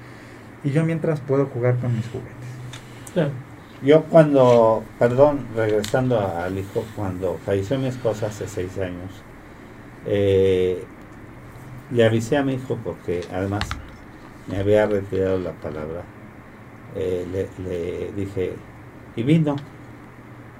y 0.63 0.71
yo 0.71 0.85
mientras 0.85 1.19
puedo 1.19 1.45
jugar 1.47 1.77
con 1.77 1.95
mis 1.95 2.07
juguetes. 2.07 3.31
Yo 3.83 4.03
cuando, 4.03 4.83
perdón, 4.97 5.45
regresando 5.55 6.19
al 6.19 6.57
hijo, 6.57 6.85
cuando 6.95 7.37
falleció 7.45 7.77
mi 7.77 7.87
esposa 7.87 8.27
hace 8.27 8.47
seis 8.47 8.77
años, 8.77 9.21
eh, 10.05 10.83
le 11.91 12.05
avisé 12.05 12.37
a 12.37 12.43
mi 12.43 12.53
hijo 12.53 12.77
porque 12.83 13.21
además 13.31 13.63
me 14.47 14.57
había 14.57 14.85
retirado 14.85 15.37
la 15.37 15.51
palabra. 15.51 16.03
Eh, 16.95 17.25
le, 17.59 18.11
dije, 18.15 18.53
y 19.15 19.23
vino, 19.23 19.55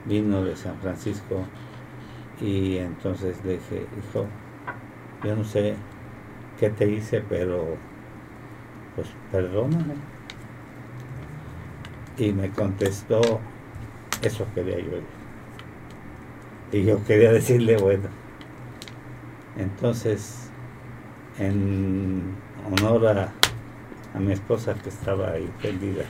vino 0.06 0.44
de 0.44 0.56
San 0.56 0.78
Francisco, 0.78 1.46
y 2.42 2.78
entonces 2.78 3.44
dije, 3.44 3.86
hijo, 3.98 4.26
yo 5.24 5.36
no 5.36 5.44
sé 5.44 5.76
qué 6.60 6.70
te 6.70 6.90
hice, 6.90 7.24
pero 7.28 7.78
pues 8.96 9.08
perdóname. 9.32 9.96
Y 12.18 12.32
me 12.32 12.50
contestó, 12.50 13.40
eso 14.22 14.46
quería 14.54 14.78
yo. 14.80 15.00
Y 16.72 16.84
yo 16.84 17.04
quería 17.06 17.32
decirle, 17.32 17.78
bueno, 17.78 18.10
entonces, 19.58 20.50
en 21.38 22.36
honor 22.66 23.08
a, 23.08 23.34
mi 24.20 24.32
esposa 24.32 24.76
que 24.76 24.90
estaba 24.90 25.32
ahí 25.32 25.50
perdida, 25.62 26.04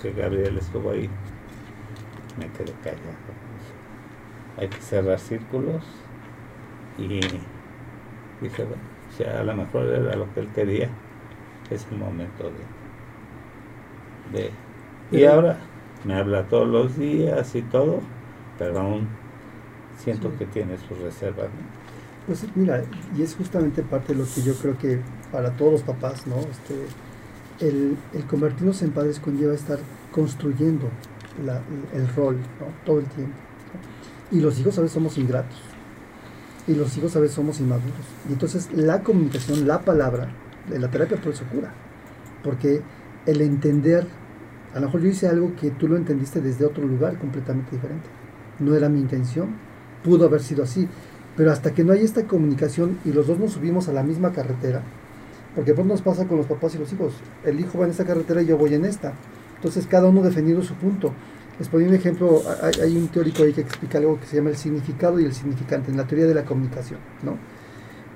que 0.00 0.12
Gabriel 0.12 0.58
estuvo 0.58 0.90
ahí, 0.90 1.08
me 2.38 2.48
quedé 2.48 2.72
callado. 2.82 3.00
Hay 4.58 4.68
que 4.68 4.80
cerrar 4.80 5.18
círculos 5.18 5.84
y 6.98 7.20
dije, 8.40 8.64
bueno, 8.64 8.82
si 9.16 9.24
a 9.24 9.42
lo 9.42 9.54
mejor 9.54 9.86
era 9.86 10.16
lo 10.16 10.32
que 10.32 10.40
él 10.40 10.48
quería, 10.54 10.88
es 11.70 11.86
el 11.90 11.98
momento 11.98 12.50
de... 14.32 14.38
de 14.38 14.50
y 15.10 15.24
ahora 15.24 15.58
me 16.04 16.14
habla 16.14 16.48
todos 16.48 16.68
los 16.68 16.96
días 16.96 17.54
y 17.54 17.62
todo, 17.62 18.00
pero 18.58 18.80
aún 18.80 19.08
siento 19.98 20.36
que 20.38 20.46
tiene 20.46 20.76
sus 20.78 20.98
reservas. 20.98 21.48
Pues 22.26 22.44
mira, 22.54 22.82
y 23.16 23.22
es 23.22 23.36
justamente 23.36 23.82
parte 23.82 24.12
de 24.12 24.20
lo 24.20 24.24
que 24.24 24.42
yo 24.42 24.54
creo 24.54 24.76
que 24.76 25.00
para 25.30 25.50
todos 25.52 25.72
los 25.72 25.82
papás, 25.82 26.26
¿no? 26.26 26.36
Este, 26.38 26.86
el, 27.60 27.96
convertirnos 28.28 28.82
en 28.82 28.90
padres 28.90 29.20
conlleva 29.20 29.54
estar 29.54 29.78
construyendo 30.12 30.88
el 31.94 32.08
rol, 32.14 32.36
¿no? 32.36 32.66
Todo 32.84 33.00
el 33.00 33.06
tiempo. 33.06 33.36
Y 34.30 34.40
los 34.40 34.58
hijos 34.58 34.76
a 34.78 34.80
veces 34.80 34.94
somos 34.94 35.18
ingratos. 35.18 35.58
Y 36.66 36.74
los 36.74 36.96
hijos 36.96 37.14
a 37.16 37.20
veces 37.20 37.34
somos 37.34 37.60
inmaduros. 37.60 37.94
Y 38.28 38.32
entonces 38.32 38.68
la 38.72 39.02
comunicación, 39.02 39.66
la 39.68 39.80
palabra, 39.80 40.28
la 40.68 40.90
terapia 40.90 41.16
por 41.16 41.32
eso 41.32 41.44
cura. 41.52 41.72
Porque 42.42 42.82
el 43.24 43.40
entender, 43.40 44.06
a 44.74 44.80
lo 44.80 44.86
mejor 44.86 45.00
yo 45.02 45.08
hice 45.08 45.28
algo 45.28 45.54
que 45.54 45.70
tú 45.70 45.88
lo 45.88 45.96
entendiste 45.96 46.40
desde 46.40 46.64
otro 46.64 46.84
lugar 46.84 47.18
completamente 47.18 47.70
diferente. 47.72 48.08
No 48.58 48.74
era 48.74 48.88
mi 48.88 49.00
intención. 49.00 49.50
Pudo 50.02 50.26
haber 50.26 50.40
sido 50.40 50.64
así 50.64 50.88
pero 51.36 51.52
hasta 51.52 51.72
que 51.74 51.84
no 51.84 51.92
hay 51.92 52.02
esta 52.02 52.24
comunicación 52.26 52.98
y 53.04 53.12
los 53.12 53.26
dos 53.26 53.38
nos 53.38 53.52
subimos 53.52 53.88
a 53.88 53.92
la 53.92 54.02
misma 54.02 54.32
carretera, 54.32 54.82
porque 55.54 55.74
pues 55.74 55.86
nos 55.86 56.02
pasa 56.02 56.26
con 56.26 56.38
los 56.38 56.46
papás 56.46 56.74
y 56.74 56.78
los 56.78 56.92
hijos, 56.92 57.14
el 57.44 57.60
hijo 57.60 57.78
va 57.78 57.84
en 57.84 57.90
esta 57.90 58.04
carretera 58.04 58.42
y 58.42 58.46
yo 58.46 58.56
voy 58.56 58.74
en 58.74 58.86
esta. 58.86 59.12
Entonces 59.56 59.86
cada 59.86 60.08
uno 60.08 60.22
defendiendo 60.22 60.62
su 60.62 60.74
punto. 60.74 61.12
Les 61.58 61.68
pongo 61.68 61.86
un 61.86 61.94
ejemplo, 61.94 62.42
hay, 62.62 62.96
un 62.96 63.08
teórico 63.08 63.42
ahí 63.42 63.52
que 63.52 63.62
explica 63.62 63.98
algo 63.98 64.20
que 64.20 64.26
se 64.26 64.36
llama 64.36 64.50
el 64.50 64.56
significado 64.56 65.18
y 65.18 65.24
el 65.24 65.32
significante, 65.32 65.90
en 65.90 65.96
la 65.96 66.06
teoría 66.06 66.26
de 66.26 66.34
la 66.34 66.44
comunicación. 66.44 67.00
¿no? 67.22 67.38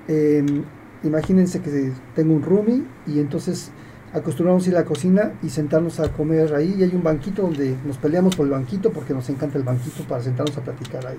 Em, 0.07 0.63
imagínense 1.03 1.59
que 1.59 1.91
tengo 2.13 2.35
un 2.35 2.43
roomie 2.43 2.83
y 3.07 3.19
entonces 3.19 3.71
acostumbramos 4.13 4.65
a 4.65 4.69
ir 4.69 4.75
a 4.75 4.81
la 4.81 4.85
cocina 4.85 5.33
y 5.41 5.49
sentarnos 5.49 5.99
a 5.99 6.11
comer 6.11 6.53
ahí 6.53 6.75
y 6.77 6.83
hay 6.83 6.93
un 6.93 7.01
banquito 7.01 7.41
donde 7.41 7.75
nos 7.85 7.97
peleamos 7.97 8.35
por 8.35 8.45
el 8.45 8.51
banquito 8.51 8.91
porque 8.91 9.13
nos 9.13 9.27
encanta 9.29 9.57
el 9.57 9.63
banquito 9.63 10.03
para 10.03 10.21
sentarnos 10.21 10.55
a 10.57 10.61
platicar 10.61 11.07
ahí. 11.07 11.17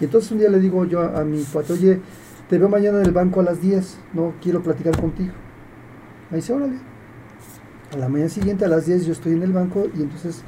Y 0.00 0.04
entonces 0.04 0.30
un 0.30 0.38
día 0.38 0.50
le 0.50 0.60
digo 0.60 0.84
yo 0.84 1.00
a, 1.00 1.24
mi 1.24 1.42
cuate, 1.42 1.72
oye, 1.72 2.00
te 2.48 2.58
veo 2.58 2.68
mañana 2.68 3.00
en 3.00 3.06
el 3.06 3.12
banco 3.12 3.40
a 3.40 3.42
las 3.42 3.60
10, 3.60 3.98
no 4.14 4.34
quiero 4.42 4.62
platicar 4.62 5.00
contigo. 5.00 5.32
Me 6.30 6.36
dice, 6.36 6.52
órale. 6.52 6.76
A 7.96 7.98
la 7.98 8.10
mañana 8.10 8.28
siguiente, 8.28 8.66
a 8.66 8.68
las 8.68 8.84
10, 8.84 9.06
yo 9.06 9.12
estoy 9.12 9.32
en 9.32 9.42
el 9.42 9.54
banco 9.54 9.86
y 9.96 10.02
entonces 10.02 10.42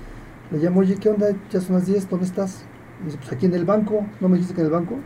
le 0.51 0.59
llamo, 0.59 0.81
oye, 0.81 0.97
¿qué 0.97 1.09
onda? 1.09 1.29
Ya 1.51 1.63
son 1.63 1.77
las 1.77 1.87
10, 1.87 2.11
¿dónde 2.11 2.27
estás? 2.27 2.63
Y 3.01 3.07
dice, 3.07 3.17
pues 3.17 3.33
aquí 3.33 3.47
en 3.47 3.55
el 3.55 3.65
banco. 3.65 4.05
¿No 4.21 4.29
me 4.29 4.35
dijiste 4.35 4.55
que 4.55 4.61
en 4.61 4.67
el 4.67 4.73
banco? 4.73 4.97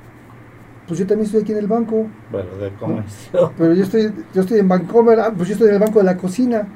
Pues 0.88 0.98
yo 0.98 1.06
también 1.06 1.26
estoy 1.26 1.42
aquí 1.42 1.52
en 1.52 1.58
el 1.58 1.68
banco. 1.68 2.08
Bueno, 2.32 2.56
de 2.56 2.72
comercio. 2.74 3.52
Pero 3.58 3.74
yo 3.74 3.84
estoy, 3.84 4.12
yo 4.34 4.40
estoy 4.40 4.58
en 4.58 4.66
Vancouver, 4.66 5.20
ah, 5.20 5.32
pues 5.36 5.50
yo 5.50 5.52
estoy 5.52 5.68
en 5.68 5.74
el 5.74 5.80
banco 5.80 6.00
de 6.00 6.04
la 6.04 6.16
cocina. 6.16 6.66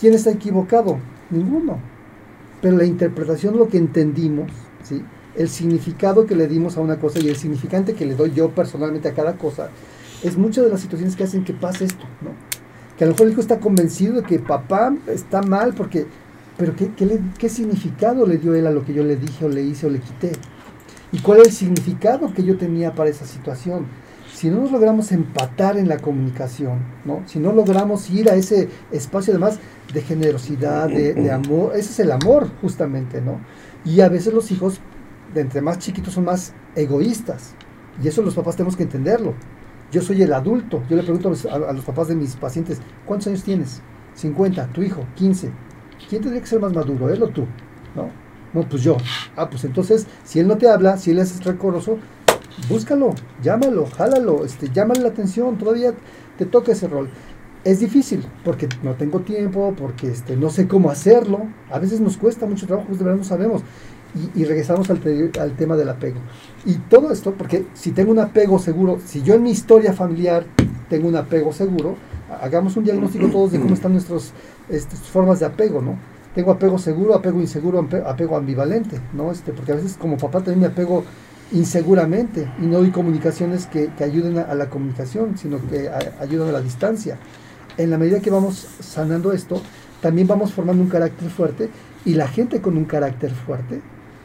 ¿Quién 0.00 0.14
está 0.14 0.32
equivocado? 0.32 0.98
Ninguno. 1.30 1.78
Pero 2.60 2.76
la 2.76 2.84
interpretación, 2.84 3.56
lo 3.56 3.68
que 3.68 3.78
entendimos, 3.78 4.50
¿sí? 4.82 5.04
el 5.36 5.48
significado 5.48 6.26
que 6.26 6.34
le 6.34 6.48
dimos 6.48 6.76
a 6.76 6.80
una 6.80 6.98
cosa 6.98 7.20
y 7.20 7.28
el 7.28 7.36
significante 7.36 7.94
que 7.94 8.04
le 8.04 8.16
doy 8.16 8.32
yo 8.32 8.50
personalmente 8.50 9.08
a 9.08 9.14
cada 9.14 9.34
cosa, 9.34 9.68
es 10.24 10.36
muchas 10.36 10.64
de 10.64 10.70
las 10.70 10.80
situaciones 10.80 11.14
que 11.14 11.22
hacen 11.22 11.44
que 11.44 11.52
pase 11.52 11.84
esto, 11.84 12.04
¿no? 12.20 12.30
Que 12.96 13.04
a 13.04 13.06
lo 13.06 13.12
mejor 13.12 13.26
el 13.26 13.32
hijo 13.32 13.40
está 13.40 13.58
convencido 13.58 14.14
de 14.14 14.22
que 14.22 14.38
papá 14.38 14.94
está 15.08 15.42
mal 15.42 15.74
porque, 15.74 16.06
pero 16.56 16.74
¿qué, 16.76 16.90
qué, 17.38 17.48
significado 17.48 18.26
le 18.26 18.38
dio 18.38 18.54
él 18.54 18.66
a 18.66 18.70
lo 18.70 18.84
que 18.84 18.92
yo 18.94 19.02
le 19.02 19.16
dije 19.16 19.44
o 19.44 19.48
le 19.48 19.62
hice 19.62 19.86
o 19.86 19.90
le 19.90 20.00
quité? 20.00 20.32
¿Y 21.10 21.18
cuál 21.18 21.40
es 21.40 21.48
el 21.48 21.52
significado 21.52 22.32
que 22.32 22.42
yo 22.42 22.56
tenía 22.56 22.94
para 22.94 23.10
esa 23.10 23.26
situación? 23.26 23.86
Si 24.34 24.48
no 24.48 24.60
nos 24.60 24.72
logramos 24.72 25.12
empatar 25.12 25.76
en 25.76 25.88
la 25.88 25.98
comunicación, 25.98 26.78
¿no? 27.04 27.22
Si 27.26 27.38
no 27.38 27.52
logramos 27.52 28.10
ir 28.10 28.30
a 28.30 28.34
ese 28.34 28.68
espacio 28.90 29.32
además 29.32 29.58
de 29.92 30.00
generosidad, 30.00 30.88
de, 30.88 31.14
de 31.14 31.30
amor, 31.30 31.72
ese 31.76 31.90
es 31.90 32.00
el 32.00 32.12
amor 32.12 32.48
justamente, 32.60 33.20
¿no? 33.20 33.40
Y 33.84 34.00
a 34.00 34.08
veces 34.08 34.32
los 34.32 34.50
hijos 34.50 34.80
de 35.34 35.40
entre 35.40 35.60
más 35.60 35.78
chiquitos 35.78 36.14
son 36.14 36.24
más 36.24 36.52
egoístas. 36.74 37.54
Y 38.02 38.08
eso 38.08 38.22
los 38.22 38.34
papás 38.34 38.56
tenemos 38.56 38.76
que 38.76 38.84
entenderlo. 38.84 39.34
Yo 39.92 40.00
soy 40.00 40.22
el 40.22 40.32
adulto. 40.32 40.82
Yo 40.88 40.96
le 40.96 41.02
pregunto 41.02 41.28
a 41.28 41.72
los, 41.72 41.84
papás 41.84 42.08
de 42.08 42.14
mis 42.14 42.34
pacientes, 42.34 42.80
¿cuántos 43.04 43.28
años 43.28 43.44
tienes? 43.44 43.82
50, 44.14 44.68
tu 44.68 44.82
hijo, 44.82 45.04
15. 45.16 45.50
¿Quién 46.08 46.22
tendría 46.22 46.40
que 46.40 46.48
ser 46.48 46.60
más 46.60 46.72
maduro, 46.72 47.10
él 47.10 47.22
o 47.22 47.28
tú? 47.28 47.46
¿No? 47.94 48.10
No, 48.54 48.68
pues 48.68 48.82
yo. 48.82 48.96
Ah, 49.36 49.48
pues 49.48 49.64
entonces, 49.64 50.06
si 50.24 50.40
él 50.40 50.48
no 50.48 50.56
te 50.56 50.68
habla, 50.68 50.96
si 50.96 51.10
él 51.10 51.18
es 51.18 51.44
recoroso, 51.44 51.98
búscalo, 52.68 53.14
llámalo, 53.42 53.86
jálalo, 53.86 54.44
este, 54.44 54.70
llámale 54.70 55.00
la 55.00 55.08
atención, 55.08 55.56
todavía 55.58 55.92
te 56.38 56.46
toca 56.46 56.72
ese 56.72 56.88
rol. 56.88 57.10
Es 57.64 57.80
difícil, 57.80 58.24
porque 58.44 58.68
no 58.82 58.94
tengo 58.94 59.20
tiempo, 59.20 59.74
porque 59.78 60.08
este, 60.08 60.36
no 60.36 60.50
sé 60.50 60.66
cómo 60.66 60.90
hacerlo. 60.90 61.48
A 61.70 61.78
veces 61.78 62.00
nos 62.00 62.16
cuesta 62.16 62.46
mucho 62.46 62.66
trabajo, 62.66 62.88
pues 62.88 62.98
de 62.98 63.04
verdad 63.04 63.18
no 63.18 63.24
sabemos 63.24 63.62
y, 64.34 64.44
regresamos 64.44 64.90
al, 64.90 65.00
al, 65.40 65.52
tema 65.56 65.76
del 65.76 65.88
apego. 65.88 66.18
Y 66.66 66.74
todo 66.74 67.10
esto, 67.12 67.32
porque 67.32 67.66
si 67.74 67.92
tengo 67.92 68.10
un 68.10 68.18
apego 68.18 68.58
seguro, 68.58 68.98
si 69.04 69.22
yo 69.22 69.34
en 69.34 69.42
mi 69.42 69.50
historia 69.50 69.92
familiar 69.92 70.44
tengo 70.88 71.08
un 71.08 71.16
apego 71.16 71.52
seguro, 71.52 71.96
hagamos 72.40 72.76
un 72.76 72.84
diagnóstico 72.84 73.28
todos 73.28 73.52
de 73.52 73.60
cómo 73.60 73.74
están 73.74 73.92
nuestras 73.92 74.32
este, 74.68 74.96
formas 74.96 75.40
de 75.40 75.46
apego, 75.46 75.80
¿no? 75.80 75.96
Tengo 76.34 76.50
apego 76.50 76.78
seguro, 76.78 77.14
apego 77.14 77.40
inseguro, 77.40 77.86
apego 78.06 78.36
ambivalente, 78.36 79.00
¿no? 79.12 79.32
Este, 79.32 79.52
porque 79.52 79.72
a 79.72 79.76
veces 79.76 79.96
como 79.98 80.16
papá 80.16 80.38
también 80.38 80.60
me 80.60 80.66
apego 80.66 81.04
inseguramente 81.52 82.50
y 82.60 82.66
no 82.66 82.78
doy 82.78 82.90
comunicaciones 82.90 83.66
que, 83.66 83.90
que 83.96 84.04
ayuden 84.04 84.38
a, 84.38 84.54
la 84.54 84.70
comunicación, 84.70 85.36
sino 85.36 85.58
que 85.68 85.90
ayudan 86.20 86.48
a 86.48 86.52
la 86.52 86.60
distancia. 86.60 87.18
En 87.76 87.90
la 87.90 87.98
medida 87.98 88.20
que 88.20 88.30
vamos 88.30 88.66
sanando 88.80 89.32
esto, 89.32 89.60
también 90.00 90.26
vamos 90.26 90.52
formando 90.52 90.82
un 90.82 90.88
carácter 90.88 91.28
fuerte 91.28 91.70
y 92.04 92.14
la 92.14 92.28
gente 92.28 92.60
con 92.60 92.76
un 92.76 92.84
carácter 92.84 93.30
fuerte 93.30 93.80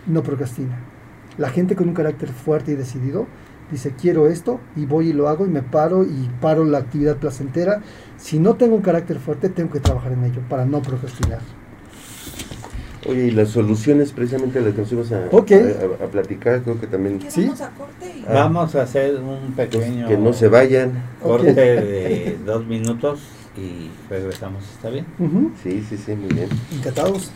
no 0.07 0.23
procrastina. 0.23 0.79
La 1.37 1.49
gente 1.49 1.75
con 1.75 1.87
un 1.87 1.93
carácter 1.93 2.29
fuerte 2.29 2.71
y 2.71 2.75
decidido 2.75 3.27
dice 3.71 3.93
quiero 3.99 4.27
esto 4.27 4.59
y 4.75 4.85
voy 4.85 5.09
y 5.09 5.13
lo 5.13 5.27
hago 5.27 5.45
y 5.45 5.49
me 5.49 5.61
paro 5.61 6.03
y 6.03 6.29
paro 6.41 6.65
la 6.65 6.79
actividad 6.79 7.17
placentera. 7.17 7.81
Si 8.17 8.39
no 8.39 8.55
tengo 8.55 8.75
un 8.75 8.81
carácter 8.81 9.19
fuerte, 9.19 9.49
tengo 9.49 9.71
que 9.71 9.79
trabajar 9.79 10.13
en 10.13 10.23
ello 10.23 10.41
para 10.49 10.65
no 10.65 10.81
procrastinar. 10.81 11.39
Oye, 13.07 13.27
y 13.27 13.31
las 13.31 13.49
soluciones 13.49 14.11
precisamente 14.11 14.59
las 14.59 14.73
que 14.73 14.81
nos 14.81 14.91
íbamos 14.91 15.11
a, 15.11 15.25
a, 15.27 16.07
platicar, 16.07 16.61
creo 16.63 16.79
que 16.79 16.87
también... 16.87 17.21
¿Sí? 17.29 17.45
A 17.45 17.69
corte 17.69 18.23
ah. 18.27 18.33
Vamos 18.33 18.75
a 18.75 18.81
hacer 18.81 19.15
un 19.15 19.53
pequeño... 19.53 20.07
Que 20.07 20.17
no 20.17 20.33
se 20.33 20.49
vayan. 20.49 21.03
Corte 21.21 21.53
de 21.53 22.37
dos 22.45 22.65
minutos 22.65 23.21
y 23.55 23.89
regresamos, 24.09 24.63
¿está 24.63 24.89
bien? 24.89 25.05
Sí, 25.63 25.85
sí, 25.87 25.95
sí, 25.95 26.15
muy 26.15 26.33
bien. 26.33 26.49
Encantados. 26.75 27.31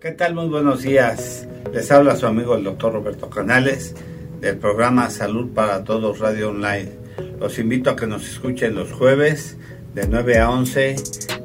¿Qué 0.00 0.10
tal? 0.10 0.34
Muy 0.34 0.48
buenos 0.48 0.82
días. 0.82 1.46
Les 1.72 1.92
habla 1.92 2.16
su 2.16 2.26
amigo 2.26 2.56
el 2.56 2.64
doctor 2.64 2.94
Roberto 2.94 3.30
Canales 3.30 3.94
del 4.40 4.58
programa 4.58 5.08
Salud 5.08 5.54
para 5.54 5.84
Todos 5.84 6.18
Radio 6.18 6.50
Online. 6.50 6.90
Los 7.38 7.60
invito 7.60 7.90
a 7.90 7.96
que 7.96 8.08
nos 8.08 8.28
escuchen 8.28 8.74
los 8.74 8.90
jueves 8.90 9.56
de 9.94 10.08
9 10.08 10.38
a 10.40 10.50
11, 10.50 10.96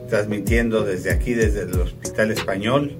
transmitiendo 0.09 0.83
desde 0.83 1.11
aquí, 1.11 1.35
desde 1.35 1.61
el 1.61 1.79
Hospital 1.79 2.31
Español. 2.31 2.95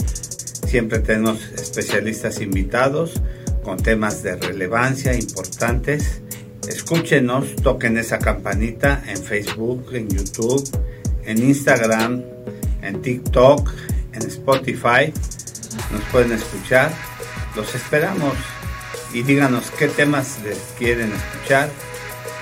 Siempre 0.67 0.99
tenemos 0.99 1.41
especialistas 1.51 2.39
invitados 2.39 3.19
con 3.63 3.77
temas 3.77 4.21
de 4.21 4.35
relevancia 4.35 5.15
importantes. 5.15 6.21
Escúchenos, 6.69 7.55
toquen 7.57 7.97
esa 7.97 8.19
campanita 8.19 9.03
en 9.05 9.17
Facebook, 9.17 9.93
en 9.93 10.07
YouTube, 10.07 10.63
en 11.25 11.39
Instagram, 11.39 12.23
en 12.81 13.01
TikTok, 13.01 13.69
en 14.13 14.21
Spotify. 14.27 15.11
Nos 15.91 16.01
pueden 16.11 16.31
escuchar. 16.31 16.91
Los 17.55 17.75
esperamos 17.75 18.35
y 19.13 19.23
díganos 19.23 19.71
qué 19.71 19.87
temas 19.87 20.37
les 20.45 20.59
quieren 20.77 21.11
escuchar 21.11 21.69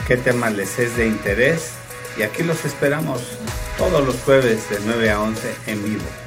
qué 0.08 0.16
tema 0.16 0.50
les 0.50 0.80
es 0.80 0.96
de 0.96 1.06
interés 1.06 1.72
y 2.18 2.24
aquí 2.24 2.42
los 2.42 2.64
esperamos 2.64 3.22
todos 3.78 4.06
los 4.06 4.16
jueves 4.22 4.70
de 4.70 4.78
9 4.86 5.10
a 5.10 5.22
11 5.22 5.56
en 5.68 5.84
vivo. 5.84 6.27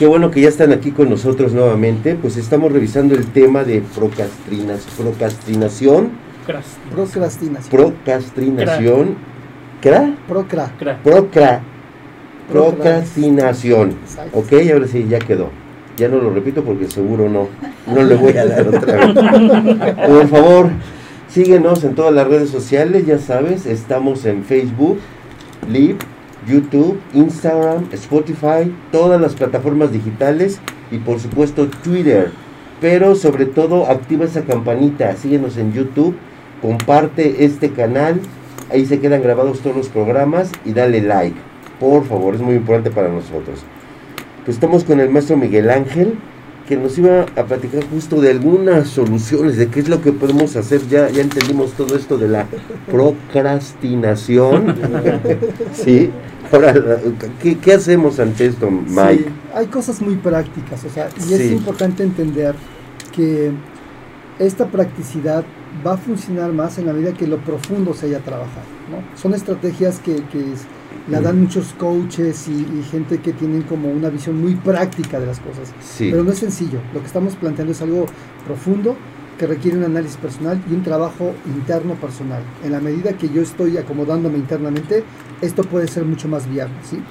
Qué 0.00 0.06
bueno 0.06 0.30
que 0.30 0.40
ya 0.40 0.48
están 0.48 0.72
aquí 0.72 0.92
con 0.92 1.10
nosotros 1.10 1.52
nuevamente. 1.52 2.14
Pues 2.14 2.38
estamos 2.38 2.72
revisando 2.72 3.14
el 3.14 3.26
tema 3.26 3.64
de 3.64 3.82
procrastinación. 3.94 6.12
Procrastinación. 6.90 7.70
Procrastinación. 7.70 9.16
¿Cra? 9.82 10.14
Procra. 10.26 10.72
Procra. 11.04 11.60
Procrastinación. 12.50 13.92
Ok, 14.32 14.54
ahora 14.72 14.86
sí, 14.86 15.06
ya 15.06 15.18
quedó. 15.18 15.50
Ya 15.98 16.08
no 16.08 16.16
lo 16.16 16.30
repito 16.30 16.64
porque 16.64 16.90
seguro 16.90 17.28
no. 17.28 17.48
No 17.86 18.02
le 18.02 18.14
voy 18.14 18.34
a 18.38 18.46
dar 18.46 18.68
otra 18.74 19.06
vez. 19.06 20.08
Por 20.08 20.28
favor, 20.28 20.70
síguenos 21.28 21.84
en 21.84 21.94
todas 21.94 22.14
las 22.14 22.26
redes 22.26 22.48
sociales. 22.48 23.04
Ya 23.04 23.18
sabes, 23.18 23.66
estamos 23.66 24.24
en 24.24 24.44
Facebook, 24.44 24.98
Live 25.70 25.98
YouTube, 26.46 27.00
Instagram, 27.14 27.88
Spotify, 27.92 28.72
todas 28.92 29.20
las 29.20 29.34
plataformas 29.34 29.92
digitales 29.92 30.60
y 30.90 30.98
por 30.98 31.20
supuesto 31.20 31.68
Twitter. 31.82 32.32
Pero 32.80 33.14
sobre 33.14 33.46
todo 33.46 33.86
activa 33.86 34.24
esa 34.24 34.42
campanita, 34.42 35.14
síguenos 35.16 35.56
en 35.58 35.72
YouTube, 35.72 36.16
comparte 36.62 37.44
este 37.44 37.70
canal, 37.70 38.20
ahí 38.70 38.86
se 38.86 39.00
quedan 39.00 39.22
grabados 39.22 39.60
todos 39.60 39.76
los 39.76 39.88
programas 39.88 40.50
y 40.64 40.72
dale 40.72 41.02
like. 41.02 41.36
Por 41.78 42.04
favor, 42.04 42.34
es 42.34 42.40
muy 42.40 42.54
importante 42.54 42.90
para 42.90 43.08
nosotros. 43.08 43.64
Pues 44.44 44.56
estamos 44.56 44.84
con 44.84 45.00
el 45.00 45.10
maestro 45.10 45.36
Miguel 45.36 45.70
Ángel, 45.70 46.14
que 46.68 46.76
nos 46.76 46.96
iba 46.98 47.22
a 47.36 47.44
platicar 47.44 47.84
justo 47.90 48.20
de 48.20 48.30
algunas 48.30 48.88
soluciones, 48.88 49.56
de 49.56 49.68
qué 49.68 49.80
es 49.80 49.88
lo 49.88 50.00
que 50.00 50.12
podemos 50.12 50.56
hacer. 50.56 50.86
Ya, 50.88 51.08
ya 51.10 51.22
entendimos 51.22 51.72
todo 51.72 51.96
esto 51.96 52.16
de 52.16 52.28
la 52.28 52.46
procrastinación. 52.86 54.76
¿Sí? 55.72 56.10
Ahora, 56.52 56.74
¿qué, 57.40 57.72
hacemos 57.72 58.18
ante 58.18 58.46
esto, 58.46 58.70
Mike? 58.70 59.30
hay 59.54 59.66
cosas 59.66 60.00
muy 60.00 60.16
prácticas, 60.16 60.84
o 60.84 60.90
sea, 60.90 61.08
y 61.28 61.34
es 61.34 61.52
importante 61.52 62.02
entender 62.02 62.54
que 63.12 63.52
esta 64.38 64.66
practicidad 64.66 65.44
va 65.86 65.94
a 65.94 65.96
funcionar 65.96 66.52
más 66.52 66.78
en 66.78 66.86
la 66.86 66.92
medida 66.92 67.12
que 67.12 67.26
lo 67.26 67.38
profundo 67.38 67.94
se 67.94 68.06
haya 68.06 68.20
trabajado. 68.20 68.66
¿no? 68.90 69.18
Son 69.20 69.34
estrategias 69.34 70.00
que, 70.00 70.16
que 70.26 70.54
la 71.08 71.20
dan 71.20 71.40
muchos 71.40 71.72
coaches 71.78 72.48
y, 72.48 72.82
gente 72.90 73.18
que 73.18 73.32
tienen 73.32 73.62
como 73.62 73.88
una 73.88 74.08
visión 74.08 74.40
muy 74.40 74.54
práctica 74.54 75.20
de 75.20 75.26
las 75.26 75.40
cosas. 75.40 75.72
Pero 75.98 76.24
no 76.24 76.32
es 76.32 76.38
sencillo. 76.38 76.80
Lo 76.92 77.00
que 77.00 77.06
estamos 77.06 77.34
planteando 77.36 77.72
es 77.72 77.82
algo 77.82 78.06
profundo 78.46 78.96
que 79.38 79.46
requiere 79.46 79.78
un 79.78 79.84
análisis 79.84 80.16
personal 80.18 80.60
y 80.70 80.74
un 80.74 80.82
trabajo 80.82 81.32
interno 81.46 81.94
personal. 81.94 82.42
En 82.62 82.72
la 82.72 82.80
medida 82.80 83.14
que 83.14 83.28
yo 83.28 83.42
estoy 83.42 83.78
acomodándome 83.78 84.38
internamente, 84.38 85.02
esto 85.40 85.62
puede 85.62 85.88
ser 85.88 86.04
mucho 86.04 86.28
más 86.28 86.48
viable. 86.48 86.74
¿sí? 86.82 87.02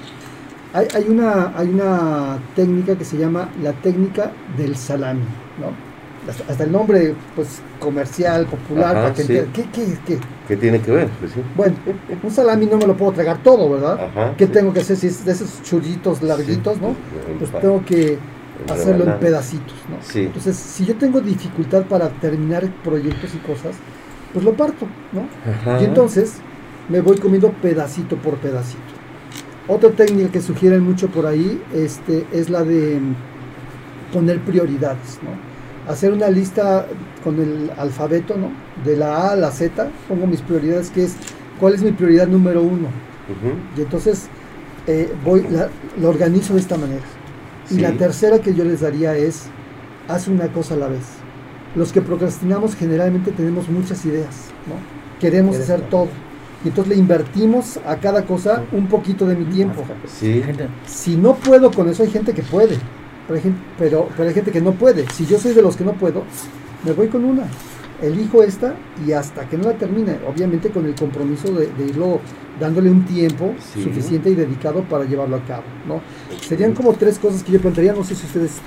Hay, 0.72 0.86
hay, 0.94 1.08
una, 1.08 1.52
hay 1.56 1.68
una 1.68 2.38
técnica 2.54 2.96
que 2.96 3.04
se 3.04 3.18
llama 3.18 3.48
la 3.62 3.72
técnica 3.72 4.32
del 4.56 4.76
salami. 4.76 5.24
¿no? 5.58 5.89
Hasta, 6.28 6.64
el 6.64 6.70
nombre 6.70 7.14
pues 7.34 7.62
comercial, 7.78 8.46
popular, 8.46 9.14
¿qué, 9.14 9.24
qué, 9.24 9.46
qué? 9.72 10.18
¿Qué 10.46 10.56
tiene 10.56 10.80
que 10.80 10.90
ver? 10.90 11.08
Pues 11.18 11.32
bueno, 11.56 11.74
un 12.22 12.30
salami 12.30 12.66
no 12.66 12.76
me 12.76 12.86
lo 12.86 12.96
puedo 12.96 13.12
tragar 13.12 13.42
todo, 13.42 13.70
¿verdad? 13.70 14.34
¿Qué 14.36 14.46
tengo 14.46 14.72
que 14.72 14.80
hacer 14.80 14.96
si 14.96 15.06
es 15.06 15.24
de 15.24 15.32
esos 15.32 15.62
churritos 15.62 16.22
larguitos, 16.22 16.80
¿no? 16.80 16.94
Pues 17.38 17.50
tengo 17.60 17.84
que 17.84 18.18
hacerlo 18.70 19.04
en 19.04 19.18
pedacitos, 19.18 19.76
¿no? 19.88 19.96
Entonces, 20.20 20.56
si 20.56 20.84
yo 20.84 20.94
tengo 20.96 21.20
dificultad 21.20 21.84
para 21.84 22.08
terminar 22.10 22.68
proyectos 22.84 23.34
y 23.34 23.38
cosas, 23.38 23.74
pues 24.32 24.44
lo 24.44 24.52
parto, 24.52 24.86
¿no? 25.12 25.26
Y 25.80 25.84
entonces 25.84 26.34
me 26.88 27.00
voy 27.00 27.18
comiendo 27.18 27.50
pedacito 27.50 28.16
por 28.16 28.34
pedacito. 28.36 28.82
Otra 29.68 29.90
técnica 29.90 30.30
que 30.32 30.40
sugieren 30.40 30.82
mucho 30.82 31.08
por 31.08 31.26
ahí 31.26 31.62
este, 31.72 32.26
es 32.32 32.50
la 32.50 32.62
de 32.62 32.98
poner 34.12 34.40
prioridades, 34.40 35.20
¿no? 35.22 35.49
Hacer 35.90 36.12
una 36.12 36.30
lista 36.30 36.86
con 37.24 37.40
el 37.40 37.70
alfabeto, 37.76 38.36
¿no? 38.36 38.52
De 38.84 38.96
la 38.96 39.16
A 39.16 39.32
a 39.32 39.36
la 39.36 39.50
Z, 39.50 39.88
pongo 40.08 40.26
mis 40.26 40.40
prioridades, 40.40 40.90
que 40.90 41.02
es 41.04 41.16
cuál 41.58 41.74
es 41.74 41.82
mi 41.82 41.90
prioridad 41.90 42.28
número 42.28 42.62
uno. 42.62 42.88
Y 43.76 43.80
entonces 43.80 44.28
eh, 44.86 45.12
voy, 45.24 45.44
la, 45.50 45.68
lo 46.00 46.08
organizo 46.08 46.54
de 46.54 46.60
esta 46.60 46.76
manera. 46.76 47.02
Y 47.70 47.78
la 47.78 47.92
tercera 47.92 48.38
que 48.38 48.54
yo 48.54 48.64
les 48.64 48.80
daría 48.80 49.16
es, 49.16 49.46
haz 50.08 50.28
una 50.28 50.48
cosa 50.48 50.74
a 50.74 50.76
la 50.76 50.88
vez. 50.88 51.04
Los 51.74 51.92
que 51.92 52.00
procrastinamos 52.00 52.76
generalmente 52.76 53.32
tenemos 53.32 53.68
muchas 53.68 54.04
ideas, 54.04 54.46
¿no? 54.68 54.74
Queremos 55.20 55.56
hacer 55.56 55.80
todo. 55.82 56.08
Y 56.64 56.68
entonces 56.68 56.94
le 56.94 57.00
invertimos 57.00 57.78
a 57.86 57.96
cada 57.96 58.24
cosa 58.24 58.62
un 58.72 58.86
poquito 58.86 59.26
de 59.26 59.34
mi 59.34 59.44
tiempo. 59.46 59.84
Sí. 60.06 60.42
Si 60.86 61.16
no 61.16 61.34
puedo 61.34 61.70
con 61.70 61.88
eso, 61.88 62.02
hay 62.02 62.10
gente 62.10 62.32
que 62.32 62.42
puede. 62.42 62.76
Pero, 63.78 64.08
pero, 64.16 64.28
hay 64.28 64.34
gente 64.34 64.50
que 64.50 64.60
no 64.60 64.72
puede. 64.72 65.08
Si 65.10 65.26
yo 65.26 65.38
soy 65.38 65.54
de 65.54 65.62
los 65.62 65.76
que 65.76 65.84
no 65.84 65.92
puedo, 65.92 66.24
me 66.84 66.92
voy 66.92 67.08
con 67.08 67.24
una. 67.24 67.44
Elijo 68.02 68.42
esta 68.42 68.74
y 69.06 69.12
hasta 69.12 69.46
que 69.46 69.58
no 69.58 69.64
la 69.64 69.74
termine, 69.74 70.18
obviamente 70.26 70.70
con 70.70 70.86
el 70.86 70.94
compromiso 70.94 71.52
de, 71.52 71.68
irlo 71.86 72.20
dándole 72.58 72.90
un 72.90 73.04
tiempo 73.04 73.54
suficiente 73.74 74.30
y 74.30 74.34
dedicado 74.34 74.82
para 74.84 75.04
llevarlo 75.04 75.36
a 75.36 75.40
cabo. 75.40 75.64
¿no? 75.86 76.00
Serían 76.40 76.72
como 76.72 76.94
tres 76.94 77.18
cosas 77.18 77.42
que 77.42 77.52
yo 77.52 77.60
plantearía, 77.60 77.92
no 77.92 78.02
sé 78.02 78.14
si 78.14 78.24
ustedes 78.24 78.58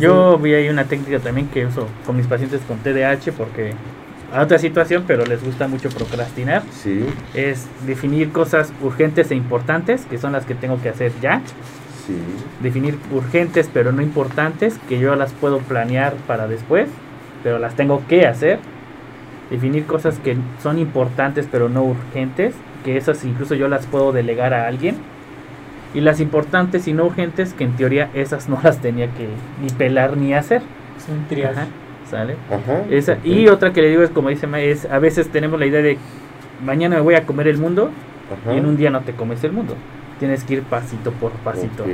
Yo 0.00 0.38
vi 0.38 0.54
ahí 0.54 0.68
una 0.68 0.84
técnica 0.84 1.18
también 1.18 1.48
que 1.48 1.66
uso 1.66 1.88
con 2.06 2.16
mis 2.16 2.26
pacientes 2.28 2.60
con 2.68 2.78
TDAH 2.78 3.32
porque 3.36 3.72
a 4.32 4.42
otra 4.42 4.58
situación, 4.58 5.04
pero 5.06 5.26
les 5.26 5.44
gusta 5.44 5.68
mucho 5.68 5.90
procrastinar. 5.90 6.62
Sí. 6.82 7.04
Es 7.34 7.66
definir 7.86 8.32
cosas 8.32 8.72
urgentes 8.82 9.30
e 9.30 9.34
importantes, 9.34 10.06
que 10.06 10.18
son 10.18 10.32
las 10.32 10.46
que 10.46 10.54
tengo 10.54 10.80
que 10.80 10.88
hacer 10.88 11.12
ya. 11.20 11.42
Sí. 12.06 12.16
Definir 12.60 12.98
urgentes 13.12 13.70
pero 13.72 13.92
no 13.92 14.02
importantes, 14.02 14.78
que 14.88 14.98
yo 14.98 15.14
las 15.14 15.32
puedo 15.32 15.58
planear 15.58 16.14
para 16.26 16.48
después, 16.48 16.88
pero 17.42 17.58
las 17.58 17.74
tengo 17.74 18.02
que 18.08 18.26
hacer. 18.26 18.58
Definir 19.50 19.84
cosas 19.84 20.18
que 20.18 20.36
son 20.62 20.78
importantes 20.78 21.48
pero 21.50 21.68
no 21.68 21.82
urgentes, 21.84 22.54
que 22.84 22.96
esas 22.96 23.24
incluso 23.24 23.54
yo 23.54 23.68
las 23.68 23.86
puedo 23.86 24.12
delegar 24.12 24.54
a 24.54 24.66
alguien. 24.66 24.96
Y 25.94 26.00
las 26.00 26.20
importantes 26.20 26.88
y 26.88 26.94
no 26.94 27.04
urgentes, 27.04 27.52
que 27.52 27.64
en 27.64 27.72
teoría 27.72 28.10
esas 28.14 28.48
no 28.48 28.58
las 28.62 28.78
tenía 28.78 29.08
que 29.08 29.28
ni 29.62 29.68
pelar 29.70 30.16
ni 30.16 30.32
hacer. 30.32 30.62
Son 31.04 31.26
triaje. 31.28 31.66
¿Sale? 32.10 32.36
Esa, 32.90 33.16
y 33.24 33.48
otra 33.48 33.72
que 33.72 33.80
le 33.80 33.88
digo 33.88 34.02
es, 34.02 34.10
como 34.10 34.28
dice 34.28 34.46
es, 34.70 34.84
a 34.84 34.98
veces 34.98 35.28
tenemos 35.28 35.58
la 35.58 35.64
idea 35.64 35.80
de, 35.80 35.96
mañana 36.62 36.96
me 36.96 37.02
voy 37.02 37.14
a 37.14 37.24
comer 37.24 37.48
el 37.48 37.56
mundo, 37.56 37.90
y 38.52 38.58
en 38.58 38.66
un 38.66 38.76
día 38.76 38.90
no 38.90 39.00
te 39.00 39.12
comes 39.12 39.42
el 39.44 39.52
mundo. 39.52 39.76
Tienes 40.18 40.44
que 40.44 40.54
ir 40.54 40.62
pasito 40.62 41.12
por 41.12 41.32
pasito. 41.32 41.84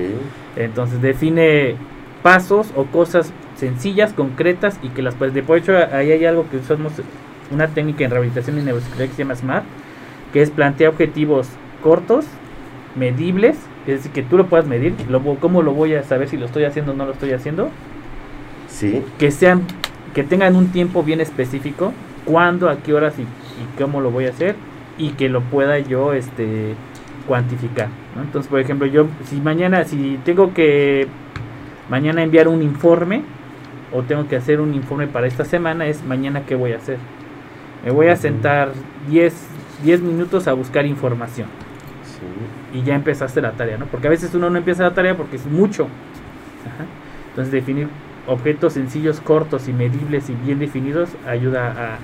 Entonces 0.57 1.01
define 1.01 1.77
pasos 2.23 2.73
o 2.77 2.85
cosas 2.85 3.33
sencillas, 3.57 4.13
concretas 4.13 4.79
y 4.83 4.89
que 4.89 5.03
las 5.03 5.15
puedes... 5.15 5.35
De 5.35 5.41
hecho, 5.57 5.77
ahí 5.93 6.13
hay 6.13 6.25
algo 6.25 6.47
que 6.51 6.59
usamos, 6.59 6.93
una 7.51 7.69
técnica 7.69 8.05
en 8.05 8.11
rehabilitación 8.11 8.59
y 8.59 8.63
neuropsicología 8.63 9.07
que 9.07 9.13
se 9.15 9.23
llama 9.23 9.35
SMART, 9.35 9.65
que 10.33 10.43
es 10.43 10.51
plantear 10.51 10.91
objetivos 10.91 11.49
cortos, 11.83 12.27
medibles, 12.97 13.57
es 13.87 13.99
decir, 13.99 14.13
que 14.13 14.23
tú 14.23 14.37
lo 14.37 14.47
puedas 14.47 14.67
medir, 14.67 14.95
lo, 15.09 15.23
cómo 15.37 15.63
lo 15.63 15.73
voy 15.73 15.95
a 15.95 16.03
saber 16.03 16.29
si 16.29 16.37
lo 16.37 16.47
estoy 16.47 16.65
haciendo 16.65 16.93
o 16.93 16.95
no 16.95 17.07
lo 17.07 17.13
estoy 17.13 17.33
haciendo. 17.33 17.71
Sí. 18.69 19.03
Que 19.19 19.31
sean 19.31 19.63
que 20.15 20.25
tengan 20.25 20.57
un 20.57 20.69
tiempo 20.69 21.03
bien 21.03 21.21
específico, 21.21 21.93
cuándo, 22.25 22.69
a 22.69 22.79
qué 22.79 22.93
horas 22.95 23.15
y, 23.19 23.27
cómo 23.81 24.01
lo 24.01 24.11
voy 24.11 24.27
a 24.27 24.31
hacer 24.31 24.57
y 24.99 25.11
que 25.11 25.29
lo 25.29 25.41
pueda 25.43 25.79
yo 25.79 26.13
este 26.13 26.75
cuantificar. 27.27 27.89
Entonces, 28.23 28.49
por 28.49 28.61
ejemplo, 28.61 28.87
yo 28.87 29.07
si 29.25 29.41
mañana, 29.41 29.85
si 29.85 30.19
tengo 30.25 30.55
que 30.55 31.07
mañana 31.89 32.23
enviar 32.23 32.49
un 32.49 32.63
informe 32.63 33.23
o 33.93 34.03
tengo 34.03 34.29
que 34.29 34.37
hacer 34.37 34.61
un 34.61 34.75
informe 34.75 35.07
para 35.07 35.27
esta 35.27 35.45
semana, 35.45 35.87
es 35.87 36.05
mañana 36.05 36.43
qué 36.47 36.55
voy 36.55 36.73
a 36.73 36.77
hacer. 36.77 36.99
Me 37.85 37.91
voy 37.91 38.09
a 38.09 38.17
sentar 38.17 38.73
10, 39.09 39.35
10 39.85 40.01
minutos 40.03 40.49
a 40.49 40.53
buscar 40.53 40.87
información. 40.87 41.49
Y 42.75 42.83
ya 42.83 42.95
empezaste 42.95 43.41
la 43.41 43.53
tarea, 43.53 43.79
¿no? 43.79 43.87
Porque 43.87 44.09
a 44.09 44.11
veces 44.11 44.35
uno 44.35 44.51
no 44.51 44.59
empieza 44.59 44.83
la 44.83 44.93
tarea 44.93 45.17
porque 45.17 45.37
es 45.37 45.47
mucho. 45.47 45.87
Entonces 47.31 47.53
definir 47.53 47.89
objetos 48.27 48.75
sencillos, 48.75 49.21
cortos 49.21 49.69
y 49.69 49.73
medibles 49.73 50.29
y 50.29 50.35
bien 50.35 50.59
definidos 50.59 51.09
ayuda 51.27 51.99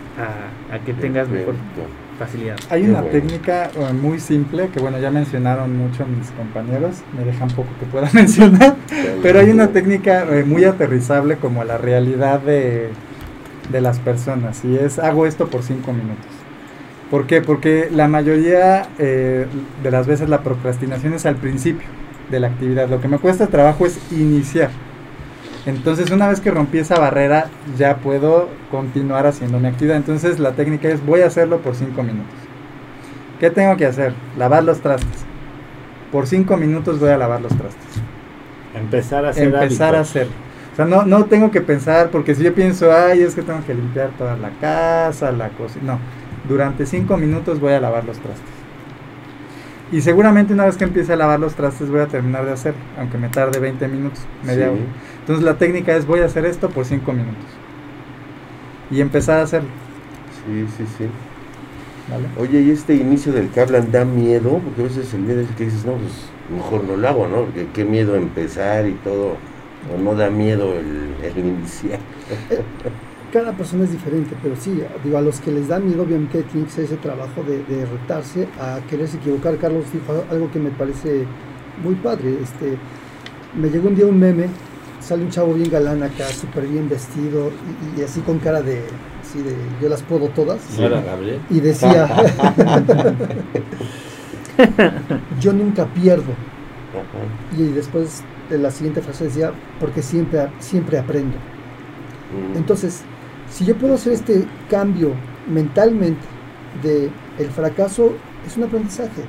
a, 0.71 0.79
que 0.79 0.95
tengas 0.95 1.29
mejor 1.29 1.55
facilidad. 2.19 2.57
Hay 2.71 2.85
una 2.89 3.03
técnica 3.03 3.71
eh, 3.75 3.93
muy 3.93 4.21
simple 4.21 4.69
que 4.69 4.81
bueno, 4.81 4.99
ya 4.99 5.11
mencionaron 5.11 5.77
mucho 5.77 6.07
mis 6.07 6.31
compañeros, 6.31 6.97
me 7.17 7.25
dejan 7.25 7.49
poco 7.49 7.69
que 7.81 7.87
pueda 7.87 8.09
mencionar, 8.15 8.77
pero 9.23 9.41
hay 9.41 9.51
una 9.51 9.69
técnica 9.69 10.25
eh, 10.31 10.45
muy 10.45 10.65
aterrizable 10.65 11.37
como 11.37 11.65
la 11.65 11.79
realidad 11.79 12.41
de, 12.41 12.89
de 13.71 13.81
las 13.81 13.99
personas 13.99 14.65
y 14.65 14.77
es 14.77 14.99
hago 14.99 15.27
esto 15.27 15.49
por 15.49 15.63
cinco 15.63 15.93
minutos. 15.93 16.27
¿Por 17.11 17.27
qué? 17.27 17.43
Porque 17.43 17.91
la 17.93 18.09
mayoría 18.09 18.89
eh, 18.99 19.47
de 19.83 19.91
las 19.91 20.07
veces 20.07 20.29
la 20.29 20.43
procrastinación 20.43 21.15
es 21.15 21.27
al 21.27 21.37
principio 21.37 21.87
de 22.31 22.41
la 22.41 22.49
actividad. 22.49 22.89
Lo 22.89 23.01
que 23.01 23.09
me 23.09 23.19
cuesta 23.19 23.47
trabajo 23.47 23.87
es 23.87 23.99
iniciar. 24.11 24.71
Entonces 25.67 26.11
una 26.11 26.29
vez 26.29 26.41
que 26.41 26.51
rompí 26.51 26.79
esa 26.79 26.99
barrera 26.99 27.47
ya 27.79 27.97
puedo 27.97 28.49
continuar 28.71 29.27
haciendo 29.27 29.59
mi 29.59 29.69
actividad. 29.69 29.97
Entonces 29.97 30.39
la 30.39 30.53
técnica 30.53 30.89
es 30.89 31.05
voy 31.05 31.21
a 31.21 31.27
hacerlo 31.27 31.59
por 31.59 31.75
5 31.75 32.03
minutos. 32.03 32.35
¿Qué 33.41 33.51
tengo 33.51 33.77
que 33.77 33.87
hacer? 33.87 34.15
Lavar 34.37 34.65
los 34.65 34.81
trastes. 34.81 35.25
Por 36.13 36.27
5 36.27 36.57
minutos 36.57 37.01
voy 37.01 37.11
a 37.11 37.19
lavar 37.19 37.41
los 37.41 37.57
trastes. 37.57 37.83
Empezar 38.75 39.25
a 39.25 39.31
hacer. 39.31 39.45
Empezar 39.45 39.95
a 39.95 40.01
hacer. 40.01 40.29
O 40.73 40.77
sea, 40.77 40.85
no, 40.85 41.05
no 41.05 41.27
tengo 41.27 41.51
que 41.53 41.61
pensar, 41.61 42.11
porque 42.11 42.35
si 42.35 42.43
yo 42.43 42.53
pienso, 42.53 42.93
ay, 42.93 43.23
es 43.23 43.37
que 43.37 43.43
tengo 43.43 43.65
que 43.65 43.75
limpiar 43.75 44.11
toda 44.19 44.37
la 44.37 44.51
casa, 44.61 45.31
la 45.31 45.51
cocina. 45.51 45.93
No, 45.93 45.99
durante 46.49 46.85
5 46.85 47.17
minutos 47.17 47.61
voy 47.61 47.73
a 47.73 47.81
lavar 47.81 48.05
los 48.05 48.19
trastes. 48.19 48.54
Y 49.95 50.01
seguramente 50.01 50.53
una 50.53 50.65
vez 50.65 50.77
que 50.77 50.83
empiece 50.83 51.13
a 51.13 51.17
lavar 51.17 51.39
los 51.39 51.55
trastes 51.55 51.89
voy 51.89 52.01
a 52.01 52.09
terminar 52.09 52.45
de 52.45 52.51
hacer, 52.51 52.75
aunque 52.99 53.17
me 53.17 53.29
tarde 53.29 53.61
20 53.61 53.87
minutos, 53.87 54.23
media 54.43 54.69
hora. 54.73 54.81
Entonces 55.21 55.45
la 55.45 55.57
técnica 55.57 55.95
es 55.95 56.05
voy 56.05 56.19
a 56.19 56.25
hacer 56.25 56.45
esto 56.47 56.69
por 56.69 56.85
5 56.85 57.13
minutos. 57.13 57.45
Y 58.91 59.01
empezar 59.01 59.39
a 59.39 59.43
hacerlo. 59.43 59.69
Sí, 60.45 60.67
sí, 60.77 60.85
sí. 60.99 61.05
Oye, 62.41 62.63
¿y 62.63 62.71
este 62.73 62.97
inicio 62.97 63.33
del 63.33 63.51
que 63.51 63.61
hablan 63.61 63.93
da 63.93 64.05
miedo? 64.05 64.59
Porque 64.65 64.81
a 64.81 64.85
veces 64.85 65.15
el 65.15 65.21
miedo 65.21 65.43
es 65.43 65.49
que 65.57 65.67
dices, 65.67 65.85
no, 65.85 65.93
pues 65.93 66.27
mejor 66.53 66.83
no 66.83 66.97
lo 66.97 67.09
hago, 67.09 67.29
¿no? 67.29 67.45
Porque 67.45 67.69
qué 67.73 67.85
miedo 67.85 68.17
empezar 68.17 68.89
y 68.89 68.95
todo. 68.95 69.37
O 69.95 69.97
no 69.97 70.17
da 70.17 70.29
miedo 70.29 70.75
el, 70.75 71.15
el 71.23 71.39
iniciar. 71.39 72.01
cada 73.35 73.51
persona 73.51 73.83
es 73.83 73.91
diferente, 73.91 74.37
pero 74.41 74.55
sí, 74.55 74.81
digo, 75.03 75.19
a 75.19 75.21
los 75.21 75.41
que 75.41 75.51
les 75.51 75.67
da 75.67 75.81
miedo, 75.81 76.05
obviamente 76.05 76.45
tiene 76.45 76.67
que 76.67 76.73
ser 76.73 76.85
ese 76.85 76.99
trabajo 76.99 77.43
de, 77.43 77.65
de 77.65 77.85
retarse 77.85 78.47
a 78.61 78.79
quererse 78.89 79.17
equivocar. 79.17 79.57
Carlos 79.57 79.87
dijo 79.93 80.25
algo 80.31 80.49
que 80.53 80.61
me 80.61 80.71
parece 80.71 81.25
muy 81.83 81.97
padre. 81.97 82.39
Este, 82.41 82.79
me 83.61 83.71
llegó 83.71 83.89
un 83.89 83.97
día 83.97 84.07
un 84.07 84.21
meme, 84.21 84.47
sale 85.01 85.25
un 85.25 85.31
chavo 85.31 85.53
bien 85.55 85.69
galán 85.69 86.05
acá, 86.05 86.29
súper 86.29 86.69
bien 86.69 86.89
vestido 86.89 87.51
y, 87.97 88.03
así 88.03 88.21
con 88.21 88.39
cara 88.39 88.63
de, 88.63 88.85
así 89.21 89.43
de, 89.43 89.57
yo 89.83 89.89
las 89.89 90.03
puedo 90.03 90.29
todas. 90.29 90.61
Y 91.51 91.59
decía, 91.59 92.09
yo 95.41 95.53
nunca 95.53 95.87
pierdo. 95.87 96.33
Y 97.59 97.65
después 97.65 98.23
de 98.49 98.59
la 98.59 98.71
siguiente 98.71 99.03
frase 99.03 99.25
decía, 99.25 99.51
porque 99.81 100.03
siempre, 100.03 100.47
siempre 100.61 101.01
aprendo. 101.01 101.37
Mm. 102.33 102.59
Entonces, 102.59 103.03
si 103.55 103.65
yo 103.65 103.77
puedo 103.77 103.95
hacer 103.95 104.15
este 104.15 104.45
cambio 104.69 105.13
mentalmente 105.49 106.27
de 106.83 107.09
el 107.39 107.51
fracaso 107.51 108.13
es 108.45 108.57
un 108.57 108.65
aprendizaje. 108.65 109.23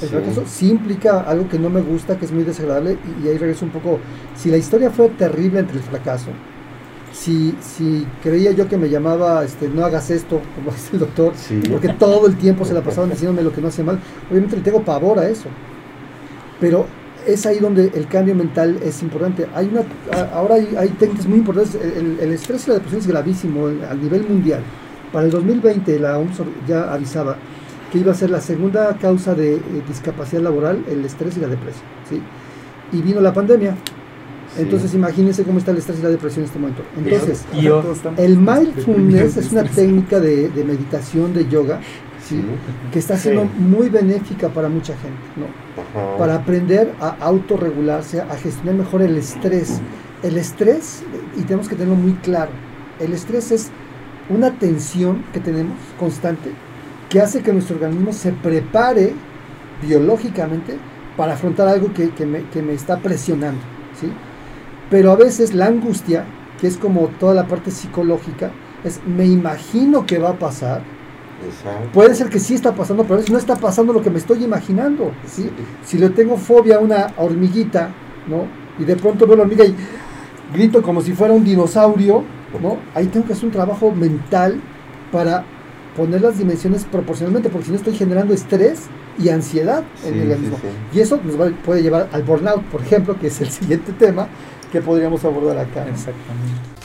El 0.00 0.08
fracaso 0.08 0.44
sí 0.46 0.70
implica 0.70 1.22
algo 1.22 1.48
que 1.48 1.58
no 1.58 1.68
me 1.68 1.80
gusta, 1.80 2.16
que 2.16 2.26
es 2.26 2.32
muy 2.32 2.44
desagradable, 2.44 2.98
y, 3.22 3.28
ahí 3.28 3.36
regreso 3.36 3.64
un 3.64 3.72
poco. 3.72 3.98
Si 4.36 4.50
la 4.50 4.58
historia 4.58 4.90
fue 4.90 5.08
terrible 5.08 5.58
entre 5.58 5.78
el 5.78 5.82
fracaso, 5.82 6.28
si, 7.12 7.56
si 7.60 8.06
creía 8.22 8.52
yo 8.52 8.68
que 8.68 8.76
me 8.76 8.88
llamaba, 8.88 9.42
este, 9.44 9.68
no 9.68 9.84
hagas 9.84 10.10
esto, 10.10 10.40
como 10.54 10.70
dice 10.76 10.90
el 10.92 11.00
doctor, 11.00 11.32
porque 11.68 11.88
todo 11.88 12.28
el 12.28 12.36
tiempo 12.36 12.64
se 12.64 12.74
la 12.74 12.82
pasaban 12.82 13.10
diciéndome 13.10 13.42
lo 13.42 13.52
que 13.52 13.60
no 13.60 13.68
hacía 13.68 13.84
mal, 13.84 13.98
obviamente 14.30 14.56
le 14.56 14.62
tengo 14.62 14.82
pavor 14.82 15.18
a 15.18 15.28
eso. 15.28 15.48
Pero 16.60 16.86
es 17.26 17.44
ahí 17.46 17.58
donde 17.58 17.90
el 17.94 18.06
cambio 18.06 18.34
mental 18.34 18.78
es 18.82 19.02
importante. 19.02 19.46
Hay 19.54 19.68
una, 19.68 19.82
ahora 20.32 20.54
hay, 20.54 20.88
técnicas 20.98 21.26
muy 21.26 21.38
importantes. 21.38 21.74
El, 21.74 22.32
estrés 22.32 22.66
y 22.66 22.70
la 22.70 22.74
depresión 22.74 23.00
es 23.00 23.06
gravísimo 23.06 23.66
a 23.66 23.94
nivel 23.94 24.26
mundial. 24.28 24.60
Para 25.12 25.26
el 25.26 25.30
2020 25.30 25.98
la 25.98 26.18
OMS 26.18 26.40
ya 26.66 26.92
avisaba 26.92 27.36
que 27.90 27.98
iba 27.98 28.12
a 28.12 28.14
ser 28.14 28.30
la 28.30 28.40
segunda 28.40 28.96
causa 29.00 29.34
de 29.34 29.54
eh, 29.54 29.60
discapacidad 29.86 30.42
laboral 30.42 30.84
el 30.88 31.04
estrés 31.04 31.36
y 31.36 31.40
la 31.40 31.48
depresión. 31.48 31.84
¿sí? 32.08 32.20
Y 32.92 33.02
vino 33.02 33.20
la 33.20 33.32
pandemia. 33.32 33.76
Entonces 34.58 34.94
imagínense 34.94 35.42
cómo 35.44 35.58
está 35.58 35.72
el 35.72 35.78
estrés 35.78 35.98
y 35.98 36.02
la 36.02 36.08
depresión 36.08 36.44
en 36.44 36.46
este 36.46 36.58
momento. 36.58 36.82
Entonces, 36.96 37.44
el 38.16 38.38
mindfulness 38.38 39.36
es 39.36 39.52
una 39.52 39.64
técnica 39.64 40.18
de, 40.18 40.48
de 40.48 40.64
meditación, 40.64 41.34
de 41.34 41.46
yoga, 41.46 41.80
que 42.92 42.98
está 42.98 43.16
siendo 43.16 43.44
muy 43.44 43.88
benéfica 43.88 44.48
para 44.48 44.68
mucha 44.68 44.94
gente, 44.96 45.18
¿no? 45.36 46.18
Para 46.18 46.36
aprender 46.36 46.92
a 47.00 47.16
autorregularse, 47.20 48.20
a 48.20 48.36
gestionar 48.36 48.74
mejor 48.74 49.02
el 49.02 49.16
estrés. 49.16 49.80
El 50.22 50.36
estrés, 50.38 51.02
y 51.36 51.42
tenemos 51.42 51.68
que 51.68 51.76
tenerlo 51.76 51.96
muy 51.96 52.14
claro, 52.14 52.50
el 53.00 53.12
estrés 53.12 53.52
es 53.52 53.70
una 54.28 54.58
tensión 54.58 55.24
que 55.32 55.40
tenemos 55.40 55.76
constante 55.98 56.50
que 57.08 57.20
hace 57.20 57.42
que 57.42 57.52
nuestro 57.52 57.76
organismo 57.76 58.12
se 58.12 58.32
prepare 58.32 59.12
biológicamente 59.82 60.76
para 61.16 61.34
afrontar 61.34 61.68
algo 61.68 61.92
que, 61.92 62.10
me, 62.26 62.44
que 62.50 62.62
me, 62.62 62.72
está 62.72 62.98
presionando, 62.98 63.60
¿sí? 63.98 64.12
Pero 64.90 65.10
a 65.10 65.16
veces 65.16 65.54
la 65.54 65.66
angustia, 65.66 66.24
que 66.60 66.66
es 66.66 66.76
como 66.76 67.08
toda 67.20 67.34
la 67.34 67.46
parte 67.46 67.70
psicológica, 67.70 68.50
es 68.84 69.00
me 69.06 69.26
imagino 69.26 70.06
que 70.06 70.18
va 70.18 70.30
a 70.30 70.38
pasar, 70.38 70.82
Puede 71.92 72.14
ser 72.14 72.28
que 72.28 72.38
sí 72.38 72.54
está 72.54 72.74
pasando, 72.74 73.02
pero 73.02 73.14
a 73.14 73.16
veces 73.18 73.32
no 73.32 73.38
está 73.38 73.56
pasando 73.56 73.92
lo 73.92 74.02
que 74.02 74.10
me 74.10 74.18
estoy 74.18 74.44
imaginando. 74.44 75.12
¿sí? 75.26 75.50
Si 75.84 75.98
le 75.98 76.10
tengo 76.10 76.36
fobia 76.36 76.76
a 76.76 76.78
una 76.80 77.14
hormiguita, 77.16 77.90
¿no? 78.26 78.46
Y 78.78 78.84
de 78.84 78.96
pronto 78.96 79.26
veo 79.26 79.36
la 79.36 79.42
hormiga 79.42 79.64
y 79.64 79.74
grito 80.52 80.82
como 80.82 81.00
si 81.00 81.12
fuera 81.12 81.34
un 81.34 81.44
dinosaurio, 81.44 82.24
¿no? 82.60 82.78
Ahí 82.94 83.06
tengo 83.06 83.26
que 83.26 83.32
hacer 83.32 83.46
un 83.46 83.50
trabajo 83.50 83.90
mental 83.90 84.60
para 85.12 85.44
poner 85.96 86.20
las 86.20 86.38
dimensiones 86.38 86.84
proporcionalmente, 86.84 87.48
porque 87.48 87.66
si 87.66 87.70
no 87.72 87.78
estoy 87.78 87.94
generando 87.94 88.34
estrés 88.34 88.82
y 89.18 89.30
ansiedad 89.30 89.82
en 90.04 90.14
el 90.14 90.32
organismo. 90.32 90.58
Y 90.92 91.00
eso 91.00 91.18
nos 91.24 91.52
puede 91.64 91.82
llevar 91.82 92.08
al 92.12 92.22
burnout, 92.22 92.62
por 92.64 92.82
ejemplo, 92.82 93.18
que 93.18 93.28
es 93.28 93.40
el 93.40 93.50
siguiente 93.50 93.92
tema, 93.92 94.28
que 94.70 94.80
podríamos 94.82 95.24
abordar 95.24 95.58
acá. 95.58 95.86
Exactamente. 95.88 96.75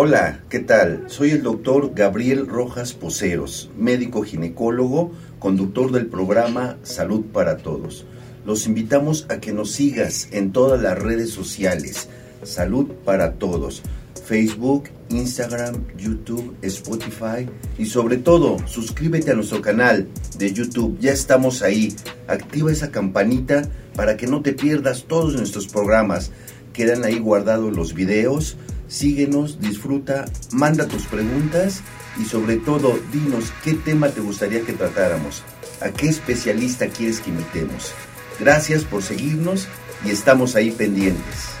Hola, 0.00 0.38
¿qué 0.48 0.60
tal? 0.60 1.06
Soy 1.08 1.30
el 1.30 1.42
doctor 1.42 1.90
Gabriel 1.92 2.46
Rojas 2.46 2.92
Poceros, 2.92 3.68
médico 3.76 4.22
ginecólogo, 4.22 5.10
conductor 5.40 5.90
del 5.90 6.06
programa 6.06 6.76
Salud 6.84 7.24
para 7.32 7.56
Todos. 7.56 8.06
Los 8.46 8.68
invitamos 8.68 9.26
a 9.28 9.40
que 9.40 9.52
nos 9.52 9.72
sigas 9.72 10.28
en 10.30 10.52
todas 10.52 10.80
las 10.80 10.96
redes 10.96 11.30
sociales. 11.30 12.08
Salud 12.44 12.86
para 13.04 13.32
Todos. 13.32 13.82
Facebook, 14.24 14.84
Instagram, 15.08 15.84
YouTube, 15.96 16.54
Spotify 16.62 17.48
y 17.76 17.86
sobre 17.86 18.18
todo 18.18 18.58
suscríbete 18.68 19.32
a 19.32 19.34
nuestro 19.34 19.60
canal 19.60 20.06
de 20.38 20.52
YouTube. 20.52 20.96
Ya 21.00 21.10
estamos 21.10 21.60
ahí. 21.60 21.92
Activa 22.28 22.70
esa 22.70 22.92
campanita 22.92 23.68
para 23.96 24.16
que 24.16 24.28
no 24.28 24.42
te 24.42 24.52
pierdas 24.52 25.06
todos 25.08 25.34
nuestros 25.34 25.66
programas. 25.66 26.30
Quedan 26.72 27.02
ahí 27.02 27.18
guardados 27.18 27.74
los 27.74 27.94
videos. 27.94 28.56
Síguenos, 28.88 29.60
disfruta, 29.60 30.24
manda 30.50 30.88
tus 30.88 31.04
preguntas 31.04 31.82
y 32.18 32.24
sobre 32.24 32.56
todo 32.56 32.98
dinos 33.12 33.52
qué 33.62 33.74
tema 33.74 34.08
te 34.08 34.20
gustaría 34.20 34.62
que 34.62 34.72
tratáramos, 34.72 35.42
a 35.80 35.90
qué 35.90 36.08
especialista 36.08 36.88
quieres 36.88 37.20
que 37.20 37.30
imitemos. 37.30 37.92
Gracias 38.40 38.84
por 38.84 39.02
seguirnos 39.02 39.68
y 40.04 40.10
estamos 40.10 40.56
ahí 40.56 40.70
pendientes. 40.70 41.57